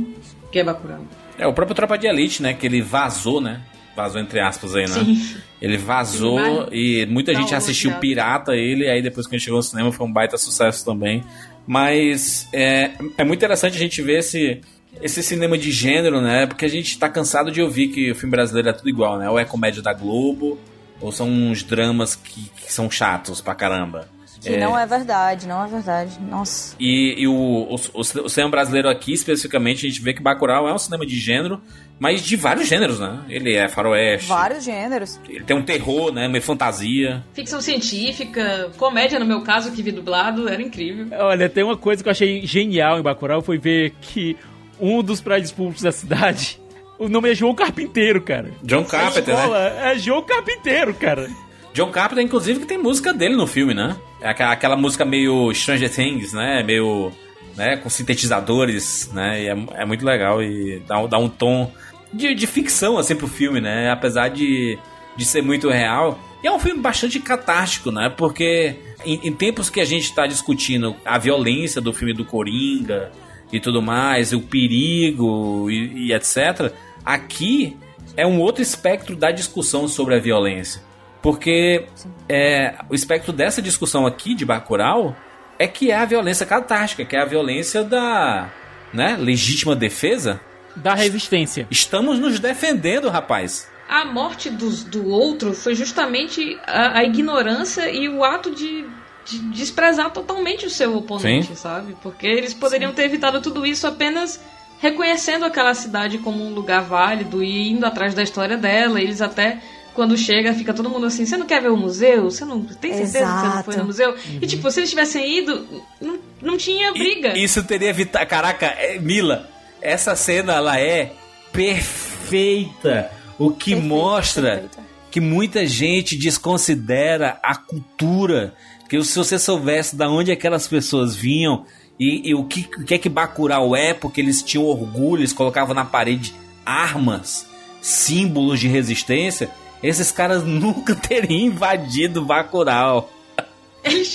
que 0.53 0.61
é 0.61 0.63
Bacurau. 0.65 1.01
É, 1.37 1.49
o 1.49 1.53
próprio 1.53 1.75
Tropa 1.75 1.99
de 1.99 2.07
Elite, 2.07 2.41
né? 2.41 2.55
Que 2.55 2.65
ele 2.67 2.81
vazou, 2.81 3.41
né? 3.41 3.61
Vazou 3.97 4.21
entre 4.21 4.39
aspas 4.39 4.77
aí, 4.77 4.83
né? 4.83 4.89
Sim. 5.05 5.37
Ele 5.61 5.77
vazou 5.79 6.39
Sim, 6.39 6.57
mas- 6.61 6.69
e 6.73 7.07
muita 7.07 7.33
Tá 7.33 7.41
gente 7.41 7.55
assistiu 7.57 7.93
pirata 7.99 8.55
ele, 8.55 8.89
aí 8.89 9.03
depois 9.03 9.27
que 9.27 9.35
a 9.35 9.39
gente 9.39 9.45
chegou 9.47 9.59
no 9.59 9.63
cinema 9.65 9.91
foi 9.91 10.07
um 10.07 10.13
baita 10.13 10.37
sucesso 10.39 10.85
também. 10.85 11.25
Mas 11.67 12.49
é, 12.53 12.93
é 13.17 13.25
muito 13.25 13.39
interessante 13.39 13.77
a 13.77 13.79
gente 13.79 14.03
ver 14.03 14.19
esse, 14.19 14.61
esse 15.01 15.23
cinema 15.23 15.57
de 15.57 15.71
gênero, 15.71 16.21
né? 16.21 16.47
Porque 16.47 16.65
a 16.65 16.69
gente 16.69 16.99
tá 16.99 17.09
cansado 17.09 17.51
de 17.51 17.63
ouvir 17.63 17.89
que 17.89 18.11
o 18.11 18.15
filme 18.15 18.31
brasileiro 18.31 18.69
é 18.69 18.73
tudo 18.73 18.89
igual, 18.89 19.19
né? 19.19 19.29
Ou 19.31 19.39
é 19.39 19.45
comédia 19.45 19.83
da 19.83 19.93
Globo, 19.93 20.59
ou 21.01 21.11
são 21.11 21.29
uns 21.29 21.63
dramas 21.63 22.15
que, 22.15 22.51
que 22.51 22.73
são 22.73 22.91
chatos 22.91 23.41
pra 23.41 23.55
caramba. 23.55 24.09
Que 24.45 24.57
não 24.57 24.79
é 24.79 24.87
verdade, 24.87 25.47
não 25.49 25.65
é 25.65 25.69
verdade. 25.69 26.19
Nossa. 26.21 26.77
E, 26.79 27.15
e 27.19 27.27
o, 27.27 27.33
o, 27.35 27.75
o, 27.75 28.01
o 28.01 28.29
cinema 28.29 28.51
brasileiro 28.51 28.89
aqui, 28.89 29.13
especificamente, 29.13 29.87
a 29.87 29.89
gente 29.89 30.01
vê 30.03 30.13
que 30.13 30.23
Bacurau 30.23 30.69
é 30.69 30.73
um 30.75 30.79
cinema 30.79 31.05
de 31.07 31.19
gênero, 31.19 31.61
mas 31.99 32.23
de 32.23 32.37
vários 32.37 32.69
gêneros, 32.69 32.99
né? 32.99 33.21
Ele 33.29 33.55
é 33.55 33.69
faroeste, 33.69 34.29
Vários 34.29 34.65
gêneros. 34.65 35.21
ele 35.29 35.45
tem 35.45 35.57
um 35.57 35.63
terror, 35.63 36.13
né? 36.13 36.29
Meio 36.29 36.43
fantasia. 36.43 37.25
Ficção 37.33 37.61
científica, 37.61 38.71
comédia 38.77 39.19
no 39.19 39.27
meu 39.27 39.43
caso, 39.43 39.73
que 39.73 39.83
vi 39.83 39.93
dublado, 39.93 40.49
era 40.49 40.61
incrível. 40.61 41.07
Olha, 41.19 41.49
tem 41.49 41.65
uma 41.65 41.77
coisa 41.77 42.03
que 42.03 42.09
eu 42.09 42.13
achei 42.13 42.45
genial 42.47 42.99
em 42.99 43.03
Bacurau, 43.03 43.41
foi 43.43 43.59
ver 43.59 43.95
que 44.01 44.37
um 44.81 45.03
dos 45.03 45.21
prédios 45.21 45.53
públicos 45.53 45.83
da 45.83 45.93
cidade, 45.93 46.61
o 46.99 47.09
nome 47.09 47.31
é 47.31 47.35
João 47.35 47.55
Carpinteiro, 47.55 48.21
cara. 48.21 48.51
John 48.63 48.85
Carpenter, 48.85 49.35
escola 49.35 49.71
né? 49.71 49.93
É 49.93 49.99
João 49.99 50.23
Carpinteiro, 50.23 50.93
cara. 50.95 51.31
John 51.75 51.91
Carpenter, 51.91 52.25
inclusive, 52.25 52.61
que 52.61 52.67
tem 52.67 52.79
música 52.79 53.13
dele 53.13 53.35
no 53.37 53.47
filme, 53.47 53.75
né? 53.75 53.97
É 54.21 54.29
aquela, 54.29 54.53
aquela 54.53 54.77
música 54.77 55.05
meio 55.05 55.53
Stranger 55.53 55.91
Things, 55.93 56.33
né? 56.33 56.63
Meio. 56.63 57.13
Né? 57.57 57.77
Com 57.77 57.91
sintetizadores, 57.91 59.11
né? 59.13 59.45
É, 59.45 59.83
é 59.83 59.85
muito 59.85 60.05
legal 60.05 60.43
e 60.43 60.81
dá, 60.87 60.99
um- 61.01 61.09
dá 61.09 61.19
um 61.19 61.29
tom 61.29 61.71
de, 62.13 62.33
de 62.35 62.47
ficção, 62.47 62.97
assim, 62.97 63.15
pro 63.17 63.27
filme, 63.27 63.61
né? 63.61 63.91
Apesar 63.91 64.29
de, 64.29 64.79
de 65.17 65.25
ser 65.25 65.43
muito 65.43 65.69
real. 65.69 66.19
E 66.43 66.47
é 66.47 66.53
um 66.53 66.59
filme 66.61 66.81
bastante 66.81 67.19
catártico, 67.19 67.91
né? 67.91 68.09
Porque 68.09 68.77
em, 69.05 69.19
em 69.25 69.33
tempos 69.33 69.69
que 69.69 69.81
a 69.81 69.85
gente 69.85 70.05
está 70.05 70.27
discutindo 70.29 70.95
a 71.05 71.19
violência 71.19 71.81
do 71.81 71.93
filme 71.93 72.13
do 72.15 72.25
Coringa 72.25 73.11
e 73.53 73.59
tudo 73.59 73.83
mais, 73.83 74.33
o 74.33 74.41
perigo 74.41 75.69
e, 75.71 76.09
e 76.09 76.13
etc., 76.13 76.73
aqui 77.05 77.77
é 78.17 78.25
um 78.27 78.41
outro 78.41 78.63
espectro 78.63 79.17
da 79.17 79.31
discussão 79.33 79.89
sobre 79.89 80.15
a 80.15 80.19
violência. 80.21 80.81
Porque 81.25 81.87
é, 82.29 82.75
o 82.91 82.95
espectro 82.95 83.33
dessa 83.33 83.63
discussão 83.63 84.07
aqui 84.07 84.35
de 84.35 84.45
Bacurau 84.45 85.17
é 85.59 85.67
que 85.67 85.91
é 85.91 85.97
a 85.97 86.05
violência 86.05 86.45
catástica, 86.45 87.03
que 87.03 87.17
é 87.17 87.23
a 87.23 87.25
violência 87.25 87.83
da 87.83 88.51
né, 88.93 89.17
legítima 89.19 89.75
defesa. 89.75 90.39
Da 90.77 90.93
resistência. 90.93 91.67
Estamos 91.71 92.19
nos 92.19 92.39
defendendo, 92.39 93.09
rapaz. 93.09 93.67
A 93.89 94.05
morte 94.05 94.51
dos- 94.51 94.85
do, 94.85 95.09
outro 95.09 95.55
foi 95.55 95.75
justamente 95.75 96.59
a, 96.67 96.99
a 96.99 97.05
ignorância 97.05 97.91
e 97.91 98.07
o 98.07 98.23
ato 98.23 98.55
de, 98.55 98.85
de 99.25 99.39
desprezar 99.51 100.11
totalmente 100.11 100.67
o 100.67 100.71
seu 100.71 100.95
oponente, 100.95 101.47
Sim. 101.49 101.55
sabe? 101.55 101.97
Porque 102.03 102.27
eles 102.27 102.53
poderiam 102.53 102.93
ter 102.93 103.05
evitado 103.05 103.41
tudo 103.41 103.65
isso 103.65 103.87
apenas 103.87 104.39
reconhecendo 104.79 105.47
aquela 105.47 105.73
cidade 105.73 106.19
como 106.19 106.45
um 106.45 106.53
lugar 106.53 106.83
válido 106.83 107.43
e 107.43 107.71
indo 107.71 107.87
atrás 107.87 108.13
da 108.13 108.23
história 108.23 108.59
dela. 108.59 109.01
Eles 109.01 109.23
até. 109.23 109.63
Quando 109.95 110.17
chega, 110.17 110.53
fica 110.53 110.75
todo 110.75 110.91
mundo 110.91 111.07
assim: 111.07 111.25
você 111.25 111.37
não 111.37 111.47
quer 111.47 111.63
ver 111.63 111.71
o 111.71 111.77
museu? 111.77 112.25
Você 112.25 112.45
não 112.45 112.63
tem 112.63 112.93
certeza 112.93 113.19
que 113.19 113.41
você 113.41 113.47
não 113.47 113.63
foi 113.63 113.77
no 113.77 113.83
Exato. 113.83 113.87
museu? 113.87 114.15
E 114.43 114.47
tipo, 114.47 114.71
se 114.71 114.81
eles 114.81 114.91
tivessem 114.91 115.39
ido, 115.39 115.67
não, 116.01 116.19
não 116.43 116.57
tinha 116.57 116.93
briga. 116.93 117.37
Isso 117.39 117.63
teria 117.63 117.91
evitado. 117.91 118.27
Caraca, 118.27 118.67
é, 118.67 118.99
Mila, 118.99 119.49
essa 119.81 120.17
cena 120.17 120.55
ela 120.55 120.79
é 120.81 121.13
perfeita. 121.53 123.11
O 123.39 123.51
que 123.51 123.75
mostra 123.75 124.69
que 125.15 125.21
muita 125.21 125.65
gente 125.65 126.17
desconsidera 126.17 127.39
a 127.41 127.55
cultura. 127.55 128.53
Que 128.89 129.01
se 129.05 129.17
você 129.17 129.39
soubesse 129.39 129.95
de 129.95 130.05
onde 130.05 130.33
aquelas 130.33 130.67
pessoas 130.67 131.15
vinham 131.15 131.65
e, 131.99 132.31
e 132.31 132.35
o, 132.35 132.45
que, 132.45 132.69
o 132.77 132.85
que 132.85 132.95
é 132.95 132.99
que 132.99 133.09
Bacurau 133.09 133.77
é, 133.77 133.95
porque 133.95 134.21
eles 134.21 134.43
tinham 134.43 134.67
orgulho, 134.67 135.21
eles 135.21 135.33
colocavam 135.33 135.75
na 135.75 135.85
parede 135.85 136.35
armas, 136.67 137.47
símbolos 137.81 138.59
de 138.59 138.67
resistência, 138.67 139.51
esses 139.83 140.11
caras 140.13 140.43
nunca 140.47 140.95
teriam 140.95 141.41
invadido 141.49 142.25
Bacurau. 142.25 143.11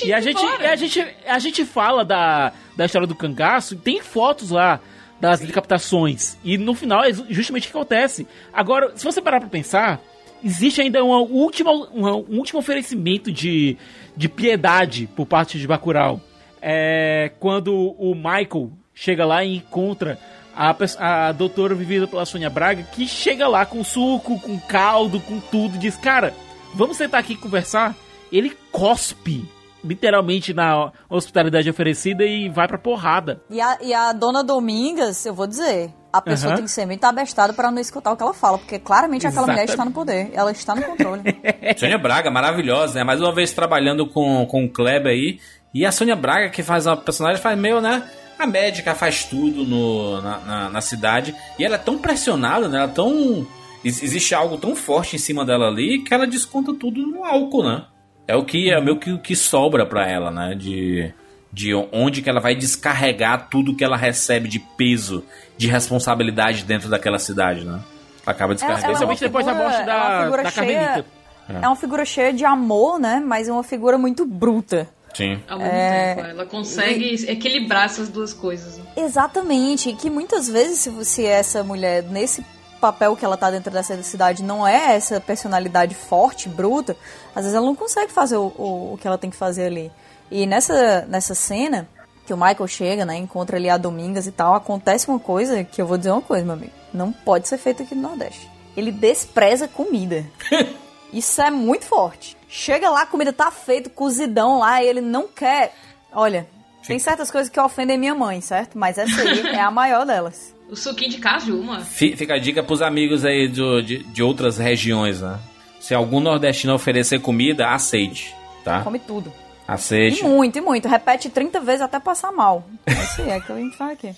E 0.08 0.12
a 0.14 0.20
gente, 0.20 0.42
e 0.44 0.66
a 0.66 0.76
gente, 0.76 1.08
a 1.28 1.38
gente 1.40 1.64
fala 1.66 2.04
da, 2.04 2.52
da 2.76 2.86
história 2.86 3.08
do 3.08 3.14
cangaço, 3.14 3.76
e 3.76 3.78
tem 3.78 4.02
fotos 4.02 4.50
lá 4.50 4.80
das 5.22 5.42
decapitações. 5.42 6.38
E 6.44 6.58
no 6.58 6.74
final 6.74 7.04
é 7.04 7.14
justamente 7.30 7.68
o 7.68 7.72
que 7.72 7.78
acontece. 7.78 8.26
Agora, 8.52 8.94
se 8.96 9.04
você 9.06 9.22
parar 9.22 9.40
pra 9.42 9.50
pensar, 9.50 10.02
existe 10.44 10.82
ainda 10.82 11.04
uma 11.04 11.20
última, 11.20 11.72
uma- 11.72 12.16
um 12.16 12.38
último 12.40 12.60
oferecimento 12.60 13.32
de, 13.32 13.78
de 14.18 14.28
piedade 14.28 15.08
por 15.16 15.28
parte 15.28 15.60
de 15.60 15.68
Bacurau. 15.68 16.20
É 16.62 17.32
quando 17.40 17.74
o 17.98 18.16
Michael 18.16 18.72
chega 18.96 19.24
lá 19.26 19.44
e 19.44 19.58
encontra 19.58 20.18
a, 20.60 21.28
a 21.30 21.32
doutora 21.32 21.74
vivida 21.74 22.06
pela 22.06 22.26
Sônia 22.26 22.50
Braga, 22.50 22.84
que 22.84 23.08
chega 23.08 23.48
lá 23.48 23.66
com 23.66 23.82
suco, 23.82 24.38
com 24.42 24.60
caldo, 24.60 25.22
com 25.22 25.40
tudo, 25.40 25.76
e 25.76 25.80
diz, 25.80 25.96
cara, 25.96 26.34
vamos 26.76 26.98
sentar 26.98 27.22
aqui 27.22 27.34
e 27.34 27.38
conversar. 27.38 27.96
Ele 28.30 28.56
cospe 28.70 29.50
literalmente 29.82 30.54
na 30.54 30.92
hospitalidade 31.10 31.70
oferecida 31.70 32.26
e 32.26 32.50
vai 32.50 32.68
pra 32.68 32.78
porrada. 32.78 33.42
E 33.50 33.62
a, 33.62 33.78
e 33.82 33.94
a 33.94 34.12
dona 34.12 34.44
Domingas, 34.44 35.26
eu 35.26 35.34
vou 35.34 35.48
dizer, 35.48 35.94
a 36.12 36.22
pessoa 36.22 36.50
Aham. 36.50 36.58
tem 36.58 36.66
que 36.66 36.72
ser 36.72 36.86
muito 36.86 37.06
abestada 37.06 37.54
pra 37.54 37.72
não 37.72 37.80
escutar 37.80 38.12
o 38.12 38.18
que 38.18 38.24
ela 38.24 38.34
fala, 38.34 38.58
porque 38.58 38.78
claramente 38.78 39.26
aquela 39.26 39.48
mulher 39.48 39.64
está 39.64 39.86
no 39.86 39.92
poder, 39.92 40.30
ela 40.34 40.52
está 40.52 40.76
no 40.76 40.82
controle. 40.84 41.22
Sônia 41.80 41.98
Braga, 41.98 42.30
maravilhosa, 42.30 42.96
né? 42.96 43.06
Mais 43.06 43.22
uma 43.22 43.34
vez 43.34 43.54
trabalhando 43.54 44.06
com, 44.10 44.46
com 44.46 44.66
o 44.66 44.70
Kleber 44.70 45.14
aí. 45.14 45.40
E 45.74 45.86
a 45.86 45.92
Sônia 45.94 46.18
Braga, 46.18 46.50
que 46.50 46.62
faz 46.62 46.86
uma 46.86 46.98
personagem, 46.98 47.42
faz 47.42 47.58
meio, 47.58 47.80
né? 47.80 48.04
A 48.40 48.48
médica 48.48 48.96
faz 48.96 49.26
tudo 49.26 49.64
no, 49.66 50.22
na, 50.22 50.38
na, 50.40 50.70
na 50.70 50.82
cidade. 50.82 51.36
E 51.60 51.66
ela 51.66 51.76
é 51.76 51.80
tão 51.80 51.98
pressionada, 51.98 52.70
né? 52.70 52.78
Ela 52.78 52.90
é 52.90 52.94
tão. 52.94 53.46
ex- 53.84 54.02
Existe 54.02 54.34
algo 54.34 54.58
tão 54.58 54.76
forte 54.76 55.18
em 55.18 55.20
cima 55.20 55.44
dela 55.46 55.68
ali 55.68 56.00
que 56.04 56.14
ela 56.14 56.26
desconta 56.26 56.74
tudo 56.74 57.06
no 57.06 57.26
álcool, 57.26 57.64
né? 57.64 57.84
É 58.28 58.36
o 58.36 58.46
que 58.46 58.72
é 58.72 58.80
meio 58.80 58.98
que 58.98 59.12
o 59.12 59.20
que 59.20 59.36
sobra 59.36 59.86
pra 59.86 60.08
ela, 60.08 60.32
né? 60.32 60.56
De, 60.56 61.12
de 61.52 61.74
onde 61.92 62.22
que 62.22 62.30
ela 62.30 62.40
vai 62.40 62.56
descarregar 62.56 63.50
tudo 63.50 63.76
que 63.76 63.84
ela 63.84 63.98
recebe 63.98 64.48
de 64.48 64.60
peso, 64.60 65.24
de 65.58 65.68
responsabilidade 65.68 66.64
dentro 66.64 66.88
daquela 66.90 67.20
cidade, 67.20 67.66
né? 67.66 67.80
Ela 68.26 68.32
acaba 68.36 68.54
descarregando. 68.54 68.88
Especialmente 68.94 69.20
depois 69.20 69.46
da 69.46 69.54
morte 69.54 69.82
ela 69.82 69.92
é 69.94 69.98
uma 69.98 70.10
da, 70.18 70.24
figura 70.24 70.44
da 70.44 70.52
cheia- 70.52 70.80
Carmelita. 70.80 71.10
é 71.50 71.68
uma 71.68 71.76
figura 71.76 72.06
cheia 72.06 72.32
de 72.32 72.46
amor, 72.46 73.00
né? 73.00 73.22
Mas 73.26 73.50
é 73.50 73.52
uma 73.52 73.64
figura 73.64 73.98
muito 73.98 74.26
bruta. 74.26 74.88
Sim. 75.14 75.42
Ao 75.48 75.58
mesmo 75.58 75.74
É, 75.74 76.16
tempo, 76.16 76.28
ela 76.28 76.46
consegue 76.46 77.26
equilibrar 77.28 77.86
essas 77.86 78.10
duas 78.10 78.34
coisas. 78.34 78.80
Exatamente, 78.96 79.90
e 79.90 79.96
que 79.96 80.10
muitas 80.10 80.48
vezes 80.48 80.80
se, 80.80 81.06
se 81.06 81.26
essa 81.26 81.64
mulher 81.64 82.04
nesse 82.04 82.46
papel 82.80 83.16
que 83.16 83.26
ela 83.26 83.36
tá 83.36 83.52
dentro 83.52 83.72
dessa 83.72 84.02
cidade 84.04 84.42
não 84.42 84.66
é 84.66 84.96
essa 84.96 85.20
personalidade 85.20 85.94
forte, 85.96 86.48
bruta, 86.48 86.96
às 87.36 87.44
vezes 87.44 87.56
ela 87.56 87.66
não 87.66 87.76
consegue 87.76 88.12
fazer 88.12 88.38
o, 88.38 88.54
o, 88.58 88.94
o 88.94 88.98
que 88.98 89.06
ela 89.08 89.18
tem 89.18 89.30
que 89.30 89.36
fazer 89.36 89.66
ali. 89.66 89.92
E 90.32 90.46
nessa, 90.46 91.06
nessa 91.10 91.36
cena 91.36 91.88
que 92.26 92.34
o 92.34 92.38
Michael 92.38 92.68
chega, 92.68 93.06
né, 93.06 93.18
encontra 93.18 93.58
ali 93.58 93.70
a 93.70 93.78
Domingas 93.78 94.28
e 94.28 94.32
tal, 94.32 94.54
acontece 94.54 95.10
uma 95.10 95.20
coisa 95.20 95.64
que 95.64 95.82
eu 95.82 95.88
vou 95.88 95.98
dizer 95.98 96.12
uma 96.12 96.22
coisa, 96.22 96.46
meu 96.46 96.54
amigo, 96.54 96.72
não 96.94 97.12
pode 97.12 97.48
ser 97.48 97.58
feito 97.58 97.84
aqui 97.84 97.96
no 97.96 98.04
Nordeste. 98.04 98.50
Ele 98.78 98.92
despreza 98.92 99.68
comida. 99.68 100.24
Isso 101.14 101.42
é 101.42 101.50
muito 101.50 101.86
forte. 101.86 102.38
Chega 102.48 102.90
lá, 102.90 103.02
a 103.04 103.06
comida 103.06 103.32
tá 103.34 103.52
feita, 103.52 103.90
cozidão 103.90 104.60
lá, 104.60 104.84
e 104.84 104.88
ele 104.88 105.02
não 105.02 105.28
quer. 105.28 105.74
Olha, 106.12 106.48
tem 106.86 106.98
certas 107.00 107.30
coisas 107.30 107.50
que 107.50 107.60
ofendem 107.60 107.98
minha 107.98 108.16
mãe, 108.16 108.42
certo? 108.42 108.78
Mas 108.78 108.98
essa 108.98 109.22
aí 109.22 109.40
é 109.56 109.60
a 109.62 109.70
maior 109.72 110.06
delas. 110.06 110.56
O 110.70 110.76
suquinho 110.76 111.10
de 111.12 111.18
caju, 111.18 111.62
mano. 111.64 111.84
Fi- 111.84 112.16
Fica 112.16 112.36
a 112.36 112.40
dica 112.40 112.62
pros 112.64 112.82
amigos 112.82 113.26
aí 113.26 113.48
do- 113.48 113.82
de, 113.82 114.00
de 114.04 114.22
outras 114.24 114.58
regiões, 114.58 115.22
né? 115.22 115.40
Se 115.80 115.94
algum 115.96 116.20
nordestino 116.20 116.74
oferecer 116.74 117.20
comida, 117.22 117.70
aceite, 117.70 118.36
tá? 118.64 118.82
Come 118.84 119.00
tudo. 119.00 119.32
Aceite. 119.68 120.22
E 120.22 120.24
muito, 120.28 120.58
e 120.58 120.62
muito. 120.62 120.88
Repete 120.88 121.30
30 121.30 121.60
vezes 121.62 121.82
até 121.82 122.00
passar 122.00 122.32
mal. 122.32 122.64
Esse 122.86 123.22
é 123.24 123.40
que 123.40 123.52
a 123.52 123.56
gente 123.56 123.78
faz 123.78 123.92
aqui. 123.94 124.14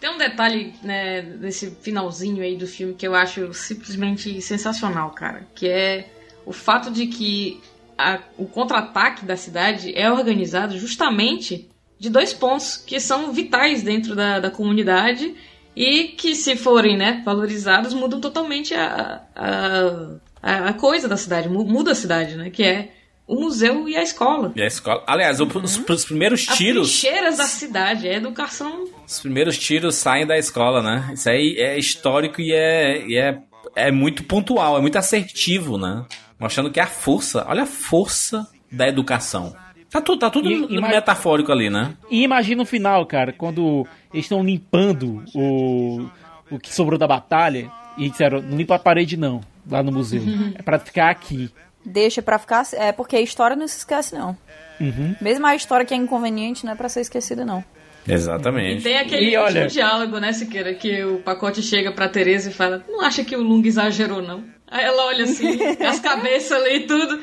Tem 0.00 0.10
um 0.10 0.18
detalhe, 0.18 0.74
né, 0.82 1.22
desse 1.22 1.70
finalzinho 1.82 2.42
aí 2.42 2.56
do 2.56 2.66
filme 2.66 2.94
que 2.94 3.06
eu 3.06 3.14
acho 3.14 3.52
simplesmente 3.52 4.40
sensacional, 4.40 5.10
cara. 5.10 5.46
Que 5.54 5.66
é 5.68 6.08
o 6.46 6.52
fato 6.52 6.90
de 6.90 7.06
que 7.08 7.60
a- 7.96 8.20
o 8.36 8.46
contra-ataque 8.46 9.24
da 9.24 9.36
cidade 9.36 9.92
é 9.96 10.10
organizado 10.10 10.78
justamente 10.78 11.68
de 11.98 12.08
dois 12.08 12.32
pontos 12.32 12.76
que 12.76 13.00
são 13.00 13.32
vitais 13.32 13.82
dentro 13.82 14.14
da, 14.14 14.38
da 14.38 14.50
comunidade 14.52 15.34
e 15.74 16.04
que, 16.04 16.34
se 16.36 16.54
forem 16.54 16.96
né, 16.96 17.20
valorizados, 17.24 17.92
mudam 17.92 18.20
totalmente 18.20 18.72
a, 18.74 19.22
a, 19.34 20.68
a, 20.68 20.72
coisa 20.74 21.08
da 21.08 21.16
cidade, 21.16 21.48
mu- 21.48 21.64
muda 21.64 21.90
a 21.90 21.94
cidade, 21.96 22.36
né? 22.36 22.50
Que 22.50 22.62
é 22.62 22.92
o 23.26 23.34
museu 23.40 23.88
e 23.88 23.96
a 23.96 24.02
escola. 24.02 24.52
E 24.54 24.62
a 24.62 24.66
escola. 24.66 25.02
Aliás, 25.06 25.40
o- 25.40 25.44
os, 25.62 25.76
os 25.76 26.04
primeiros 26.04 26.46
As 26.48 26.56
tiros. 26.56 26.88
trincheiras 27.00 27.38
da 27.38 27.44
cidade, 27.44 28.06
é 28.08 28.14
educação 28.14 28.86
Os 29.08 29.20
primeiros 29.20 29.56
tiros 29.56 29.94
saem 29.94 30.26
da 30.26 30.36
escola, 30.36 30.82
né? 30.82 31.10
Isso 31.14 31.28
aí 31.30 31.56
é 31.58 31.78
histórico 31.78 32.40
e 32.42 32.52
é, 32.52 33.06
e 33.06 33.16
é, 33.16 33.38
é 33.74 33.90
muito 33.90 34.22
pontual, 34.24 34.76
é 34.76 34.80
muito 34.80 34.98
assertivo, 34.98 35.78
né? 35.78 36.04
Mostrando 36.38 36.70
que 36.70 36.78
é 36.78 36.82
a 36.82 36.86
força, 36.86 37.44
olha 37.48 37.62
a 37.62 37.66
força 37.66 38.46
da 38.70 38.86
educação. 38.86 39.54
Tá 39.90 40.02
tudo, 40.02 40.18
tá 40.18 40.28
tudo 40.30 40.50
E- 40.50 40.80
metafórico 40.82 41.50
ali, 41.50 41.70
né? 41.70 41.94
E 42.10 42.22
imagina 42.22 42.62
o 42.62 42.66
final, 42.66 43.06
cara, 43.06 43.32
quando 43.32 43.86
eles 44.12 44.26
estão 44.26 44.44
limpando 44.44 45.24
o, 45.34 46.06
o 46.50 46.58
que 46.58 46.72
sobrou 46.74 46.98
da 46.98 47.06
batalha 47.08 47.70
e 47.96 48.10
disseram, 48.10 48.42
não 48.42 48.58
limpa 48.58 48.74
a 48.74 48.78
parede 48.78 49.16
não, 49.16 49.40
lá 49.68 49.82
no 49.82 49.90
museu. 49.90 50.22
É 50.54 50.60
pra 50.62 50.78
ficar 50.78 51.08
aqui. 51.08 51.50
Deixa 51.84 52.20
pra 52.20 52.38
ficar. 52.38 52.66
É 52.74 52.92
porque 52.92 53.16
a 53.16 53.20
história 53.22 53.56
não 53.56 53.66
se 53.66 53.78
esquece, 53.78 54.14
não. 54.14 54.36
Uhum. 54.78 55.16
Mesmo 55.22 55.46
a 55.46 55.56
história 55.56 55.86
que 55.86 55.94
é 55.94 55.96
inconveniente, 55.96 56.66
não 56.66 56.72
é 56.72 56.76
pra 56.76 56.90
ser 56.90 57.00
esquecida, 57.00 57.44
não. 57.46 57.64
E 58.08 58.12
Exatamente. 58.12 58.82
tem 58.82 58.98
aquele 58.98 59.30
E 59.32 59.36
olha- 59.36 59.66
diálogo, 59.66 60.18
né, 60.18 60.32
Siqueira, 60.32 60.72
que 60.74 61.04
o 61.04 61.18
pacote 61.18 61.62
chega 61.62 61.92
pra 61.92 62.08
Tereza 62.08 62.50
e 62.50 62.52
fala: 62.54 62.82
Não 62.88 63.00
acha 63.02 63.22
que 63.24 63.36
o 63.36 63.42
Lung 63.42 63.66
exagerou, 63.66 64.22
não? 64.22 64.44
Aí 64.66 64.84
ela 64.84 65.06
olha 65.06 65.24
assim, 65.24 65.58
as 65.86 66.00
cabeças 66.00 66.52
ali 66.52 66.76
e 66.76 66.86
tudo. 66.86 67.20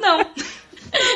Não. 0.00 0.26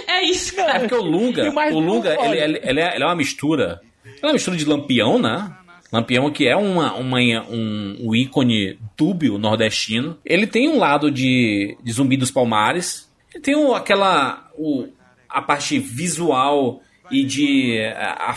É 0.06 0.22
isso, 0.22 0.52
É 0.60 0.64
cara. 0.64 0.80
porque 0.80 0.94
o 0.94 1.02
Lunga, 1.02 1.42
E 1.42 1.48
o 1.72 1.78
Lunga, 1.80 2.16
ele, 2.26 2.38
ele- 2.38 2.60
ele 2.62 2.80
é, 2.80 2.94
ele 2.94 3.02
é 3.02 3.06
uma 3.06 3.16
mistura. 3.16 3.80
Ele 4.04 4.14
é 4.22 4.26
uma 4.28 4.32
mistura 4.34 4.56
de 4.56 4.64
Lampião, 4.64 5.18
né? 5.18 5.50
Lampião 5.92 6.30
que 6.30 6.46
é 6.46 6.54
uma, 6.56 6.94
uma, 6.94 7.18
um, 7.50 7.96
um 8.00 8.14
ícone 8.14 8.78
dúbio 8.96 9.36
nordestino. 9.36 10.16
Ele 10.24 10.46
tem 10.46 10.68
um 10.68 10.78
lado 10.78 11.10
de, 11.10 11.76
de 11.82 11.92
Zumbi 11.92 12.16
dos 12.16 12.30
Palmares. 12.30 13.10
Ele 13.34 13.42
tem 13.42 13.56
o, 13.56 13.74
aquela... 13.74 14.48
O, 14.56 14.86
a 15.28 15.42
parte 15.42 15.76
visual 15.80 16.80
e 17.10 17.24
de... 17.24 17.80
A, 17.96 18.30
a 18.30 18.34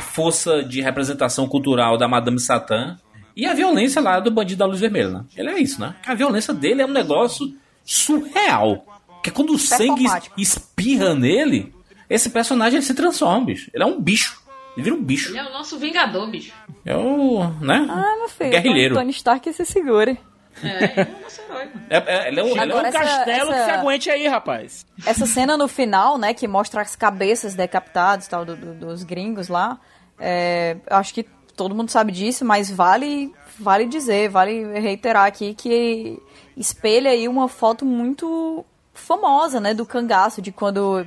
força 0.00 0.62
de 0.62 0.80
representação 0.80 1.48
cultural 1.48 1.96
da 1.96 2.08
Madame 2.08 2.38
Satã. 2.40 2.98
E 3.36 3.46
a 3.46 3.52
violência 3.52 4.00
lá 4.00 4.20
do 4.20 4.30
Bandido 4.30 4.60
da 4.60 4.66
Luz 4.66 4.80
Vermelha, 4.80 5.10
né? 5.10 5.24
Ele 5.36 5.50
é 5.50 5.58
isso, 5.58 5.80
né? 5.80 5.96
A 6.06 6.14
violência 6.14 6.54
dele 6.54 6.82
é 6.82 6.86
um 6.86 6.90
negócio 6.92 7.52
surreal. 7.84 8.86
Que 9.22 9.30
quando 9.30 9.50
o 9.54 9.58
sangue 9.58 10.04
espirra 10.36 11.14
nele, 11.14 11.74
esse 12.08 12.30
personagem 12.30 12.78
ele 12.78 12.86
se 12.86 12.94
transforma, 12.94 13.46
bicho. 13.46 13.70
Ele 13.72 13.82
é 13.82 13.86
um 13.86 14.00
bicho. 14.00 14.42
Ele 14.76 14.84
vira 14.84 14.94
um 14.94 15.02
bicho. 15.02 15.30
Ele 15.30 15.38
é 15.38 15.48
o 15.48 15.52
nosso 15.52 15.78
vingador, 15.78 16.28
bicho. 16.30 16.52
É 16.84 16.96
o. 16.96 17.44
né? 17.60 17.86
Ah, 17.88 18.16
meu 18.18 18.28
filho. 18.28 18.50
Guerrilheiro. 18.50 18.94
Tony 18.94 19.10
Stark 19.10 19.52
se 19.52 19.64
segure. 19.64 20.18
É, 20.62 20.84
ele 20.84 21.00
é 21.00 21.14
o 21.18 21.22
nosso 21.22 21.40
herói. 21.42 21.64
mano. 21.66 21.86
É, 21.90 21.96
é- 21.96 22.28
ele 22.28 22.40
é 22.40 22.42
um. 22.42 22.46
ele 22.48 22.72
é 22.72 22.74
um- 22.74 22.78
um 22.78 22.86
essa- 22.86 22.98
castelo 22.98 23.50
que 23.52 23.64
se 23.64 23.70
aguente 23.70 24.10
aí, 24.10 24.26
rapaz. 24.28 24.86
Essa 25.06 25.26
cena 25.26 25.56
no 25.56 25.66
final, 25.68 26.16
né, 26.18 26.32
que 26.34 26.46
mostra 26.46 26.80
as 26.82 26.94
cabeças 26.94 27.54
decapitadas 27.54 28.28
tal, 28.28 28.44
do- 28.44 28.56
do- 28.56 28.74
dos 28.74 29.02
gringos 29.02 29.48
lá, 29.48 29.78
é, 30.18 30.76
eu 30.88 30.96
acho 30.96 31.12
que 31.14 31.24
todo 31.56 31.74
mundo 31.74 31.90
sabe 31.90 32.12
disso, 32.12 32.44
mas 32.44 32.70
vale, 32.70 33.32
vale 33.58 33.86
dizer, 33.86 34.28
vale 34.28 34.78
reiterar 34.78 35.26
aqui 35.26 35.54
que 35.54 36.18
espelha 36.56 37.10
aí 37.10 37.28
uma 37.28 37.48
foto 37.48 37.84
muito 37.84 38.64
famosa, 38.94 39.60
né, 39.60 39.74
do 39.74 39.84
cangaço, 39.84 40.40
de 40.40 40.50
quando 40.52 41.04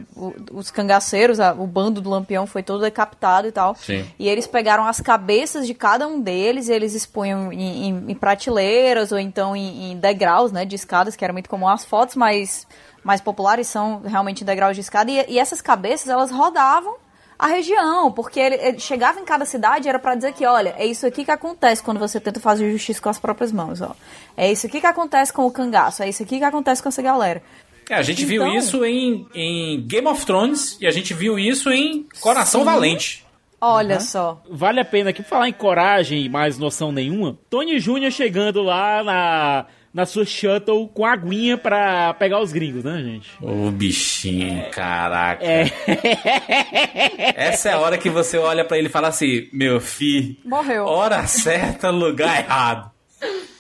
os 0.52 0.70
cangaceiros, 0.70 1.40
o 1.58 1.66
bando 1.66 2.02
do 2.02 2.10
Lampião 2.10 2.46
foi 2.46 2.62
todo 2.62 2.82
decapitado 2.82 3.48
e 3.48 3.52
tal. 3.52 3.74
Sim. 3.76 4.06
E 4.20 4.28
eles 4.28 4.46
pegaram 4.46 4.86
as 4.86 5.00
cabeças 5.00 5.66
de 5.66 5.74
cada 5.74 6.08
um 6.08 6.20
deles 6.22 6.68
e 6.68 6.74
eles 6.74 6.94
expunham 6.94 7.52
em, 7.52 7.88
em- 7.90 8.06
em 8.12 8.16
prateleiras 8.16 9.12
ou 9.12 9.18
então 9.20 9.56
em, 9.56 9.92
em 9.94 9.98
degraus, 9.98 10.52
né, 10.52 10.66
de 10.66 10.76
escadas, 10.76 11.16
que 11.16 11.24
era 11.24 11.34
muito 11.34 11.50
comum. 11.50 11.68
As 11.68 11.86
fotos 11.86 12.16
mais, 12.16 12.68
mais 13.04 13.22
populares 13.22 13.68
são 13.68 14.02
realmente 14.02 14.44
degraus 14.44 14.76
de 14.76 14.82
escada. 14.82 15.10
E, 15.10 15.26
e 15.30 15.40
essas 15.40 15.62
cabeças, 15.62 16.10
elas 16.10 16.30
rodavam 16.30 16.96
a 17.40 17.46
região, 17.46 18.12
porque 18.12 18.40
ele, 18.40 18.56
ele 18.56 18.80
chegava 18.80 19.20
em 19.20 19.24
cada 19.24 19.46
cidade 19.46 19.88
era 19.88 20.00
pra 20.00 20.16
dizer 20.16 20.34
que, 20.34 20.44
olha, 20.44 20.74
é 20.76 20.88
isso 20.88 21.06
aqui 21.06 21.24
que 21.24 21.30
acontece 21.30 21.84
quando 21.84 22.00
você 22.00 22.20
tenta 22.20 22.40
fazer 22.40 22.72
justiça 22.72 23.00
com 23.00 23.10
as 23.10 23.20
próprias 23.20 23.52
mãos, 23.52 23.80
ó. 23.80 23.92
É 24.36 24.52
isso 24.52 24.66
aqui 24.66 24.82
que 24.82 24.88
acontece 24.88 25.32
com 25.32 25.46
o 25.46 25.52
cangaço, 25.52 26.02
é 26.02 26.10
isso 26.10 26.24
aqui 26.24 26.40
que 26.40 26.44
acontece 26.44 26.82
com 26.82 26.90
essa 26.90 27.00
galera. 27.02 27.44
É, 27.90 27.96
a 27.96 28.02
gente 28.02 28.26
viu 28.26 28.44
Então- 28.44 28.58
isso 28.58 28.84
em, 28.86 29.26
em 29.34 29.82
Game 29.82 30.08
of 30.08 30.26
Thrones 30.26 30.78
e 30.82 30.86
a 30.88 30.92
gente 30.92 31.14
viu 31.14 31.40
isso 31.40 31.70
em 31.72 32.06
Coração 32.20 32.62
Sim. 32.62 32.66
Valente. 32.66 33.26
Olha 33.60 34.00
só. 34.00 34.42
Vale 34.50 34.80
a 34.80 34.86
pena 34.86 35.10
aqui 35.10 35.24
falar 35.24 35.50
em 35.50 35.54
coragem 35.54 36.22
e 36.24 36.30
mais 36.30 36.58
noção 36.60 36.92
nenhuma. 36.92 37.38
Tony 37.50 37.80
Júnior 37.80 38.12
chegando 38.12 38.62
lá 38.62 39.04
na, 39.04 39.66
na 39.92 40.06
sua 40.06 40.26
shuttle 40.26 40.88
com 40.90 41.04
aguinha 41.04 41.58
pra 41.58 42.14
pegar 42.14 42.40
os 42.40 42.52
gringos, 42.52 42.84
né, 42.84 43.02
gente? 43.02 43.30
Ô 43.42 43.72
bichinho, 43.72 44.64
caraca. 44.70 45.44
É. 45.44 45.72
Essa 47.36 47.70
é 47.70 47.74
a 47.74 47.80
hora 47.80 47.98
que 47.98 48.10
você 48.12 48.38
olha 48.38 48.64
pra 48.64 48.78
ele 48.78 48.88
e 48.88 48.92
fala 48.92 49.08
assim: 49.08 49.48
Meu 49.52 49.80
filho, 49.80 50.36
Morreu. 50.46 50.86
hora 50.86 51.26
certa, 51.26 51.90
lugar 51.90 52.40
errado. 52.44 52.92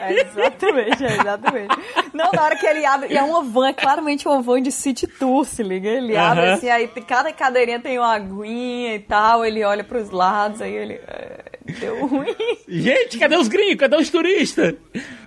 É, 0.00 0.20
exatamente, 0.20 1.04
é, 1.04 1.12
exatamente. 1.20 1.76
Não, 2.12 2.30
na 2.32 2.42
hora 2.42 2.56
que 2.56 2.66
ele 2.66 2.84
abre, 2.84 3.12
e 3.12 3.16
é 3.16 3.22
uma 3.22 3.42
van, 3.42 3.68
é 3.68 3.72
claramente 3.72 4.26
uma 4.26 4.40
van 4.42 4.60
de 4.62 4.72
city 4.72 5.06
tour, 5.06 5.44
se 5.44 5.62
liga? 5.62 5.88
Ele 5.88 6.16
Aham. 6.16 6.30
abre 6.30 6.50
assim, 6.50 6.68
aí 6.68 6.88
cada 7.06 7.32
cadeirinha 7.32 7.80
tem 7.80 7.98
uma 7.98 8.14
aguinha 8.14 8.94
e 8.94 8.98
tal, 8.98 9.44
ele 9.44 9.64
olha 9.64 9.84
pros 9.84 10.10
lados, 10.10 10.60
aí 10.60 10.74
ele. 10.74 10.94
é, 10.94 11.40
deu 11.80 12.06
ruim. 12.06 12.34
Gente, 12.68 13.18
cadê 13.18 13.36
os 13.36 13.48
gringos? 13.48 13.76
Cadê 13.76 13.96
os 13.96 14.10
turistas? 14.10 14.74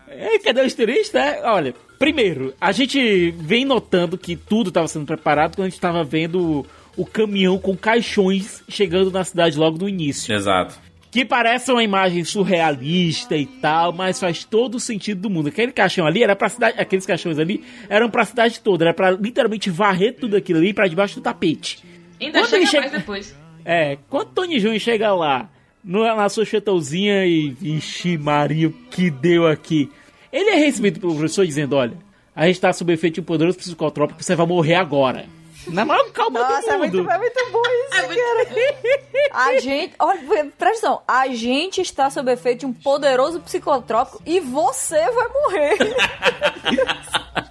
É, 0.07 0.39
cadê 0.39 0.61
os 0.61 0.73
turistas? 0.73 1.21
É, 1.21 1.41
olha, 1.43 1.73
primeiro, 1.97 2.53
a 2.59 2.71
gente 2.71 3.31
vem 3.31 3.65
notando 3.65 4.17
que 4.17 4.35
tudo 4.35 4.69
estava 4.69 4.87
sendo 4.87 5.05
preparado 5.05 5.55
quando 5.55 5.65
a 5.65 5.69
gente 5.69 5.77
estava 5.77 6.03
vendo 6.03 6.65
o 6.97 7.05
caminhão 7.05 7.57
com 7.57 7.75
caixões 7.75 8.63
chegando 8.69 9.11
na 9.11 9.23
cidade 9.23 9.57
logo 9.57 9.77
no 9.77 9.89
início. 9.89 10.33
Exato. 10.33 10.79
Que 11.15 11.23
parece 11.23 11.71
uma 11.71 11.81
imagem 11.81 12.25
surrealista 12.25 13.37
e 13.37 13.45
tal, 13.45 13.93
mas 13.93 14.19
faz 14.19 14.43
todo 14.43 14.75
o 14.75 14.79
sentido 14.81 15.21
do 15.21 15.29
mundo. 15.29 15.47
Aquele 15.47 15.71
caixão 15.71 16.05
ali 16.05 16.21
era 16.21 16.35
pra 16.35 16.49
cidade. 16.49 16.77
Aqueles 16.77 17.05
caixões 17.05 17.39
ali 17.39 17.63
eram 17.87 18.09
pra 18.09 18.25
cidade 18.25 18.59
toda. 18.59 18.83
Era 18.83 18.93
pra 18.93 19.11
literalmente 19.11 19.69
varrer 19.69 20.13
tudo 20.19 20.35
aquilo 20.35 20.59
ali 20.59 20.73
pra 20.73 20.87
debaixo 20.89 21.15
do 21.15 21.21
tapete. 21.21 21.81
Ainda 22.19 22.39
Quando 22.39 22.49
chega 22.49 22.57
ele 22.57 22.65
chega- 22.67 22.81
mais 22.81 22.91
depois. 22.91 23.35
É, 23.63 23.97
quando 24.09 24.27
Tony 24.31 24.59
Júnior 24.59 24.79
chega 24.81 25.13
lá, 25.15 25.49
na 25.83 26.27
sua 26.27 26.43
chatãozinha 26.43 27.25
e. 27.25 27.49
Vixe, 27.49 28.17
Maria, 28.17 28.67
o 28.67 28.71
que 28.73 29.09
deu 29.09 29.47
aqui? 29.47 29.89
Ele 30.33 30.49
é 30.49 30.55
recebido 30.55 30.99
pelo 30.99 31.13
professor 31.15 31.45
dizendo: 31.45 31.77
olha, 31.77 31.93
a 32.35 32.45
gente 32.45 32.59
tá 32.59 32.73
sob 32.73 32.91
efeito 32.91 33.13
de 33.15 33.21
um 33.21 33.23
poderoso 33.23 33.57
psicotrópico, 33.57 34.21
você 34.21 34.35
vai 34.35 34.45
morrer 34.45 34.75
agora. 34.75 35.27
Na 35.67 35.83
maior 35.85 36.09
calma 36.11 36.39
Nossa, 36.39 36.71
é 36.71 36.77
do 36.77 36.83
mundo. 36.83 36.97
muito, 36.97 37.11
é 37.11 37.17
muito 37.17 37.51
bom 37.51 37.61
isso, 37.61 37.89
cara. 37.91 39.45
A 39.47 39.59
gente. 39.59 39.93
Olha, 39.99 40.19
presta 40.57 40.87
atenção. 40.87 41.01
A 41.07 41.27
gente 41.29 41.81
está 41.81 42.09
sob 42.09 42.31
efeito 42.31 42.59
de 42.61 42.65
um 42.65 42.73
poderoso 42.73 43.39
psicotrópico 43.41 44.21
e 44.25 44.39
você 44.39 45.09
vai 45.11 45.27
morrer. 45.27 45.77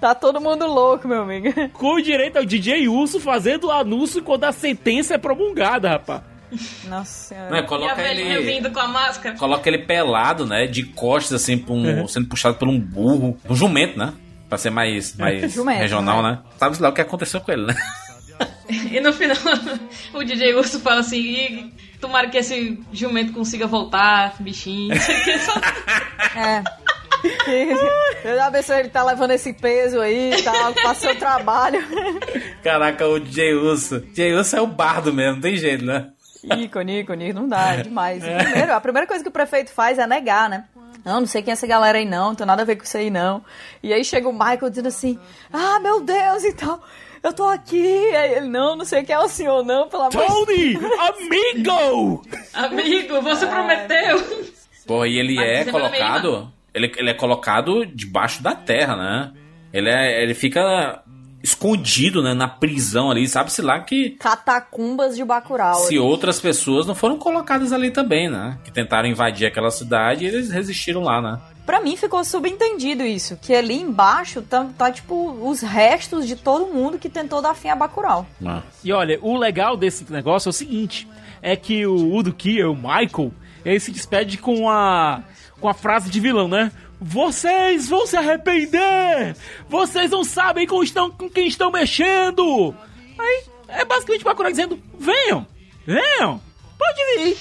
Tá 0.00 0.14
todo 0.14 0.40
mundo 0.40 0.66
louco, 0.66 1.06
meu 1.06 1.22
amigo. 1.22 1.48
Com 1.72 2.00
direito 2.00 2.36
ao 2.38 2.44
DJ 2.44 2.88
Urso 2.88 3.20
fazendo 3.20 3.68
o 3.68 3.70
anúncio 3.70 4.22
quando 4.22 4.44
a 4.44 4.52
sentença 4.52 5.14
é 5.14 5.18
promulgada, 5.18 5.88
rapaz. 5.90 6.22
Nossa 6.84 7.10
senhora. 7.28 7.50
Não, 7.50 7.56
é, 7.56 7.60
E 7.60 7.64
a 7.64 7.66
coloca 7.66 7.94
velhinha 7.94 8.36
ele. 8.38 8.52
vindo 8.54 8.70
com 8.70 8.80
a 8.80 8.88
máscara. 8.88 9.36
Coloca 9.36 9.68
ele 9.68 9.78
pelado, 9.78 10.46
né? 10.46 10.66
De 10.66 10.84
costas, 10.84 11.42
assim, 11.42 11.64
um- 11.68 12.00
Uhum. 12.00 12.08
sendo 12.08 12.28
puxado 12.28 12.56
por 12.56 12.68
um 12.68 12.78
burro. 12.78 13.36
Um 13.48 13.54
jumento, 13.54 13.98
né? 13.98 14.12
Pra 14.56 14.62
ser 14.62 14.70
mais, 14.70 15.14
mais 15.16 15.52
Jumento, 15.52 15.80
regional, 15.80 16.22
né? 16.22 16.30
né? 16.30 16.38
Sabe 16.58 16.80
lá 16.80 16.88
o 16.88 16.92
que 16.92 17.00
aconteceu 17.02 17.40
com 17.42 17.52
ele, 17.52 17.66
né? 17.66 17.76
E 18.68 18.98
no 19.00 19.12
final, 19.12 19.36
o 20.12 20.24
DJ 20.24 20.54
Urso 20.54 20.80
fala 20.80 21.00
assim: 21.00 21.18
"Ih, 21.18 21.72
tomara 22.00 22.28
que 22.28 22.36
esse 22.36 22.82
jumento 22.92 23.32
consiga 23.32 23.66
voltar, 23.66 24.34
bichinho. 24.40 24.92
Não 24.94 25.00
sei 25.00 25.16
o 25.16 25.24
que, 25.24 25.38
só- 25.38 25.52
É. 26.36 26.62
Eu 28.24 28.36
já 28.36 28.50
pensei 28.50 28.80
ele 28.80 28.88
tá 28.88 29.02
levando 29.04 29.30
esse 29.30 29.52
peso 29.52 30.00
aí 30.00 30.32
e 30.34 30.42
tal, 30.42 30.74
faz 30.74 30.98
seu 30.98 31.14
trabalho. 31.16 31.80
Caraca, 32.62 33.06
o 33.06 33.18
DJ 33.20 33.54
Urso. 33.54 34.00
DJ 34.00 34.34
Urso 34.34 34.56
é 34.56 34.60
o 34.60 34.66
bardo 34.66 35.12
mesmo, 35.12 35.34
não 35.34 35.40
tem 35.40 35.56
jeito, 35.56 35.84
né? 35.84 36.08
Ícone, 36.58 37.00
ícone, 37.00 37.32
não 37.32 37.48
dá, 37.48 37.74
é 37.74 37.82
demais. 37.82 38.22
Primeiro, 38.22 38.72
a 38.74 38.80
primeira 38.80 39.06
coisa 39.06 39.22
que 39.22 39.28
o 39.28 39.32
prefeito 39.32 39.70
faz 39.70 39.98
é 39.98 40.06
negar, 40.06 40.48
né? 40.50 40.64
Não, 41.06 41.20
não 41.20 41.26
sei 41.28 41.40
quem 41.40 41.52
é 41.52 41.54
essa 41.54 41.68
galera 41.68 41.98
aí 41.98 42.04
não, 42.04 42.30
não 42.30 42.34
tem 42.34 42.44
nada 42.44 42.62
a 42.62 42.64
ver 42.64 42.74
com 42.74 42.82
isso 42.82 42.96
aí 42.96 43.10
não. 43.10 43.40
E 43.80 43.92
aí 43.92 44.04
chega 44.04 44.28
o 44.28 44.32
Michael 44.32 44.68
dizendo 44.70 44.88
assim, 44.88 45.16
ah, 45.52 45.78
meu 45.78 46.00
Deus 46.02 46.42
e 46.42 46.52
tal, 46.52 46.82
eu 47.22 47.32
tô 47.32 47.44
aqui. 47.44 47.86
Aí 48.12 48.32
ele, 48.32 48.48
não, 48.48 48.74
não 48.74 48.84
sei 48.84 49.04
quem 49.04 49.14
é 49.14 49.18
o 49.20 49.28
senhor 49.28 49.64
não, 49.64 49.88
pelo 49.88 50.02
amor 50.02 50.26
Tony, 50.26 50.74
amigo! 50.98 52.22
Amigo, 52.52 53.22
você 53.22 53.46
prometeu. 53.46 54.18
Porra, 54.84 55.06
e 55.06 55.16
ele 55.16 55.38
é 55.38 55.62
vai 55.62 55.72
colocado. 55.72 56.52
Ele, 56.74 56.92
ele 56.96 57.10
é 57.10 57.14
colocado 57.14 57.86
debaixo 57.86 58.42
da 58.42 58.56
terra, 58.56 58.96
né? 58.96 59.32
Ele, 59.72 59.88
é, 59.88 60.24
ele 60.24 60.34
fica 60.34 61.04
escondido, 61.46 62.22
né? 62.22 62.34
Na 62.34 62.48
prisão 62.48 63.10
ali, 63.10 63.26
sabe-se 63.28 63.62
lá 63.62 63.80
que 63.80 64.10
Catacumbas 64.10 65.16
de 65.16 65.24
Bacurau. 65.24 65.74
se 65.74 65.98
outras 65.98 66.40
pessoas 66.40 66.86
não 66.86 66.94
foram 66.94 67.16
colocadas 67.18 67.72
ali 67.72 67.90
também, 67.90 68.28
né? 68.28 68.58
Que 68.64 68.72
tentaram 68.72 69.08
invadir 69.08 69.46
aquela 69.46 69.70
cidade 69.70 70.24
e 70.24 70.28
eles 70.28 70.50
resistiram 70.50 71.02
lá, 71.02 71.22
né? 71.22 71.40
Pra 71.64 71.80
mim 71.80 71.96
ficou 71.96 72.24
subentendido 72.24 73.04
isso, 73.04 73.36
que 73.36 73.54
ali 73.54 73.80
embaixo 73.80 74.42
tá, 74.42 74.68
tá 74.76 74.90
tipo 74.90 75.32
os 75.42 75.60
restos 75.62 76.26
de 76.26 76.36
todo 76.36 76.72
mundo 76.72 76.98
que 76.98 77.08
tentou 77.08 77.42
dar 77.42 77.54
fim 77.54 77.68
a 77.68 77.76
Bacurau. 77.76 78.26
E 78.84 78.92
olha, 78.92 79.18
o 79.22 79.36
legal 79.36 79.76
desse 79.76 80.10
negócio 80.10 80.48
é 80.48 80.50
o 80.50 80.52
seguinte: 80.52 81.08
é 81.42 81.56
que 81.56 81.86
o 81.86 82.12
Udo 82.14 82.32
Kier, 82.32 82.70
o 82.70 82.74
Michael, 82.74 83.32
ele 83.64 83.80
se 83.80 83.90
despede 83.90 84.38
com 84.38 84.68
a, 84.70 85.22
com 85.66 85.70
a 85.70 85.74
frase 85.74 86.08
de 86.08 86.20
vilão, 86.20 86.46
né? 86.46 86.70
Vocês 87.00 87.88
vão 87.88 88.06
se 88.06 88.16
arrepender! 88.16 89.34
Vocês 89.68 90.12
não 90.12 90.22
sabem 90.22 90.64
com, 90.64 90.80
estão, 90.80 91.10
com 91.10 91.28
quem 91.28 91.48
estão 91.48 91.72
mexendo! 91.72 92.72
Aí 93.18 93.42
é 93.66 93.84
basicamente 93.84 94.22
o 94.22 94.24
Bacurau 94.26 94.52
dizendo: 94.52 94.78
venham! 94.96 95.44
Venham! 95.84 96.40
Pode 96.78 97.00
vir! 97.16 97.36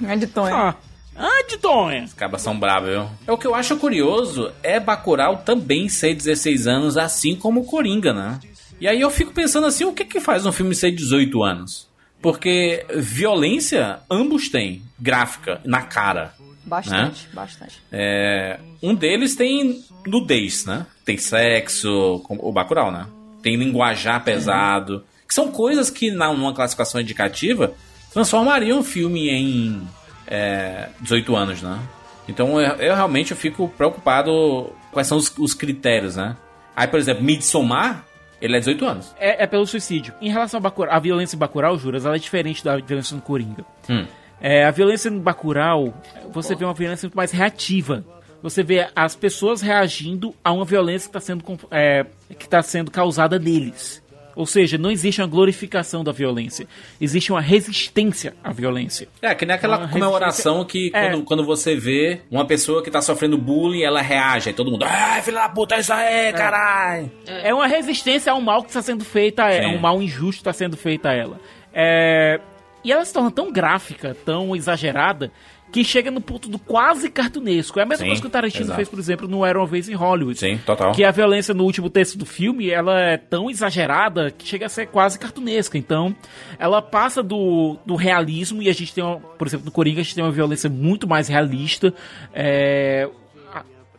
Ande, 0.08 0.26
Tonho. 0.26 0.56
Ah, 0.56 0.74
ande, 1.14 1.58
Tonho! 1.58 2.04
Os 2.04 2.14
cabas 2.14 2.40
são 2.40 2.58
bravos, 2.58 2.88
viu? 2.88 3.06
É 3.26 3.32
o 3.32 3.36
que 3.36 3.46
eu 3.46 3.54
acho 3.54 3.76
curioso 3.76 4.50
é 4.62 4.80
Bacurau 4.80 5.42
também 5.44 5.86
ser 5.90 6.14
16 6.14 6.66
anos, 6.66 6.96
assim 6.96 7.36
como 7.36 7.60
o 7.60 7.64
Coringa, 7.64 8.14
né? 8.14 8.40
E 8.80 8.88
aí 8.88 9.02
eu 9.02 9.10
fico 9.10 9.34
pensando 9.34 9.66
assim, 9.66 9.84
o 9.84 9.92
que 9.92 10.06
que 10.06 10.18
faz 10.18 10.46
um 10.46 10.52
filme 10.52 10.74
ser 10.74 10.92
18 10.92 11.42
anos? 11.42 11.88
Porque 12.22 12.86
violência 12.96 14.00
ambos 14.10 14.48
têm, 14.48 14.82
gráfica, 14.98 15.60
na 15.62 15.82
cara. 15.82 16.32
Bastante, 16.68 17.28
bastante. 17.32 17.82
É, 17.90 18.58
um 18.82 18.94
deles 18.94 19.34
tem 19.34 19.82
nudez, 20.06 20.64
né? 20.64 20.86
Tem 21.04 21.16
sexo, 21.16 22.22
o 22.28 22.52
Bacurau, 22.52 22.90
né? 22.92 23.06
Tem 23.42 23.56
linguajar 23.56 24.22
pesado. 24.22 25.04
Que 25.26 25.34
são 25.34 25.50
coisas 25.50 25.90
que, 25.90 26.10
na, 26.10 26.32
numa 26.32 26.54
classificação 26.54 27.00
indicativa, 27.00 27.74
transformariam 28.12 28.80
o 28.80 28.84
filme 28.84 29.28
em 29.28 29.88
é, 30.26 30.88
18 31.00 31.36
anos, 31.36 31.62
né? 31.62 31.78
Então 32.28 32.60
eu, 32.60 32.74
eu 32.76 32.94
realmente 32.94 33.30
eu 33.30 33.36
fico 33.36 33.68
preocupado 33.68 34.70
quais 34.92 35.06
são 35.06 35.18
os, 35.18 35.32
os 35.38 35.54
critérios, 35.54 36.16
né? 36.16 36.36
Aí, 36.76 36.86
por 36.86 36.98
exemplo, 36.98 37.24
Midsommar, 37.24 38.04
ele 38.40 38.56
é 38.56 38.60
18 38.60 38.86
anos. 38.86 39.14
É, 39.18 39.42
é 39.42 39.46
pelo 39.46 39.66
suicídio. 39.66 40.14
Em 40.20 40.30
relação 40.30 40.60
a 40.90 40.98
violência 40.98 41.34
em 41.34 41.38
Bacurau, 41.38 41.76
Juras, 41.78 42.04
ela 42.04 42.16
é 42.16 42.18
diferente 42.18 42.64
da 42.64 42.76
violência 42.76 43.16
no 43.16 43.22
Coringa. 43.22 43.64
Hum. 43.88 44.06
É, 44.40 44.64
a 44.64 44.70
violência 44.70 45.10
no 45.10 45.20
Bacurau, 45.20 45.94
você 46.32 46.54
vê 46.54 46.64
uma 46.64 46.74
violência 46.74 47.06
muito 47.06 47.16
mais 47.16 47.30
reativa. 47.30 48.04
Você 48.42 48.62
vê 48.62 48.88
as 48.94 49.16
pessoas 49.16 49.60
reagindo 49.60 50.32
a 50.44 50.52
uma 50.52 50.64
violência 50.64 51.10
que 51.10 51.16
está 51.18 51.20
sendo, 51.20 51.44
é, 51.70 52.06
que 52.38 52.48
tá 52.48 52.62
sendo 52.62 52.90
causada 52.90 53.38
neles. 53.38 54.00
Ou 54.36 54.46
seja, 54.46 54.78
não 54.78 54.88
existe 54.88 55.20
uma 55.20 55.26
glorificação 55.26 56.04
da 56.04 56.12
violência. 56.12 56.68
Existe 57.00 57.32
uma 57.32 57.40
resistência 57.40 58.36
à 58.44 58.52
violência. 58.52 59.08
É, 59.20 59.34
que 59.34 59.44
nem 59.44 59.56
aquela 59.56 59.78
Uma 59.78 59.88
comemoração 59.88 60.64
que 60.64 60.92
É. 60.94 61.10
quando, 61.10 61.24
quando 61.24 61.44
você 61.44 61.74
vê 61.74 62.20
uma 62.30 62.46
pessoa 62.46 62.80
que 62.80 62.88
tá 62.88 63.02
sofrendo 63.02 63.36
bullying, 63.36 63.82
ela 63.82 64.00
reage, 64.00 64.50
aí 64.50 64.54
todo 64.54 64.70
mundo, 64.70 64.84
ai, 64.84 65.20
filha 65.22 65.40
da 65.40 65.48
puta, 65.48 65.74
é 65.74 65.80
isso 65.80 65.92
aí, 65.92 66.32
caralho. 66.32 67.10
É 67.26 67.52
uma 67.52 67.66
resistência 67.66 68.30
ao 68.30 68.40
mal 68.40 68.62
que 68.62 68.68
está 68.68 68.80
sendo 68.80 69.04
feito 69.04 69.40
a 69.40 69.50
ela. 69.52 69.72
É 69.72 69.76
um 69.76 69.80
mal 69.80 70.00
injusto 70.00 70.34
que 70.44 70.48
está 70.48 70.52
sendo 70.52 70.76
feito 70.76 71.06
a 71.06 71.12
ela. 71.12 71.40
É, 71.74 72.40
E 72.88 72.92
ela 72.92 73.04
se 73.04 73.12
torna 73.12 73.30
tão 73.30 73.52
gráfica, 73.52 74.16
tão 74.24 74.56
exagerada, 74.56 75.30
que 75.70 75.84
chega 75.84 76.10
no 76.10 76.22
ponto 76.22 76.48
do 76.48 76.58
quase 76.58 77.10
cartunesco. 77.10 77.78
É 77.78 77.82
a 77.82 77.86
mesma 77.86 78.02
Sim, 78.04 78.06
coisa 78.08 78.22
que 78.22 78.26
o 78.28 78.30
Tarantino 78.30 78.64
exato. 78.64 78.76
fez, 78.76 78.88
por 78.88 78.98
exemplo, 78.98 79.28
no 79.28 79.44
Era 79.44 79.58
Uma 79.58 79.66
Vez 79.66 79.86
em 79.90 79.94
Hollywood. 79.94 80.38
Sim, 80.38 80.58
total. 80.64 80.92
Que 80.92 81.04
a 81.04 81.10
violência 81.10 81.52
no 81.52 81.64
último 81.64 81.90
texto 81.90 82.16
do 82.16 82.24
filme, 82.24 82.70
ela 82.70 82.98
é 82.98 83.18
tão 83.18 83.50
exagerada 83.50 84.30
que 84.30 84.48
chega 84.48 84.64
a 84.64 84.68
ser 84.70 84.86
quase 84.86 85.18
cartunesca. 85.18 85.76
Então, 85.76 86.16
ela 86.58 86.80
passa 86.80 87.22
do, 87.22 87.76
do 87.84 87.94
realismo 87.96 88.62
e 88.62 88.70
a 88.70 88.72
gente 88.72 88.94
tem, 88.94 89.04
uma, 89.04 89.16
por 89.20 89.46
exemplo, 89.46 89.66
no 89.66 89.70
Coringa 89.72 90.00
a 90.00 90.02
gente 90.02 90.14
tem 90.14 90.24
uma 90.24 90.32
violência 90.32 90.70
muito 90.70 91.06
mais 91.06 91.28
realista 91.28 91.92
é, 92.32 93.06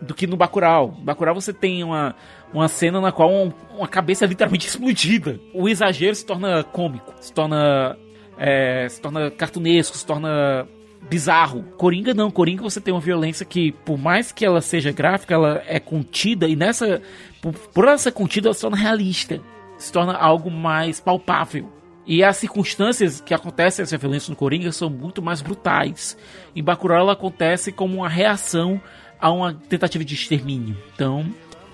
do 0.01 0.15
que 0.15 0.25
no 0.25 0.35
Bacurau. 0.35 0.95
No 0.97 1.03
Bacurau 1.03 1.35
você 1.35 1.53
tem 1.53 1.83
uma, 1.83 2.15
uma 2.51 2.67
cena 2.67 2.99
na 2.99 3.11
qual 3.11 3.29
um- 3.31 3.51
uma 3.77 3.87
cabeça 3.87 4.25
é 4.25 4.27
literalmente 4.27 4.65
explodida. 4.67 5.39
O 5.53 5.69
exagero 5.69 6.15
se 6.15 6.25
torna 6.25 6.63
cômico, 6.63 7.13
se 7.21 7.31
torna, 7.31 7.95
é, 8.39 8.87
se 8.89 9.01
torna 9.01 9.29
cartunesco, 9.29 9.97
se 9.97 10.05
torna 10.05 10.65
bizarro. 11.09 11.63
Coringa 11.77 12.13
não, 12.13 12.31
Coringa 12.31 12.63
você 12.63 12.79
tem 12.79 12.93
uma 12.93 13.01
violência 13.01 13.45
que, 13.45 13.71
por 13.71 13.97
mais 13.97 14.31
que 14.31 14.45
ela 14.45 14.61
seja 14.61 14.91
gráfica, 14.91 15.33
ela 15.33 15.61
é 15.67 15.79
contida 15.79 16.47
e 16.47 16.55
nessa. 16.55 17.01
Por, 17.41 17.53
por 17.53 17.85
ela 17.85 17.97
ser 17.97 18.13
contida, 18.13 18.47
ela 18.47 18.53
se 18.53 18.61
torna 18.61 18.77
realista. 18.77 19.41
Se 19.77 19.91
torna 19.91 20.13
algo 20.13 20.49
mais 20.49 20.99
palpável. 20.99 21.69
E 22.05 22.23
as 22.23 22.37
circunstâncias 22.37 23.21
que 23.21 23.33
acontecem 23.33 23.83
essa 23.83 23.97
violência 23.97 24.31
no 24.31 24.35
Coringa 24.35 24.71
são 24.71 24.89
muito 24.89 25.21
mais 25.21 25.41
brutais. 25.41 26.17
Em 26.55 26.63
Bacurau 26.63 27.01
ela 27.01 27.13
acontece 27.13 27.71
como 27.71 27.97
uma 27.97 28.09
reação 28.09 28.81
a 29.19 29.31
uma 29.31 29.53
tentativa 29.53 30.03
de 30.03 30.15
extermínio. 30.15 30.75
Então, 30.95 31.25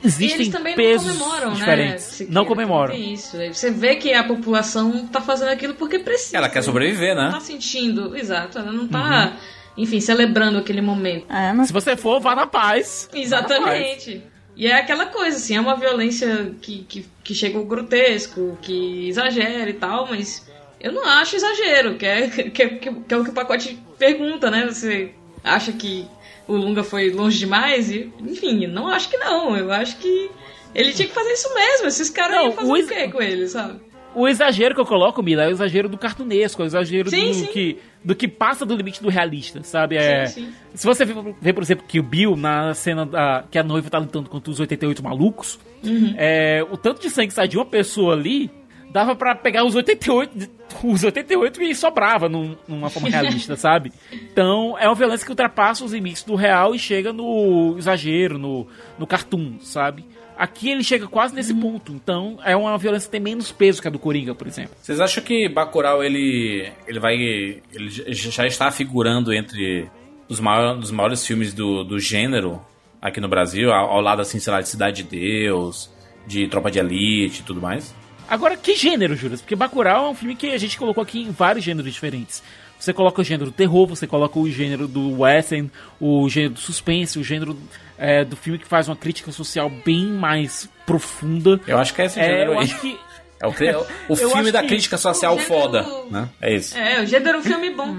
existem 0.03 0.41
eles 0.41 0.49
também 0.49 0.75
pesos 0.75 1.07
não 1.07 1.25
comemoram, 1.25 1.49
né? 1.51 1.55
diferentes. 1.55 2.03
Siqueira? 2.03 2.33
não 2.33 2.45
comemoram. 2.45 2.93
É 2.93 2.97
isso. 2.97 3.37
Você 3.51 3.71
vê 3.71 3.95
que 3.95 4.13
a 4.13 4.23
população 4.23 5.07
tá 5.07 5.21
fazendo 5.21 5.49
aquilo 5.49 5.73
porque 5.75 5.99
precisa. 5.99 6.37
Ela 6.37 6.49
quer 6.49 6.61
sobreviver, 6.61 7.15
Não 7.15 7.23
né? 7.25 7.31
tá 7.31 7.39
sentindo, 7.39 8.15
exato. 8.15 8.57
Ela 8.59 8.71
não 8.71 8.87
tá, 8.87 9.33
enfim, 9.77 9.99
celebrando 9.99 10.57
aquele 10.57 10.81
momento. 10.81 11.25
Se 11.65 11.73
você 11.73 11.95
for, 11.95 12.19
vá 12.19 12.35
na 12.35 12.47
paz. 12.47 13.09
Exatamente. 13.13 14.21
E 14.55 14.67
é 14.67 14.73
aquela 14.79 15.07
coisa, 15.07 15.35
assim, 15.35 15.55
é 15.57 15.59
uma 15.59 15.75
violência 15.75 16.53
que, 16.61 16.83
que, 16.87 17.05
que 17.23 17.35
chega 17.35 17.57
ao 17.57 17.65
grotesco, 17.65 18.57
que 18.61 19.09
exagera 19.09 19.69
e 19.69 19.73
tal, 19.73 20.07
mas 20.07 20.47
eu 20.79 20.93
não 20.93 21.05
acho 21.05 21.35
exagero, 21.35 21.95
que 21.95 22.05
é, 22.05 22.27
que, 22.49 22.63
é- 22.63 22.69
que 22.69 22.87
é 22.87 23.17
o 23.17 23.23
que 23.23 23.29
o 23.31 23.33
pacote 23.33 23.77
pergunta, 23.99 24.49
né? 24.49 24.65
Você 24.67 25.11
acha 25.43 25.73
que 25.73 26.07
o 26.47 26.55
Lunga 26.55 26.83
foi 26.83 27.09
longe 27.11 27.39
demais? 27.39 27.89
E, 27.91 28.11
enfim, 28.21 28.67
não 28.67 28.87
acho 28.87 29.09
que 29.09 29.17
não. 29.17 29.55
Eu 29.55 29.71
acho 29.71 29.97
que 29.97 30.29
ele 30.73 30.93
tinha 30.93 31.07
que 31.07 31.13
fazer 31.13 31.31
isso 31.33 31.53
mesmo. 31.53 31.87
Esses 31.87 32.09
caras 32.09 32.37
iam 32.43 32.51
fazer 32.51 32.71
o, 32.83 32.87
quê 32.87 33.07
com 33.09 33.21
ele, 33.21 33.47
sabe? 33.47 33.79
O 34.13 34.27
exagero 34.29 34.73
que 34.73 34.79
eu 34.79 34.85
coloco, 34.85 35.21
Mila, 35.21 35.43
é 35.43 35.47
o 35.47 35.51
exagero 35.51 35.89
do 35.89 35.97
cartunesco, 35.97 36.61
é 36.61 36.65
o 36.65 36.67
exagero 36.67 37.09
Sim, 37.09 37.27
do, 37.27 37.33
sim. 37.33 37.45
Que, 37.47 37.77
do 38.01 38.15
que 38.15 38.29
passa 38.29 38.65
do 38.65 38.73
limite 38.73 39.01
do 39.03 39.09
realista, 39.09 39.61
sabe? 39.61 39.97
É, 39.97 40.25
Sim, 40.27 40.45
sim. 40.45 40.53
Se 40.73 40.85
você 40.87 41.03
vê, 41.03 41.13
vê, 41.41 41.51
por 41.51 41.61
exemplo, 41.61 41.83
que 41.85 41.99
o 41.99 42.03
Bill, 42.03 42.37
na 42.37 42.73
cena 42.73 43.05
da, 43.05 43.43
que 43.51 43.59
a 43.59 43.63
noiva 43.63 43.89
tá 43.89 43.97
lutando 43.97 44.29
contra 44.29 44.49
os 44.49 44.59
88 44.59 45.03
malucos, 45.03 45.59
Uhum. 45.83 46.15
é, 46.17 46.65
o 46.71 46.77
tanto 46.77 47.01
de 47.01 47.09
sangue 47.09 47.27
que 47.27 47.33
sai 47.33 47.47
de 47.47 47.57
uma 47.57 47.65
pessoa 47.65 48.13
ali, 48.13 48.49
dava 48.91 49.15
pra 49.15 49.35
pegar 49.35 49.63
os 49.63 49.75
88, 49.75 50.49
os 50.83 51.03
88 51.03 51.61
e 51.63 51.75
sobrava 51.75 52.29
num, 52.29 52.55
numa 52.67 52.89
forma 52.89 53.09
realista, 53.09 53.55
sabe? 53.55 53.91
Então, 54.11 54.77
é 54.79 54.87
uma 54.87 54.95
violência 54.95 55.25
que 55.25 55.31
ultrapassa 55.31 55.83
os 55.83 55.93
limites 55.93 56.23
do 56.23 56.35
real 56.35 56.73
e 56.73 56.79
chega 56.79 57.11
no 57.11 57.75
exagero, 57.77 58.37
no, 58.37 58.67
no 58.97 59.05
cartoon, 59.05 59.59
sabe? 59.61 60.05
Aqui 60.37 60.69
ele 60.69 60.83
chega 60.83 61.07
quase 61.07 61.33
nesse 61.33 61.53
ponto, 61.53 61.93
então 61.93 62.37
é 62.43 62.55
uma 62.55 62.77
violência 62.77 63.07
que 63.07 63.11
tem 63.11 63.21
menos 63.21 63.53
peso 63.53 63.81
que 63.81 63.87
a 63.87 63.91
do 63.91 63.97
Coringa, 63.97 64.35
por 64.35 64.47
exemplo. 64.47 64.75
Vocês 64.81 64.99
acham 64.99 65.23
que 65.23 65.47
Bacurau 65.47 66.03
ele 66.03 66.69
ele 66.85 66.99
vai 66.99 67.15
ele 67.15 67.89
já 67.89 68.45
está 68.45 68.69
figurando 68.69 69.33
entre 69.33 69.89
os 70.27 70.41
maiores, 70.41 70.81
dos 70.81 70.91
maiores 70.91 71.25
filmes 71.25 71.53
do, 71.53 71.85
do 71.85 71.99
gênero 71.99 72.61
aqui 73.01 73.21
no 73.21 73.29
Brasil, 73.29 73.71
ao, 73.71 73.91
ao 73.91 74.01
lado, 74.01 74.21
assim, 74.21 74.39
sei 74.39 74.51
lá, 74.51 74.59
de 74.59 74.67
Cidade 74.67 75.03
de 75.03 75.09
Deus, 75.09 75.89
de 76.27 76.47
Tropa 76.47 76.69
de 76.69 76.79
Elite 76.79 77.41
e 77.41 77.43
tudo 77.43 77.61
mais. 77.61 77.95
Agora, 78.27 78.57
que 78.57 78.75
gênero, 78.75 79.15
Juras? 79.15 79.41
Porque 79.41 79.55
Bacurau 79.55 80.07
é 80.07 80.09
um 80.09 80.15
filme 80.15 80.35
que 80.35 80.47
a 80.51 80.57
gente 80.57 80.77
colocou 80.77 81.01
aqui 81.01 81.21
em 81.21 81.31
vários 81.31 81.63
gêneros 81.63 81.93
diferentes. 81.93 82.41
Você 82.79 82.91
coloca 82.93 83.21
o 83.21 83.23
gênero 83.23 83.45
do 83.45 83.51
terror, 83.51 83.87
você 83.87 84.05
coloca 84.05 84.37
o 84.37 84.49
gênero 84.49 84.87
do 84.87 85.19
western, 85.21 85.71
o 85.99 86.27
gênero 86.29 86.53
do 86.55 86.59
suspense, 86.59 87.17
o 87.17 87.23
gênero 87.23 87.57
é, 87.97 88.23
do 88.25 88.35
filme 88.35 88.59
que 88.59 88.67
faz 88.67 88.89
uma 88.89 88.95
crítica 88.95 89.31
social 89.31 89.69
bem 89.69 90.05
mais 90.07 90.69
profunda. 90.85 91.59
Eu 91.67 91.77
acho 91.77 91.93
que 91.93 92.01
é 92.01 92.05
esse 92.05 92.19
gênero 92.19 92.51
eu 92.53 92.59
aí. 92.59 92.65
acho 92.65 92.79
que 92.81 92.97
É 93.41 93.47
o, 93.47 93.51
o 94.09 94.17
Eu 94.17 94.29
filme 94.29 94.49
da 94.51 94.63
crítica 94.63 94.97
social 94.97 95.37
foda, 95.37 95.85
né? 96.09 96.29
É 96.41 96.55
isso. 96.55 96.75
É, 96.77 97.01
o 97.01 97.05
gênero 97.05 97.43
filme 97.43 97.69
bom. 97.69 97.93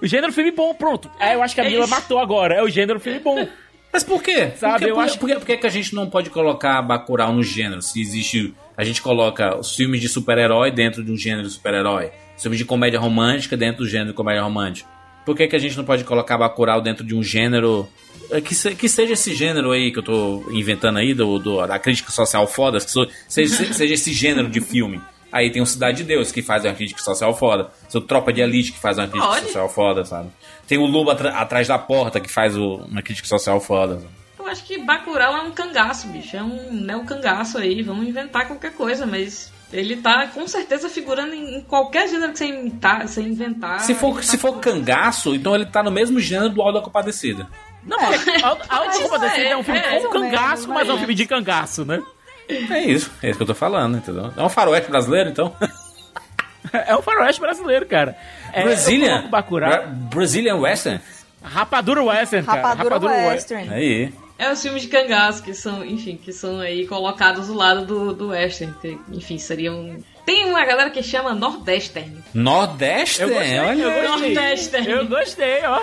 o 0.00 0.06
gênero 0.06 0.32
filme 0.32 0.52
bom, 0.52 0.72
pronto. 0.74 1.10
É, 1.18 1.34
eu 1.34 1.42
acho 1.42 1.54
que 1.56 1.60
a 1.60 1.64
É 1.64 1.68
Mila 1.70 1.84
isso. 1.84 1.90
matou 1.94 2.18
agora. 2.20 2.54
É 2.54 2.62
o 2.62 2.68
gênero 2.68 3.00
filme 3.00 3.18
bom. 3.18 3.46
Mas 3.94 4.02
por 4.02 4.20
quê? 4.22 4.50
Sabe, 4.56 4.72
por 4.74 4.78
que, 4.84 4.90
eu 4.90 4.94
por, 4.96 5.04
acho 5.04 5.18
por 5.20 5.28
que- 5.28 5.36
por 5.36 5.46
que 5.46 5.66
a 5.66 5.70
gente 5.70 5.94
não 5.94 6.10
pode 6.10 6.28
colocar 6.28 6.82
Bacurau 6.82 7.32
no 7.32 7.42
gênero? 7.44 7.80
Se 7.80 8.00
existe... 8.00 8.52
A 8.76 8.82
gente 8.82 9.00
coloca 9.00 9.56
os 9.56 9.74
filmes 9.76 10.00
de 10.00 10.08
super-herói 10.08 10.72
dentro 10.72 11.04
de 11.04 11.12
um 11.12 11.16
gênero 11.16 11.46
de 11.46 11.54
super-herói. 11.54 12.10
Filmes 12.36 12.58
de 12.58 12.64
comédia 12.64 12.98
romântica 12.98 13.56
dentro 13.56 13.84
do 13.84 13.88
gênero 13.88 14.08
de 14.10 14.14
comédia 14.14 14.42
romântica. 14.42 14.88
Por 15.24 15.36
que, 15.36 15.46
que 15.46 15.54
a 15.54 15.58
gente 15.60 15.76
não 15.76 15.84
pode 15.84 16.02
colocar 16.02 16.36
Bacurau 16.36 16.80
dentro 16.80 17.04
de 17.04 17.14
um 17.14 17.22
gênero... 17.22 17.88
eh, 18.32 18.40
Que, 18.40 18.52
se- 18.52 18.74
que 18.74 18.88
seja 18.88 19.12
esse 19.12 19.32
gênero 19.32 19.70
aí 19.70 19.92
que 19.92 20.00
eu 20.00 20.02
tô 20.02 20.44
inventando 20.50 20.98
aí, 20.98 21.14
do, 21.14 21.38
do- 21.38 21.64
da 21.64 21.78
crítica 21.78 22.10
social 22.10 22.46
foda, 22.48 22.78
que 22.80 22.90
so- 22.90 23.08
seja, 23.28 23.72
seja 23.72 23.94
esse 23.94 24.12
gênero 24.12 24.48
de 24.48 24.60
filme. 24.60 25.00
Aí 25.36 25.50
tem 25.50 25.60
o 25.60 25.66
Cidade 25.66 25.96
de 25.98 26.04
Deus, 26.04 26.30
que 26.30 26.40
faz 26.42 26.64
uma 26.64 26.72
crítica 26.72 27.02
social 27.02 27.34
foda. 27.36 27.68
Tem 27.90 28.00
o 28.00 28.04
Tropa 28.04 28.32
de 28.32 28.40
Elite, 28.40 28.70
que 28.70 28.78
faz 28.78 28.98
uma 28.98 29.08
crítica 29.08 29.32
Olha. 29.32 29.42
social 29.42 29.68
foda, 29.68 30.04
sabe? 30.04 30.28
Tem 30.68 30.78
o 30.78 30.86
Lobo 30.86 31.10
atra- 31.10 31.34
atrás 31.36 31.66
da 31.66 31.76
porta, 31.76 32.20
que 32.20 32.30
faz 32.30 32.56
o- 32.56 32.76
uma 32.88 33.02
crítica 33.02 33.26
social 33.26 33.60
foda. 33.60 33.96
sabe? 33.96 34.08
Eu 34.38 34.46
acho 34.46 34.62
que 34.64 34.78
Bacurau 34.78 35.36
é 35.36 35.40
um 35.42 35.50
cangaço, 35.50 36.06
bicho. 36.06 36.36
É 36.36 36.42
um 36.42 36.72
neo-cangaço 36.72 37.58
aí. 37.58 37.82
Vamos 37.82 38.06
inventar 38.06 38.46
qualquer 38.46 38.72
coisa, 38.74 39.04
mas 39.06 39.52
ele 39.72 39.96
tá 39.96 40.28
com 40.28 40.46
certeza 40.46 40.88
figurando 40.88 41.34
em, 41.34 41.60
qualquer 41.62 42.06
gênero 42.08 42.30
que 42.30 42.38
você 42.38 42.46
imitar, 42.46 43.08
você 43.08 43.20
inventar. 43.20 43.80
Se 43.80 43.92
for, 43.94 44.12
ele 44.12 44.22
se 44.22 44.32
tá- 44.36 44.38
for 44.38 44.60
cangaço, 44.60 45.34
então 45.34 45.54
ele 45.56 45.66
tá 45.66 45.82
no 45.82 45.90
mesmo 45.90 46.20
gênero 46.20 46.50
do 46.50 46.62
Aldo 46.62 46.78
da 46.78 46.84
Compadecida. 46.84 47.48
Não, 47.84 47.98
porque 47.98 48.30
a 48.30 48.46
a 48.68 48.76
Alta 48.78 48.98
Compadecida 49.02 49.48
é 49.48 49.56
um 49.56 49.62
filme 49.64 49.80
é, 49.80 50.00
com 50.00 50.10
cangaço, 50.10 50.68
mas 50.68 50.88
é 50.88 50.92
um 50.92 50.98
filme 50.98 51.14
de 51.14 51.26
cangaço, 51.26 51.84
né? 51.84 52.00
É 52.48 52.80
isso, 52.84 53.10
é 53.22 53.28
isso 53.30 53.38
que 53.38 53.42
eu 53.42 53.46
tô 53.46 53.54
falando, 53.54 53.96
entendeu? 53.96 54.32
É 54.36 54.42
um 54.42 54.48
faroeste 54.48 54.90
brasileiro, 54.90 55.30
então. 55.30 55.54
É 56.72 56.96
um 56.96 57.02
faroeste 57.02 57.40
brasileiro, 57.40 57.86
cara. 57.86 58.16
É, 58.52 58.64
Brazilian. 58.64 59.28
Bra- 59.30 59.82
Brazilian 59.86 60.56
Western. 60.56 61.00
Rapadura 61.42 62.02
Western, 62.02 62.44
cara. 62.44 62.60
Rapadura 62.62 62.98
We- 62.98 63.28
Western. 63.28 63.68
Aí. 63.72 64.12
É 64.38 64.50
os 64.50 64.60
filmes 64.60 64.82
de 64.82 64.88
cangaço 64.88 65.42
que 65.42 65.54
são, 65.54 65.84
enfim, 65.84 66.16
que 66.16 66.32
são 66.32 66.58
aí 66.58 66.84
colocados 66.88 67.46
do 67.46 67.54
lado 67.54 67.84
do, 67.86 68.12
do 68.14 68.28
western. 68.30 68.74
que, 68.80 68.98
enfim, 69.12 69.38
seriam... 69.38 69.98
Tem 70.26 70.46
uma 70.46 70.64
galera 70.64 70.90
que 70.90 71.02
chama 71.02 71.32
Nordestern. 71.34 72.16
Nordeste? 72.32 73.22
Eu 73.22 73.28
gostei, 73.28 73.58
olha. 73.60 73.82
eu 73.82 74.08
gostei. 74.10 74.34
Nordestern. 74.34 74.90
Eu 74.90 75.06
gostei, 75.06 75.64
ó. 75.64 75.82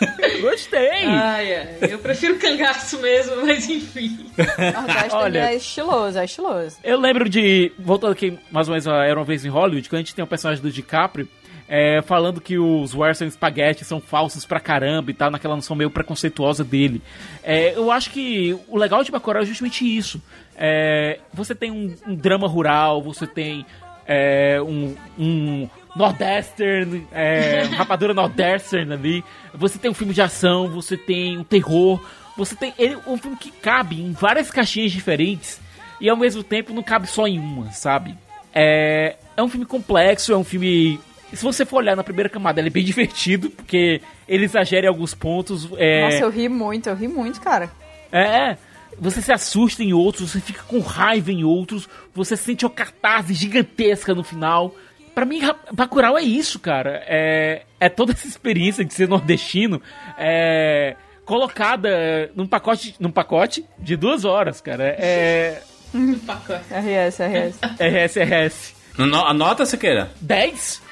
Gostei. 0.40 1.04
Ai, 1.04 1.56
ai, 1.56 1.78
eu 1.82 1.98
prefiro 1.98 2.38
cangaço 2.38 2.98
mesmo, 2.98 3.44
mas 3.44 3.68
enfim. 3.68 4.26
Nordeste 4.36 5.14
Olha. 5.14 5.50
é 5.50 5.54
estiloso, 5.56 6.18
é 6.18 6.24
estiloso. 6.24 6.76
Eu 6.82 6.98
lembro 6.98 7.28
de. 7.28 7.72
Voltando 7.78 8.12
aqui 8.12 8.38
mais 8.50 8.68
uma 8.68 8.74
vez 8.74 8.86
a 8.86 9.04
Era 9.04 9.18
uma 9.18 9.24
vez 9.24 9.44
em 9.44 9.48
Hollywood, 9.48 9.88
quando 9.88 10.00
a 10.00 10.02
gente 10.02 10.14
tem 10.14 10.24
o 10.24 10.28
personagem 10.28 10.62
do 10.62 10.70
DiCaprio. 10.70 11.28
é, 11.68 12.02
falando 12.02 12.40
que 12.40 12.58
os 12.58 12.94
Western 12.94 13.30
Spaghetti 13.30 13.84
são 13.84 14.00
falsos 14.00 14.44
pra 14.44 14.60
caramba 14.60 15.10
e 15.10 15.14
tal, 15.14 15.30
naquela 15.30 15.56
noção 15.56 15.74
meio 15.74 15.90
preconceituosa 15.90 16.62
dele. 16.62 17.00
É, 17.42 17.74
eu 17.74 17.90
acho 17.90 18.10
que 18.10 18.58
o 18.68 18.76
legal 18.76 19.02
de 19.02 19.10
Bacurau 19.10 19.42
é 19.42 19.46
justamente 19.46 19.84
isso. 19.84 20.20
É, 20.56 21.18
você 21.32 21.54
tem 21.54 21.70
um, 21.70 21.94
um 22.06 22.14
drama 22.14 22.46
rural, 22.46 23.02
você 23.02 23.26
tem 23.26 23.64
é, 24.06 24.60
um, 24.60 24.94
um 25.18 25.68
Nordestern, 25.94 27.06
é, 27.12 27.62
rapadura 27.76 28.14
Nordestern 28.14 28.92
ali, 28.92 29.24
você 29.54 29.78
tem 29.78 29.90
um 29.90 29.94
filme 29.94 30.12
de 30.12 30.22
ação, 30.22 30.68
você 30.68 30.96
tem 30.96 31.38
um 31.38 31.44
terror, 31.44 32.00
você 32.36 32.54
tem 32.54 32.74
ele, 32.78 32.96
um 33.06 33.16
filme 33.16 33.36
que 33.36 33.50
cabe 33.50 34.00
em 34.00 34.12
várias 34.12 34.50
caixinhas 34.50 34.92
diferentes 34.92 35.60
e 36.00 36.08
ao 36.08 36.16
mesmo 36.16 36.42
tempo 36.42 36.72
não 36.72 36.82
cabe 36.82 37.06
só 37.06 37.26
em 37.26 37.38
uma, 37.38 37.70
sabe? 37.72 38.16
É, 38.52 39.16
é 39.36 39.42
um 39.42 39.48
filme 39.48 39.66
complexo, 39.66 40.32
é 40.32 40.36
um 40.36 40.44
filme. 40.44 41.00
Se 41.32 41.42
você 41.42 41.64
for 41.64 41.78
olhar 41.78 41.96
na 41.96 42.04
primeira 42.04 42.28
camada, 42.28 42.60
ele 42.60 42.68
é 42.68 42.70
bem 42.70 42.84
divertido, 42.84 43.50
porque 43.50 44.00
ele 44.28 44.44
exagera 44.44 44.86
em 44.86 44.88
alguns 44.88 45.14
pontos. 45.14 45.68
É, 45.76 46.02
Nossa, 46.02 46.24
eu 46.24 46.30
ri 46.30 46.48
muito, 46.48 46.88
eu 46.88 46.94
ri 46.94 47.08
muito, 47.08 47.40
cara. 47.40 47.70
é, 48.12 48.56
você 48.98 49.20
se 49.20 49.32
assusta 49.32 49.82
em 49.82 49.92
outros, 49.92 50.30
você 50.30 50.40
fica 50.40 50.62
com 50.62 50.78
raiva 50.80 51.32
em 51.32 51.42
outros, 51.44 51.88
você 52.14 52.36
sente 52.36 52.64
uma 52.64 52.70
catarse 52.70 53.34
gigantesca 53.34 54.14
no 54.14 54.22
final. 54.22 54.74
Pra 55.14 55.24
mim, 55.24 55.40
Ra- 55.40 55.56
Bacurau 55.72 56.18
é 56.18 56.22
isso, 56.22 56.58
cara. 56.58 57.02
É, 57.06 57.62
é 57.78 57.88
toda 57.88 58.12
essa 58.16 58.26
experiência 58.26 58.84
de 58.84 58.92
ser 58.92 59.08
nordestino 59.08 59.80
é, 60.18 60.96
colocada 61.24 62.30
num 62.34 62.46
pacote, 62.46 62.94
num 62.98 63.10
pacote 63.10 63.64
de 63.78 63.96
duas 63.96 64.24
horas, 64.24 64.60
cara. 64.60 64.84
É. 64.98 65.62
RS, 65.94 67.18
RS. 67.20 67.60
RS, 67.78 68.16
RS. 68.16 68.73
No- 68.96 69.24
Anota, 69.26 69.66
Siqueira. 69.66 70.12
10? 70.20 70.82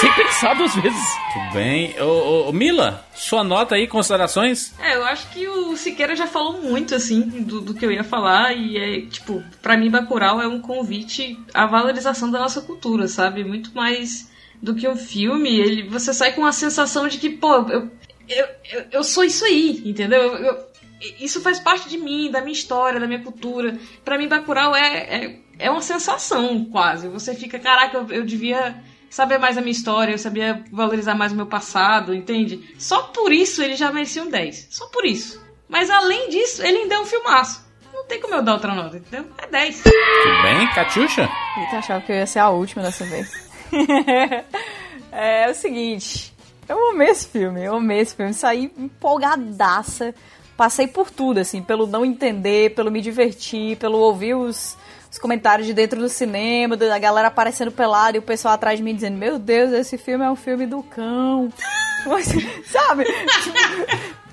Sem 0.00 0.12
pensar 0.14 0.54
duas 0.54 0.74
vezes. 0.74 1.16
Tudo 1.32 1.52
bem. 1.52 1.94
Ô, 2.00 2.04
ô, 2.04 2.48
ô, 2.48 2.52
Mila, 2.52 3.06
sua 3.14 3.44
nota 3.44 3.76
aí, 3.76 3.86
considerações? 3.86 4.74
É, 4.80 4.96
eu 4.96 5.04
acho 5.04 5.30
que 5.30 5.46
o 5.48 5.76
Siqueira 5.76 6.16
já 6.16 6.26
falou 6.26 6.60
muito, 6.60 6.94
assim, 6.94 7.20
do, 7.22 7.60
do 7.60 7.72
que 7.74 7.86
eu 7.86 7.92
ia 7.92 8.02
falar, 8.04 8.52
e 8.52 8.76
é, 8.76 9.00
tipo, 9.06 9.42
pra 9.62 9.76
mim, 9.76 9.88
Bacurau 9.90 10.42
é 10.42 10.48
um 10.48 10.60
convite 10.60 11.38
à 11.54 11.64
valorização 11.66 12.30
da 12.30 12.40
nossa 12.40 12.60
cultura, 12.60 13.06
sabe? 13.06 13.44
Muito 13.44 13.72
mais 13.74 14.28
do 14.60 14.74
que 14.74 14.88
um 14.88 14.96
filme, 14.96 15.58
ele, 15.60 15.82
você 15.88 16.12
sai 16.12 16.32
com 16.32 16.44
a 16.44 16.52
sensação 16.52 17.06
de 17.06 17.18
que, 17.18 17.30
pô, 17.30 17.54
eu, 17.70 17.90
eu, 18.28 18.46
eu, 18.72 18.84
eu 18.90 19.04
sou 19.04 19.22
isso 19.22 19.44
aí, 19.44 19.80
entendeu? 19.84 20.20
Eu- 20.22 20.44
eu- 20.44 20.74
isso 21.20 21.40
faz 21.42 21.60
parte 21.60 21.88
de 21.88 21.98
mim, 21.98 22.30
da 22.30 22.40
minha 22.40 22.52
história, 22.52 22.98
da 22.98 23.06
minha 23.06 23.22
cultura. 23.22 23.76
Pra 24.04 24.16
mim, 24.16 24.26
Bacurau 24.26 24.74
é, 24.74 24.96
é, 24.96 25.36
é 25.58 25.70
uma 25.70 25.82
sensação, 25.82 26.64
quase. 26.66 27.08
Você 27.08 27.34
fica, 27.34 27.58
caraca, 27.58 27.96
eu, 27.98 28.08
eu 28.08 28.24
devia 28.24 28.76
saber 29.10 29.38
mais 29.38 29.56
a 29.56 29.60
minha 29.60 29.72
história, 29.72 30.12
eu 30.12 30.18
sabia 30.18 30.64
valorizar 30.72 31.14
mais 31.14 31.32
o 31.32 31.36
meu 31.36 31.46
passado, 31.46 32.12
entende? 32.14 32.74
Só 32.78 33.02
por 33.02 33.32
isso 33.32 33.62
ele 33.62 33.76
já 33.76 33.92
merecia 33.92 34.22
um 34.22 34.28
10. 34.28 34.68
Só 34.70 34.86
por 34.88 35.04
isso. 35.04 35.40
Mas 35.68 35.88
além 35.88 36.28
disso, 36.30 36.62
ele 36.62 36.78
ainda 36.78 36.96
é 36.96 36.98
um 36.98 37.06
filmaço. 37.06 37.64
Não 37.92 38.04
tem 38.06 38.20
como 38.20 38.34
eu 38.34 38.42
dar 38.42 38.54
outra 38.54 38.74
nota, 38.74 38.96
entendeu? 38.96 39.30
É 39.38 39.46
10. 39.46 39.82
Tudo 39.82 40.42
bem, 40.42 40.68
Catiuxa? 40.74 41.30
Eita, 41.58 41.78
achava 41.78 42.00
que 42.00 42.10
eu 42.10 42.16
ia 42.16 42.26
ser 42.26 42.40
a 42.40 42.50
última 42.50 42.82
dessa 42.82 43.04
vez. 43.04 43.30
é, 45.12 45.48
o 45.48 45.54
seguinte, 45.54 46.34
eu 46.68 46.90
amei 46.90 47.08
esse 47.08 47.28
filme, 47.28 47.64
eu 47.64 47.76
amei 47.76 48.00
esse 48.00 48.16
filme, 48.16 48.34
saí 48.34 48.72
empolgadaça, 48.76 50.12
passei 50.56 50.88
por 50.88 51.10
tudo, 51.10 51.38
assim, 51.38 51.62
pelo 51.62 51.86
não 51.86 52.04
entender, 52.04 52.74
pelo 52.74 52.90
me 52.90 53.00
divertir, 53.00 53.76
pelo 53.76 53.98
ouvir 53.98 54.34
os, 54.34 54.76
os 55.14 55.18
comentários 55.18 55.64
de 55.64 55.72
dentro 55.72 56.00
do 56.00 56.08
cinema, 56.08 56.76
da 56.76 56.98
galera 56.98 57.28
aparecendo 57.28 57.70
pelada 57.70 58.16
e 58.16 58.18
o 58.18 58.22
pessoal 58.22 58.54
atrás 58.54 58.78
de 58.78 58.82
mim 58.82 58.96
dizendo, 58.96 59.16
meu 59.16 59.38
Deus, 59.38 59.72
esse 59.72 59.96
filme 59.96 60.24
é 60.24 60.30
um 60.30 60.34
filme 60.34 60.66
do 60.66 60.82
cão. 60.82 61.52
Mas, 62.04 62.26
Sabe? 62.66 63.04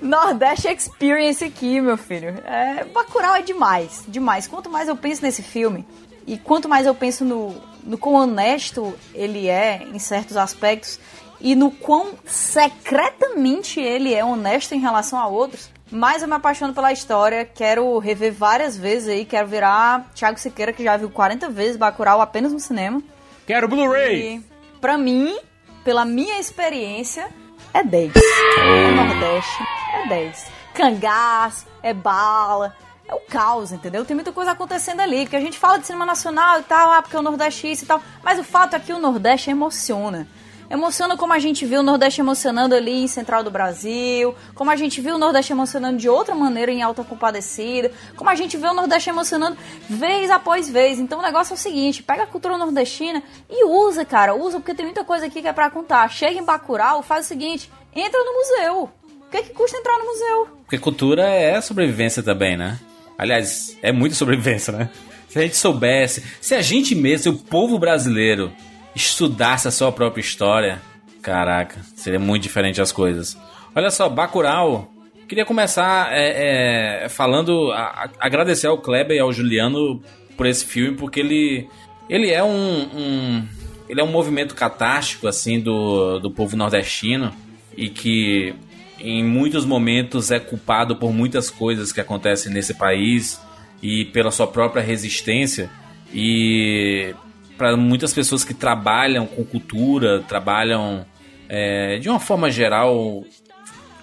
Nordeste 0.02 0.66
Experience 0.66 1.44
aqui, 1.44 1.80
meu 1.80 1.96
filho. 1.96 2.30
É, 2.44 2.82
Bacurau 2.86 3.36
é 3.36 3.42
demais, 3.42 4.02
demais. 4.08 4.48
Quanto 4.48 4.68
mais 4.68 4.88
eu 4.88 4.96
penso 4.96 5.22
nesse 5.22 5.40
filme, 5.40 5.86
e 6.26 6.36
quanto 6.36 6.68
mais 6.68 6.84
eu 6.84 6.96
penso 6.96 7.24
no, 7.24 7.54
no 7.84 7.96
quão 7.96 8.16
honesto 8.16 8.92
ele 9.14 9.48
é 9.48 9.84
em 9.84 10.00
certos 10.00 10.36
aspectos, 10.36 10.98
e 11.40 11.54
no 11.54 11.70
quão 11.70 12.14
secretamente 12.26 13.78
ele 13.78 14.12
é 14.12 14.24
honesto 14.24 14.74
em 14.74 14.80
relação 14.80 15.16
a 15.20 15.28
outros, 15.28 15.70
mais 15.92 16.22
eu 16.22 16.28
me 16.28 16.34
apaixono 16.34 16.72
pela 16.72 16.92
história. 16.92 17.44
Quero 17.44 17.98
rever 17.98 18.32
várias 18.32 18.76
vezes 18.76 19.08
aí, 19.08 19.24
quero 19.24 19.46
virar 19.46 20.10
Thiago 20.14 20.40
Siqueira, 20.40 20.72
que 20.72 20.82
já 20.82 20.96
viu 20.96 21.10
40 21.10 21.50
vezes 21.50 21.76
Bacurau 21.76 22.20
apenas 22.20 22.52
no 22.52 22.58
cinema. 22.58 23.02
Quero 23.46 23.68
Blu-ray! 23.68 24.36
E, 24.36 24.44
pra 24.80 24.96
mim, 24.96 25.36
pela 25.84 26.04
minha 26.04 26.40
experiência, 26.40 27.28
é 27.74 27.84
10. 27.84 28.12
É 28.16 28.90
Nordeste, 28.90 29.62
é 29.94 30.08
10. 30.08 30.46
Cangás, 30.74 31.66
é 31.82 31.92
bala, 31.92 32.74
é 33.06 33.14
o 33.14 33.20
caos, 33.20 33.72
entendeu? 33.72 34.04
Tem 34.04 34.14
muita 34.14 34.32
coisa 34.32 34.52
acontecendo 34.52 35.00
ali, 35.00 35.24
porque 35.24 35.36
a 35.36 35.40
gente 35.40 35.58
fala 35.58 35.78
de 35.78 35.86
cinema 35.86 36.06
nacional 36.06 36.60
e 36.60 36.62
tal, 36.62 36.90
ah, 36.92 37.02
porque 37.02 37.16
o 37.16 37.22
Nordeste 37.22 37.66
é 37.66 37.72
isso 37.72 37.84
e 37.84 37.86
tal, 37.86 38.02
mas 38.22 38.38
o 38.38 38.44
fato 38.44 38.74
é 38.74 38.80
que 38.80 38.92
o 38.92 38.98
Nordeste 38.98 39.50
emociona. 39.50 40.26
Emociona 40.72 41.18
como 41.18 41.34
a 41.34 41.38
gente 41.38 41.66
viu 41.66 41.80
o 41.80 41.82
Nordeste 41.82 42.22
emocionando 42.22 42.74
ali 42.74 43.02
em 43.02 43.06
Central 43.06 43.44
do 43.44 43.50
Brasil, 43.50 44.34
como 44.54 44.70
a 44.70 44.76
gente 44.76 45.02
viu 45.02 45.16
o 45.16 45.18
Nordeste 45.18 45.52
emocionando 45.52 45.98
de 45.98 46.08
outra 46.08 46.34
maneira 46.34 46.72
em 46.72 46.80
Alta 46.80 47.04
Compadecida, 47.04 47.92
como 48.16 48.30
a 48.30 48.34
gente 48.34 48.56
vê 48.56 48.66
o 48.66 48.72
Nordeste 48.72 49.10
emocionando 49.10 49.58
vez 49.86 50.30
após 50.30 50.70
vez. 50.70 50.98
Então 50.98 51.18
o 51.18 51.22
negócio 51.22 51.52
é 51.52 51.56
o 51.56 51.58
seguinte, 51.58 52.02
pega 52.02 52.22
a 52.22 52.26
cultura 52.26 52.56
nordestina 52.56 53.22
e 53.50 53.66
usa, 53.66 54.02
cara, 54.02 54.34
usa, 54.34 54.60
porque 54.60 54.74
tem 54.74 54.86
muita 54.86 55.04
coisa 55.04 55.26
aqui 55.26 55.42
que 55.42 55.48
é 55.48 55.52
pra 55.52 55.68
contar. 55.68 56.08
Chega 56.08 56.40
em 56.40 56.42
Bacurau, 56.42 57.02
faz 57.02 57.26
o 57.26 57.28
seguinte, 57.28 57.70
entra 57.94 58.18
no 58.24 58.32
museu. 58.32 58.90
que, 59.30 59.36
é 59.36 59.42
que 59.42 59.50
custa 59.50 59.76
entrar 59.76 59.98
no 59.98 60.06
museu? 60.06 60.48
Porque 60.62 60.78
cultura 60.78 61.22
é 61.28 61.60
sobrevivência 61.60 62.22
também, 62.22 62.56
né? 62.56 62.80
Aliás, 63.18 63.76
é 63.82 63.92
muito 63.92 64.14
sobrevivência, 64.14 64.72
né? 64.72 64.88
Se 65.28 65.38
a 65.38 65.42
gente 65.42 65.56
soubesse, 65.56 66.24
se 66.40 66.54
a 66.54 66.62
gente 66.62 66.94
mesmo, 66.94 67.22
se 67.22 67.28
o 67.28 67.36
povo 67.36 67.78
brasileiro 67.78 68.50
estudasse 68.94 69.68
a 69.68 69.70
sua 69.70 69.90
própria 69.92 70.20
história, 70.20 70.80
caraca, 71.20 71.80
seria 71.96 72.18
muito 72.18 72.42
diferente 72.42 72.80
as 72.80 72.92
coisas. 72.92 73.38
Olha 73.74 73.90
só, 73.90 74.08
Bacurau, 74.08 74.92
queria 75.28 75.44
começar 75.44 76.12
é, 76.12 77.04
é, 77.04 77.08
falando, 77.08 77.70
a, 77.72 77.82
a, 77.82 78.10
agradecer 78.20 78.66
ao 78.66 78.78
Kleber 78.78 79.16
e 79.16 79.20
ao 79.20 79.32
Juliano 79.32 80.02
por 80.36 80.46
esse 80.46 80.64
filme, 80.64 80.96
porque 80.96 81.20
ele, 81.20 81.68
ele 82.08 82.30
é 82.30 82.42
um, 82.42 82.82
um 82.94 83.48
ele 83.88 84.00
é 84.00 84.04
um 84.04 84.10
movimento 84.10 84.54
catástico 84.54 85.28
assim 85.28 85.60
do, 85.60 86.18
do 86.18 86.30
povo 86.30 86.56
nordestino 86.56 87.32
e 87.76 87.88
que 87.88 88.54
em 88.98 89.22
muitos 89.24 89.64
momentos 89.64 90.30
é 90.30 90.38
culpado 90.38 90.96
por 90.96 91.12
muitas 91.12 91.50
coisas 91.50 91.92
que 91.92 92.00
acontecem 92.00 92.52
nesse 92.52 92.74
país 92.74 93.40
e 93.82 94.06
pela 94.06 94.30
sua 94.30 94.46
própria 94.46 94.82
resistência 94.82 95.68
e 96.12 97.14
para 97.62 97.76
muitas 97.76 98.12
pessoas 98.12 98.42
que 98.42 98.52
trabalham 98.52 99.24
com 99.24 99.44
cultura, 99.44 100.20
trabalham 100.26 101.06
é, 101.48 101.96
de 102.00 102.08
uma 102.08 102.18
forma 102.18 102.50
geral 102.50 103.24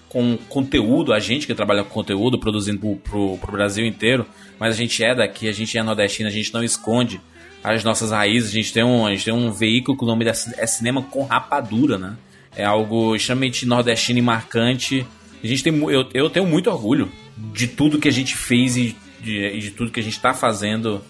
com 0.08 0.38
conteúdo, 0.48 1.12
a 1.12 1.20
gente 1.20 1.46
que 1.46 1.54
trabalha 1.54 1.84
com 1.84 1.90
conteúdo, 1.90 2.40
produzindo 2.40 2.80
pro, 3.04 3.38
pro, 3.38 3.52
Brasil 3.52 3.86
inteiro, 3.86 4.26
mas 4.58 4.74
a 4.74 4.78
gente 4.78 5.04
é 5.04 5.14
daqui, 5.14 5.50
a 5.50 5.52
gente 5.52 5.78
é 5.78 5.84
nordestino, 5.84 6.30
a 6.30 6.32
gente 6.32 6.54
não 6.54 6.64
esconde 6.64 7.20
as 7.62 7.84
nossas 7.84 8.12
raízes, 8.12 8.52
a 8.52 8.54
gente 8.54 8.72
tem 8.72 8.82
um, 8.82 9.06
a 9.06 9.10
gente 9.12 9.26
tem 9.26 9.34
um 9.34 9.52
veículo 9.52 9.98
que 9.98 10.06
o 10.06 10.08
nome 10.08 10.24
é 10.26 10.66
Cinema 10.66 11.02
com 11.02 11.26
Rapadura, 11.26 11.98
né? 11.98 12.16
É 12.56 12.64
algo 12.64 13.14
extremamente 13.14 13.66
nordestino 13.66 14.20
e 14.20 14.22
marcante. 14.22 15.06
A 15.44 15.46
gente 15.46 15.62
tem, 15.62 15.78
eu, 15.92 16.08
eu 16.14 16.30
tenho 16.30 16.48
muito 16.48 16.70
orgulho 16.70 17.12
de 17.52 17.68
tudo 17.68 18.00
que 18.00 18.08
a 18.08 18.14
gente 18.14 18.38
fez 18.38 18.78
e 18.78 18.96
de, 19.20 19.60
de 19.60 19.72
tudo 19.72 19.92
que 19.92 20.00
a 20.00 20.04
gente 20.04 20.16
está 20.16 20.34
fazendo 20.34 21.02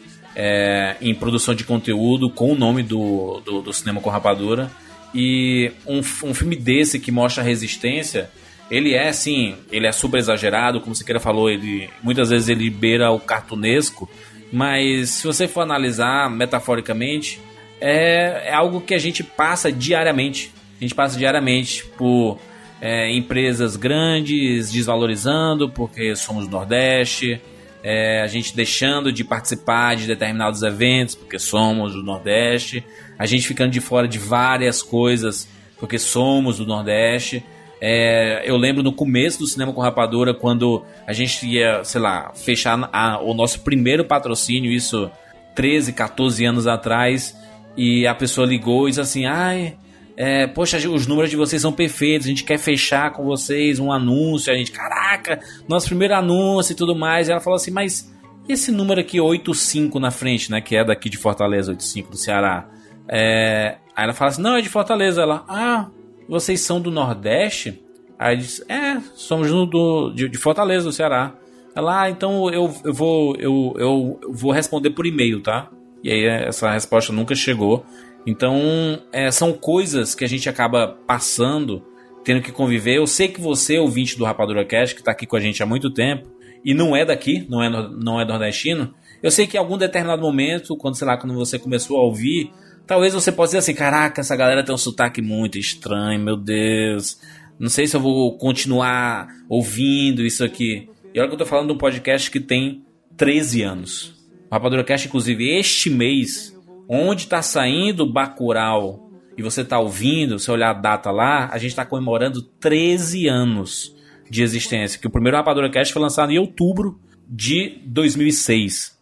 é, 0.41 0.95
em 1.01 1.13
produção 1.13 1.53
de 1.53 1.65
conteúdo 1.65 2.29
com 2.29 2.53
o 2.53 2.55
nome 2.55 2.81
do, 2.81 3.41
do, 3.43 3.61
do 3.61 3.73
Cinema 3.73 3.99
com 3.99 4.09
Rapadura. 4.09 4.71
E 5.13 5.69
um, 5.85 5.97
um 5.97 6.33
filme 6.33 6.55
desse 6.55 6.97
que 6.97 7.11
mostra 7.11 7.43
a 7.43 7.45
resistência, 7.45 8.29
ele 8.71 8.93
é 8.93 9.09
assim, 9.09 9.57
ele 9.69 9.85
é 9.85 9.91
super 9.91 10.17
exagerado, 10.17 10.79
como 10.79 10.95
você 10.95 11.03
queira 11.03 11.19
falou, 11.19 11.49
ele 11.49 11.89
muitas 12.01 12.29
vezes 12.29 12.47
ele 12.47 12.69
beira 12.69 13.11
o 13.11 13.19
cartunesco, 13.19 14.09
mas 14.49 15.09
se 15.09 15.27
você 15.27 15.45
for 15.45 15.59
analisar 15.59 16.29
metaforicamente, 16.29 17.41
é, 17.81 18.47
é 18.47 18.53
algo 18.53 18.79
que 18.79 18.93
a 18.93 18.97
gente 18.97 19.21
passa 19.21 19.69
diariamente. 19.69 20.53
A 20.79 20.83
gente 20.85 20.95
passa 20.95 21.19
diariamente 21.19 21.83
por 21.97 22.39
é, 22.79 23.13
empresas 23.13 23.75
grandes 23.75 24.71
desvalorizando 24.71 25.69
porque 25.69 26.15
somos 26.15 26.45
do 26.47 26.51
Nordeste, 26.51 27.41
é, 27.83 28.21
a 28.21 28.27
gente 28.27 28.55
deixando 28.55 29.11
de 29.11 29.23
participar 29.23 29.95
de 29.95 30.05
determinados 30.05 30.63
eventos 30.63 31.15
porque 31.15 31.39
somos 31.39 31.93
do 31.93 32.03
Nordeste, 32.03 32.83
a 33.17 33.25
gente 33.25 33.47
ficando 33.47 33.71
de 33.71 33.79
fora 33.79 34.07
de 34.07 34.17
várias 34.17 34.81
coisas 34.81 35.47
porque 35.77 35.97
somos 35.97 36.57
do 36.57 36.65
Nordeste. 36.65 37.43
É, 37.81 38.43
eu 38.43 38.57
lembro 38.57 38.83
no 38.83 38.91
começo 38.91 39.39
do 39.39 39.47
Cinema 39.47 39.71
com 39.71 39.79
Rapadura, 39.79 40.33
quando 40.33 40.83
a 41.07 41.13
gente 41.13 41.47
ia, 41.47 41.83
sei 41.85 42.01
lá, 42.01 42.33
fechar 42.35 42.89
a, 42.91 43.21
o 43.21 43.33
nosso 43.33 43.61
primeiro 43.61 44.03
patrocínio, 44.03 44.69
isso 44.69 45.09
13, 45.55 45.93
14 45.93 46.43
anos 46.43 46.67
atrás, 46.67 47.35
e 47.77 48.05
a 48.05 48.13
pessoa 48.13 48.45
ligou 48.45 48.87
e 48.87 48.91
disse 48.91 49.01
assim: 49.01 49.25
ai. 49.25 49.77
É, 50.21 50.47
poxa, 50.47 50.77
os 50.89 51.07
números 51.07 51.29
de 51.29 51.37
vocês 51.37 51.61
são 51.61 51.71
perfeitos, 51.71 52.27
a 52.27 52.29
gente 52.29 52.43
quer 52.43 52.57
fechar 52.57 53.13
com 53.13 53.23
vocês 53.23 53.79
um 53.79 53.89
anúncio, 53.89 54.51
a 54.51 54.57
gente, 54.57 54.69
caraca, 54.69 55.39
nosso 55.65 55.87
primeiro 55.87 56.13
anúncio 56.13 56.73
e 56.73 56.75
tudo 56.75 56.93
mais. 56.93 57.29
E 57.29 57.31
ela 57.31 57.39
falou 57.39 57.55
assim, 57.55 57.71
mas 57.71 58.13
esse 58.45 58.69
número 58.69 58.99
aqui, 58.99 59.17
85 59.17 59.97
na 59.97 60.11
frente, 60.11 60.51
né, 60.51 60.59
que 60.59 60.75
é 60.75 60.83
daqui 60.83 61.09
de 61.09 61.15
Fortaleza, 61.15 61.71
85 61.71 62.11
do 62.11 62.17
Ceará. 62.17 62.67
É, 63.07 63.77
aí 63.95 64.03
ela 64.03 64.11
fala 64.11 64.31
assim, 64.31 64.41
não, 64.41 64.57
é 64.57 64.61
de 64.61 64.67
Fortaleza. 64.67 65.21
Ela, 65.21 65.45
ah, 65.47 65.87
vocês 66.27 66.59
são 66.59 66.81
do 66.81 66.91
Nordeste? 66.91 67.81
Aí 68.19 68.35
diz, 68.35 68.61
é, 68.67 68.99
somos 69.15 69.49
do, 69.49 70.11
de, 70.11 70.27
de 70.27 70.37
Fortaleza, 70.37 70.83
do 70.83 70.91
Ceará. 70.91 71.33
Ela, 71.73 72.01
ah, 72.01 72.09
então 72.09 72.49
eu, 72.49 72.75
eu, 72.83 72.93
vou, 72.93 73.37
eu, 73.37 73.73
eu 73.77 74.19
vou 74.27 74.51
responder 74.51 74.89
por 74.89 75.05
e-mail, 75.05 75.39
tá? 75.39 75.69
E 76.03 76.11
aí 76.11 76.25
essa 76.25 76.71
resposta 76.71 77.13
nunca 77.13 77.33
chegou. 77.35 77.85
Então, 78.25 79.01
é, 79.11 79.31
são 79.31 79.53
coisas 79.53 80.13
que 80.13 80.23
a 80.23 80.27
gente 80.27 80.47
acaba 80.49 80.97
passando, 81.07 81.83
tendo 82.23 82.41
que 82.41 82.51
conviver. 82.51 82.97
Eu 82.97 83.07
sei 83.07 83.27
que 83.27 83.41
você, 83.41 83.77
ouvinte 83.77 84.17
do 84.17 84.25
Rapadura 84.25 84.65
Cast, 84.65 84.93
que 84.95 85.01
está 85.01 85.11
aqui 85.11 85.25
com 85.25 85.35
a 85.35 85.39
gente 85.39 85.63
há 85.63 85.65
muito 85.65 85.91
tempo, 85.91 86.29
e 86.63 86.73
não 86.73 86.95
é 86.95 87.05
daqui, 87.05 87.45
não 87.49 87.63
é, 87.63 87.69
não 87.69 88.19
é 88.19 88.25
nordestino, 88.25 88.93
eu 89.23 89.31
sei 89.31 89.47
que 89.47 89.57
em 89.57 89.59
algum 89.59 89.77
determinado 89.77 90.21
momento, 90.21 90.77
quando, 90.77 90.95
sei 90.95 91.07
lá, 91.07 91.17
quando 91.17 91.33
você 91.33 91.57
começou 91.57 91.97
a 91.97 92.03
ouvir, 92.03 92.51
Talvez 92.89 93.13
você 93.13 93.31
possa 93.31 93.49
dizer 93.49 93.57
assim: 93.59 93.75
caraca, 93.75 94.19
essa 94.19 94.35
galera 94.35 94.63
tem 94.63 94.73
um 94.73 94.77
sotaque 94.77 95.21
muito 95.21 95.59
estranho, 95.59 96.19
meu 96.19 96.35
Deus. 96.35 97.19
Não 97.59 97.69
sei 97.69 97.85
se 97.85 97.95
eu 97.95 97.99
vou 97.99 98.35
continuar 98.35 99.27
ouvindo 99.47 100.25
isso 100.25 100.43
aqui. 100.43 100.89
E 101.13 101.19
olha 101.19 101.27
que 101.27 101.35
eu 101.35 101.37
tô 101.37 101.45
falando 101.45 101.67
de 101.67 101.73
um 101.73 101.77
podcast 101.77 102.31
que 102.31 102.39
tem 102.39 102.83
13 103.15 103.61
anos. 103.61 104.15
O 104.49 104.55
Rapadura 104.55 104.83
Cast, 104.83 105.07
inclusive, 105.07 105.55
este 105.59 105.87
mês, 105.87 106.58
onde 106.89 107.27
tá 107.27 107.41
saindo 107.43 108.01
o 108.01 108.11
Bacurau 108.11 109.11
e 109.37 109.43
você 109.43 109.63
tá 109.63 109.79
ouvindo, 109.79 110.39
se 110.39 110.49
olhar 110.49 110.71
a 110.71 110.73
data 110.73 111.11
lá, 111.11 111.47
a 111.53 111.57
gente 111.59 111.75
tá 111.75 111.85
comemorando 111.85 112.41
13 112.41 113.27
anos 113.27 113.95
de 114.29 114.41
existência. 114.41 114.99
Que 114.99 115.07
o 115.07 115.11
primeiro 115.11 115.37
Rapadura 115.37 115.69
Cast 115.69 115.93
foi 115.93 116.01
lançado 116.01 116.31
em 116.31 116.39
outubro 116.39 116.99
de 117.27 117.79
2006. 117.85 118.97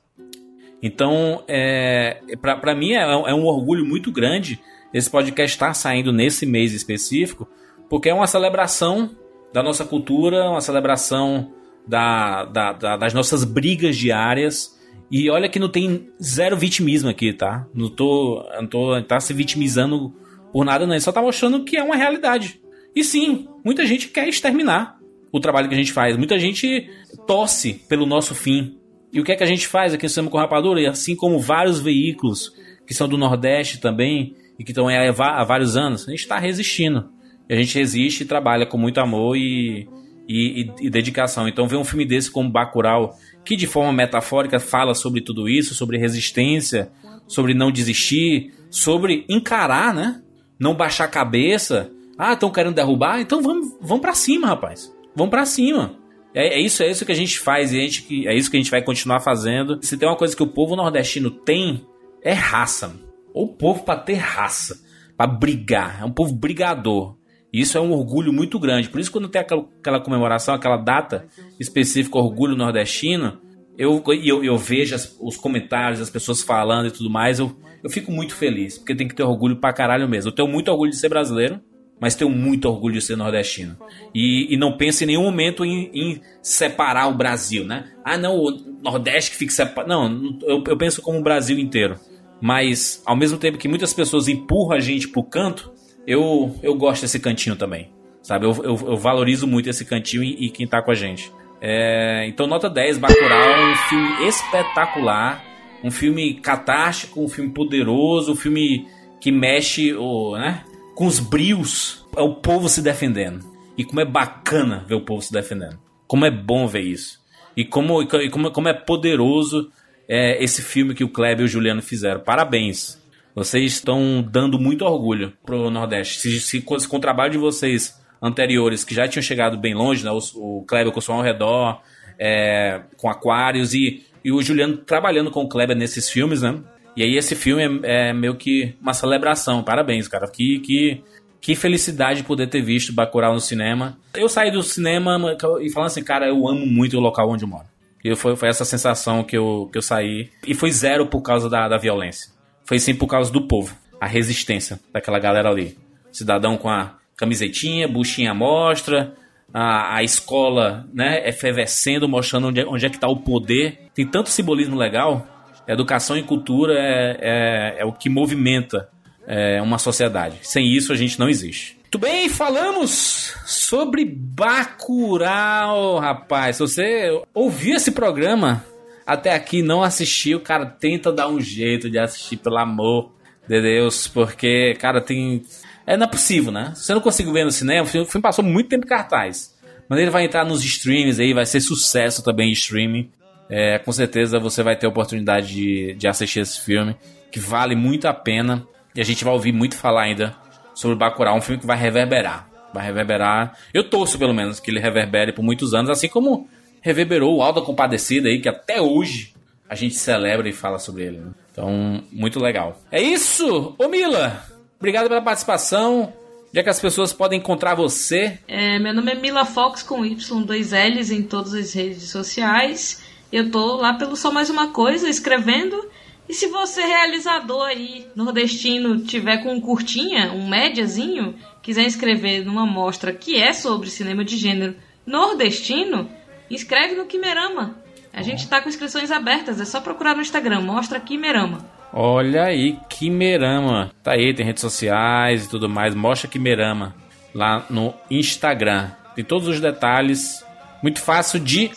Então, 0.83 1.43
é, 1.47 2.21
para 2.39 2.75
mim 2.75 2.91
é, 2.91 3.01
é, 3.01 3.33
um 3.33 3.45
orgulho 3.45 3.85
muito 3.85 4.11
grande 4.11 4.59
esse 4.93 5.09
podcast 5.09 5.55
estar 5.55 5.73
saindo 5.73 6.13
nesse 6.13 6.45
mês 6.45 6.73
específico, 6.73 7.47
porque 7.89 8.09
é 8.09 8.13
uma 8.13 8.27
celebração 8.27 9.15
da 9.53 9.63
nossa 9.63 9.85
cultura, 9.85 10.49
uma 10.49 10.61
celebração 10.61 11.51
da, 11.87 12.45
da, 12.45 12.73
da, 12.73 12.97
das 12.97 13.13
nossas 13.13 13.43
brigas 13.43 13.97
diárias. 13.97 14.76
E 15.09 15.29
olha 15.29 15.49
que 15.49 15.59
não 15.59 15.69
tem 15.69 16.09
zero 16.21 16.57
vitimismo 16.57 17.09
aqui, 17.09 17.31
tá? 17.33 17.65
Não 17.73 17.89
tô, 17.89 18.45
não 18.59 18.67
tô 18.67 19.01
tá 19.03 19.19
se 19.19 19.33
vitimizando 19.33 20.13
por 20.51 20.65
nada, 20.65 20.85
não. 20.85 20.93
Ele 20.93 21.01
só 21.01 21.11
tá 21.11 21.21
mostrando 21.21 21.63
que 21.63 21.77
é 21.77 21.83
uma 21.83 21.95
realidade. 21.95 22.59
E 22.95 23.03
sim, 23.03 23.47
muita 23.63 23.85
gente 23.85 24.09
quer 24.09 24.27
exterminar 24.27 24.97
o 25.31 25.39
trabalho 25.39 25.69
que 25.69 25.75
a 25.75 25.77
gente 25.77 25.93
faz. 25.93 26.17
Muita 26.17 26.37
gente 26.39 26.89
torce 27.25 27.81
pelo 27.87 28.05
nosso 28.05 28.35
fim. 28.35 28.77
E 29.11 29.19
o 29.19 29.23
que 29.23 29.31
é 29.31 29.35
que 29.35 29.43
a 29.43 29.47
gente 29.47 29.67
faz 29.67 29.93
aqui 29.93 30.03
no 30.03 30.09
Cinema 30.09 30.31
com 30.31 30.37
Rapadura? 30.37 30.81
E 30.81 30.87
assim 30.87 31.15
como 31.15 31.39
vários 31.39 31.79
veículos 31.79 32.53
que 32.85 32.93
são 32.93 33.07
do 33.07 33.17
Nordeste 33.17 33.79
também 33.79 34.35
e 34.57 34.63
que 34.63 34.71
estão 34.71 34.87
há 34.89 35.43
vários 35.43 35.77
anos, 35.77 36.07
a 36.07 36.11
gente 36.11 36.21
está 36.21 36.39
resistindo. 36.39 37.09
E 37.49 37.53
a 37.53 37.57
gente 37.57 37.77
resiste 37.77 38.23
e 38.23 38.25
trabalha 38.25 38.65
com 38.65 38.77
muito 38.77 38.99
amor 38.99 39.37
e, 39.37 39.87
e, 40.27 40.71
e, 40.81 40.89
dedicação. 40.89 41.47
Então 41.47 41.67
ver 41.67 41.77
um 41.77 41.83
filme 41.83 42.05
desse 42.05 42.31
como 42.31 42.49
Bacurau, 42.49 43.15
que 43.47 43.55
de 43.55 43.65
forma 43.65 43.93
metafórica 43.93 44.59
fala 44.59 44.93
sobre 44.93 45.21
tudo 45.21 45.47
isso, 45.47 45.73
sobre 45.73 45.97
resistência, 45.97 46.91
sobre 47.25 47.53
não 47.53 47.71
desistir, 47.71 48.53
sobre 48.69 49.25
encarar, 49.29 49.93
né? 49.93 50.21
Não 50.59 50.75
baixar 50.75 51.05
a 51.05 51.07
cabeça. 51.07 51.89
Ah, 52.17 52.33
estão 52.33 52.51
querendo 52.51 52.75
derrubar? 52.75 53.21
Então 53.21 53.41
vamos, 53.41 53.73
vamos 53.79 54.01
para 54.01 54.13
cima, 54.13 54.47
rapaz. 54.47 54.93
Vamos 55.15 55.31
para 55.31 55.45
cima. 55.45 55.95
É, 56.33 56.59
é, 56.59 56.59
isso, 56.59 56.83
é 56.83 56.91
isso 56.91 57.05
que 57.05 57.11
a 57.13 57.15
gente 57.15 57.39
faz 57.39 57.71
e 57.71 57.77
a 57.77 57.81
gente, 57.83 58.27
é 58.27 58.35
isso 58.35 58.51
que 58.51 58.57
a 58.57 58.59
gente 58.59 58.69
vai 58.69 58.81
continuar 58.81 59.21
fazendo. 59.21 59.79
Se 59.81 59.97
tem 59.97 60.09
uma 60.09 60.17
coisa 60.17 60.35
que 60.35 60.43
o 60.43 60.47
povo 60.47 60.75
nordestino 60.75 61.31
tem, 61.31 61.87
é 62.21 62.33
raça. 62.33 62.99
O 63.33 63.47
povo 63.47 63.83
para 63.83 63.99
ter 63.99 64.15
raça, 64.15 64.83
para 65.15 65.31
brigar, 65.31 66.01
é 66.01 66.05
um 66.05 66.11
povo 66.11 66.33
brigador. 66.33 67.16
Isso 67.51 67.77
é 67.77 67.81
um 67.81 67.91
orgulho 67.91 68.33
muito 68.33 68.59
grande. 68.59 68.89
Por 68.89 68.99
isso, 68.99 69.11
quando 69.11 69.29
tem 69.29 69.41
aquela, 69.41 69.67
aquela 69.79 69.99
comemoração, 69.99 70.53
aquela 70.53 70.77
data 70.77 71.27
específica, 71.59 72.17
orgulho 72.17 72.55
nordestino, 72.55 73.39
eu, 73.77 74.03
eu, 74.23 74.43
eu 74.43 74.57
vejo 74.57 74.95
as, 74.95 75.15
os 75.19 75.37
comentários, 75.37 76.01
as 76.01 76.09
pessoas 76.09 76.41
falando 76.41 76.87
e 76.87 76.91
tudo 76.91 77.09
mais, 77.09 77.39
eu, 77.39 77.55
eu 77.83 77.89
fico 77.89 78.11
muito 78.11 78.35
feliz, 78.35 78.77
porque 78.77 78.95
tem 78.95 79.07
que 79.07 79.15
ter 79.15 79.23
orgulho 79.23 79.57
pra 79.57 79.71
caralho 79.71 80.09
mesmo. 80.09 80.29
Eu 80.29 80.35
tenho 80.35 80.47
muito 80.47 80.69
orgulho 80.69 80.91
de 80.91 80.97
ser 80.97 81.09
brasileiro, 81.09 81.61
mas 81.99 82.15
tenho 82.15 82.29
muito 82.29 82.67
orgulho 82.67 82.95
de 82.95 83.01
ser 83.01 83.15
nordestino. 83.15 83.77
E, 84.13 84.53
e 84.53 84.57
não 84.57 84.77
penso 84.77 85.03
em 85.03 85.07
nenhum 85.07 85.23
momento 85.23 85.63
em, 85.63 85.89
em, 85.93 86.21
separar 86.41 87.07
o 87.07 87.15
Brasil, 87.15 87.65
né? 87.65 87.91
Ah, 88.03 88.17
não, 88.17 88.35
o 88.35 88.51
Nordeste 88.83 89.31
que 89.31 89.37
fica 89.37 89.51
separado. 89.51 89.89
Não, 89.89 90.39
eu, 90.43 90.63
eu, 90.67 90.77
penso 90.77 91.01
como 91.01 91.19
o 91.19 91.23
Brasil 91.23 91.57
inteiro. 91.57 91.99
Mas, 92.39 93.01
ao 93.05 93.15
mesmo 93.15 93.37
tempo 93.37 93.57
que 93.57 93.67
muitas 93.67 93.93
pessoas 93.93 94.27
empurram 94.27 94.77
a 94.77 94.79
gente 94.79 95.07
pro 95.07 95.23
canto, 95.23 95.73
eu, 96.07 96.57
eu 96.63 96.73
gosto 96.75 97.01
desse 97.01 97.19
cantinho 97.19 97.55
também. 97.55 97.91
Sabe? 98.23 98.45
Eu, 98.45 98.51
eu, 98.63 98.79
eu 98.87 98.97
valorizo 98.97 99.45
muito 99.45 99.69
esse 99.69 99.85
cantinho 99.85 100.23
e, 100.23 100.47
e 100.47 100.49
quem 100.49 100.65
tá 100.65 100.81
com 100.81 100.91
a 100.91 100.95
gente. 100.95 101.31
É, 101.61 102.25
então, 102.27 102.47
nota 102.47 102.69
10, 102.69 102.97
Bacurau, 102.97 103.71
um 103.71 103.75
filme 103.89 104.27
espetacular, 104.27 105.43
um 105.83 105.91
filme 105.91 106.35
catártico, 106.35 107.23
um 107.23 107.29
filme 107.29 107.51
poderoso, 107.51 108.33
um 108.33 108.35
filme 108.35 108.87
que 109.19 109.31
mexe 109.31 109.93
o, 109.93 110.37
né, 110.37 110.63
com 110.95 111.05
os 111.05 111.19
brios, 111.19 112.05
é 112.15 112.21
o 112.21 112.35
povo 112.35 112.69
se 112.69 112.81
defendendo. 112.81 113.45
E 113.77 113.83
como 113.83 113.99
é 113.99 114.05
bacana 114.05 114.83
ver 114.87 114.95
o 114.95 115.01
povo 115.01 115.21
se 115.21 115.31
defendendo. 115.31 115.79
Como 116.07 116.25
é 116.25 116.31
bom 116.31 116.67
ver 116.67 116.81
isso. 116.81 117.19
E 117.55 117.65
como, 117.65 118.01
e 118.01 118.29
como, 118.29 118.51
como 118.51 118.67
é 118.67 118.73
poderoso 118.73 119.71
é, 120.07 120.43
esse 120.43 120.61
filme 120.61 120.93
que 120.93 121.03
o 121.03 121.09
Kleber 121.09 121.41
e 121.41 121.45
o 121.45 121.47
Juliano 121.47 121.81
fizeram. 121.81 122.21
Parabéns. 122.21 123.01
Vocês 123.37 123.73
estão 123.73 124.27
dando 124.27 124.57
muito 124.57 124.83
orgulho 124.83 125.31
pro 125.45 125.69
Nordeste. 125.69 126.19
Se, 126.19 126.39
se, 126.39 126.59
se 126.59 126.87
com 126.87 126.97
o 126.97 126.99
trabalho 126.99 127.33
de 127.33 127.37
vocês 127.37 127.95
anteriores, 128.19 128.83
que 128.83 128.95
já 128.95 129.07
tinham 129.07 129.21
chegado 129.21 129.59
bem 129.59 129.75
longe, 129.75 130.03
né? 130.03 130.09
o, 130.09 130.17
o 130.33 130.65
Kleber 130.65 130.91
com 130.91 130.97
o 130.97 131.01
som 131.03 131.13
ao 131.13 131.21
redor, 131.21 131.79
é, 132.17 132.81
com 132.97 133.07
Aquários, 133.07 133.75
e, 133.75 134.03
e 134.25 134.31
o 134.31 134.41
Juliano 134.41 134.77
trabalhando 134.77 135.29
com 135.29 135.43
o 135.43 135.47
Kleber 135.47 135.77
nesses 135.77 136.09
filmes, 136.09 136.41
né? 136.41 136.59
E 136.95 137.03
aí 137.03 137.15
esse 137.15 137.35
filme 137.35 137.79
é, 137.83 138.09
é 138.09 138.13
meio 138.13 138.33
que 138.33 138.73
uma 138.81 138.95
celebração. 138.95 139.61
Parabéns, 139.61 140.07
cara. 140.07 140.27
Que, 140.27 140.57
que, 140.57 141.03
que 141.39 141.53
felicidade 141.53 142.23
poder 142.23 142.47
ter 142.47 142.63
visto 142.63 142.91
Bacurau 142.91 143.35
no 143.35 143.39
cinema. 143.39 143.99
Eu 144.15 144.27
saí 144.27 144.49
do 144.49 144.63
cinema 144.63 145.37
e 145.61 145.69
falando 145.69 145.85
assim, 145.85 146.03
cara, 146.03 146.27
eu 146.27 146.47
amo 146.47 146.65
muito 146.65 146.97
o 146.97 146.99
local 146.99 147.29
onde 147.29 147.43
eu 147.43 147.47
moro. 147.47 147.67
E 148.03 148.15
foi, 148.15 148.35
foi 148.35 148.49
essa 148.49 148.65
sensação 148.65 149.23
que 149.23 149.37
eu, 149.37 149.69
que 149.71 149.77
eu 149.77 149.81
saí. 149.83 150.31
E 150.47 150.55
foi 150.55 150.71
zero 150.71 151.05
por 151.05 151.21
causa 151.21 151.47
da, 151.47 151.67
da 151.67 151.77
violência. 151.77 152.35
Foi 152.67 152.77
sim 152.79 152.93
por 152.93 153.07
causa 153.07 153.31
do 153.31 153.47
povo. 153.47 153.75
A 153.99 154.05
resistência 154.05 154.79
daquela 154.93 155.17
galera 155.17 155.49
ali. 155.49 155.77
Cidadão 156.11 156.57
com 156.57 156.69
a 156.69 156.95
camisetinha, 157.15 157.87
buchinha 157.87 158.31
à 158.31 158.33
mostra, 158.35 159.13
a, 159.53 159.95
a 159.95 160.03
escola 160.03 160.85
né, 160.93 161.27
efervescendo, 161.27 162.07
mostrando 162.07 162.47
onde 162.47 162.59
é, 162.59 162.65
onde 162.65 162.85
é 162.85 162.89
que 162.89 162.97
está 162.97 163.07
o 163.07 163.17
poder. 163.17 163.89
Tem 163.95 164.05
tanto 164.05 164.29
simbolismo 164.29 164.75
legal. 164.75 165.25
Educação 165.67 166.17
e 166.17 166.23
cultura 166.23 166.73
é, 166.73 167.17
é, 167.21 167.75
é 167.79 167.85
o 167.85 167.93
que 167.93 168.09
movimenta 168.09 168.89
é, 169.25 169.61
uma 169.61 169.77
sociedade. 169.77 170.37
Sem 170.43 170.67
isso 170.67 170.91
a 170.91 170.95
gente 170.95 171.17
não 171.17 171.29
existe. 171.29 171.77
Muito 171.81 171.99
bem, 171.99 172.27
falamos 172.27 173.33
sobre 173.45 174.03
Bacurau, 174.05 175.99
rapaz. 175.99 176.57
Se 176.57 176.61
você 176.61 177.21
ouviu 177.33 177.77
esse 177.77 177.91
programa 177.91 178.63
até 179.07 179.33
aqui 179.33 179.61
não 179.61 179.81
assistiu, 179.81 180.41
cara, 180.41 180.65
tenta 180.65 181.13
dar 181.13 181.29
um 181.29 181.39
jeito 181.39 181.89
de 181.89 181.97
assistir, 181.97 182.35
pelo 182.35 182.57
amor 182.57 183.13
de 183.47 183.61
Deus, 183.61 184.05
porque, 184.05 184.75
cara, 184.77 184.99
tem. 184.99 185.43
É, 185.85 185.95
não 185.95 186.05
é 186.05 186.09
possível, 186.09 186.51
né? 186.51 186.73
Se 186.75 186.83
você 186.83 186.93
não 186.93 186.99
conseguiu 186.99 187.31
ver 187.31 187.45
no 187.45 187.51
cinema, 187.51 187.83
o 187.83 187.85
filme 187.85 188.21
passou 188.21 188.43
muito 188.43 188.67
tempo 188.67 188.85
em 188.85 188.89
cartaz. 188.89 189.55
Mas 189.87 189.99
ele 189.99 190.11
vai 190.11 190.25
entrar 190.25 190.43
nos 190.43 190.61
streams 190.65 191.21
aí, 191.21 191.33
vai 191.33 191.45
ser 191.45 191.61
sucesso 191.61 192.21
também 192.21 192.49
em 192.49 192.51
streaming. 192.51 193.09
É, 193.49 193.79
com 193.79 193.93
certeza 193.93 194.37
você 194.37 194.61
vai 194.61 194.75
ter 194.75 194.85
a 194.85 194.89
oportunidade 194.89 195.53
de, 195.53 195.93
de 195.93 196.05
assistir 196.05 196.41
esse 196.41 196.59
filme, 196.59 196.93
que 197.31 197.39
vale 197.39 197.73
muito 197.73 198.09
a 198.09 198.13
pena. 198.13 198.67
E 198.93 198.99
a 198.99 199.05
gente 199.05 199.23
vai 199.23 199.31
ouvir 199.31 199.53
muito 199.53 199.77
falar 199.77 200.01
ainda 200.01 200.35
sobre 200.75 200.97
Bacurau, 200.97 201.37
um 201.37 201.41
filme 201.41 201.61
que 201.61 201.65
vai 201.65 201.77
reverberar. 201.77 202.49
Vai 202.73 202.85
reverberar. 202.85 203.57
Eu 203.73 203.89
torço, 203.89 204.19
pelo 204.19 204.33
menos, 204.33 204.59
que 204.59 204.69
ele 204.69 204.81
reverbere 204.81 205.31
por 205.31 205.43
muitos 205.43 205.73
anos, 205.73 205.89
assim 205.89 206.09
como 206.09 206.49
reverberou 206.87 207.35
o 207.35 207.41
Alda 207.41 207.61
Compadecida 207.61 208.29
aí, 208.29 208.39
que 208.39 208.47
até 208.47 208.81
hoje 208.81 209.33
a 209.69 209.75
gente 209.75 209.95
celebra 209.95 210.47
e 210.47 210.53
fala 210.53 210.79
sobre 210.79 211.03
ele. 211.03 211.17
Né? 211.17 211.31
Então, 211.51 212.01
muito 212.11 212.39
legal. 212.39 212.81
É 212.89 213.01
isso! 213.01 213.75
Ô 213.77 213.89
Mila, 213.89 214.41
obrigado 214.79 215.09
pela 215.09 215.21
participação. 215.21 216.13
Já 216.53 216.63
que 216.63 216.69
as 216.69 216.79
pessoas 216.79 217.11
podem 217.11 217.39
encontrar 217.39 217.75
você. 217.75 218.39
É, 218.47 218.79
meu 218.79 218.93
nome 218.93 219.11
é 219.11 219.15
Mila 219.15 219.43
Fox 219.43 219.83
com 219.83 220.05
Y, 220.05 220.43
dois 220.43 220.71
L's 220.71 221.11
em 221.11 221.21
todas 221.21 221.53
as 221.53 221.73
redes 221.73 222.09
sociais. 222.09 223.03
Eu 223.31 223.51
tô 223.51 223.75
lá 223.75 223.93
pelo 223.95 224.15
Só 224.15 224.31
Mais 224.31 224.49
Uma 224.49 224.69
Coisa, 224.69 225.09
escrevendo. 225.09 225.89
E 226.29 226.33
se 226.33 226.47
você, 226.47 226.81
realizador 226.81 227.65
aí, 227.65 228.07
nordestino, 228.15 228.99
tiver 228.99 229.43
com 229.43 229.53
um 229.53 229.61
curtinha, 229.61 230.31
um 230.31 230.47
médiazinho, 230.47 231.35
quiser 231.61 231.85
escrever 231.85 232.45
numa 232.45 232.65
mostra 232.65 233.11
que 233.11 233.35
é 233.35 233.51
sobre 233.51 233.89
cinema 233.89 234.23
de 234.23 234.37
gênero 234.37 234.73
nordestino, 235.05 236.09
inscreve 236.49 236.95
no 236.95 237.05
Quimerama. 237.05 237.75
A 238.13 238.21
gente 238.21 238.39
está 238.39 238.61
com 238.61 238.69
inscrições 238.69 239.11
abertas, 239.11 239.61
é 239.61 239.65
só 239.65 239.79
procurar 239.79 240.15
no 240.15 240.21
Instagram, 240.21 240.61
mostra 240.61 240.99
Quimerama. 240.99 241.59
Olha 241.93 242.43
aí, 242.43 242.77
Quimerama. 242.89 243.91
Tá 244.03 244.13
aí, 244.13 244.33
tem 244.33 244.45
redes 244.45 244.61
sociais 244.61 245.45
e 245.45 245.49
tudo 245.49 245.69
mais. 245.69 245.95
Mostra 245.95 246.29
Quimerama 246.29 246.95
lá 247.33 247.65
no 247.69 247.93
Instagram. 248.09 248.89
Tem 249.15 249.23
todos 249.23 249.47
os 249.47 249.59
detalhes. 249.59 250.43
Muito 250.81 251.01
fácil 251.01 251.39
de 251.39 251.71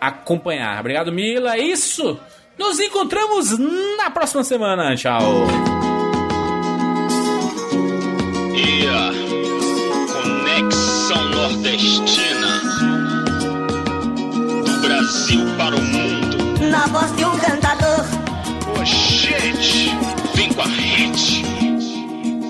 acompanhar. 0.00 0.78
Obrigado, 0.78 1.12
Mila. 1.12 1.56
É 1.56 1.60
isso! 1.60 2.18
Nos 2.58 2.80
encontramos 2.80 3.56
na 3.98 4.10
próxima 4.10 4.44
semana. 4.44 4.94
Tchau. 4.94 5.46
Yeah. 8.54 9.45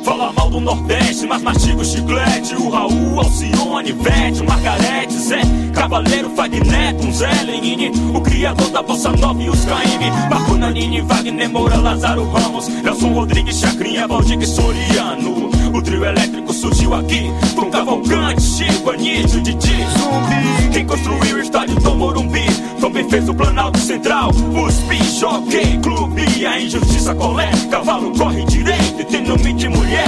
Fala 0.07 0.33
mal 0.33 0.49
do 0.49 0.61
Nordeste, 0.61 1.27
mas 1.27 1.43
mastiga 1.43 1.83
o 1.83 1.85
chiclete. 1.85 2.55
O 2.55 2.71
Raul, 2.71 3.19
Alcione, 3.19 3.91
Vete, 3.91 4.41
Margarete, 4.45 5.13
Zé, 5.13 5.41
Cavaleiro, 5.75 6.31
Fagneto, 6.31 7.11
Zé 7.11 7.43
Lenine, 7.45 7.91
o 8.15 8.21
criador 8.21 8.71
da 8.71 8.83
Bossa 8.83 9.11
Nova 9.11 9.43
e 9.43 9.51
os 9.51 9.65
KM. 9.65 10.31
Marco 10.31 10.55
Nanini, 10.55 11.01
Wagner 11.01 11.51
Moura, 11.51 11.79
Lázaro 11.79 12.25
Ramos, 12.31 12.69
Nelson 12.69 13.15
Rodrigues, 13.15 13.59
Chacrinha, 13.59 14.07
Valdir 14.07 14.41
e 14.41 14.47
Soriano. 14.47 15.51
O 15.75 15.83
trio 15.83 16.05
elétrico 16.05 16.53
surgiu 16.53 16.95
aqui, 16.95 17.29
com 17.57 17.69
Cavalcante, 17.69 18.43
Chico, 18.43 18.91
Anísio, 18.91 19.41
Didi, 19.41 19.77
Zumbi. 19.99 20.71
Quem 20.73 20.87
construiu 20.87 21.35
o 21.35 21.41
estádio 21.41 21.75
do 21.81 21.97
Morumbi, 21.97 22.47
também 22.81 23.11
fez 23.11 23.29
o 23.29 23.35
Planalto 23.35 23.79
Central. 23.81 24.31
USP, 24.31 25.03
Jockey, 25.19 25.79
Clube, 25.83 26.47
a 26.47 26.61
injustiça 26.61 27.13
colé. 27.13 27.51
Cavalo 27.71 28.17
corre 28.17 28.45
direito 28.45 28.96
e 28.96 28.96
tem 29.11 29.23
nome 29.25 29.53
de 29.53 29.69
mulher 29.69 30.07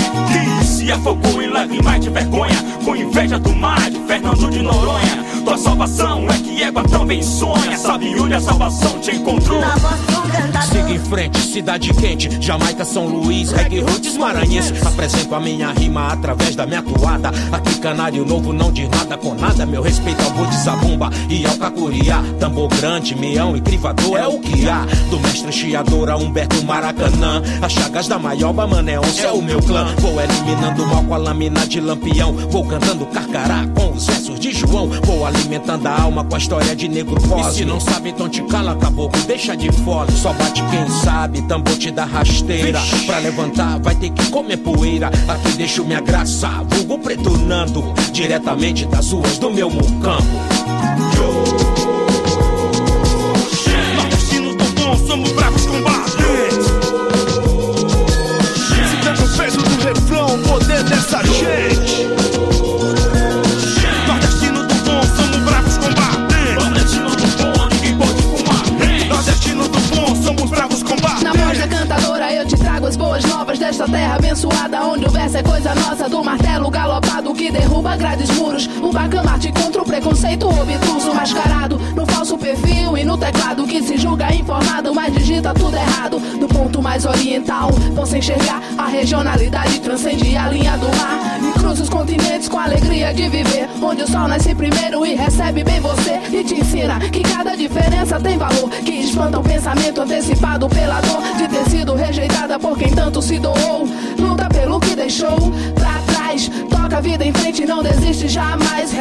que 0.61 0.67
se 0.67 0.91
afogou 0.93 1.43
em 1.43 1.49
lágrimas 1.49 2.01
de 2.01 2.11
vergonha, 2.11 2.57
com 2.85 2.97
inveja 2.97 3.39
do 3.39 3.55
mar 3.55 3.91
de 3.91 3.99
Fernando 4.01 4.51
de 4.51 4.63
Noronha. 4.63 5.25
Tua 5.45 5.57
salvação 5.57 6.27
é 6.29 6.39
que 6.39 6.63
égua 6.63 6.83
também 6.85 7.23
sonha, 7.23 7.77
sabe 7.77 8.19
onde 8.21 8.35
a 8.35 8.41
salvação 8.41 8.99
te 9.01 9.13
encontrou? 9.13 9.61
Na 9.61 9.77
voz 9.77 10.01
de 10.01 10.31
cantador. 10.31 10.63
Siga 10.63 10.91
em 10.91 10.99
frente, 10.99 11.39
cidade 11.39 11.95
quente, 11.95 12.29
Jamaica, 12.41 12.85
São 12.85 13.07
Luís, 13.07 13.51
reggae 13.51 13.81
roots 13.81 14.17
maranhense. 14.17 14.75
Apresento 14.87 15.35
a 15.35 15.41
minha 15.41 15.73
rima 15.73 16.13
através 16.13 16.55
da 16.55 16.67
minha 16.67 16.83
toada. 16.83 17.31
Aqui 17.51 17.79
canário 17.79 18.25
novo 18.25 18.53
não 18.53 18.71
diz 18.71 18.89
nada 18.91 19.17
com 19.17 19.35
nada. 19.35 19.65
Meu 19.65 19.81
respeito 19.81 20.23
ao 20.23 20.53
zabumba 20.53 21.11
e 21.31 21.47
ao 21.47 21.57
cacuriá. 21.57 22.23
Tambor 22.39 22.69
grande, 22.69 23.15
meão 23.15 23.57
e 23.57 23.61
crivador 23.61 24.19
é 24.19 24.27
o 24.27 24.39
que 24.39 24.69
há. 24.69 24.87
Do 25.11 25.19
mestre 25.21 25.53
chiador 25.53 26.11
a 26.11 26.17
Humberto 26.17 26.63
Maracanã. 26.65 27.43
As 27.63 27.73
chagas 27.73 28.09
da 28.09 28.19
Maioba, 28.19 28.67
Mané 28.67 28.98
Onça 29.01 29.27
é 29.27 29.33
o 29.33 29.43
meu 29.43 29.61
clã. 29.61 29.95
Vou 29.99 30.21
eliminando 30.21 30.83
o 30.83 30.87
mal 30.87 31.05
com 31.05 31.15
a 31.15 31.17
lâmina 31.17 31.67
de 31.67 31.81
lampião. 31.81 32.33
Vou 32.33 32.65
cantando 32.65 33.07
carcará 33.07 33.67
com 33.75 33.93
os 33.93 34.07
versos 34.07 34.39
de 34.39 34.53
João. 34.53 34.89
Vou 35.05 35.25
alimentando 35.27 35.87
a 35.87 36.01
alma 36.01 36.25
com 36.25 36.35
a 36.35 36.39
história 36.39 36.75
de 36.75 36.89
negro 36.89 37.21
pós. 37.29 37.55
E 37.55 37.59
se 37.59 37.65
não 37.65 37.81
sabe, 37.81 38.11
então 38.11 38.29
te 38.29 38.43
cala, 38.43 38.77
caboclo, 38.77 39.21
deixa 39.25 39.57
de 39.57 39.71
fora. 39.73 40.11
Só 40.13 40.33
bate 40.33 40.63
quem 40.65 40.89
sabe, 41.03 41.43
tambor 41.43 41.77
te 41.77 41.91
dá 41.91 42.05
rasteira. 42.05 42.81
Pra 43.07 43.19
levantar, 43.19 43.79
vai 43.81 43.95
ter 43.95 44.11
que 44.11 44.31
comer 44.31 44.57
poeira. 44.59 45.09
Aqui 45.29 45.53
deixo 45.57 45.85
minha 45.85 46.01
graça, 46.01 46.49
vulgo 46.69 46.99
pretonando. 46.99 47.95
Diretamente 48.13 48.87
das 48.87 49.11
ruas 49.13 49.39
do 49.39 49.51
meu 49.51 49.71
mucambo. 49.71 50.39
Nordestino 51.19 51.68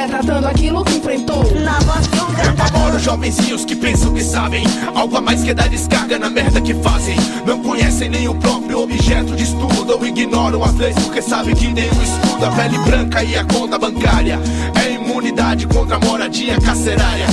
retratando 0.07 0.47
aquilo 0.47 0.84
que 0.84 0.95
enfrentou. 0.95 1.43
Na 1.61 1.79
voz 1.79 2.07
de 2.07 2.19
um 2.19 2.49
apavoro 2.49 2.99
jovenzinhos 2.99 3.65
que 3.65 3.75
pensam 3.75 4.13
que 4.13 4.23
sabem 4.23 4.63
Algo 4.95 5.17
a 5.17 5.21
mais 5.21 5.43
que 5.43 5.53
dar 5.53 5.69
descarga 5.69 6.17
na 6.17 6.29
merda 6.29 6.61
que 6.61 6.73
fazem. 6.75 7.17
Não 7.45 7.61
conhecem 7.61 8.09
nem 8.09 8.27
o 8.27 8.35
próprio 8.35 8.79
objeto 8.79 9.35
de 9.35 9.43
estudo. 9.43 9.93
Ou 9.93 10.05
ignoram 10.05 10.63
as 10.63 10.75
leis 10.75 10.95
porque 10.95 11.21
sabem 11.21 11.55
que 11.55 11.67
nenhum 11.67 12.01
estuda 12.01 12.47
A 12.47 12.51
pele 12.51 12.77
branca 12.79 13.23
e 13.23 13.35
a 13.35 13.43
conta 13.43 13.77
bancária. 13.77 14.39
É 14.84 14.91
imunidade 14.91 15.67
contra 15.67 15.97
a 15.97 15.99
moradia 15.99 16.59
carcerária 16.61 17.27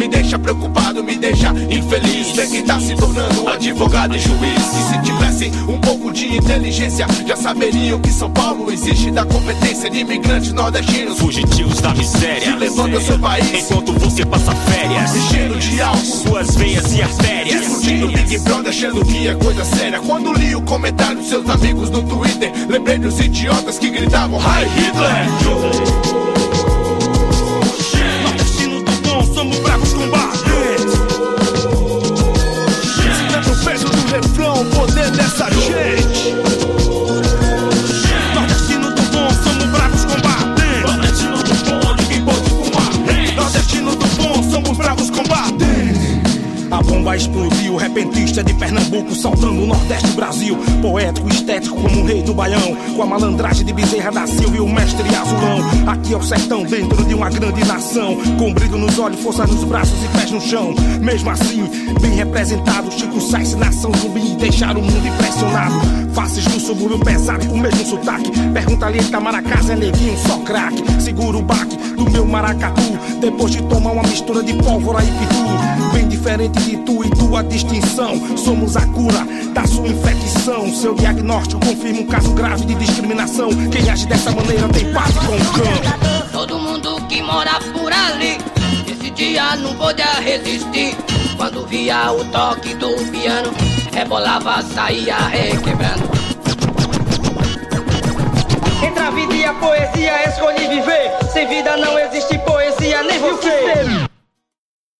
me 0.00 0.08
deixa 0.08 0.38
preocupado, 0.38 1.04
me 1.04 1.14
deixa 1.16 1.50
infeliz. 1.50 2.30
Ver 2.34 2.48
quem 2.48 2.64
tá 2.64 2.80
se 2.80 2.94
tornando 2.96 3.46
advogado 3.46 4.16
e 4.16 4.18
juiz. 4.18 4.40
E 4.40 4.88
se 4.88 5.02
tivessem 5.02 5.52
um 5.68 5.78
pouco 5.78 6.10
de 6.10 6.36
inteligência 6.36 7.06
Já 7.26 7.36
saberiam 7.36 8.00
que 8.00 8.10
São 8.10 8.30
Paulo 8.30 8.72
existe. 8.72 9.10
Da 9.10 9.26
competência 9.26 9.90
De 9.90 9.98
imigrantes 9.98 10.52
nordestinos. 10.54 11.18
Fugitivos 11.18 11.80
da 11.82 11.94
miséria. 11.94 12.52
Se 12.52 12.56
levando 12.56 12.94
ao 12.94 13.00
seu 13.02 13.18
país. 13.18 13.52
Enquanto 13.52 13.92
você 13.92 14.24
passa 14.24 14.52
férias. 14.54 15.14
Enchendo 15.14 15.58
de 15.58 15.82
álcool. 15.82 16.00
Suas 16.00 16.54
veias 16.56 16.94
e 16.94 17.02
artérias. 17.02 17.60
Discutindo 17.60 18.08
Big 18.08 18.38
Brother 18.38 18.70
achando 18.70 19.04
que 19.04 19.28
é 19.28 19.34
coisa 19.34 19.64
séria. 19.66 20.00
Quando 20.00 20.32
li 20.32 20.56
o 20.56 20.62
comentário 20.62 21.18
dos 21.18 21.28
seus 21.28 21.46
amigos 21.50 21.90
no 21.90 22.02
Twitter 22.02 22.50
Lembrei 22.68 22.98
dos 22.98 23.20
idiotas 23.20 23.78
que 23.78 23.90
gritavam 23.90 24.40
Hi 24.40 24.64
Hitler! 24.64 25.40
Nordestino 25.44 26.39
somos 29.84 30.19
explodiu, 47.20 47.76
repentista 47.76 48.42
de 48.42 48.54
Pernambuco 48.54 49.14
Saltando 49.14 49.62
o 49.62 49.66
Nordeste 49.66 50.10
Brasil. 50.12 50.56
Poético, 50.80 51.28
estético 51.28 51.76
como 51.76 52.00
um 52.00 52.04
rei 52.04 52.22
do 52.22 52.32
Baião. 52.32 52.74
Com 52.96 53.02
a 53.02 53.06
malandragem 53.06 53.64
de 53.64 53.72
Bezerra 53.72 54.10
da 54.10 54.26
Silva 54.26 54.56
e 54.56 54.60
o 54.60 54.68
mestre 54.68 55.06
azulão 55.14 55.60
Aqui 55.86 56.14
é 56.14 56.16
o 56.16 56.22
sertão 56.22 56.62
dentro 56.62 57.04
de 57.04 57.14
uma 57.14 57.28
grande 57.28 57.64
nação. 57.66 58.16
Com 58.38 58.52
brilho 58.54 58.78
nos 58.78 58.98
olhos, 58.98 59.20
força 59.20 59.46
nos 59.46 59.64
braços 59.64 60.02
e 60.02 60.08
pés 60.08 60.30
no 60.30 60.40
chão. 60.40 60.74
Mesmo 61.00 61.30
assim, 61.30 61.62
bem 62.00 62.14
representado 62.14 62.90
Chico 62.90 63.20
Sainz, 63.20 63.54
nação 63.54 63.92
zumbi 64.00 64.34
Deixaram 64.36 64.80
o 64.80 64.84
mundo 64.84 65.06
impressionado. 65.06 65.74
Faces 66.14 66.44
do 66.44 66.58
subúrbio 66.58 66.98
pesado 67.00 67.46
com 67.46 67.54
o 67.54 67.60
mesmo 67.60 67.84
sotaque. 67.84 68.30
Pergunta 68.52 68.86
ali 68.86 68.98
Itamaracás 68.98 69.68
é 69.68 69.76
neguinho, 69.76 70.16
só 70.26 70.38
craque. 70.38 70.82
Segura 71.00 71.36
o 71.36 71.42
baque 71.42 71.76
do 71.96 72.10
meu 72.10 72.24
maracatu. 72.24 72.98
Depois 73.20 73.52
de 73.52 73.62
tomar 73.64 73.92
uma 73.92 74.02
mistura 74.02 74.42
de 74.42 74.54
pólvora 74.54 75.04
e 75.04 75.06
pitu 75.06 75.69
Bem 76.00 76.08
diferente 76.08 76.58
de 76.62 76.78
tu 76.78 77.04
e 77.04 77.10
tua 77.10 77.44
distinção. 77.44 78.14
Somos 78.34 78.74
a 78.74 78.86
cura 78.86 79.22
da 79.52 79.66
sua 79.66 79.86
infecção. 79.86 80.74
Seu 80.74 80.94
diagnóstico 80.94 81.60
confirma 81.60 82.00
um 82.00 82.06
caso 82.06 82.32
grave 82.32 82.64
de 82.64 82.74
discriminação. 82.74 83.50
Quem 83.70 83.90
age 83.90 84.06
dessa 84.06 84.30
maneira 84.30 84.66
tem 84.70 84.90
paz 84.94 85.14
com 85.18 85.36
o 85.36 85.52
cão. 85.52 86.32
Todo 86.32 86.58
mundo 86.58 87.06
que 87.06 87.20
mora 87.20 87.60
por 87.74 87.92
ali 87.92 88.38
Esse 88.90 89.10
dia 89.10 89.56
não 89.56 89.74
podia 89.74 90.14
resistir. 90.20 90.96
Quando 91.36 91.66
via 91.66 92.12
o 92.12 92.24
toque 92.24 92.74
do 92.76 92.94
piano 93.10 93.52
Rebolava, 93.92 94.62
saía 94.62 95.18
requebrando. 95.18 96.10
Entre 98.82 99.02
a 99.02 99.10
vida 99.10 99.34
e 99.34 99.44
a 99.44 99.52
poesia 99.52 100.30
escolhi 100.30 100.66
viver. 100.66 101.10
Sem 101.30 101.46
vida 101.46 101.76
não 101.76 101.98